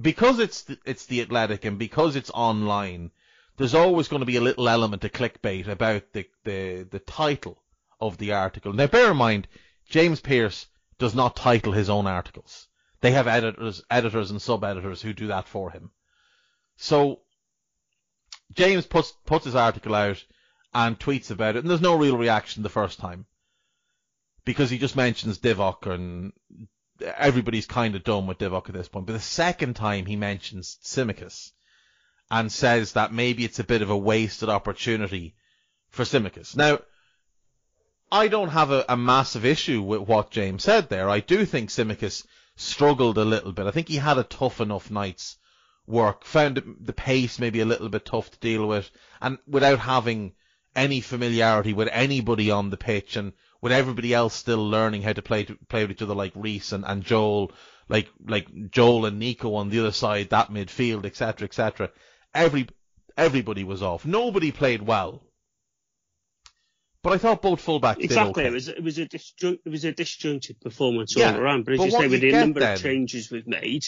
because 0.00 0.38
it's 0.38 0.62
the, 0.64 0.78
it's 0.84 1.06
the 1.06 1.22
Athletic 1.22 1.64
and 1.64 1.78
because 1.78 2.14
it's 2.14 2.30
online, 2.30 3.10
there's 3.56 3.74
always 3.74 4.08
going 4.08 4.20
to 4.20 4.26
be 4.26 4.36
a 4.36 4.42
little 4.42 4.68
element 4.68 5.02
of 5.04 5.12
clickbait 5.12 5.66
about 5.68 6.12
the, 6.12 6.26
the, 6.44 6.86
the 6.90 6.98
title 6.98 7.62
of 8.00 8.18
the 8.18 8.32
article. 8.32 8.72
Now, 8.72 8.86
bear 8.86 9.10
in 9.10 9.16
mind, 9.16 9.48
James 9.88 10.20
Pearce 10.20 10.66
does 10.98 11.14
not 11.14 11.36
title 11.36 11.72
his 11.72 11.90
own 11.90 12.06
articles. 12.06 12.68
They 13.00 13.12
have 13.12 13.28
editors, 13.28 13.82
editors 13.90 14.30
and 14.30 14.40
sub-editors 14.40 15.02
who 15.02 15.12
do 15.12 15.28
that 15.28 15.46
for 15.46 15.70
him. 15.70 15.90
So 16.76 17.20
James 18.52 18.86
puts 18.86 19.12
puts 19.24 19.44
his 19.44 19.54
article 19.54 19.94
out, 19.94 20.24
and 20.74 20.98
tweets 20.98 21.30
about 21.30 21.56
it, 21.56 21.60
and 21.60 21.70
there's 21.70 21.80
no 21.80 21.96
real 21.96 22.16
reaction 22.18 22.62
the 22.62 22.68
first 22.68 22.98
time 22.98 23.26
because 24.44 24.68
he 24.68 24.78
just 24.78 24.94
mentions 24.94 25.38
Divock 25.38 25.90
and 25.92 26.32
everybody's 27.00 27.66
kind 27.66 27.94
of 27.94 28.04
done 28.04 28.26
with 28.26 28.38
Divock 28.38 28.68
at 28.68 28.74
this 28.74 28.88
point. 28.88 29.06
But 29.06 29.14
the 29.14 29.20
second 29.20 29.74
time 29.74 30.06
he 30.06 30.16
mentions 30.16 30.78
Tsimikas 30.82 31.52
and 32.30 32.50
says 32.50 32.92
that 32.92 33.12
maybe 33.12 33.44
it's 33.44 33.58
a 33.58 33.64
bit 33.64 33.82
of 33.82 33.90
a 33.90 33.96
wasted 33.96 34.48
opportunity 34.48 35.34
for 35.88 36.04
Tsimikas. 36.04 36.56
Now, 36.56 36.80
I 38.10 38.28
don't 38.28 38.50
have 38.50 38.70
a, 38.70 38.84
a, 38.88 38.96
massive 38.96 39.44
issue 39.44 39.82
with 39.82 40.02
what 40.02 40.30
James 40.30 40.62
said 40.62 40.88
there. 40.88 41.10
I 41.10 41.20
do 41.20 41.44
think 41.44 41.70
Tsimikas 41.70 42.24
struggled 42.54 43.18
a 43.18 43.24
little 43.24 43.52
bit. 43.52 43.66
I 43.66 43.72
think 43.72 43.88
he 43.88 43.96
had 43.96 44.18
a 44.18 44.22
tough 44.22 44.60
enough 44.60 44.90
night's 44.90 45.36
work, 45.86 46.24
found 46.24 46.76
the 46.80 46.92
pace 46.92 47.38
maybe 47.38 47.60
a 47.60 47.64
little 47.64 47.88
bit 47.88 48.06
tough 48.06 48.30
to 48.30 48.38
deal 48.38 48.66
with, 48.66 48.90
and 49.20 49.38
without 49.46 49.80
having 49.80 50.34
any 50.74 51.00
familiarity 51.00 51.72
with 51.72 51.88
anybody 51.90 52.50
on 52.50 52.70
the 52.70 52.76
pitch 52.76 53.16
and 53.16 53.32
with 53.60 53.72
everybody 53.72 54.14
else 54.14 54.34
still 54.34 54.68
learning 54.68 55.02
how 55.02 55.12
to 55.12 55.22
play 55.22 55.44
to 55.44 55.56
play 55.68 55.82
with 55.82 55.92
each 55.92 56.02
other 56.02 56.14
like 56.14 56.32
Rhys 56.34 56.72
and, 56.72 56.84
and 56.84 57.02
Joel, 57.02 57.50
like 57.88 58.08
like 58.24 58.70
Joel 58.70 59.06
and 59.06 59.18
Neco 59.18 59.54
on 59.54 59.70
the 59.70 59.80
other 59.80 59.92
side, 59.92 60.30
that 60.30 60.50
midfield, 60.50 61.06
etc., 61.06 61.46
etc. 61.46 61.90
Every 62.34 62.68
everybody 63.16 63.64
was 63.64 63.82
off. 63.82 64.04
Nobody 64.06 64.52
played 64.52 64.82
well. 64.82 65.22
But 67.06 67.12
I 67.12 67.18
thought 67.18 67.40
both 67.40 67.64
fullbacks 67.64 68.00
exactly. 68.00 68.42
did 68.42 68.48
okay. 68.48 68.48
It 68.48 68.52
was 68.52 68.68
it 68.68 68.82
was 68.82 68.98
a 68.98 69.02
it 69.04 69.70
was 69.70 69.84
a 69.84 69.92
disjointed 69.92 70.60
performance 70.60 71.14
yeah, 71.16 71.34
all 71.34 71.40
around. 71.40 71.64
But 71.64 71.74
as 71.74 71.78
but 71.78 71.84
you 71.84 71.90
say, 71.92 72.08
with 72.08 72.20
the 72.20 72.32
number 72.32 72.58
then, 72.58 72.72
of 72.74 72.82
changes 72.82 73.30
we've 73.30 73.46
made, 73.46 73.84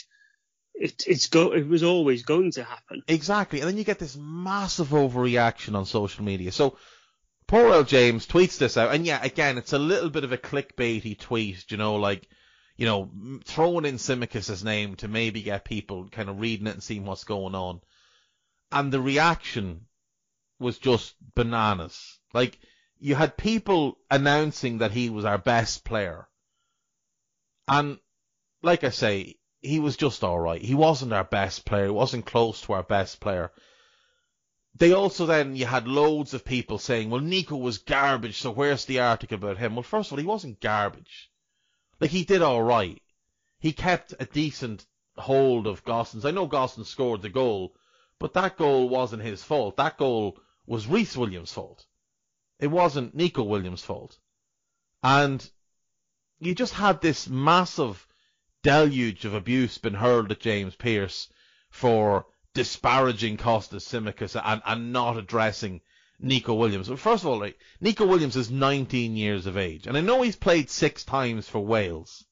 it 0.73 1.03
it's 1.05 1.27
go 1.27 1.53
it 1.53 1.67
was 1.67 1.83
always 1.83 2.23
going 2.23 2.53
to 2.53 2.63
happen. 2.63 3.03
Exactly, 3.09 3.59
and 3.59 3.69
then 3.69 3.77
you 3.77 3.83
get 3.83 3.99
this 3.99 4.17
massive 4.17 4.91
overreaction 4.91 5.75
on 5.75 5.85
social 5.85 6.25
media. 6.25 6.53
So 6.53 6.79
poor 7.49 7.75
old 7.75 7.89
James 7.89 8.25
tweets 8.25 8.57
this 8.59 8.77
out, 8.77 8.95
and 8.95 9.05
yeah, 9.05 9.19
again, 9.21 9.59
it's 9.59 9.73
a 9.73 9.81
little 9.81 10.11
bit 10.11 10.23
of 10.23 10.31
a 10.31 10.39
clickbaity 10.39 11.19
tweet, 11.19 11.73
you 11.73 11.77
know, 11.77 11.97
like 11.97 12.29
you 12.77 12.87
know, 12.87 13.11
throwing 13.45 13.85
in 13.85 13.97
Tsimikas' 13.97 14.63
name 14.63 14.95
to 14.95 15.09
maybe 15.09 15.43
get 15.43 15.65
people 15.65 16.09
kind 16.09 16.29
of 16.29 16.39
reading 16.39 16.69
it 16.69 16.75
and 16.75 16.83
seeing 16.85 17.05
what's 17.05 17.25
going 17.25 17.57
on. 17.57 17.81
And 18.71 18.93
the 18.93 19.01
reaction 19.01 19.87
was 20.61 20.79
just 20.79 21.17
bananas. 21.35 22.21
Like, 22.33 22.57
you 23.01 23.15
had 23.15 23.37
people 23.37 23.99
announcing 24.11 24.79
that 24.79 24.93
he 24.93 25.11
was 25.11 25.25
our 25.25 25.39
best 25.39 25.85
player. 25.85 26.29
And, 27.67 27.99
like 28.63 28.85
I 28.85 28.91
say, 28.91 29.37
he 29.61 29.81
was 29.81 29.97
just 29.97 30.25
alright. 30.25 30.63
He 30.63 30.75
wasn't 30.75 31.13
our 31.13 31.25
best 31.25 31.65
player. 31.65 31.87
He 31.87 31.91
wasn't 31.91 32.27
close 32.27 32.61
to 32.63 32.73
our 32.73 32.83
best 32.83 33.21
player. 33.21 33.53
They 34.75 34.93
also 34.93 35.27
then, 35.27 35.57
you 35.57 35.67
had 35.67 35.89
loads 35.89 36.35
of 36.35 36.45
people 36.45 36.79
saying, 36.79 37.11
well, 37.11 37.21
Neco 37.21 37.57
was 37.57 37.79
garbage, 37.79 38.39
so 38.39 38.53
where's 38.53 38.85
the 38.85 39.01
article 39.01 39.37
about 39.37 39.59
him? 39.59 39.75
Well, 39.75 39.83
first 39.83 40.09
of 40.09 40.13
all, 40.13 40.19
he 40.21 40.27
wasn't 40.27 40.61
garbage. 40.61 41.31
Like, 42.01 42.11
he 42.11 42.25
did 42.25 42.43
alright. 42.43 43.03
He 43.59 43.73
kept 43.73 44.15
a 44.21 44.25
decent 44.25 44.87
hold 45.17 45.67
of 45.67 45.85
Gosens. 45.85 46.25
I 46.25 46.31
know 46.31 46.47
Gosens 46.47 46.87
scored 46.87 47.23
the 47.23 47.29
goal, 47.29 47.75
but 48.21 48.35
that 48.35 48.57
goal 48.57 48.89
wasn't 48.89 49.23
his 49.23 49.43
fault. 49.43 49.77
That 49.77 49.99
goal 49.99 50.39
was 50.65 50.87
Rhys 50.87 51.17
Williams' 51.17 51.53
fault. 51.53 51.85
It 52.61 52.69
wasn't 52.69 53.15
Neco 53.15 53.43
Williams' 53.43 53.85
fault. 53.85 54.19
And 55.03 55.49
you 56.41 56.55
just 56.55 56.75
had 56.75 57.01
this 57.01 57.29
massive 57.29 58.07
deluge 58.63 59.25
of 59.25 59.35
abuse 59.35 59.79
been 59.79 59.95
hurled 59.95 60.33
at 60.33 60.41
James 60.41 60.75
Pearce 60.75 61.29
for 61.71 62.27
disparaging 62.55 63.37
Kostas 63.37 63.85
Tsimikas 63.85 64.41
and, 64.45 64.63
and 64.67 64.93
not 64.93 65.17
addressing 65.17 65.81
Neco 66.19 66.55
Williams. 66.55 66.89
Well, 66.89 66.97
first 66.97 67.23
of 67.23 67.29
all, 67.29 67.41
right, 67.41 67.57
Neco 67.81 68.07
Williams 68.07 68.35
is 68.35 68.51
19 68.51 69.17
years 69.17 69.47
of 69.47 69.57
age, 69.57 69.87
and 69.87 69.97
I 69.97 70.01
know 70.01 70.23
he's 70.23 70.37
played 70.37 70.69
six 70.69 71.05
times 71.05 71.49
for 71.49 71.61
Wales, 71.61 72.25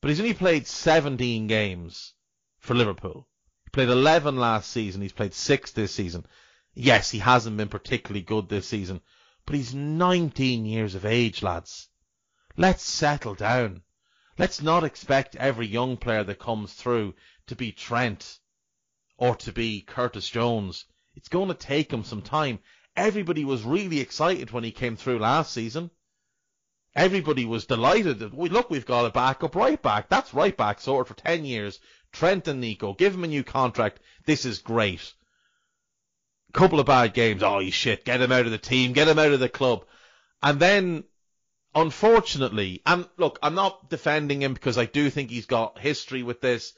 but 0.00 0.08
he's 0.08 0.20
only 0.20 0.34
played 0.34 0.66
17 0.66 1.48
games 1.48 2.14
for 2.60 2.74
Liverpool. 2.74 3.28
He 3.64 3.70
played 3.70 3.88
11 3.88 4.36
last 4.36 4.70
season, 4.70 5.02
he's 5.02 5.12
played 5.12 5.34
six 5.34 5.72
this 5.72 5.92
season. 5.92 6.26
Yes, 6.74 7.10
he 7.10 7.18
hasn't 7.18 7.56
been 7.56 7.68
particularly 7.68 8.22
good 8.22 8.48
this 8.48 8.68
season, 8.68 9.00
but 9.44 9.54
he's 9.54 9.74
19 9.74 10.64
years 10.64 10.94
of 10.94 11.04
age, 11.04 11.42
lads. 11.42 11.88
Let's 12.56 12.82
settle 12.82 13.34
down. 13.34 13.82
Let's 14.38 14.62
not 14.62 14.84
expect 14.84 15.36
every 15.36 15.66
young 15.66 15.96
player 15.96 16.24
that 16.24 16.38
comes 16.38 16.72
through 16.72 17.14
to 17.46 17.56
be 17.56 17.72
Trent 17.72 18.38
or 19.16 19.36
to 19.36 19.52
be 19.52 19.82
Curtis 19.82 20.28
Jones. 20.28 20.84
It's 21.14 21.28
going 21.28 21.48
to 21.48 21.54
take 21.54 21.92
him 21.92 22.04
some 22.04 22.22
time. 22.22 22.58
Everybody 22.96 23.44
was 23.44 23.62
really 23.62 24.00
excited 24.00 24.50
when 24.50 24.64
he 24.64 24.70
came 24.70 24.96
through 24.96 25.18
last 25.18 25.52
season. 25.52 25.90
Everybody 26.94 27.46
was 27.46 27.64
delighted 27.64 28.34
we 28.34 28.50
look, 28.50 28.68
we've 28.68 28.84
got 28.84 29.06
a 29.06 29.10
backup 29.10 29.54
right 29.56 29.80
back. 29.80 30.08
That's 30.08 30.34
right 30.34 30.56
back 30.56 30.80
sorted 30.80 31.08
for 31.08 31.22
10 31.22 31.44
years. 31.44 31.80
Trent 32.12 32.48
and 32.48 32.60
Neco, 32.60 32.92
give 32.92 33.14
him 33.14 33.24
a 33.24 33.28
new 33.28 33.42
contract. 33.42 34.00
This 34.26 34.44
is 34.44 34.58
great. 34.58 35.14
Couple 36.52 36.80
of 36.80 36.86
bad 36.86 37.14
games. 37.14 37.42
Oh, 37.42 37.62
shit. 37.70 38.04
Get 38.04 38.20
him 38.20 38.32
out 38.32 38.46
of 38.46 38.50
the 38.52 38.58
team. 38.58 38.92
Get 38.92 39.08
him 39.08 39.18
out 39.18 39.32
of 39.32 39.40
the 39.40 39.48
club. 39.48 39.84
And 40.42 40.60
then 40.60 41.04
unfortunately, 41.74 42.82
and 42.84 43.08
look, 43.16 43.38
I'm 43.42 43.54
not 43.54 43.88
defending 43.88 44.42
him 44.42 44.54
because 44.54 44.76
I 44.76 44.84
do 44.84 45.08
think 45.10 45.30
he's 45.30 45.46
got 45.46 45.78
history 45.78 46.22
with 46.22 46.40
this, 46.40 46.74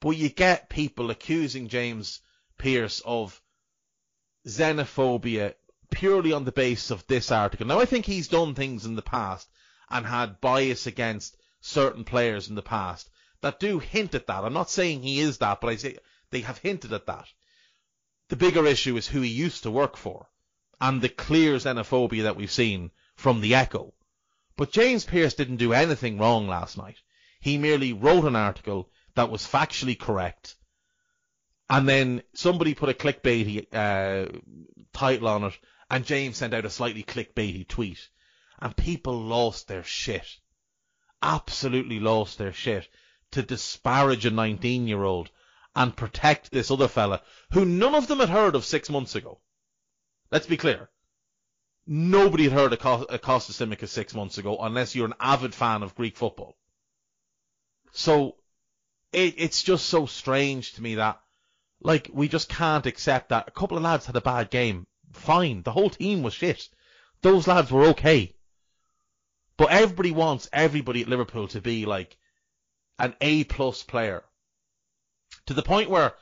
but 0.00 0.10
you 0.10 0.28
get 0.28 0.68
people 0.68 1.10
accusing 1.10 1.68
James 1.68 2.20
Pearce 2.58 3.00
of 3.04 3.40
xenophobia 4.46 5.54
purely 5.90 6.32
on 6.32 6.44
the 6.44 6.52
basis 6.52 6.90
of 6.90 7.06
this 7.06 7.30
article. 7.30 7.66
Now, 7.66 7.80
I 7.80 7.86
think 7.86 8.04
he's 8.04 8.28
done 8.28 8.54
things 8.54 8.84
in 8.84 8.96
the 8.96 9.02
past 9.02 9.48
and 9.88 10.04
had 10.04 10.40
bias 10.40 10.86
against 10.86 11.36
certain 11.60 12.04
players 12.04 12.48
in 12.48 12.54
the 12.54 12.62
past 12.62 13.08
that 13.40 13.60
do 13.60 13.78
hint 13.78 14.14
at 14.14 14.26
that. 14.26 14.44
I'm 14.44 14.52
not 14.52 14.70
saying 14.70 15.02
he 15.02 15.20
is 15.20 15.38
that, 15.38 15.60
but 15.60 15.68
I 15.68 15.76
say 15.76 15.98
they 16.30 16.40
have 16.40 16.58
hinted 16.58 16.92
at 16.92 17.06
that. 17.06 17.26
The 18.28 18.36
bigger 18.36 18.66
issue 18.66 18.96
is 18.96 19.08
who 19.08 19.20
he 19.20 19.28
used 19.28 19.62
to 19.64 19.70
work 19.70 19.96
for 19.96 20.30
and 20.80 21.00
the 21.00 21.08
clear 21.08 21.56
xenophobia 21.56 22.22
that 22.22 22.36
we've 22.36 22.50
seen 22.50 22.90
from 23.16 23.40
the 23.40 23.54
Echo. 23.54 23.94
But 24.56 24.72
James 24.72 25.04
Pearce 25.04 25.34
didn't 25.34 25.56
do 25.56 25.72
anything 25.72 26.18
wrong 26.18 26.48
last 26.48 26.76
night. 26.76 27.00
He 27.40 27.58
merely 27.58 27.92
wrote 27.92 28.24
an 28.24 28.36
article 28.36 28.90
that 29.14 29.30
was 29.30 29.46
factually 29.46 29.98
correct, 29.98 30.56
and 31.68 31.88
then 31.88 32.22
somebody 32.34 32.74
put 32.74 32.88
a 32.88 32.94
clickbaity 32.94 33.66
uh, 33.72 34.38
title 34.92 35.28
on 35.28 35.44
it, 35.44 35.58
and 35.90 36.06
James 36.06 36.36
sent 36.36 36.54
out 36.54 36.64
a 36.64 36.70
slightly 36.70 37.02
clickbaity 37.02 37.66
tweet, 37.68 38.08
and 38.60 38.76
people 38.76 39.20
lost 39.20 39.68
their 39.68 39.84
shit. 39.84 40.38
Absolutely 41.22 42.00
lost 42.00 42.38
their 42.38 42.52
shit 42.52 42.88
to 43.32 43.42
disparage 43.42 44.24
a 44.24 44.30
19 44.30 44.88
year 44.88 45.02
old 45.02 45.30
and 45.74 45.96
protect 45.96 46.50
this 46.50 46.70
other 46.70 46.88
fella 46.88 47.22
who 47.52 47.64
none 47.64 47.94
of 47.94 48.06
them 48.06 48.20
had 48.20 48.28
heard 48.28 48.54
of 48.54 48.64
six 48.64 48.88
months 48.88 49.14
ago. 49.14 49.40
Let's 50.30 50.46
be 50.46 50.56
clear 50.56 50.90
nobody 51.86 52.44
had 52.44 52.52
heard 52.52 52.72
of 52.72 53.20
Costa 53.22 53.52
Tsimikas 53.52 53.88
six 53.88 54.14
months 54.14 54.38
ago 54.38 54.56
unless 54.60 54.94
you're 54.94 55.06
an 55.06 55.14
avid 55.20 55.54
fan 55.54 55.82
of 55.82 55.94
Greek 55.94 56.16
football. 56.16 56.56
So 57.92 58.36
it, 59.12 59.34
it's 59.38 59.62
just 59.62 59.86
so 59.86 60.06
strange 60.06 60.74
to 60.74 60.82
me 60.82 60.96
that 60.96 61.20
like 61.80 62.10
we 62.12 62.28
just 62.28 62.48
can't 62.48 62.86
accept 62.86 63.28
that 63.28 63.48
a 63.48 63.52
couple 63.52 63.76
of 63.76 63.82
lads 63.82 64.06
had 64.06 64.16
a 64.16 64.20
bad 64.20 64.50
game. 64.50 64.86
Fine, 65.12 65.62
the 65.62 65.72
whole 65.72 65.90
team 65.90 66.22
was 66.22 66.34
shit. 66.34 66.68
Those 67.22 67.46
lads 67.46 67.70
were 67.70 67.86
okay. 67.88 68.34
But 69.56 69.70
everybody 69.70 70.10
wants 70.10 70.48
everybody 70.52 71.02
at 71.02 71.08
Liverpool 71.08 71.46
to 71.48 71.60
be 71.60 71.86
like 71.86 72.16
an 72.98 73.14
A 73.20 73.44
plus 73.44 73.82
player. 73.82 74.24
To 75.46 75.54
the 75.54 75.62
point 75.62 75.90
where 75.90 76.14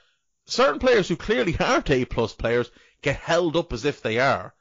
certain 0.46 0.78
players 0.78 1.08
who 1.08 1.16
clearly 1.16 1.56
aren't 1.60 1.90
A 1.90 2.04
plus 2.04 2.32
players 2.34 2.70
get 3.02 3.16
held 3.16 3.56
up 3.56 3.72
as 3.72 3.84
if 3.84 4.02
they 4.02 4.18
are 4.18 4.54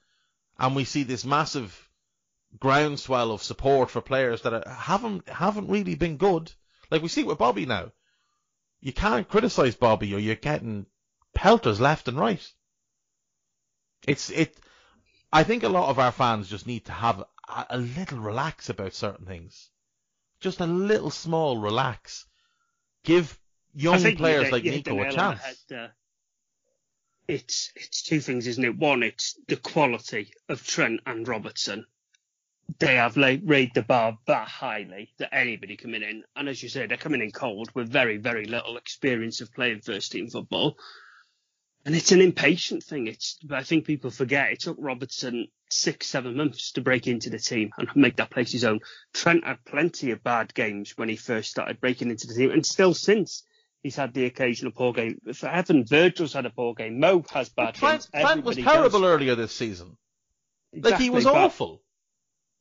and 0.62 0.76
we 0.76 0.86
see 0.86 1.02
this 1.02 1.26
massive 1.26 1.90
groundswell 2.60 3.32
of 3.32 3.42
support 3.42 3.90
for 3.90 4.00
players 4.00 4.44
that 4.44 4.68
haven't 4.68 5.28
haven't 5.28 5.70
really 5.70 5.96
been 5.96 6.18
good. 6.18 6.52
Like 6.92 7.02
we 7.02 7.08
see 7.08 7.24
with 7.24 7.40
Bobby 7.40 7.66
now. 7.66 7.92
You 8.80 8.94
can't 8.94 9.28
criticize 9.28 9.76
Bobby 9.76 10.14
or 10.14 10.20
you're 10.20 10.36
getting 10.36 10.86
pelters 11.34 11.80
left 11.80 12.08
and 12.08 12.18
right. 12.18 12.48
It's 14.08 14.30
it. 14.30 14.56
I 15.34 15.44
think 15.44 15.64
a 15.64 15.70
lot 15.70 15.90
of 15.90 15.98
our 15.98 16.12
fans 16.12 16.48
just 16.48 16.68
need 16.68 16.86
to 16.86 16.92
have 16.92 17.24
a, 17.48 17.66
a 17.72 17.78
little 17.80 18.20
relax 18.20 18.70
about 18.70 18.94
certain 18.94 19.26
things. 19.26 19.70
Just 20.40 20.60
a 20.60 20.68
little 20.68 21.12
small 21.12 21.58
relax. 21.58 22.28
Give 23.04 23.40
young 23.74 24.16
players 24.16 24.46
you, 24.48 24.52
like 24.52 24.64
you 24.64 24.72
Neco 24.72 25.00
a 25.02 25.12
chance. 25.12 25.42
Head, 25.42 25.78
uh, 25.78 25.88
it's 27.28 27.72
it's 27.76 28.04
two 28.04 28.20
things, 28.20 28.48
isn't 28.48 28.64
it? 28.66 28.78
One, 28.78 29.04
it's 29.04 29.40
the 29.48 29.58
quality 29.58 30.34
of 30.50 30.66
Trent 30.66 31.02
and 31.06 31.28
Robertson. 31.28 31.86
They 32.80 32.96
have 32.96 33.18
like 33.18 33.42
raised 33.44 33.76
the 33.76 33.84
bar 33.84 34.18
that 34.28 34.48
highly 34.48 35.14
that 35.20 35.34
anybody 35.34 35.78
coming 35.78 36.04
in, 36.04 36.24
and 36.36 36.50
as 36.50 36.64
you 36.64 36.70
say, 36.70 36.88
they're 36.88 36.98
coming 36.98 37.22
in 37.22 37.32
cold 37.32 37.70
with 37.76 37.90
very 37.90 38.18
very 38.18 38.46
little 38.46 38.78
experience 38.78 39.42
of 39.42 39.54
playing 39.54 39.82
first 39.82 40.12
team 40.12 40.30
football. 40.30 40.78
and 41.86 41.96
it's 41.96 42.12
an 42.12 42.22
impatient 42.22 42.84
thing. 42.84 43.08
It's 43.08 43.38
I 43.50 43.64
think 43.64 43.86
people 43.86 44.12
forget 44.12 44.52
it 44.52 44.60
took 44.62 44.78
Robertson 44.80 45.48
six, 45.70 46.08
seven 46.08 46.36
months 46.36 46.74
to 46.74 46.82
break 46.82 47.08
into 47.08 47.30
the 47.30 47.40
team 47.40 47.72
and 47.78 47.90
make 47.96 48.18
that 48.18 48.30
place 48.30 48.52
his 48.52 48.64
own. 48.64 48.80
Trent 49.14 49.46
had 49.46 49.64
plenty 49.66 50.12
of 50.12 50.24
bad 50.24 50.54
games 50.54 50.94
when 50.98 51.10
he 51.10 51.16
first 51.16 51.52
started 51.52 51.80
breaking 51.82 52.10
into 52.10 52.28
the 52.28 52.36
team, 52.36 52.52
and 52.52 52.66
still 52.66 52.94
since 52.94 53.44
he's 53.82 53.96
had 53.96 54.14
the 54.14 54.26
occasional 54.26 54.72
poor 54.72 54.94
game. 54.94 55.20
For 55.34 55.48
heaven, 55.48 55.86
Virgil's 55.86 56.34
had 56.34 56.46
a 56.46 56.50
poor 56.50 56.74
game. 56.74 57.00
Mo 57.00 57.24
has 57.32 57.50
bad 57.50 57.76
Trent, 57.76 58.08
games. 58.12 58.26
Trent 58.26 58.44
was 58.44 58.58
terrible 58.58 59.02
does. 59.02 59.10
earlier 59.10 59.36
this 59.36 59.54
season. 59.54 59.98
like 60.74 61.00
he 61.00 61.10
was 61.10 61.26
awful. 61.26 61.82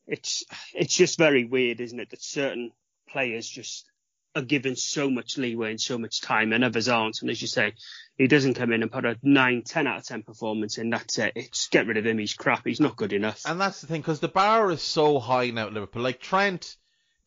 It's 0.07 0.45
it's 0.75 0.95
just 0.95 1.19
very 1.19 1.45
weird, 1.45 1.81
isn't 1.81 2.01
it, 2.01 2.11
that 2.11 2.23
certain 2.23 2.73
players 3.09 3.49
just 3.49 3.87
are 4.35 4.43
given 4.43 4.77
so 4.77 5.11
much 5.11 5.39
leeway 5.39 5.71
and 5.71 5.81
so 5.81 5.99
much 5.99 6.21
time, 6.21 6.53
and 6.53 6.65
others 6.65 6.89
aren't. 6.89 7.21
And 7.21 7.31
as 7.31 7.43
you 7.43 7.49
say, 7.49 7.75
he 8.17 8.27
doesn't 8.27 8.55
come 8.55 8.73
in 8.73 8.83
and 8.83 8.91
put 8.91 9.05
a 9.05 9.17
9, 9.23 9.63
10 9.63 9.87
out 9.87 9.99
of 9.99 10.07
10 10.07 10.23
performance 10.23 10.79
in. 10.79 10.91
That's 10.91 11.19
it. 11.19 11.33
It's 11.35 11.69
get 11.69 11.87
rid 11.87 11.97
of 11.97 12.07
him. 12.07 12.19
He's 12.19 12.35
crap. 12.35 12.65
He's 12.65 12.81
not 12.81 12.97
good 12.97 13.13
enough. 13.13 13.43
And 13.45 13.61
that's 13.61 13.81
the 13.81 13.87
thing, 13.87 14.01
because 14.01 14.21
the 14.21 14.29
bar 14.29 14.71
is 14.71 14.83
so 14.83 15.19
high 15.19 15.51
now 15.51 15.67
at 15.67 15.73
Liverpool. 15.73 16.03
Like 16.03 16.21
Trent, 16.21 16.77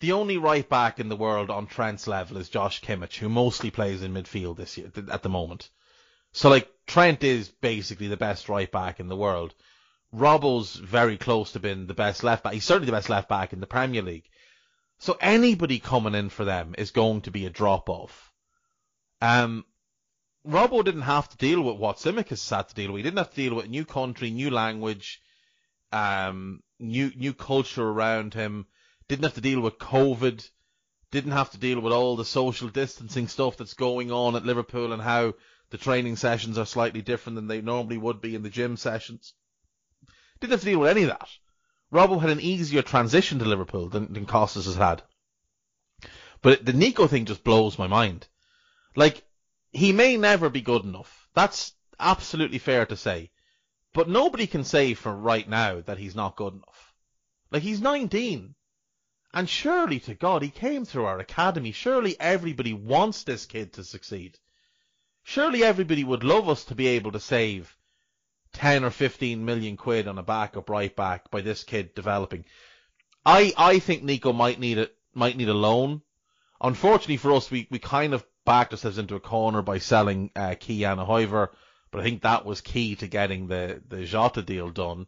the 0.04 0.12
only 0.12 0.36
right 0.36 0.68
back 0.68 1.00
in 1.00 1.08
the 1.08 1.16
world 1.16 1.50
on 1.50 1.66
Trent's 1.66 2.08
level 2.08 2.36
is 2.36 2.50
Josh 2.50 2.82
Kimmich, 2.82 3.16
who 3.16 3.30
mostly 3.30 3.72
plays 3.72 4.04
in 4.04 4.14
midfield 4.14 4.58
this 4.58 4.78
year 4.78 4.92
at 5.10 5.24
the 5.24 5.30
moment. 5.30 5.70
So 6.34 6.50
like 6.50 6.70
Trent 6.86 7.24
is 7.24 7.48
basically 7.48 8.10
the 8.10 8.18
best 8.18 8.50
right 8.50 8.70
back 8.70 9.00
in 9.00 9.08
the 9.08 9.16
world. 9.16 9.56
Robbo's 10.14 10.76
very 10.76 11.18
close 11.18 11.54
to 11.54 11.62
being 11.62 11.88
the 11.88 11.94
best 11.94 12.22
left 12.22 12.44
back. 12.44 12.52
He's 12.52 12.66
certainly 12.66 12.88
the 12.88 12.98
best 12.98 13.08
left 13.08 13.30
back 13.30 13.54
in 13.54 13.62
the 13.62 13.66
Premier 13.66 14.02
League. 14.02 14.28
So 15.00 15.18
anybody 15.22 15.80
coming 15.80 16.16
in 16.16 16.28
for 16.28 16.44
them 16.44 16.76
is 16.78 16.92
going 16.92 17.22
to 17.22 17.32
be 17.32 17.46
a 17.46 17.50
drop 17.50 17.88
off. 17.88 18.34
Um, 19.22 19.64
Robbo 20.46 20.84
didn't 20.84 21.04
have 21.04 21.30
to 21.30 21.38
deal 21.38 21.62
with 21.62 21.78
what 21.78 21.96
Tsimikas 21.96 22.54
had 22.54 22.68
to 22.68 22.76
deal 22.76 22.92
with. 22.92 22.98
He 22.98 23.04
didn't 23.04 23.20
have 23.20 23.30
to 23.30 23.36
deal 23.38 23.56
with 23.56 23.68
a 23.68 23.70
new 23.70 23.86
country, 23.86 24.32
new 24.32 24.50
language, 24.50 25.22
um, 25.94 26.62
new 26.78 27.10
new 27.16 27.34
culture 27.34 27.88
around 27.88 28.34
him. 28.34 28.68
Didn't 29.14 29.26
have 29.26 29.36
to 29.36 29.42
deal 29.42 29.62
with 29.62 29.78
COVID. 29.78 30.50
Didn't 31.12 31.34
have 31.34 31.52
to 31.52 31.60
deal 31.60 31.80
with 31.80 31.94
all 31.94 32.16
the 32.16 32.26
social 32.26 32.68
distancing 32.68 33.28
stuff 33.28 33.58
that's 33.58 33.76
going 33.76 34.12
on 34.12 34.36
at 34.36 34.44
Liverpool 34.44 34.92
and 34.92 35.00
how 35.00 35.36
the 35.70 35.78
training 35.78 36.16
sessions 36.16 36.58
are 36.58 36.66
slightly 36.66 37.04
different 37.04 37.36
than 37.36 37.46
they 37.46 37.62
normally 37.62 38.00
would 38.00 38.22
be 38.22 38.34
in 38.34 38.42
the 38.42 38.50
gym 38.50 38.76
sessions. 38.76 39.36
Didn't 40.40 40.54
have 40.54 40.62
to 40.62 40.66
deal 40.66 40.80
with 40.80 40.90
any 40.90 41.04
of 41.04 41.10
that. 41.10 41.30
Robbo 41.94 42.20
had 42.20 42.32
an 42.32 42.40
easier 42.40 42.82
transition 42.82 43.38
to 43.38 43.46
Liverpool 43.46 43.88
than, 43.88 44.12
than 44.12 44.26
Costas 44.26 44.66
has 44.66 44.78
had. 44.78 45.04
But 46.42 46.66
the 46.66 46.74
Neco 46.74 47.06
thing 47.06 47.26
just 47.26 47.44
blows 47.44 47.78
my 47.78 47.86
mind. 47.86 48.28
Like, 48.96 49.24
he 49.72 49.94
may 49.94 50.18
never 50.18 50.50
be 50.50 50.62
good 50.62 50.86
enough. 50.86 51.30
That's 51.36 51.74
absolutely 52.00 52.58
fair 52.58 52.88
to 52.88 52.98
say. 52.98 53.30
But 53.94 54.10
nobody 54.10 54.48
can 54.48 54.64
say 54.64 54.96
for 54.96 55.14
right 55.16 55.48
now 55.48 55.82
that 55.82 56.00
he's 56.00 56.16
not 56.16 56.36
good 56.36 56.54
enough. 56.54 56.96
Like, 57.52 57.62
he's 57.62 57.80
19. 57.80 58.56
And 59.34 59.50
surely 59.50 60.00
to 60.02 60.14
God, 60.14 60.44
he 60.44 60.50
came 60.50 60.86
through 60.86 61.06
our 61.06 61.18
academy. 61.18 61.72
Surely 61.72 62.20
everybody 62.20 62.74
wants 62.74 63.24
this 63.24 63.46
kid 63.48 63.74
to 63.74 63.84
succeed. 63.84 64.38
Surely 65.24 65.64
everybody 65.64 66.04
would 66.04 66.24
love 66.24 66.48
us 66.48 66.66
to 66.66 66.76
be 66.76 66.88
able 66.88 67.12
to 67.14 67.20
save 67.20 67.76
10 68.54 68.84
or 68.84 68.92
15 68.92 69.44
million 69.44 69.76
quid 69.76 70.08
on 70.08 70.20
a 70.20 70.24
backup 70.24 70.70
right 70.70 70.96
back 70.96 71.32
by 71.32 71.42
this 71.42 71.64
kid 71.64 71.96
developing. 71.96 72.46
I, 73.26 73.54
I 73.58 73.80
think 73.80 74.04
Neco 74.04 74.34
might 74.34 74.60
need 74.60 74.78
it, 74.78 74.96
might 75.16 75.38
need 75.38 75.50
a 75.50 75.54
loan. 75.54 76.02
Unfortunately 76.62 77.18
for 77.18 77.34
us, 77.34 77.50
we, 77.50 77.68
we 77.72 77.80
kind 77.80 78.14
of 78.14 78.24
backed 78.46 78.74
ourselves 78.74 78.98
into 78.98 79.16
a 79.16 79.20
corner 79.20 79.62
by 79.62 79.80
selling, 79.80 80.30
uh, 80.36 80.56
Ki-Jana 80.60 81.06
Hoever, 81.06 81.56
but 81.90 82.02
I 82.02 82.04
think 82.04 82.22
that 82.22 82.46
was 82.46 82.62
key 82.62 82.96
to 82.98 83.08
getting 83.08 83.48
the, 83.48 83.82
the 83.88 84.06
Jota 84.06 84.44
deal 84.44 84.70
done. 84.70 85.08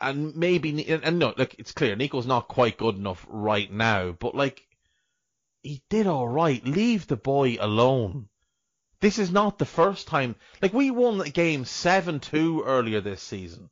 And 0.00 0.34
maybe, 0.34 0.88
and, 0.88 1.18
no, 1.18 1.34
look, 1.36 1.54
it's 1.58 1.72
clear, 1.72 1.94
Neco's 1.94 2.26
not 2.26 2.48
quite 2.48 2.78
good 2.78 2.96
enough 2.96 3.26
right 3.28 3.70
now, 3.70 4.12
but 4.12 4.34
like, 4.34 4.66
he 5.62 5.82
did 5.90 6.06
alright. 6.06 6.64
Leave 6.64 7.06
the 7.06 7.16
boy 7.16 7.58
alone. 7.60 8.28
This 9.00 9.18
is 9.18 9.30
not 9.30 9.58
the 9.58 9.66
first 9.66 10.08
time. 10.08 10.36
Like, 10.62 10.72
we 10.72 10.90
won 10.90 11.18
the 11.18 11.28
game 11.28 11.64
7-2 11.64 12.62
earlier 12.64 13.02
this 13.02 13.22
season. 13.22 13.68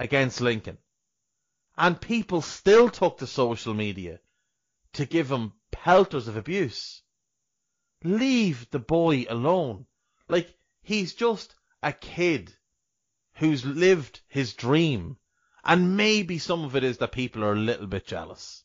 Against 0.00 0.40
Lincoln. 0.40 0.78
And 1.76 2.00
people 2.00 2.42
still 2.42 2.88
took 2.88 3.18
to 3.18 3.26
social 3.26 3.74
media 3.74 4.18
to 4.94 5.06
give 5.06 5.30
him 5.30 5.52
pelters 5.70 6.26
of 6.26 6.36
abuse. 6.36 7.02
Leave 8.02 8.68
the 8.70 8.80
boy 8.80 9.26
alone. 9.28 9.86
Like, 10.28 10.52
he's 10.82 11.14
just 11.14 11.54
a 11.84 11.92
kid 11.92 12.52
who's 13.34 13.64
lived 13.64 14.20
his 14.28 14.54
dream. 14.54 15.16
And 15.64 15.96
maybe 15.96 16.38
some 16.38 16.64
of 16.64 16.76
it 16.76 16.84
is 16.84 16.98
that 16.98 17.12
people 17.12 17.44
are 17.44 17.52
a 17.52 17.56
little 17.56 17.86
bit 17.86 18.06
jealous. 18.06 18.64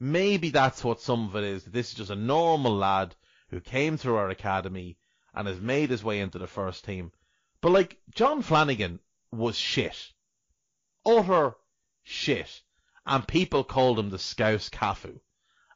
Maybe 0.00 0.50
that's 0.50 0.84
what 0.84 1.00
some 1.00 1.26
of 1.28 1.36
it 1.36 1.44
is. 1.44 1.64
This 1.64 1.90
is 1.90 1.94
just 1.94 2.10
a 2.10 2.16
normal 2.16 2.74
lad 2.74 3.14
who 3.50 3.60
came 3.60 3.96
through 3.96 4.16
our 4.16 4.30
academy 4.30 4.96
and 5.34 5.48
has 5.48 5.60
made 5.60 5.90
his 5.90 6.04
way 6.04 6.20
into 6.20 6.38
the 6.38 6.46
first 6.46 6.84
team. 6.84 7.12
But 7.60 7.72
like, 7.72 7.98
John 8.14 8.42
Flanagan 8.42 9.00
was 9.32 9.56
shit. 9.56 10.12
Utter 11.04 11.54
shit. 12.02 12.62
And 13.06 13.26
people 13.26 13.64
called 13.64 13.98
him 13.98 14.10
the 14.10 14.18
Scouse 14.18 14.68
Cafu. 14.68 15.20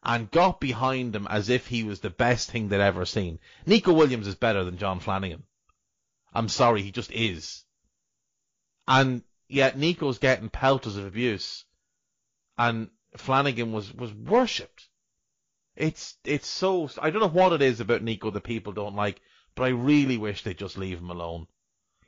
And 0.02 0.30
got 0.30 0.60
behind 0.60 1.14
him 1.14 1.26
as 1.28 1.48
if 1.48 1.66
he 1.66 1.82
was 1.82 2.00
the 2.00 2.10
best 2.10 2.50
thing 2.50 2.68
they'd 2.68 2.80
ever 2.80 3.04
seen. 3.04 3.40
Neco 3.66 3.92
Williams 3.92 4.26
is 4.26 4.34
better 4.34 4.64
than 4.64 4.78
John 4.78 5.00
Flanagan. 5.00 5.42
I'm 6.32 6.48
sorry, 6.48 6.82
he 6.82 6.92
just 6.92 7.10
is. 7.10 7.64
And 8.88 9.22
yet 9.48 9.78
Neco's 9.78 10.18
getting 10.18 10.48
pelters 10.48 10.96
of 10.96 11.06
abuse. 11.06 11.64
And 12.56 12.88
Flanagan 13.16 13.70
was, 13.72 13.92
was 13.94 14.12
worshipped. 14.12 14.88
It's 15.76 16.16
it's 16.24 16.48
so 16.48 16.90
I 17.00 17.10
don't 17.10 17.22
know 17.22 17.28
what 17.28 17.52
it 17.52 17.62
is 17.62 17.78
about 17.78 18.02
Neco 18.02 18.30
that 18.32 18.42
people 18.42 18.72
don't 18.72 18.96
like, 18.96 19.20
but 19.54 19.62
I 19.62 19.68
really 19.68 20.18
wish 20.18 20.42
they'd 20.42 20.58
just 20.58 20.76
leave 20.76 20.98
him 20.98 21.10
alone. 21.10 21.46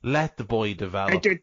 Let 0.02 0.36
the 0.36 0.44
boy 0.44 0.74
develop. 0.74 1.24
It, 1.24 1.42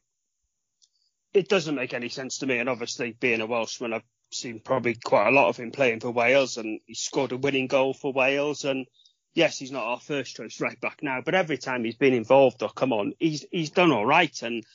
it, 1.33 1.47
doesn't 1.47 1.75
make 1.75 1.93
any 1.93 2.09
sense 2.09 2.39
to 2.39 2.45
me. 2.45 2.57
And 2.57 2.67
obviously, 2.67 3.13
being 3.13 3.39
a 3.39 3.45
Welshman, 3.45 3.93
I've 3.93 4.03
seen 4.31 4.59
probably 4.59 4.95
quite 4.95 5.29
a 5.29 5.31
lot 5.31 5.47
of 5.47 5.55
him 5.55 5.71
playing 5.71 6.01
for 6.01 6.11
Wales, 6.11 6.57
and 6.57 6.81
he 6.85 6.95
scored 6.95 7.31
a 7.31 7.37
winning 7.37 7.67
goal 7.67 7.93
for 7.93 8.11
Wales. 8.11 8.65
And 8.65 8.87
yes, 9.33 9.57
he's 9.57 9.71
not 9.71 9.85
our 9.85 9.99
first 10.01 10.35
choice 10.35 10.59
right 10.59 10.79
back 10.81 10.99
now, 11.01 11.21
but 11.23 11.35
every 11.35 11.57
time 11.57 11.85
he's 11.85 11.95
been 11.95 12.13
involved 12.13 12.61
or 12.61 12.69
come 12.69 12.91
on, 12.91 13.13
he's 13.19 13.45
he's 13.51 13.69
done 13.69 13.93
all 13.93 14.05
right. 14.05 14.41
And 14.41 14.65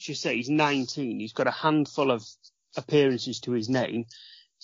you 0.00 0.14
say, 0.14 0.36
he's 0.36 0.48
19. 0.50 1.20
He's 1.20 1.32
got 1.32 1.46
a 1.46 1.50
handful 1.52 2.10
of 2.10 2.24
appearances 2.76 3.40
to 3.40 3.52
his 3.52 3.68
name. 3.68 4.04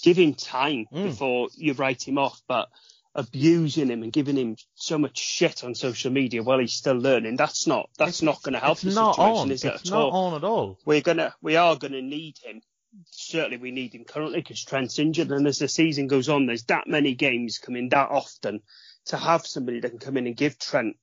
Give 0.03 0.17
him 0.17 0.35
time 0.35 0.87
Mm. 0.93 1.05
before 1.05 1.49
you 1.57 1.73
write 1.75 2.07
him 2.07 2.19
off, 2.19 2.41
but 2.49 2.69
abusing 3.15 3.89
him 3.91 4.03
and 4.03 4.13
giving 4.13 4.37
him 4.37 4.57
so 4.75 4.99
much 4.99 5.19
shit 5.19 5.65
on 5.65 5.75
social 5.75 6.11
media 6.11 6.43
while 6.43 6.59
he's 6.59 6.73
still 6.73 6.95
learning, 6.97 7.37
that's 7.37 7.67
not 7.67 7.91
that's 7.99 8.23
not 8.23 8.43
going 8.43 8.55
to 8.55 8.59
help 8.59 8.79
it's 8.79 8.83
the 8.95 9.01
not 9.01 9.17
situation, 9.17 9.37
on. 9.41 9.51
is 9.51 9.65
it 9.65 9.75
It's 9.75 9.85
at 9.89 9.91
not 9.91 10.01
all? 10.13 10.27
on 10.29 10.35
at 10.35 10.45
all. 10.45 10.79
we're 10.87 11.03
gonna 11.03 11.35
we 11.43 11.57
are 11.57 11.77
gonna 11.77 12.03
need 12.03 12.37
him. 12.43 12.63
Certainly, 13.11 13.57
we 13.59 13.71
need 13.71 13.95
him 13.95 14.05
currently 14.05 14.41
because 14.41 14.63
Trent's 14.65 14.99
injured, 14.99 15.31
and 15.31 15.47
as 15.47 15.59
the 15.59 15.69
season 15.69 16.09
goes 16.09 16.29
on, 16.29 16.45
there's 16.45 16.65
that 16.65 16.87
many 16.87 17.15
games 17.15 17.59
coming 17.59 17.89
that 17.91 18.11
often. 18.11 18.61
To 19.07 19.17
have 19.17 19.47
somebody 19.47 19.81
that 19.81 19.89
can 19.91 19.99
come 19.99 20.17
in 20.17 20.27
and 20.29 20.37
give 20.37 20.59
Trent 20.59 20.97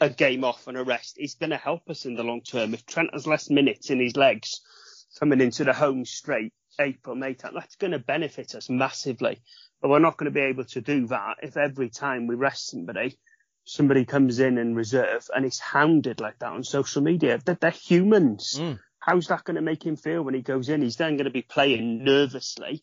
a 0.00 0.10
game 0.10 0.44
off 0.44 0.66
and 0.66 0.76
a 0.76 0.84
rest 0.84 1.16
is 1.18 1.34
going 1.34 1.50
to 1.50 1.56
help 1.56 1.88
us 1.88 2.04
in 2.04 2.14
the 2.14 2.24
long 2.24 2.42
term. 2.42 2.74
If 2.74 2.86
Trent 2.86 3.10
has 3.12 3.26
less 3.26 3.50
minutes 3.50 3.90
in 3.90 4.00
his 4.00 4.16
legs 4.16 4.60
coming 5.18 5.40
into 5.40 5.64
the 5.64 5.72
home 5.72 6.04
straight 6.04 6.52
April, 6.80 7.14
May 7.14 7.34
time, 7.34 7.54
that's 7.54 7.76
going 7.76 7.92
to 7.92 7.98
benefit 7.98 8.54
us 8.54 8.68
massively. 8.68 9.40
But 9.80 9.90
we're 9.90 10.00
not 10.00 10.16
going 10.16 10.32
to 10.32 10.34
be 10.34 10.46
able 10.46 10.64
to 10.64 10.80
do 10.80 11.06
that 11.08 11.36
if 11.42 11.56
every 11.56 11.90
time 11.90 12.26
we 12.26 12.34
rest 12.34 12.70
somebody, 12.70 13.18
somebody 13.64 14.04
comes 14.04 14.40
in 14.40 14.58
and 14.58 14.76
reserve 14.76 15.26
and 15.34 15.44
is 15.44 15.60
hounded 15.60 16.20
like 16.20 16.38
that 16.40 16.52
on 16.52 16.64
social 16.64 17.02
media. 17.02 17.38
That 17.44 17.60
they're 17.60 17.70
humans. 17.70 18.58
Mm. 18.58 18.80
How's 18.98 19.28
that 19.28 19.44
going 19.44 19.56
to 19.56 19.62
make 19.62 19.84
him 19.84 19.96
feel 19.96 20.22
when 20.22 20.34
he 20.34 20.40
goes 20.40 20.68
in? 20.68 20.82
He's 20.82 20.96
then 20.96 21.16
going 21.16 21.26
to 21.26 21.30
be 21.30 21.42
playing 21.42 22.02
nervously, 22.04 22.82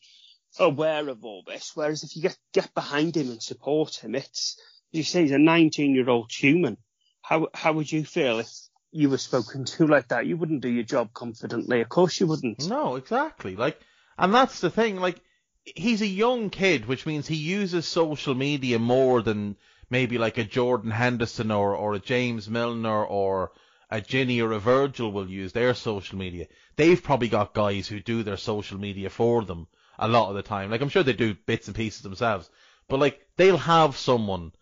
aware 0.59 1.09
of 1.09 1.25
all 1.25 1.43
this. 1.45 1.71
Whereas 1.73 2.03
if 2.03 2.15
you 2.15 2.21
get 2.21 2.37
get 2.53 2.73
behind 2.73 3.17
him 3.17 3.31
and 3.31 3.41
support 3.41 3.95
him, 3.95 4.15
it's 4.15 4.57
as 4.93 4.97
you 4.97 5.03
say, 5.03 5.23
he's 5.23 5.31
a 5.31 5.37
19 5.37 5.95
year 5.95 6.09
old 6.09 6.31
human. 6.31 6.77
How 7.21 7.47
how 7.53 7.73
would 7.73 7.91
you 7.91 8.03
feel 8.03 8.39
if 8.39 8.49
you 8.91 9.09
were 9.09 9.17
spoken 9.17 9.65
to 9.65 9.87
like 9.87 10.09
that? 10.09 10.25
You 10.25 10.37
wouldn't 10.37 10.61
do 10.61 10.69
your 10.69 10.83
job 10.83 11.13
confidently. 11.13 11.81
Of 11.81 11.89
course 11.89 12.19
you 12.19 12.27
wouldn't. 12.27 12.67
No, 12.67 12.95
exactly. 12.95 13.55
Like, 13.55 13.79
and 14.17 14.33
that's 14.33 14.59
the 14.59 14.69
thing. 14.69 14.97
Like, 14.97 15.21
he's 15.63 16.01
a 16.01 16.07
young 16.07 16.49
kid, 16.49 16.87
which 16.87 17.05
means 17.05 17.27
he 17.27 17.35
uses 17.35 17.87
social 17.87 18.35
media 18.35 18.79
more 18.79 19.21
than 19.21 19.55
maybe 19.89 20.17
like 20.17 20.37
a 20.37 20.43
Jordan 20.43 20.91
Henderson 20.91 21.51
or 21.51 21.75
or 21.75 21.93
a 21.93 21.99
James 21.99 22.49
Milner 22.49 23.05
or 23.05 23.51
a 23.89 24.01
Gini 24.01 24.41
or 24.41 24.53
a 24.53 24.59
Virgil 24.59 25.11
will 25.11 25.29
use 25.29 25.51
their 25.51 25.73
social 25.73 26.17
media. 26.17 26.47
They've 26.75 27.01
probably 27.01 27.27
got 27.27 27.53
guys 27.53 27.87
who 27.87 27.99
do 27.99 28.23
their 28.23 28.37
social 28.37 28.79
media 28.79 29.09
for 29.09 29.43
them 29.43 29.67
a 29.99 30.07
lot 30.07 30.29
of 30.29 30.35
the 30.35 30.41
time. 30.41 30.71
Like, 30.71 30.81
I'm 30.81 30.89
sure 30.89 31.03
they 31.03 31.13
do 31.13 31.35
bits 31.45 31.67
and 31.67 31.75
pieces 31.75 32.01
themselves, 32.01 32.49
but 32.87 32.99
like 32.99 33.21
they'll 33.37 33.57
have 33.57 33.97
someone 33.97 34.53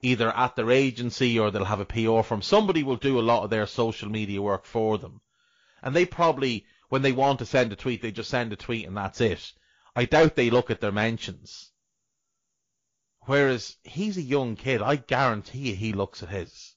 either 0.00 0.34
at 0.36 0.56
their 0.56 0.70
agency 0.70 1.38
or 1.38 1.50
they'll 1.50 1.64
have 1.64 1.80
a 1.80 1.84
PR 1.84 2.22
firm. 2.22 2.42
Somebody 2.42 2.82
will 2.82 2.96
do 2.96 3.18
a 3.18 3.22
lot 3.22 3.42
of 3.44 3.50
their 3.50 3.66
social 3.66 4.08
media 4.08 4.40
work 4.40 4.64
for 4.64 4.98
them. 4.98 5.20
And 5.82 5.94
they 5.94 6.06
probably, 6.06 6.66
when 6.88 7.02
they 7.02 7.12
want 7.12 7.40
to 7.40 7.46
send 7.46 7.72
a 7.72 7.76
tweet, 7.76 8.02
they 8.02 8.12
just 8.12 8.30
send 8.30 8.52
a 8.52 8.56
tweet 8.56 8.86
and 8.86 8.96
that's 8.96 9.20
it. 9.20 9.52
I 9.96 10.04
doubt 10.04 10.36
they 10.36 10.50
look 10.50 10.70
at 10.70 10.80
their 10.80 10.92
mentions. 10.92 11.70
Whereas 13.22 13.76
he's 13.82 14.16
a 14.16 14.22
young 14.22 14.56
kid, 14.56 14.80
I 14.80 14.96
guarantee 14.96 15.70
you 15.70 15.74
he 15.74 15.92
looks 15.92 16.22
at 16.22 16.30
his. 16.30 16.74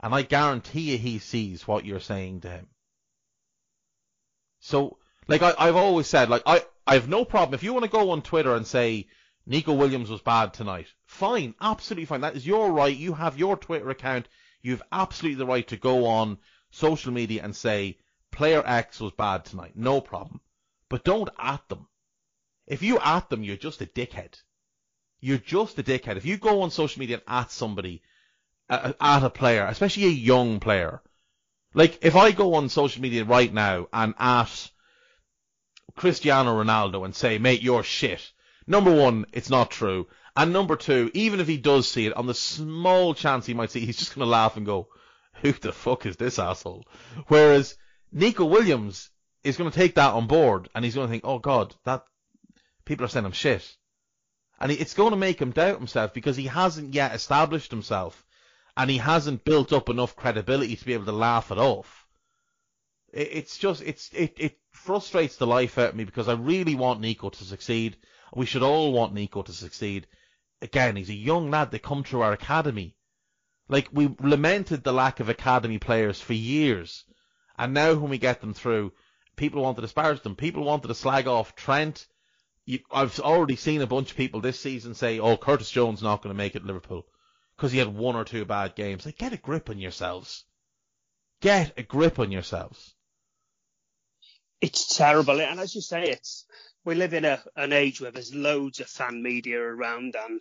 And 0.00 0.14
I 0.14 0.22
guarantee 0.22 0.92
you 0.92 0.98
he 0.98 1.18
sees 1.18 1.66
what 1.66 1.84
you're 1.84 2.00
saying 2.00 2.42
to 2.42 2.50
him. 2.50 2.68
So, 4.60 4.98
like 5.26 5.42
I, 5.42 5.54
I've 5.58 5.76
always 5.76 6.06
said, 6.06 6.28
like 6.28 6.42
I, 6.46 6.64
I 6.86 6.94
have 6.94 7.08
no 7.08 7.24
problem 7.24 7.54
if 7.54 7.62
you 7.62 7.72
want 7.72 7.84
to 7.84 7.90
go 7.90 8.10
on 8.10 8.22
Twitter 8.22 8.54
and 8.54 8.66
say 8.66 9.08
Neco 9.46 9.72
Williams 9.72 10.10
was 10.10 10.20
bad 10.20 10.52
tonight. 10.54 10.86
Fine, 11.06 11.54
absolutely 11.60 12.04
fine. 12.04 12.20
That 12.20 12.36
is 12.36 12.46
your 12.46 12.72
right. 12.72 12.96
You 12.96 13.14
have 13.14 13.38
your 13.38 13.56
Twitter 13.56 13.90
account. 13.90 14.28
You 14.62 14.72
have 14.72 14.82
absolutely 14.92 15.38
the 15.38 15.46
right 15.46 15.66
to 15.68 15.76
go 15.76 16.06
on 16.06 16.38
social 16.70 17.12
media 17.12 17.42
and 17.42 17.54
say 17.54 17.98
player 18.30 18.62
X 18.64 19.00
was 19.00 19.12
bad 19.12 19.44
tonight. 19.44 19.72
No 19.74 20.00
problem. 20.00 20.40
But 20.88 21.04
don't 21.04 21.30
at 21.38 21.68
them. 21.68 21.88
If 22.66 22.82
you 22.82 22.98
at 23.00 23.30
them, 23.30 23.42
you're 23.42 23.56
just 23.56 23.80
a 23.80 23.86
dickhead. 23.86 24.40
You're 25.20 25.38
just 25.38 25.78
a 25.78 25.82
dickhead. 25.82 26.16
If 26.16 26.26
you 26.26 26.36
go 26.36 26.62
on 26.62 26.70
social 26.70 27.00
media 27.00 27.16
and 27.16 27.24
at 27.26 27.50
somebody, 27.50 28.02
uh, 28.68 28.92
at 29.00 29.24
a 29.24 29.30
player, 29.30 29.66
especially 29.66 30.04
a 30.04 30.10
young 30.10 30.60
player, 30.60 31.02
like 31.74 31.98
if 32.02 32.16
I 32.16 32.32
go 32.32 32.54
on 32.54 32.68
social 32.68 33.02
media 33.02 33.24
right 33.24 33.52
now 33.52 33.88
and 33.92 34.14
at 34.18 34.70
Cristiano 35.96 36.62
Ronaldo 36.62 37.04
and 37.04 37.14
say, 37.14 37.38
mate, 37.38 37.62
you're 37.62 37.82
shit. 37.82 38.32
Number 38.70 38.94
one, 38.94 39.26
it's 39.32 39.50
not 39.50 39.72
true. 39.72 40.06
And 40.36 40.52
number 40.52 40.76
two, 40.76 41.10
even 41.12 41.40
if 41.40 41.48
he 41.48 41.56
does 41.56 41.88
see 41.88 42.06
it, 42.06 42.16
on 42.16 42.26
the 42.28 42.34
small 42.34 43.14
chance 43.14 43.44
he 43.44 43.52
might 43.52 43.72
see, 43.72 43.84
he's 43.84 43.98
just 43.98 44.14
going 44.14 44.24
to 44.24 44.30
laugh 44.30 44.56
and 44.56 44.64
go, 44.64 44.86
who 45.42 45.50
the 45.50 45.72
fuck 45.72 46.06
is 46.06 46.16
this 46.16 46.38
asshole? 46.38 46.86
Whereas 47.26 47.76
Neco 48.12 48.44
Williams 48.44 49.10
is 49.42 49.56
going 49.56 49.68
to 49.68 49.76
take 49.76 49.96
that 49.96 50.14
on 50.14 50.28
board 50.28 50.68
and 50.72 50.84
he's 50.84 50.94
going 50.94 51.08
to 51.08 51.10
think, 51.10 51.24
oh 51.26 51.40
god, 51.40 51.74
that 51.82 52.04
people 52.84 53.04
are 53.04 53.08
saying 53.08 53.26
I'm 53.26 53.32
shit. 53.32 53.76
And 54.60 54.70
it's 54.70 54.94
going 54.94 55.10
to 55.10 55.16
make 55.16 55.42
him 55.42 55.50
doubt 55.50 55.78
himself 55.78 56.14
because 56.14 56.36
he 56.36 56.46
hasn't 56.46 56.94
yet 56.94 57.12
established 57.12 57.72
himself 57.72 58.24
and 58.76 58.88
he 58.88 58.98
hasn't 58.98 59.44
built 59.44 59.72
up 59.72 59.88
enough 59.88 60.14
credibility 60.14 60.76
to 60.76 60.84
be 60.84 60.94
able 60.94 61.06
to 61.06 61.12
laugh 61.12 61.50
it 61.50 61.58
off. 61.58 62.06
It's 63.12 63.58
just, 63.58 63.82
it's, 63.82 64.10
it, 64.12 64.36
it 64.38 64.58
frustrates 64.70 65.38
the 65.38 65.46
life 65.48 65.76
out 65.76 65.88
of 65.88 65.96
me 65.96 66.04
because 66.04 66.28
I 66.28 66.34
really 66.34 66.76
want 66.76 67.00
Neco 67.00 67.30
to 67.30 67.44
succeed. 67.44 67.96
We 68.34 68.46
should 68.46 68.62
all 68.62 68.92
want 68.92 69.14
Neco 69.14 69.42
to 69.42 69.52
succeed. 69.52 70.06
Again, 70.62 70.96
he's 70.96 71.10
a 71.10 71.14
young 71.14 71.50
lad 71.50 71.70
that 71.70 71.82
come 71.82 72.04
through 72.04 72.22
our 72.22 72.32
academy. 72.32 72.96
Like, 73.68 73.88
we 73.92 74.14
lamented 74.20 74.82
the 74.82 74.92
lack 74.92 75.20
of 75.20 75.28
academy 75.28 75.78
players 75.78 76.20
for 76.20 76.32
years. 76.32 77.04
And 77.56 77.74
now 77.74 77.94
when 77.94 78.10
we 78.10 78.18
get 78.18 78.40
them 78.40 78.54
through, 78.54 78.92
people 79.36 79.62
want 79.62 79.76
to 79.76 79.82
disparage 79.82 80.22
them. 80.22 80.36
People 80.36 80.64
wanted 80.64 80.88
to 80.88 80.94
slag 80.94 81.26
off 81.26 81.54
Trent. 81.54 82.06
You, 82.66 82.80
I've 82.92 83.18
already 83.20 83.56
seen 83.56 83.80
a 83.80 83.86
bunch 83.86 84.10
of 84.10 84.16
people 84.16 84.40
this 84.40 84.60
season 84.60 84.94
say, 84.94 85.18
oh, 85.18 85.36
Curtis 85.36 85.70
Jones 85.70 86.02
not 86.02 86.22
going 86.22 86.34
to 86.34 86.38
make 86.38 86.56
it 86.56 86.64
Liverpool 86.64 87.06
because 87.56 87.72
he 87.72 87.78
had 87.78 87.94
one 87.94 88.16
or 88.16 88.24
two 88.24 88.44
bad 88.44 88.74
games. 88.74 89.06
Like, 89.06 89.18
get 89.18 89.32
a 89.32 89.36
grip 89.36 89.70
on 89.70 89.78
yourselves. 89.78 90.44
Get 91.40 91.78
a 91.78 91.82
grip 91.82 92.18
on 92.18 92.30
yourselves. 92.30 92.94
It's 94.60 94.94
terrible, 94.94 95.40
and 95.40 95.58
as 95.58 95.74
you 95.74 95.80
say, 95.80 96.02
it's 96.02 96.44
we 96.84 96.94
live 96.94 97.14
in 97.14 97.24
a, 97.24 97.40
an 97.56 97.72
age 97.72 98.00
where 98.00 98.10
there's 98.10 98.34
loads 98.34 98.80
of 98.80 98.88
fan 98.88 99.22
media 99.22 99.60
around 99.60 100.14
and 100.16 100.40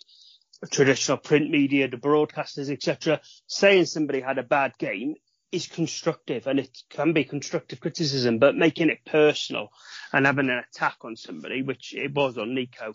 traditional 0.72 1.18
print 1.18 1.49
media, 1.49 1.88
the 1.88 1.98
broadcasters, 1.98 2.70
etc. 2.72 3.22
Saying 3.48 3.86
somebody 3.86 4.22
had 4.22 4.38
a 4.38 4.44
bad 4.44 4.78
game 4.78 5.16
is 5.52 5.68
constructive 5.68 6.48
and 6.48 6.60
it 6.60 6.78
can 6.90 7.14
be 7.14 7.24
constructive 7.24 7.80
criticism, 7.80 8.40
but 8.40 8.56
making 8.56 8.90
it 8.90 9.06
personal 9.06 9.70
and 10.14 10.26
having 10.26 10.49
an 10.49 10.64
attack 10.70 10.98
on 11.02 11.16
somebody, 11.16 11.61
which 11.61 11.94
it 11.95 12.14
was 12.14 12.38
on 12.38 12.53
Neco, 12.53 12.94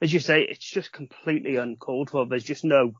as 0.00 0.12
you 0.12 0.20
say, 0.20 0.42
it's 0.42 0.64
just 0.64 0.92
completely 0.92 1.56
uncalled 1.56 2.10
for. 2.10 2.26
There's 2.26 2.44
just 2.44 2.64
no 2.64 2.92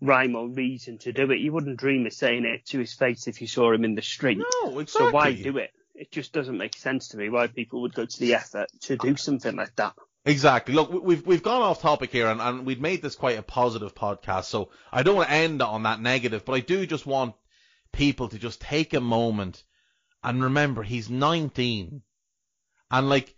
rhyme 0.00 0.36
or 0.36 0.48
reason 0.48 0.98
to 0.98 1.12
do 1.12 1.30
it. 1.30 1.40
You 1.40 1.52
wouldn't 1.52 1.78
dream 1.78 2.06
of 2.06 2.12
saying 2.12 2.44
it 2.44 2.66
to 2.66 2.78
his 2.78 2.92
face 2.92 3.26
if 3.26 3.40
you 3.40 3.46
saw 3.46 3.72
him 3.72 3.84
in 3.84 3.94
the 3.94 4.02
street. 4.02 4.38
No, 4.38 4.78
exactly. 4.78 5.08
So 5.08 5.10
why 5.10 5.32
do 5.32 5.58
it? 5.58 5.70
It 5.94 6.10
just 6.10 6.32
doesn't 6.32 6.56
make 6.56 6.76
sense 6.76 7.08
to 7.08 7.16
me 7.16 7.28
why 7.28 7.46
people 7.46 7.82
would 7.82 7.94
go 7.94 8.06
to 8.06 8.20
the 8.20 8.34
effort 8.34 8.68
to 8.82 8.96
do 8.96 9.16
something 9.16 9.56
like 9.56 9.76
that. 9.76 9.94
Exactly. 10.24 10.74
Look, 10.74 10.92
we've 10.92 11.26
we've 11.26 11.42
gone 11.42 11.62
off 11.62 11.82
topic 11.82 12.12
here, 12.12 12.28
and, 12.28 12.40
and 12.40 12.64
we've 12.64 12.80
made 12.80 13.02
this 13.02 13.16
quite 13.16 13.38
a 13.38 13.42
positive 13.42 13.94
podcast. 13.94 14.44
So 14.44 14.70
I 14.92 15.02
don't 15.02 15.16
want 15.16 15.28
to 15.28 15.34
end 15.34 15.62
on 15.62 15.82
that 15.82 16.00
negative, 16.00 16.44
but 16.44 16.52
I 16.52 16.60
do 16.60 16.86
just 16.86 17.06
want 17.06 17.34
people 17.92 18.28
to 18.28 18.38
just 18.38 18.60
take 18.60 18.94
a 18.94 19.00
moment 19.00 19.64
and 20.22 20.44
remember 20.44 20.82
he's 20.82 21.10
19, 21.10 22.02
and 22.90 23.08
like 23.08 23.34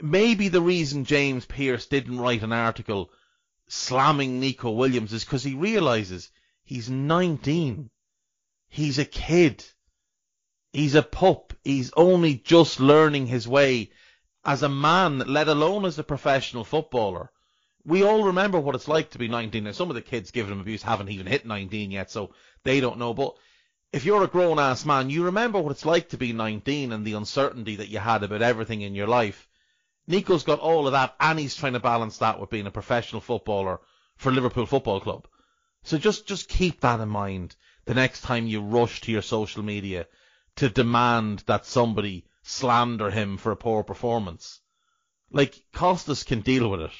maybe 0.00 0.48
the 0.48 0.60
reason 0.62 1.04
James 1.04 1.44
Pearce 1.44 1.86
didn't 1.86 2.20
write 2.20 2.42
an 2.42 2.52
article 2.52 3.10
slamming 3.66 4.40
Neco 4.40 4.70
Williams 4.70 5.12
is 5.12 5.24
because 5.24 5.42
he 5.42 5.54
realizes 5.54 6.30
he's 6.62 6.88
19. 6.88 7.90
He's 8.68 8.98
a 8.98 9.04
kid. 9.04 9.64
He's 10.74 10.96
a 10.96 11.04
pup. 11.04 11.52
He's 11.62 11.92
only 11.96 12.34
just 12.34 12.80
learning 12.80 13.28
his 13.28 13.46
way 13.46 13.92
as 14.44 14.64
a 14.64 14.68
man, 14.68 15.20
let 15.20 15.46
alone 15.46 15.84
as 15.84 16.00
a 16.00 16.02
professional 16.02 16.64
footballer. 16.64 17.30
We 17.84 18.02
all 18.02 18.24
remember 18.24 18.58
what 18.58 18.74
it's 18.74 18.88
like 18.88 19.10
to 19.10 19.18
be 19.18 19.28
19. 19.28 19.62
Now, 19.62 19.70
some 19.70 19.88
of 19.88 19.94
the 19.94 20.02
kids 20.02 20.32
giving 20.32 20.50
him 20.50 20.58
abuse 20.58 20.82
haven't 20.82 21.10
even 21.10 21.28
hit 21.28 21.46
19 21.46 21.92
yet, 21.92 22.10
so 22.10 22.34
they 22.64 22.80
don't 22.80 22.98
know. 22.98 23.14
But 23.14 23.36
if 23.92 24.04
you're 24.04 24.24
a 24.24 24.26
grown 24.26 24.58
ass 24.58 24.84
man, 24.84 25.10
you 25.10 25.26
remember 25.26 25.60
what 25.60 25.70
it's 25.70 25.86
like 25.86 26.08
to 26.08 26.16
be 26.16 26.32
19 26.32 26.90
and 26.90 27.06
the 27.06 27.12
uncertainty 27.12 27.76
that 27.76 27.90
you 27.90 28.00
had 28.00 28.24
about 28.24 28.42
everything 28.42 28.80
in 28.80 28.96
your 28.96 29.06
life. 29.06 29.46
Neco's 30.08 30.42
got 30.42 30.58
all 30.58 30.88
of 30.88 30.92
that, 30.92 31.14
and 31.20 31.38
he's 31.38 31.54
trying 31.54 31.74
to 31.74 31.78
balance 31.78 32.18
that 32.18 32.40
with 32.40 32.50
being 32.50 32.66
a 32.66 32.72
professional 32.72 33.20
footballer 33.20 33.78
for 34.16 34.32
Liverpool 34.32 34.66
Football 34.66 35.00
Club. 35.00 35.28
So 35.84 35.98
just 35.98 36.26
just 36.26 36.48
keep 36.48 36.80
that 36.80 36.98
in 36.98 37.10
mind 37.10 37.54
the 37.84 37.94
next 37.94 38.22
time 38.22 38.48
you 38.48 38.60
rush 38.60 39.02
to 39.02 39.12
your 39.12 39.22
social 39.22 39.62
media 39.62 40.08
to 40.56 40.68
demand 40.68 41.40
that 41.46 41.66
somebody 41.66 42.26
slander 42.42 43.10
him 43.10 43.36
for 43.36 43.52
a 43.52 43.56
poor 43.56 43.82
performance. 43.82 44.60
Like 45.30 45.60
Costas 45.72 46.22
can 46.22 46.40
deal 46.40 46.70
with 46.70 46.80
it. 46.82 46.92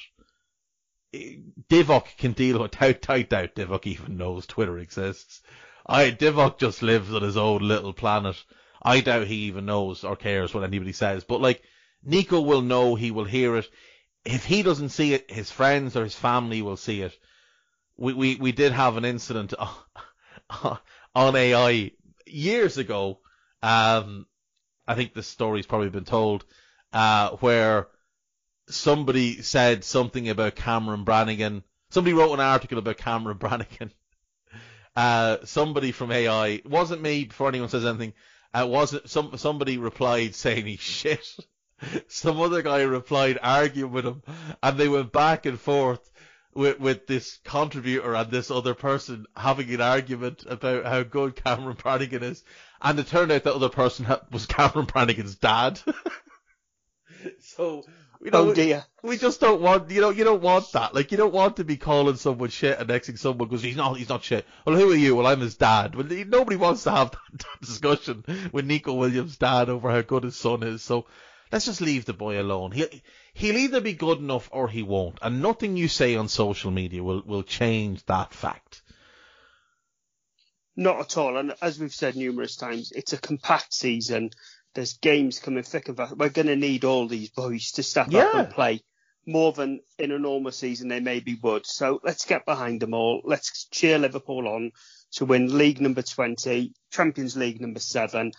Divock 1.69 2.17
can 2.17 2.33
deal 2.33 2.59
with 2.59 2.81
it. 2.81 3.09
I 3.09 3.21
doubt 3.21 3.55
Divock 3.55 3.87
even 3.87 4.17
knows 4.17 4.45
Twitter 4.45 4.77
exists. 4.77 5.41
I 5.85 6.11
Divock 6.11 6.57
just 6.57 6.81
lives 6.81 7.13
on 7.13 7.21
his 7.21 7.37
own 7.37 7.61
little 7.61 7.93
planet. 7.93 8.43
I 8.81 8.99
doubt 9.01 9.27
he 9.27 9.45
even 9.45 9.65
knows 9.65 10.03
or 10.03 10.15
cares 10.15 10.53
what 10.53 10.63
anybody 10.63 10.91
says. 10.91 11.23
But 11.23 11.41
like 11.41 11.63
Neco 12.03 12.41
will 12.41 12.61
know, 12.61 12.95
he 12.95 13.11
will 13.11 13.25
hear 13.25 13.55
it. 13.55 13.69
If 14.25 14.45
he 14.45 14.63
doesn't 14.63 14.89
see 14.89 15.13
it, 15.13 15.31
his 15.31 15.51
friends 15.51 15.95
or 15.95 16.03
his 16.03 16.15
family 16.15 16.61
will 16.61 16.77
see 16.77 17.01
it. 17.01 17.17
We, 17.97 18.13
we, 18.13 18.35
we 18.35 18.51
did 18.51 18.73
have 18.73 18.97
an 18.97 19.05
incident 19.05 19.53
on 21.15 21.35
AI 21.35 21.91
years 22.25 22.77
ago. 22.77 23.19
Um, 23.65 24.27
I 24.87 24.93
think 24.93 25.15
the 25.15 25.23
story's 25.23 25.65
probably 25.65 25.89
been 25.89 26.05
told, 26.05 26.45
uh, 26.93 27.31
where 27.37 27.87
somebody 28.69 29.41
said 29.41 29.83
something 29.83 30.29
about 30.29 30.55
Cameron 30.55 31.03
Brannagan. 31.03 31.63
Somebody 31.89 32.13
wrote 32.13 32.33
an 32.33 32.39
article 32.39 32.77
about 32.77 32.97
Cameron 32.97 33.37
Brannagan. 33.39 33.89
Uh, 34.95 35.37
somebody 35.45 35.91
from 35.91 36.11
AI, 36.11 36.47
it 36.47 36.69
wasn't 36.69 37.01
me 37.01 37.25
before 37.25 37.49
anyone 37.49 37.67
says 37.67 37.85
anything, 37.85 38.13
uh, 38.53 38.67
wasn't, 38.67 39.09
some, 39.09 39.35
somebody 39.35 39.79
replied 39.79 40.35
saying 40.35 40.67
he's 40.67 40.79
shit. 40.81 41.35
some 42.07 42.39
other 42.39 42.61
guy 42.61 42.83
replied 42.83 43.39
arguing 43.41 43.91
with 43.91 44.05
him, 44.05 44.21
and 44.61 44.77
they 44.77 44.87
went 44.87 45.11
back 45.11 45.47
and 45.47 45.59
forth 45.59 46.11
with 46.55 46.79
with 46.79 47.05
this 47.05 47.39
contributor 47.43 48.15
and 48.15 48.31
this 48.31 48.49
other 48.49 48.73
person 48.73 49.25
having 49.35 49.71
an 49.73 49.81
argument 49.81 50.45
about 50.47 50.85
how 50.85 51.03
good 51.03 51.35
Cameron 51.35 51.75
Brannagan 51.75 52.23
is, 52.23 52.43
and 52.81 52.97
it 52.97 53.07
turned 53.07 53.31
out 53.31 53.43
that 53.43 53.53
other 53.53 53.69
person 53.69 54.07
was 54.31 54.45
Cameron 54.45 54.87
Brannagan's 54.87 55.35
dad. 55.35 55.79
so 57.41 57.83
you 58.21 58.31
know, 58.31 58.49
oh 58.49 58.53
dear. 58.53 58.85
We 59.03 59.17
just 59.17 59.39
don't 59.39 59.61
want, 59.61 59.91
you 59.91 60.01
know, 60.01 60.09
you 60.09 60.23
don't 60.23 60.41
want 60.41 60.71
that. 60.71 60.95
Like, 60.95 61.11
you 61.11 61.17
don't 61.17 61.33
want 61.33 61.57
to 61.57 61.63
be 61.63 61.77
calling 61.77 62.15
someone 62.15 62.49
shit 62.49 62.79
and 62.79 62.89
nexting 62.89 63.19
someone 63.19 63.47
because 63.47 63.61
he's 63.61 63.75
not, 63.75 63.97
he's 63.97 64.09
not 64.09 64.23
shit. 64.23 64.45
Well, 64.65 64.75
who 64.75 64.91
are 64.91 64.95
you? 64.95 65.15
Well, 65.15 65.27
I'm 65.27 65.41
his 65.41 65.57
dad. 65.57 65.93
Well, 65.93 66.07
nobody 66.07 66.55
wants 66.55 66.83
to 66.85 66.91
have 66.91 67.11
that 67.33 67.61
discussion 67.61 68.23
with 68.51 68.65
Neco 68.65 68.93
Williams' 68.93 69.37
dad 69.37 69.69
over 69.69 69.91
how 69.91 70.01
good 70.01 70.23
his 70.23 70.35
son 70.35 70.63
is. 70.63 70.81
So 70.81 71.05
Let's 71.51 71.65
just 71.65 71.81
leave 71.81 72.05
the 72.05 72.13
boy 72.13 72.41
alone. 72.41 72.71
He'll, 72.71 72.89
he'll 73.35 73.57
either 73.57 73.81
be 73.81 73.93
good 73.93 74.17
enough 74.17 74.49
or 74.51 74.67
he 74.69 74.81
won't. 74.81 75.19
And 75.21 75.41
nothing 75.41 75.77
you 75.77 75.87
say 75.89 76.15
on 76.15 76.29
social 76.29 76.71
media 76.71 77.03
will, 77.03 77.21
will 77.25 77.43
change 77.43 78.03
that 78.05 78.33
fact. 78.33 78.81
Not 80.75 80.99
at 81.01 81.17
all. 81.17 81.37
And 81.37 81.53
as 81.61 81.77
we've 81.77 81.93
said 81.93 82.15
numerous 82.15 82.55
times, 82.55 82.91
it's 82.93 83.13
a 83.13 83.17
compact 83.17 83.73
season. 83.73 84.31
There's 84.73 84.93
games 84.93 85.39
coming 85.39 85.63
thick 85.63 85.89
and 85.89 85.97
fast. 85.97 86.17
We're 86.17 86.29
going 86.29 86.47
to 86.47 86.55
need 86.55 86.85
all 86.85 87.07
these 87.07 87.29
boys 87.29 87.71
to 87.73 87.83
step 87.83 88.07
yeah. 88.09 88.23
up 88.23 88.35
and 88.35 88.49
play 88.49 88.81
more 89.25 89.51
than 89.51 89.81
in 89.99 90.11
a 90.11 90.19
normal 90.19 90.51
season 90.51 90.87
they 90.87 91.01
maybe 91.01 91.37
would. 91.41 91.65
So 91.65 91.99
let's 92.03 92.25
get 92.25 92.45
behind 92.45 92.81
them 92.81 92.93
all. 92.93 93.21
Let's 93.25 93.65
cheer 93.65 93.99
Liverpool 93.99 94.47
on 94.47 94.71
to 95.13 95.25
win 95.25 95.57
League 95.57 95.81
number 95.81 96.01
20, 96.01 96.73
Champions 96.91 97.35
League 97.35 97.59
number 97.59 97.79
seven, 97.79 98.31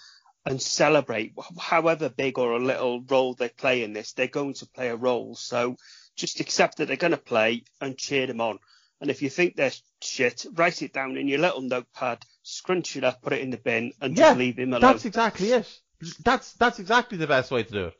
and 0.46 0.62
celebrate 0.62 1.34
however 1.60 2.08
big 2.08 2.38
or 2.38 2.52
a 2.52 2.64
little 2.64 3.02
role 3.02 3.34
they 3.34 3.48
play 3.48 3.82
in 3.82 3.92
this. 3.92 4.12
They're 4.12 4.28
going 4.28 4.54
to 4.54 4.66
play 4.66 4.88
a 4.88 4.96
role. 4.96 5.34
So 5.34 5.76
just 6.14 6.40
accept 6.40 6.78
that 6.78 6.86
they're 6.86 6.96
going 6.96 7.10
to 7.10 7.18
play 7.18 7.64
and 7.80 7.98
cheer 7.98 8.26
them 8.26 8.40
on. 8.40 8.60
And 9.00 9.10
if 9.10 9.20
you 9.20 9.28
think 9.28 9.56
they're 9.56 9.72
shit, 10.00 10.46
write 10.54 10.80
it 10.82 10.92
down 10.92 11.16
in 11.16 11.28
your 11.28 11.40
little 11.40 11.60
notepad, 11.60 12.24
scrunch 12.42 12.96
it 12.96 13.04
up, 13.04 13.20
put 13.20 13.32
it 13.32 13.40
in 13.40 13.50
the 13.50 13.58
bin, 13.58 13.92
and 14.00 14.16
Yeah, 14.16 14.28
just 14.28 14.38
leave 14.38 14.58
him 14.58 14.70
alone. 14.72 14.80
That's 14.80 15.04
exactly 15.04 15.48
it. 15.52 15.80
That's 16.22 16.52
that's 16.54 16.78
exactly 16.78 17.18
the 17.18 17.26
best 17.26 17.50
way 17.50 17.62
to 17.64 17.72
do 17.72 17.84
it. 17.86 17.94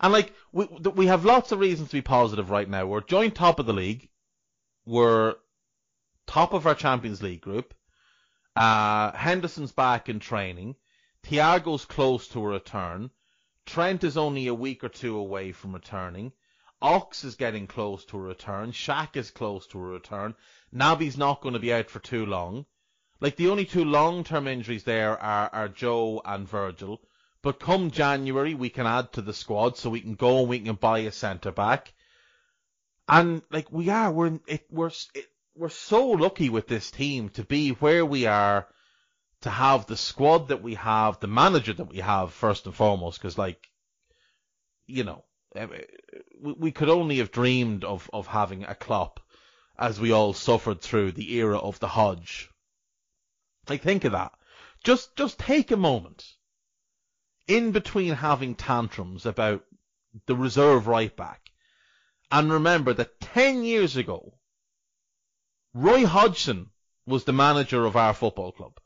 And 0.00 0.12
like 0.12 0.32
we 0.52 0.66
we 0.66 1.06
have 1.06 1.24
lots 1.24 1.50
of 1.50 1.58
reasons 1.58 1.88
to 1.88 1.96
be 1.96 2.02
positive 2.02 2.50
right 2.50 2.68
now. 2.68 2.86
We're 2.86 3.00
joint 3.00 3.34
top 3.34 3.58
of 3.58 3.66
the 3.66 3.72
league. 3.72 4.08
We're 4.84 5.34
top 6.26 6.52
of 6.52 6.66
our 6.66 6.74
Champions 6.74 7.22
League 7.22 7.40
group. 7.40 7.74
Uh, 8.54 9.12
Henderson's 9.12 9.72
back 9.72 10.08
in 10.08 10.20
training. 10.20 10.76
Thiago's 11.28 11.84
close 11.84 12.28
to 12.28 12.40
a 12.40 12.48
return. 12.48 13.10
Trent 13.64 14.04
is 14.04 14.16
only 14.16 14.46
a 14.46 14.54
week 14.54 14.84
or 14.84 14.88
two 14.88 15.16
away 15.16 15.50
from 15.50 15.72
returning. 15.72 16.32
Ox 16.80 17.24
is 17.24 17.34
getting 17.34 17.66
close 17.66 18.04
to 18.04 18.16
a 18.16 18.20
return. 18.20 18.70
Shaq 18.70 19.16
is 19.16 19.32
close 19.32 19.66
to 19.68 19.78
a 19.78 19.82
return. 19.82 20.36
Naby's 20.72 21.16
not 21.16 21.40
going 21.40 21.54
to 21.54 21.58
be 21.58 21.72
out 21.72 21.90
for 21.90 21.98
too 21.98 22.24
long. 22.26 22.66
Like 23.18 23.34
the 23.34 23.48
only 23.48 23.64
two 23.64 23.84
long-term 23.84 24.46
injuries 24.46 24.84
there 24.84 25.20
are, 25.20 25.50
are 25.52 25.68
Joe 25.68 26.22
and 26.24 26.46
Virgil. 26.46 27.00
But 27.42 27.58
come 27.58 27.90
January, 27.90 28.54
we 28.54 28.70
can 28.70 28.86
add 28.86 29.12
to 29.14 29.22
the 29.22 29.32
squad 29.32 29.76
so 29.76 29.90
we 29.90 30.02
can 30.02 30.14
go 30.14 30.40
and 30.40 30.48
we 30.48 30.60
can 30.60 30.74
buy 30.76 31.00
a 31.00 31.12
centre 31.12 31.50
back. 31.50 31.92
And 33.08 33.42
like 33.50 33.72
we 33.72 33.88
are, 33.88 34.12
we're 34.12 34.38
it, 34.46 34.66
we're 34.70 34.92
it, 35.14 35.26
we're 35.56 35.70
so 35.70 36.08
lucky 36.08 36.50
with 36.50 36.68
this 36.68 36.90
team 36.90 37.30
to 37.30 37.44
be 37.44 37.70
where 37.70 38.04
we 38.04 38.26
are, 38.26 38.68
to 39.46 39.50
have 39.50 39.86
the 39.86 39.96
squad 39.96 40.48
that 40.48 40.60
we 40.60 40.74
have, 40.74 41.20
the 41.20 41.28
manager 41.28 41.72
that 41.72 41.88
we 41.88 41.98
have 41.98 42.32
first 42.32 42.66
and 42.66 42.74
foremost. 42.74 43.20
Because 43.20 43.38
like, 43.38 43.68
you 44.88 45.04
know, 45.04 45.24
eh, 45.54 45.68
we, 46.42 46.52
we 46.52 46.72
could 46.72 46.88
only 46.88 47.18
have 47.18 47.30
dreamed 47.30 47.84
of 47.84 48.10
of 48.12 48.26
having 48.26 48.64
a 48.64 48.74
Klopp 48.74 49.20
as 49.78 50.00
we 50.00 50.10
all 50.10 50.32
suffered 50.32 50.80
through 50.80 51.12
the 51.12 51.34
era 51.34 51.58
of 51.58 51.78
the 51.78 51.86
Hodge. 51.86 52.50
Like 53.68 53.82
think 53.82 54.04
of 54.04 54.12
that. 54.12 54.32
Just 54.82 55.14
just 55.14 55.38
take 55.38 55.70
a 55.70 55.76
moment 55.76 56.24
in 57.46 57.70
between 57.70 58.14
having 58.14 58.56
tantrums 58.56 59.26
about 59.26 59.64
the 60.26 60.34
reserve 60.34 60.88
right 60.88 61.16
back 61.16 61.52
and 62.32 62.52
remember 62.52 62.92
that 62.92 63.20
10 63.20 63.62
years 63.62 63.96
ago 63.96 64.34
Roy 65.72 66.04
Hodgson 66.04 66.70
was 67.06 67.22
the 67.22 67.32
manager 67.32 67.86
of 67.86 67.94
our 67.94 68.12
football 68.12 68.50
club. 68.50 68.80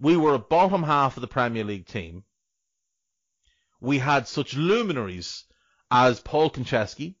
We 0.00 0.16
were 0.16 0.34
a 0.34 0.38
bottom 0.38 0.84
half 0.84 1.16
of 1.16 1.20
the 1.22 1.28
Premier 1.28 1.64
League 1.64 1.86
team. 1.86 2.24
We 3.80 3.98
had 3.98 4.28
such 4.28 4.54
luminaries 4.54 5.44
as 5.90 6.20
Paul 6.20 6.50
Konchesky, 6.50 7.16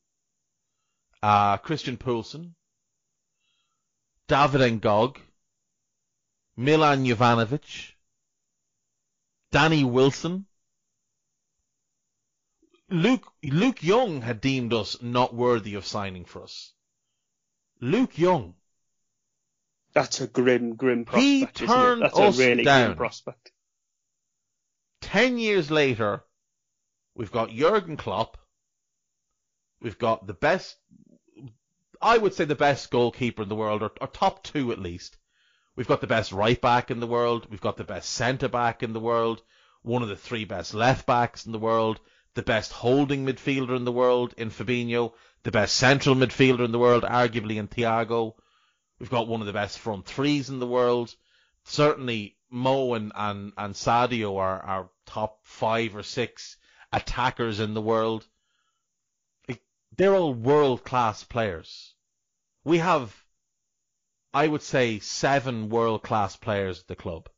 uh, 1.22 1.56
Christian 1.58 1.96
Poulsen, 1.96 2.54
David 4.28 4.80
Ngog, 4.80 5.18
Milan 6.56 7.04
Jovanovic, 7.04 7.94
Danny 9.50 9.84
Wilson. 9.84 10.46
Luke 12.90 13.32
Luke 13.42 13.82
Young 13.82 14.22
had 14.22 14.40
deemed 14.40 14.72
us 14.72 15.00
not 15.02 15.34
worthy 15.34 15.74
of 15.74 15.86
signing 15.86 16.24
for 16.24 16.42
us. 16.42 16.72
Luke 17.80 18.18
Young. 18.18 18.54
That's 19.98 20.20
a 20.20 20.28
grim, 20.28 20.76
grim 20.76 21.04
prospect. 21.04 21.58
He 21.58 21.66
turned 21.66 22.02
That's 22.02 22.16
us 22.16 22.38
a 22.38 22.40
really 22.40 22.62
down. 22.62 22.86
grim 22.86 22.96
prospect. 22.98 23.50
Ten 25.00 25.38
years 25.38 25.72
later, 25.72 26.22
we've 27.16 27.32
got 27.32 27.50
Jurgen 27.50 27.96
Klopp. 27.96 28.36
We've 29.80 29.98
got 29.98 30.28
the 30.28 30.34
best, 30.34 30.76
I 32.00 32.16
would 32.16 32.34
say 32.34 32.44
the 32.44 32.54
best 32.54 32.90
goalkeeper 32.92 33.42
in 33.42 33.48
the 33.48 33.56
world, 33.56 33.82
or, 33.82 33.90
or 34.00 34.06
top 34.06 34.44
two 34.44 34.70
at 34.70 34.78
least. 34.78 35.16
We've 35.74 35.88
got 35.88 36.00
the 36.00 36.06
best 36.06 36.30
right 36.30 36.60
back 36.60 36.92
in 36.92 37.00
the 37.00 37.06
world. 37.08 37.48
We've 37.50 37.60
got 37.60 37.76
the 37.76 37.82
best 37.82 38.10
centre 38.10 38.48
back 38.48 38.84
in 38.84 38.92
the 38.92 39.00
world. 39.00 39.42
One 39.82 40.02
of 40.02 40.08
the 40.08 40.16
three 40.16 40.44
best 40.44 40.74
left 40.74 41.06
backs 41.06 41.44
in 41.44 41.50
the 41.50 41.58
world. 41.58 41.98
The 42.34 42.42
best 42.42 42.72
holding 42.72 43.26
midfielder 43.26 43.76
in 43.76 43.84
the 43.84 43.90
world 43.90 44.32
in 44.36 44.50
Fabinho. 44.50 45.12
The 45.42 45.50
best 45.50 45.74
central 45.74 46.14
midfielder 46.14 46.64
in 46.64 46.70
the 46.70 46.78
world, 46.78 47.02
arguably 47.02 47.56
in 47.56 47.66
Thiago. 47.66 48.34
We've 48.98 49.10
got 49.10 49.28
one 49.28 49.40
of 49.40 49.46
the 49.46 49.52
best 49.52 49.78
front 49.78 50.06
threes 50.06 50.50
in 50.50 50.58
the 50.58 50.66
world. 50.66 51.14
Certainly 51.64 52.36
Mo 52.50 52.94
and, 52.94 53.12
and, 53.14 53.52
and 53.56 53.74
Sadio 53.74 54.36
are, 54.38 54.60
are 54.60 54.90
top 55.06 55.40
five 55.44 55.94
or 55.94 56.02
six 56.02 56.56
attackers 56.92 57.60
in 57.60 57.74
the 57.74 57.82
world. 57.82 58.26
They're 59.96 60.14
all 60.14 60.34
world 60.34 60.84
class 60.84 61.24
players. 61.24 61.94
We 62.64 62.78
have, 62.78 63.24
I 64.32 64.46
would 64.46 64.62
say, 64.62 65.00
seven 65.00 65.70
world 65.70 66.02
class 66.02 66.36
players 66.36 66.80
at 66.80 66.86
the 66.86 66.94
club. 66.94 67.28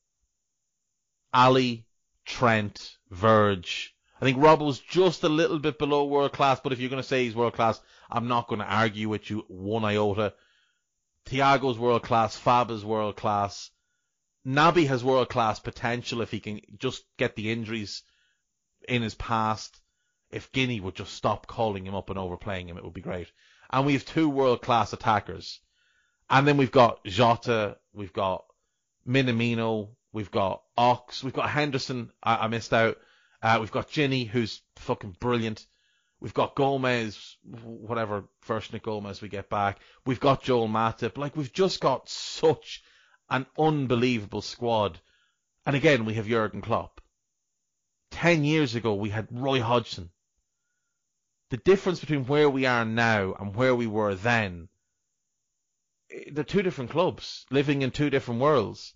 Ali, 1.33 1.87
Trent, 2.25 2.99
Verge. 3.11 3.95
I 4.21 4.25
think 4.25 4.39
Robbo's 4.39 4.79
just 4.79 5.23
a 5.23 5.29
little 5.29 5.59
bit 5.59 5.79
below 5.79 6.05
world 6.05 6.33
class, 6.33 6.61
but 6.61 6.73
if 6.73 6.81
you're 6.81 6.91
going 6.91 7.03
to 7.03 7.09
say 7.09 7.25
he's 7.25 7.35
world 7.35 7.55
class, 7.55 7.81
I'm 8.11 8.29
not 8.29 8.49
going 8.49 8.59
to 8.61 8.67
argue 8.67 9.09
with 9.09 9.31
you 9.31 9.45
one 9.49 9.85
iota. 9.85 10.35
Thiago's 11.31 11.79
world 11.79 12.03
class, 12.03 12.37
Fab 12.37 12.73
is 12.73 12.85
world 12.85 13.15
class. 13.15 13.71
Naby 14.45 14.89
has 14.89 15.05
world 15.05 15.29
class 15.29 15.61
potential 15.61 16.23
if 16.23 16.33
he 16.33 16.41
can 16.41 16.61
just 16.77 17.05
get 17.19 17.37
the 17.37 17.53
injuries 17.53 18.03
in 18.89 19.03
his 19.03 19.15
past. 19.15 19.81
If 20.31 20.51
Guinea 20.51 20.81
would 20.81 20.97
just 20.97 21.15
stop 21.15 21.47
calling 21.47 21.87
him 21.87 21.95
up 21.95 22.11
and 22.11 22.19
overplaying 22.19 22.69
him, 22.69 22.79
it 22.79 22.85
would 22.85 22.95
be 22.95 23.01
great. 23.01 23.31
And 23.71 23.87
we 23.87 23.93
have 23.93 24.05
two 24.05 24.29
world 24.29 24.61
class 24.61 24.93
attackers. 24.93 25.61
And 26.29 26.49
then 26.49 26.57
we've 26.57 26.73
got 26.73 27.05
Jota, 27.05 27.77
we've 27.93 28.13
got 28.13 28.45
Minamino, 29.07 29.91
we've 30.13 30.31
got 30.33 30.63
Ox, 30.77 31.23
we've 31.23 31.33
got 31.33 31.51
Henderson, 31.51 32.11
I, 32.23 32.45
I 32.45 32.49
missed 32.49 32.73
out. 32.73 32.99
Uh, 33.41 33.59
we've 33.61 33.73
got 33.73 33.89
Gini, 33.89 34.27
who's 34.27 34.63
fucking 34.77 35.17
brilliant. 35.21 35.65
We've 36.21 36.35
got 36.35 36.55
Gomez, 36.55 37.39
whatever 37.63 38.25
version 38.45 38.77
of 38.77 38.83
Gomez 38.83 39.23
we 39.23 39.29
get 39.29 39.49
back. 39.49 39.81
We've 40.05 40.21
got 40.21 40.43
Joel 40.43 40.69
Matip. 40.69 41.17
Like, 41.17 41.35
we've 41.35 41.53
just 41.53 41.81
got 41.81 42.11
such 42.11 42.83
an 43.31 43.47
unbelievable 43.59 44.43
squad. 44.43 45.01
And 45.65 45.75
again, 45.75 46.05
we 46.05 46.15
have 46.15 46.29
Jurgen 46.29 46.61
Klopp. 46.61 47.01
Ten 48.11 48.45
years 48.45 48.75
ago, 48.75 48.95
we 48.95 49.09
had 49.09 49.29
Roy 49.31 49.63
Hodgson. 49.63 50.11
The 51.49 51.57
difference 51.57 52.01
between 52.01 52.27
where 52.27 52.51
we 52.51 52.67
are 52.67 52.85
now 52.85 53.35
and 53.39 53.57
where 53.57 53.75
we 53.75 53.87
were 53.87 54.15
then, 54.15 54.69
eh, 56.11 56.25
they're 56.33 56.45
two 56.45 56.63
different 56.63 56.91
clubs, 56.91 57.47
living 57.51 57.81
in 57.83 57.93
two 57.93 58.11
different 58.11 58.41
worlds. 58.41 58.95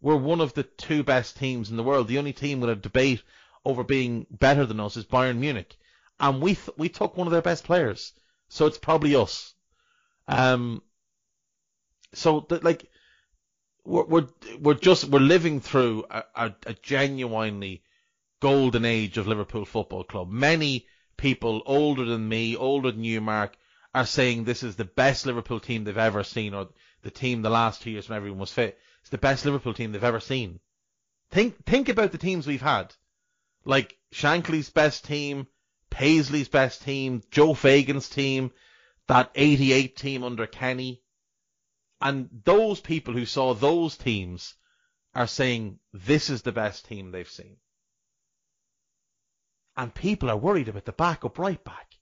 We're 0.00 0.16
one 0.16 0.40
of 0.40 0.54
the 0.54 0.64
two 0.64 1.04
best 1.04 1.36
teams 1.36 1.70
in 1.70 1.76
the 1.76 1.82
world. 1.84 2.08
The 2.08 2.18
only 2.18 2.32
team 2.32 2.60
with 2.60 2.70
a 2.70 2.76
debate 2.76 3.22
over 3.64 3.84
being 3.84 4.26
better 4.30 4.66
than 4.66 4.80
us 4.80 4.96
is 4.96 5.06
Bayern 5.06 5.38
Munich. 5.38 5.76
And 6.20 6.40
we 6.40 6.54
th- 6.54 6.76
we 6.76 6.88
took 6.88 7.16
one 7.16 7.26
of 7.26 7.32
their 7.32 7.42
best 7.42 7.64
players. 7.64 8.12
So 8.48 8.66
it's 8.66 8.78
probably 8.78 9.16
us. 9.16 9.54
Um, 10.28 10.82
so 12.12 12.46
that 12.48 12.62
like, 12.62 12.88
we're, 13.84 14.04
we're, 14.04 14.26
we're 14.60 14.74
just, 14.74 15.04
we're 15.04 15.18
living 15.18 15.60
through 15.60 16.04
a, 16.10 16.24
a, 16.34 16.54
a 16.66 16.74
genuinely 16.74 17.82
golden 18.40 18.84
age 18.84 19.18
of 19.18 19.26
Liverpool 19.26 19.64
Football 19.64 20.04
Club. 20.04 20.30
Many 20.30 20.86
people 21.16 21.62
older 21.66 22.04
than 22.04 22.28
me, 22.28 22.56
older 22.56 22.92
than 22.92 23.04
you, 23.04 23.20
Mark, 23.20 23.56
are 23.94 24.06
saying 24.06 24.44
this 24.44 24.62
is 24.62 24.76
the 24.76 24.84
best 24.84 25.26
Liverpool 25.26 25.60
team 25.60 25.84
they've 25.84 25.96
ever 25.96 26.24
seen, 26.24 26.54
or 26.54 26.68
the 27.02 27.10
team 27.10 27.42
the 27.42 27.50
last 27.50 27.82
two 27.82 27.90
years 27.90 28.08
when 28.08 28.16
everyone 28.16 28.40
was 28.40 28.52
fit. 28.52 28.78
It's 29.00 29.10
the 29.10 29.18
best 29.18 29.44
Liverpool 29.44 29.74
team 29.74 29.92
they've 29.92 30.02
ever 30.02 30.20
seen. 30.20 30.60
Think, 31.30 31.64
think 31.64 31.88
about 31.88 32.12
the 32.12 32.18
teams 32.18 32.46
we've 32.46 32.62
had. 32.62 32.94
Like 33.64 33.96
Shankly's 34.12 34.70
best 34.70 35.04
team, 35.04 35.46
Paisley's 35.94 36.48
best 36.48 36.82
team, 36.82 37.22
Joe 37.30 37.54
Fagan's 37.54 38.08
team, 38.08 38.50
that 39.06 39.30
88 39.36 39.96
team 39.96 40.24
under 40.24 40.44
Kenny. 40.44 41.00
And 42.00 42.28
those 42.44 42.80
people 42.80 43.14
who 43.14 43.24
saw 43.24 43.54
those 43.54 43.96
teams 43.96 44.54
are 45.14 45.28
saying 45.28 45.78
this 45.92 46.30
is 46.30 46.42
the 46.42 46.50
best 46.50 46.86
team 46.86 47.12
they've 47.12 47.30
seen. 47.30 47.58
And 49.76 49.94
people 49.94 50.30
are 50.30 50.36
worried 50.36 50.66
about 50.66 50.84
the 50.84 50.90
backup 50.90 51.38
right 51.38 51.62
back. 51.62 51.92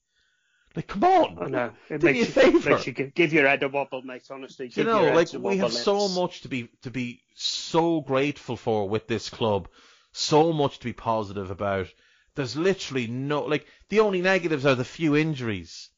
Like, 0.74 0.86
come 0.86 1.04
on. 1.04 1.38
I 1.38 1.46
know. 1.48 1.72
It 1.90 2.00
Do 2.00 2.06
me 2.06 2.12
makes 2.14 2.24
a 2.24 2.40
you, 2.40 2.50
favour. 2.52 2.70
makes 2.70 2.86
you 2.86 2.94
give, 2.94 3.12
give 3.12 3.32
your 3.34 3.46
head 3.46 3.62
a 3.62 3.68
wobble, 3.68 4.00
mate, 4.00 4.22
honestly. 4.30 4.72
you 4.74 4.84
know, 4.84 5.12
like 5.12 5.34
we 5.34 5.58
have 5.58 5.72
so 5.72 6.08
much 6.08 6.40
to 6.42 6.48
be 6.48 6.70
to 6.80 6.90
be 6.90 7.20
so 7.34 8.00
grateful 8.00 8.56
for 8.56 8.88
with 8.88 9.06
this 9.06 9.28
club, 9.28 9.68
so 10.12 10.50
much 10.54 10.78
to 10.78 10.84
be 10.86 10.94
positive 10.94 11.50
about. 11.50 11.88
There's 12.34 12.56
literally 12.56 13.06
no 13.06 13.42
like 13.44 13.66
the 13.88 14.00
only 14.00 14.22
negatives 14.22 14.66
are 14.66 14.74
the 14.74 14.84
few 14.84 15.16
injuries. 15.16 15.90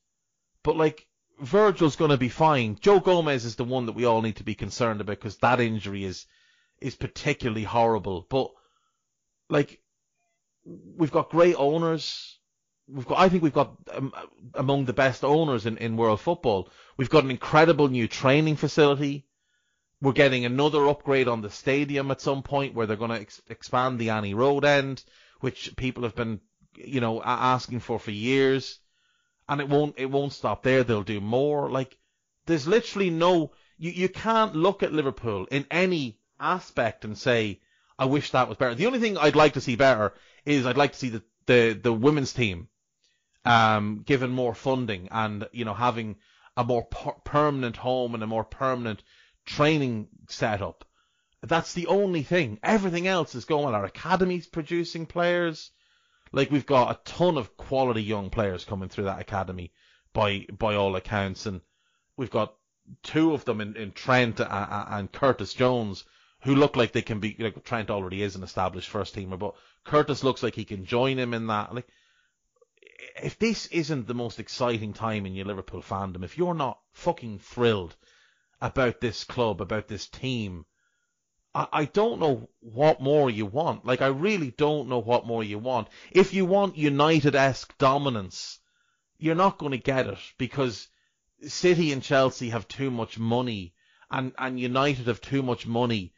but 0.64 0.76
like 0.76 1.06
Virgil's 1.40 1.96
going 1.96 2.10
to 2.10 2.16
be 2.16 2.28
fine. 2.28 2.78
Joe 2.80 3.00
Gomez 3.00 3.44
is 3.44 3.56
the 3.56 3.64
one 3.64 3.86
that 3.86 3.92
we 3.92 4.04
all 4.04 4.22
need 4.22 4.36
to 4.36 4.44
be 4.44 4.54
concerned 4.54 5.00
about 5.00 5.16
because 5.16 5.36
that 5.38 5.60
injury 5.60 6.04
is 6.04 6.26
is 6.80 6.96
particularly 6.96 7.64
horrible. 7.64 8.26
But 8.28 8.50
like 9.48 9.80
we've 10.64 11.12
got 11.12 11.30
great 11.30 11.54
owners. 11.56 12.38
We've 12.86 13.06
got, 13.06 13.18
I 13.18 13.28
think 13.28 13.42
we've 13.42 13.52
got 13.52 13.76
um, 13.92 14.12
among 14.54 14.84
the 14.84 14.92
best 14.92 15.24
owners 15.24 15.66
in, 15.66 15.78
in 15.78 15.96
world 15.96 16.20
football. 16.20 16.68
We've 16.96 17.10
got 17.10 17.24
an 17.24 17.30
incredible 17.30 17.88
new 17.88 18.08
training 18.08 18.56
facility. 18.56 19.26
We're 20.02 20.12
getting 20.12 20.44
another 20.44 20.86
upgrade 20.88 21.28
on 21.28 21.40
the 21.40 21.50
stadium 21.50 22.10
at 22.10 22.20
some 22.20 22.42
point 22.42 22.74
where 22.74 22.86
they're 22.86 22.96
going 22.96 23.10
to 23.10 23.20
ex- 23.20 23.40
expand 23.48 23.98
the 23.98 24.10
Annie 24.10 24.34
Road 24.34 24.64
end, 24.64 25.02
which 25.40 25.76
people 25.76 26.02
have 26.04 26.14
been, 26.14 26.40
you 26.76 27.00
know, 27.00 27.22
asking 27.22 27.80
for 27.80 27.98
for 27.98 28.10
years. 28.10 28.78
And 29.48 29.60
it 29.60 29.68
won't, 29.68 29.94
it 29.98 30.10
won't 30.10 30.32
stop 30.32 30.62
there. 30.62 30.82
They'll 30.82 31.02
do 31.02 31.20
more. 31.20 31.70
Like, 31.70 31.98
there's 32.46 32.66
literally 32.66 33.10
no, 33.10 33.52
you, 33.76 33.90
you 33.90 34.08
can't 34.08 34.56
look 34.56 34.82
at 34.82 34.92
Liverpool 34.92 35.46
in 35.50 35.66
any 35.70 36.18
aspect 36.40 37.04
and 37.04 37.16
say, 37.16 37.60
I 37.98 38.06
wish 38.06 38.30
that 38.30 38.48
was 38.48 38.56
better. 38.56 38.74
The 38.74 38.86
only 38.86 39.00
thing 39.00 39.18
I'd 39.18 39.36
like 39.36 39.52
to 39.52 39.60
see 39.60 39.76
better 39.76 40.14
is 40.46 40.64
I'd 40.64 40.78
like 40.78 40.92
to 40.92 40.98
see 40.98 41.10
the, 41.10 41.22
the, 41.46 41.78
the 41.80 41.92
women's 41.92 42.32
team, 42.32 42.68
um, 43.44 44.02
given 44.06 44.30
more 44.30 44.54
funding 44.54 45.08
and, 45.10 45.46
you 45.52 45.66
know, 45.66 45.74
having 45.74 46.16
a 46.56 46.64
more 46.64 46.84
per- 46.84 47.12
permanent 47.24 47.76
home 47.76 48.14
and 48.14 48.22
a 48.22 48.26
more 48.26 48.44
permanent 48.44 49.02
training 49.44 50.08
setup. 50.28 50.86
That's 51.46 51.74
the 51.74 51.86
only 51.88 52.22
thing. 52.22 52.58
Everything 52.62 53.06
else 53.06 53.34
is 53.34 53.44
going. 53.44 53.74
Our 53.74 53.84
academy's 53.84 54.46
producing 54.46 55.06
players. 55.06 55.70
Like 56.32 56.50
we've 56.50 56.66
got 56.66 56.90
a 56.90 57.10
ton 57.10 57.36
of 57.36 57.56
quality 57.56 58.02
young 58.02 58.30
players 58.30 58.64
coming 58.64 58.88
through 58.88 59.04
that 59.04 59.20
academy 59.20 59.72
by 60.12 60.46
by 60.58 60.74
all 60.74 60.96
accounts, 60.96 61.46
and 61.46 61.60
we've 62.16 62.30
got 62.30 62.54
two 63.02 63.34
of 63.34 63.44
them 63.44 63.60
in, 63.60 63.76
in 63.76 63.92
Trent 63.92 64.40
and, 64.40 64.48
and 64.50 65.12
Curtis 65.12 65.54
Jones 65.54 66.04
who 66.40 66.54
look 66.54 66.76
like 66.76 66.92
they 66.92 67.02
can 67.02 67.20
be. 67.20 67.36
Like 67.38 67.62
Trent 67.64 67.90
already 67.90 68.22
is 68.22 68.36
an 68.36 68.42
established 68.42 68.88
first 68.88 69.14
teamer, 69.14 69.38
but 69.38 69.54
Curtis 69.84 70.24
looks 70.24 70.42
like 70.42 70.54
he 70.54 70.64
can 70.64 70.84
join 70.84 71.18
him 71.18 71.34
in 71.34 71.46
that. 71.48 71.74
Like 71.74 71.88
if 73.22 73.38
this 73.38 73.66
isn't 73.66 74.06
the 74.06 74.14
most 74.14 74.40
exciting 74.40 74.92
time 74.92 75.26
in 75.26 75.34
your 75.34 75.46
Liverpool 75.46 75.82
fandom, 75.82 76.24
if 76.24 76.38
you're 76.38 76.54
not 76.54 76.80
fucking 76.92 77.38
thrilled 77.38 77.96
about 78.60 79.00
this 79.00 79.24
club, 79.24 79.60
about 79.60 79.88
this 79.88 80.08
team. 80.08 80.64
I, 81.56 81.84
don't 81.84 82.18
know 82.18 82.48
what 82.58 83.00
more 83.00 83.30
you 83.30 83.46
want. 83.46 83.86
Like, 83.86 84.02
I 84.02 84.08
really 84.08 84.50
don't 84.50 84.88
know 84.88 84.98
what 84.98 85.24
more 85.24 85.44
you 85.44 85.60
want. 85.60 85.86
If 86.10 86.34
you 86.34 86.44
want 86.44 86.76
United-esque 86.76 87.78
dominance, 87.78 88.58
you're 89.18 89.36
not 89.36 89.58
going 89.58 89.70
to 89.70 89.78
get 89.78 90.08
it 90.08 90.18
because 90.36 90.88
City 91.46 91.92
and 91.92 92.02
Chelsea 92.02 92.50
have 92.50 92.66
too 92.66 92.90
much 92.90 93.20
money 93.20 93.72
and, 94.10 94.32
and 94.36 94.58
United 94.58 95.06
have 95.06 95.20
too 95.20 95.42
much 95.42 95.64
money 95.64 96.12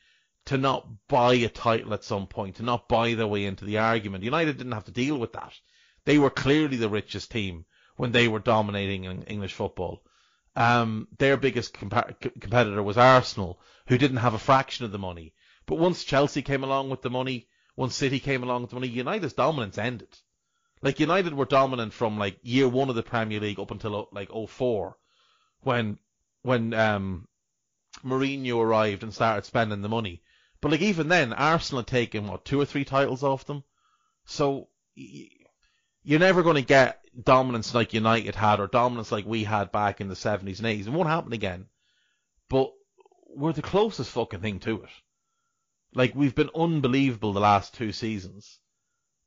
to 0.47 0.57
not 0.57 1.07
buy 1.07 1.35
a 1.35 1.51
title 1.51 1.93
at 1.93 2.05
some 2.05 2.27
point, 2.27 2.57
to 2.57 2.63
not 2.63 2.89
buy 2.89 3.13
their 3.13 3.27
way 3.27 3.45
into 3.45 3.67
the 3.67 3.77
argument. 3.77 4.25
United 4.25 4.57
didn't 4.57 4.73
have 4.73 4.85
to 4.85 4.91
deal 4.91 5.19
with 5.19 5.35
that. 5.35 5.53
They 6.07 6.19
were 6.19 6.31
clearly 6.31 6.79
the 6.79 6.89
richest 6.89 7.31
team 7.31 7.67
when 7.97 8.13
they 8.13 8.27
were 8.27 8.39
dominating 8.39 9.05
in 9.05 9.23
English 9.25 9.53
football 9.53 10.03
um, 10.57 11.07
their 11.19 11.37
biggest 11.37 11.75
compa- 11.75 12.19
competitor 12.41 12.83
was 12.83 12.97
Arsenal, 12.97 13.61
who 13.87 13.99
didn't 13.99 14.17
have 14.19 14.35
a 14.35 14.39
fraction 14.39 14.85
of 14.85 14.93
the 14.93 14.99
money. 14.99 15.35
But 15.67 15.79
once 15.79 16.05
Chelsea 16.05 16.43
came 16.43 16.65
along 16.65 16.91
with 16.91 17.03
the 17.03 17.11
money, 17.11 17.49
once 17.77 17.95
City 17.95 18.19
came 18.19 18.43
along 18.43 18.63
with 18.63 18.71
the 18.71 18.77
money, 18.77 18.89
United's 18.89 19.35
dominance 19.35 19.77
ended. 19.77 20.09
Like 20.83 21.01
United 21.01 21.35
were 21.35 21.45
dominant 21.45 21.93
from 21.93 22.19
like 22.19 22.39
year 22.43 22.69
one 22.69 22.89
of 22.89 22.97
the 22.97 23.03
Premier 23.03 23.41
League 23.41 23.61
up 23.61 23.71
until 23.71 24.09
like 24.13 24.31
04, 24.31 24.97
when 25.61 25.99
when 26.43 26.73
um, 26.75 27.29
Mourinho 28.05 28.59
arrived 28.59 29.03
and 29.03 29.13
started 29.13 29.45
spending 29.45 29.83
the 29.83 29.89
money. 29.89 30.23
But 30.61 30.71
like 30.71 30.81
even 30.81 31.09
then, 31.09 31.33
Arsenal 31.33 31.81
had 31.81 31.89
taken 31.89 32.29
what 32.29 32.45
two 32.45 32.61
or 32.61 32.65
three 32.65 32.85
titles 32.85 33.23
off 33.23 33.45
them. 33.45 33.65
So 34.25 34.69
you're 34.95 36.21
never 36.21 36.43
going 36.43 36.57
to 36.57 36.63
get 36.63 37.06
dominance 37.23 37.75
like 37.75 37.95
United 37.95 38.35
had 38.35 38.61
or 38.61 38.67
dominance 38.67 39.11
like 39.11 39.27
we 39.27 39.45
had 39.45 39.73
back 39.73 40.01
in 40.01 40.09
the 40.09 40.15
70s 40.15 40.59
and 40.59 40.67
80s. 40.67 40.87
It 40.87 40.91
won't 40.91 41.09
happen 41.09 41.33
again. 41.33 41.67
But 42.49 42.73
we're 43.29 43.53
the 43.53 43.63
closest 43.63 44.11
fucking 44.11 44.41
thing 44.41 44.61
to 44.61 44.83
it. 44.83 44.91
Like, 45.95 46.15
we've 46.15 46.35
been 46.35 46.51
unbelievable 46.55 47.33
the 47.33 47.41
last 47.41 47.75
two 47.75 47.93
seasons. 47.93 48.59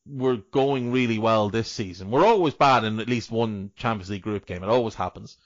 We're 0.05 0.37
going 0.37 0.91
really 0.91 1.19
well 1.19 1.49
this 1.49 1.69
season. 1.69 2.11
We're 2.11 2.25
always 2.25 2.53
bad 2.53 2.83
in 2.83 2.99
at 2.99 3.09
least 3.09 3.31
one 3.31 3.71
Champions 3.75 4.09
League 4.09 4.21
group 4.21 4.45
game. 4.45 4.63
It 4.63 4.69
always 4.69 4.95
happens. 4.95 5.37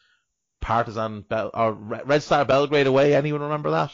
Partizan, 0.61 1.21
Bel- 1.21 1.51
or 1.53 1.73
Red 1.73 2.23
Star 2.23 2.45
Belgrade 2.45 2.87
away. 2.87 3.15
Anyone 3.15 3.41
remember 3.41 3.71
that? 3.71 3.91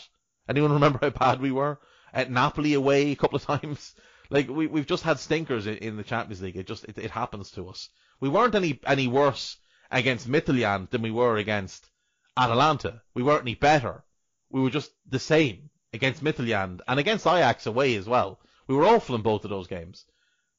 Anyone 0.48 0.72
remember 0.80 1.00
how 1.02 1.10
bad 1.10 1.42
we 1.42 1.52
were? 1.52 1.80
At 2.14 2.32
Napoli 2.32 2.74
away 2.74 3.12
a 3.12 3.16
couple 3.16 3.38
of 3.38 3.46
times. 3.62 3.96
Like 4.30 4.48
we 4.48 4.68
we've 4.68 4.86
just 4.86 5.04
had 5.04 5.20
stinkers 5.20 5.66
in, 5.66 5.78
in 5.78 5.98
the 5.98 6.04
Champions 6.04 6.42
League. 6.42 6.58
It 6.58 6.68
just 6.68 6.84
it, 6.86 6.98
it 6.98 7.12
happens 7.12 7.50
to 7.52 7.70
us. 7.70 7.90
We 8.20 8.30
weren't 8.30 8.56
any 8.56 8.80
any 8.86 9.08
worse 9.08 9.58
against 9.92 10.30
Midtjylland 10.30 10.90
than 10.90 11.02
we 11.02 11.12
were 11.12 11.38
against 11.38 11.90
Atalanta. 12.38 13.02
We 13.14 13.24
weren't 13.24 13.44
any 13.44 13.56
better. 13.56 14.04
We 14.50 14.62
were 14.62 14.70
just 14.70 14.92
the 15.08 15.20
same 15.20 15.70
against 15.94 16.24
Midtjylland 16.24 16.82
and 16.88 17.00
against 17.00 17.28
Ajax 17.28 17.66
away 17.66 17.96
as 17.96 18.08
well. 18.08 18.40
We 18.68 18.76
were 18.76 18.86
awful 18.86 19.16
in 19.16 19.22
both 19.22 19.44
of 19.44 19.50
those 19.50 19.68
games, 19.68 20.06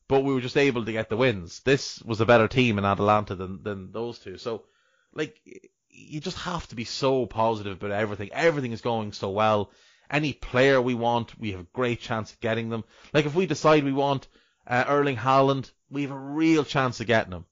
but 0.09 0.24
we 0.24 0.35
were 0.35 0.41
just 0.41 0.57
able 0.57 0.85
to 0.85 0.93
get 0.93 1.09
the 1.09 1.16
wins. 1.16 1.61
This 1.61 2.03
was 2.03 2.20
a 2.20 2.27
better 2.27 2.49
team 2.49 2.78
in 2.78 2.85
Atalanta 2.85 3.35
than 3.35 3.62
than 3.62 3.93
those 3.93 4.19
two. 4.19 4.39
So, 4.39 4.65
like, 5.12 5.41
you 5.89 6.20
just 6.20 6.39
have 6.39 6.66
to 6.69 6.77
be 6.77 6.85
so 6.85 7.27
positive 7.27 7.78
about 7.78 7.93
everything. 7.93 8.31
Everything 8.32 8.73
is 8.73 8.81
going 8.81 9.12
so 9.12 9.31
well 9.31 9.70
any 10.11 10.32
player 10.32 10.81
we 10.82 10.95
want, 10.95 11.39
we 11.39 11.53
have 11.53 11.61
a 11.61 11.66
great 11.73 12.01
chance 12.01 12.32
of 12.32 12.41
getting 12.41 12.69
them. 12.69 12.85
Like 13.15 13.27
if 13.27 13.35
we 13.35 13.47
decide 13.47 13.85
we 13.85 13.93
want 13.93 14.27
uh, 14.66 14.85
Erling 14.87 15.16
Haaland, 15.16 15.70
we 15.91 16.03
have 16.03 16.11
a 16.11 16.19
real 16.19 16.65
chance 16.65 17.01
of 17.01 17.07
getting 17.07 17.32
him. 17.32 17.47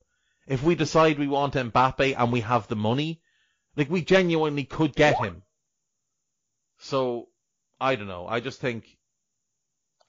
If 0.47 0.63
we 0.63 0.75
decide 0.75 1.19
we 1.19 1.29
want 1.29 1.55
Mbappe 1.55 2.15
and 2.17 2.33
we 2.33 2.41
have 2.41 2.69
the 2.69 2.77
money, 2.77 3.21
like 3.77 3.91
we 3.91 4.03
genuinely 4.03 4.65
could 4.65 4.95
get 4.95 5.19
him. 5.19 5.43
So 6.79 7.29
I 7.81 7.97
don't 7.97 8.09
know. 8.09 8.27
I 8.27 8.41
just 8.41 8.61
think, 8.61 8.99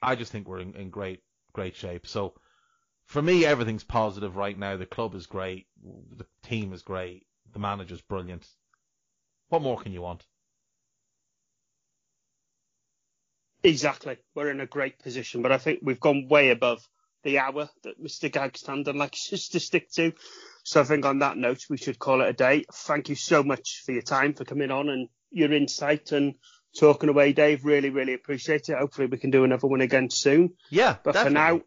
I 0.02 0.16
just 0.16 0.32
think 0.32 0.48
we're 0.48 0.62
in, 0.62 0.76
in 0.76 0.90
great, 0.90 1.22
great 1.54 1.76
shape. 1.76 2.08
So 2.08 2.36
for 3.06 3.22
me, 3.22 3.46
everything's 3.46 3.84
positive 3.84 4.36
right 4.36 4.58
now. 4.58 4.78
The 4.78 4.86
club 4.86 5.16
is 5.16 5.26
great. 5.26 5.68
The 6.16 6.26
team 6.44 6.74
is 6.74 6.84
great. 6.84 7.26
The 7.52 7.60
manager's 7.60 8.02
brilliant. 8.02 8.48
What 9.50 9.62
more 9.64 9.80
can 9.80 9.92
you 9.92 10.02
want? 10.02 10.26
Exactly. 13.64 14.18
We're 14.36 14.52
in 14.52 14.61
a 14.61 14.65
great 14.65 14.99
position, 14.99 15.41
but 15.41 15.52
I 15.52 15.57
think 15.57 15.80
we've 15.81 15.99
gone 15.99 16.27
way 16.30 16.49
above 16.49 16.81
the 17.23 17.40
hour 17.40 17.69
that 17.84 18.02
Mr. 18.02 18.31
Gagstander 18.31 18.94
likes 18.94 19.31
us 19.34 19.49
to 19.49 19.60
stick 19.60 19.91
to. 19.91 20.14
So 20.64 20.80
I 20.81 20.84
think 20.86 21.06
on 21.06 21.19
that 21.19 21.36
note, 21.38 21.65
we 21.69 21.77
should 21.77 21.99
call 21.99 22.22
it 22.22 22.30
a 22.30 22.34
day. 22.34 22.64
Thank 22.73 23.10
you 23.10 23.15
so 23.15 23.44
much 23.44 23.84
for 23.86 23.91
your 23.91 24.02
time, 24.02 24.34
for 24.34 24.45
coming 24.45 24.72
on 24.72 24.88
and 24.90 25.10
your 25.31 25.52
insight 25.52 26.11
and 26.14 26.36
talking 26.80 27.10
away, 27.10 27.34
Dave. 27.34 27.65
Really, 27.65 27.90
really 27.90 28.14
appreciate 28.14 28.69
it. 28.69 28.77
Hopefully 28.77 29.07
we 29.07 29.18
can 29.18 29.31
do 29.31 29.44
another 29.44 29.68
one 29.68 29.81
again 29.81 30.10
soon. 30.10 30.53
Yeah, 30.69 30.95
But 31.03 31.14
definitely. 31.15 31.30
for 31.30 31.34
now, 31.56 31.61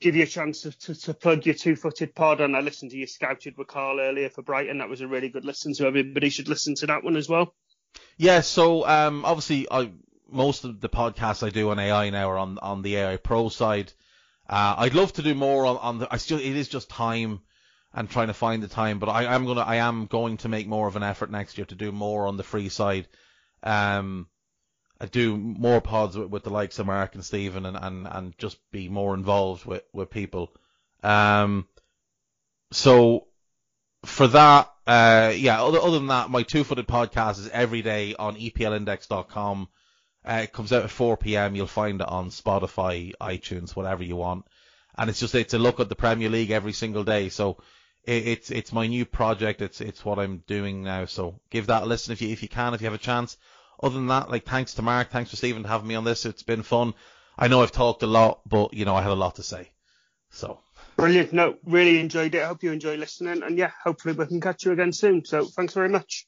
give 0.00 0.16
you 0.16 0.22
a 0.22 0.26
chance 0.26 0.62
to, 0.62 0.70
to, 0.78 0.94
to 0.94 1.14
plug 1.14 1.44
your 1.44 1.54
two-footed 1.54 2.14
pod. 2.14 2.40
And 2.40 2.56
I 2.56 2.60
listened 2.60 2.92
to 2.92 2.96
your 2.96 3.06
Scouted 3.06 3.58
with 3.58 3.66
Carl 3.66 4.00
earlier 4.00 4.30
for 4.30 4.42
Brighton. 4.42 4.78
That 4.78 4.88
was 4.88 5.02
a 5.02 5.06
really 5.08 5.28
good 5.28 5.44
listen. 5.44 5.74
So 5.74 5.86
everybody 5.86 6.30
should 6.30 6.48
listen 6.48 6.74
to 6.76 6.86
that 6.86 7.04
one 7.04 7.16
as 7.16 7.28
well. 7.28 7.54
Yeah, 8.16 8.40
so 8.40 8.86
um, 8.86 9.24
obviously, 9.24 9.66
I, 9.70 9.92
most 10.30 10.64
of 10.64 10.80
the 10.80 10.88
podcasts 10.88 11.46
I 11.46 11.50
do 11.50 11.70
on 11.70 11.78
AI 11.78 12.10
now 12.10 12.30
are 12.30 12.38
on 12.38 12.58
on 12.58 12.82
the 12.82 12.96
AI 12.96 13.16
Pro 13.16 13.48
side. 13.48 13.92
Uh, 14.48 14.74
I'd 14.78 14.94
love 14.94 15.12
to 15.14 15.22
do 15.22 15.34
more 15.34 15.66
on, 15.66 15.76
on 15.78 15.98
the. 15.98 16.08
I 16.10 16.18
still, 16.18 16.38
it 16.38 16.44
is 16.44 16.68
just 16.68 16.90
time 16.90 17.40
and 17.94 18.10
trying 18.10 18.26
to 18.26 18.34
find 18.34 18.62
the 18.62 18.68
time, 18.68 18.98
but 18.98 19.08
I 19.08 19.34
am 19.34 19.46
gonna, 19.46 19.62
I 19.62 19.76
am 19.76 20.06
going 20.06 20.36
to 20.38 20.48
make 20.48 20.66
more 20.66 20.88
of 20.88 20.96
an 20.96 21.02
effort 21.02 21.30
next 21.30 21.56
year 21.56 21.64
to 21.66 21.74
do 21.74 21.92
more 21.92 22.26
on 22.26 22.36
the 22.36 22.42
free 22.42 22.68
side. 22.68 23.06
Um, 23.62 24.28
I 25.00 25.06
do 25.06 25.36
more 25.36 25.80
pods 25.80 26.16
with, 26.16 26.28
with 26.28 26.44
the 26.44 26.50
likes 26.50 26.78
of 26.78 26.86
Mark 26.86 27.14
and 27.14 27.24
Stephen 27.24 27.66
and, 27.66 27.76
and, 27.76 28.06
and 28.10 28.38
just 28.38 28.58
be 28.70 28.88
more 28.88 29.14
involved 29.14 29.64
with, 29.64 29.82
with 29.92 30.10
people. 30.10 30.54
Um, 31.02 31.66
so 32.70 33.26
for 34.04 34.26
that, 34.28 34.72
uh, 34.86 35.32
yeah, 35.34 35.62
other, 35.62 35.80
other 35.80 35.98
than 35.98 36.08
that, 36.08 36.30
my 36.30 36.42
two 36.42 36.64
footed 36.64 36.86
podcast 36.86 37.38
is 37.38 37.48
every 37.48 37.82
day 37.82 38.14
on 38.18 38.36
EPLindex.com. 38.36 39.68
Uh, 40.24 40.40
it 40.44 40.52
comes 40.52 40.72
out 40.72 40.84
at 40.84 40.90
4 40.90 41.16
p.m. 41.16 41.54
You'll 41.54 41.66
find 41.66 42.00
it 42.00 42.08
on 42.08 42.30
Spotify, 42.30 43.12
iTunes, 43.20 43.76
whatever 43.76 44.02
you 44.02 44.16
want. 44.16 44.46
And 44.96 45.10
it's 45.10 45.20
just, 45.20 45.34
it's 45.34 45.54
a 45.54 45.58
look 45.58 45.80
at 45.80 45.88
the 45.88 45.96
Premier 45.96 46.30
League 46.30 46.50
every 46.50 46.72
single 46.72 47.04
day. 47.04 47.28
So 47.28 47.58
it, 48.04 48.26
it's, 48.28 48.50
it's 48.50 48.72
my 48.72 48.86
new 48.86 49.04
project. 49.04 49.60
It's, 49.60 49.80
it's 49.80 50.04
what 50.04 50.18
I'm 50.18 50.38
doing 50.46 50.82
now. 50.82 51.04
So 51.04 51.40
give 51.50 51.66
that 51.66 51.82
a 51.82 51.86
listen 51.86 52.12
if 52.12 52.22
you, 52.22 52.30
if 52.30 52.42
you 52.42 52.48
can, 52.48 52.74
if 52.74 52.80
you 52.80 52.86
have 52.86 52.94
a 52.94 52.98
chance. 52.98 53.36
Other 53.82 53.96
than 53.96 54.06
that, 54.06 54.30
like 54.30 54.44
thanks 54.44 54.74
to 54.74 54.82
Mark, 54.82 55.10
thanks 55.10 55.30
for 55.30 55.36
Stephen 55.36 55.64
to 55.64 55.68
having 55.68 55.88
me 55.88 55.94
on 55.94 56.04
this. 56.04 56.24
It's 56.24 56.42
been 56.42 56.62
fun. 56.62 56.94
I 57.36 57.48
know 57.48 57.62
I've 57.62 57.72
talked 57.72 58.02
a 58.02 58.06
lot, 58.06 58.40
but 58.48 58.72
you 58.72 58.84
know, 58.84 58.94
I 58.94 59.02
had 59.02 59.10
a 59.10 59.14
lot 59.14 59.36
to 59.36 59.42
say. 59.42 59.72
So 60.30 60.60
Brilliant. 60.96 61.32
No, 61.32 61.56
really 61.64 61.98
enjoyed 61.98 62.34
it. 62.34 62.42
I 62.42 62.46
hope 62.46 62.62
you 62.62 62.72
enjoy 62.72 62.96
listening. 62.96 63.42
And 63.42 63.58
yeah, 63.58 63.72
hopefully 63.82 64.14
we 64.14 64.26
can 64.26 64.40
catch 64.40 64.64
you 64.64 64.72
again 64.72 64.92
soon. 64.92 65.24
So 65.24 65.46
thanks 65.46 65.74
very 65.74 65.88
much. 65.88 66.26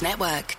Network. 0.00 0.56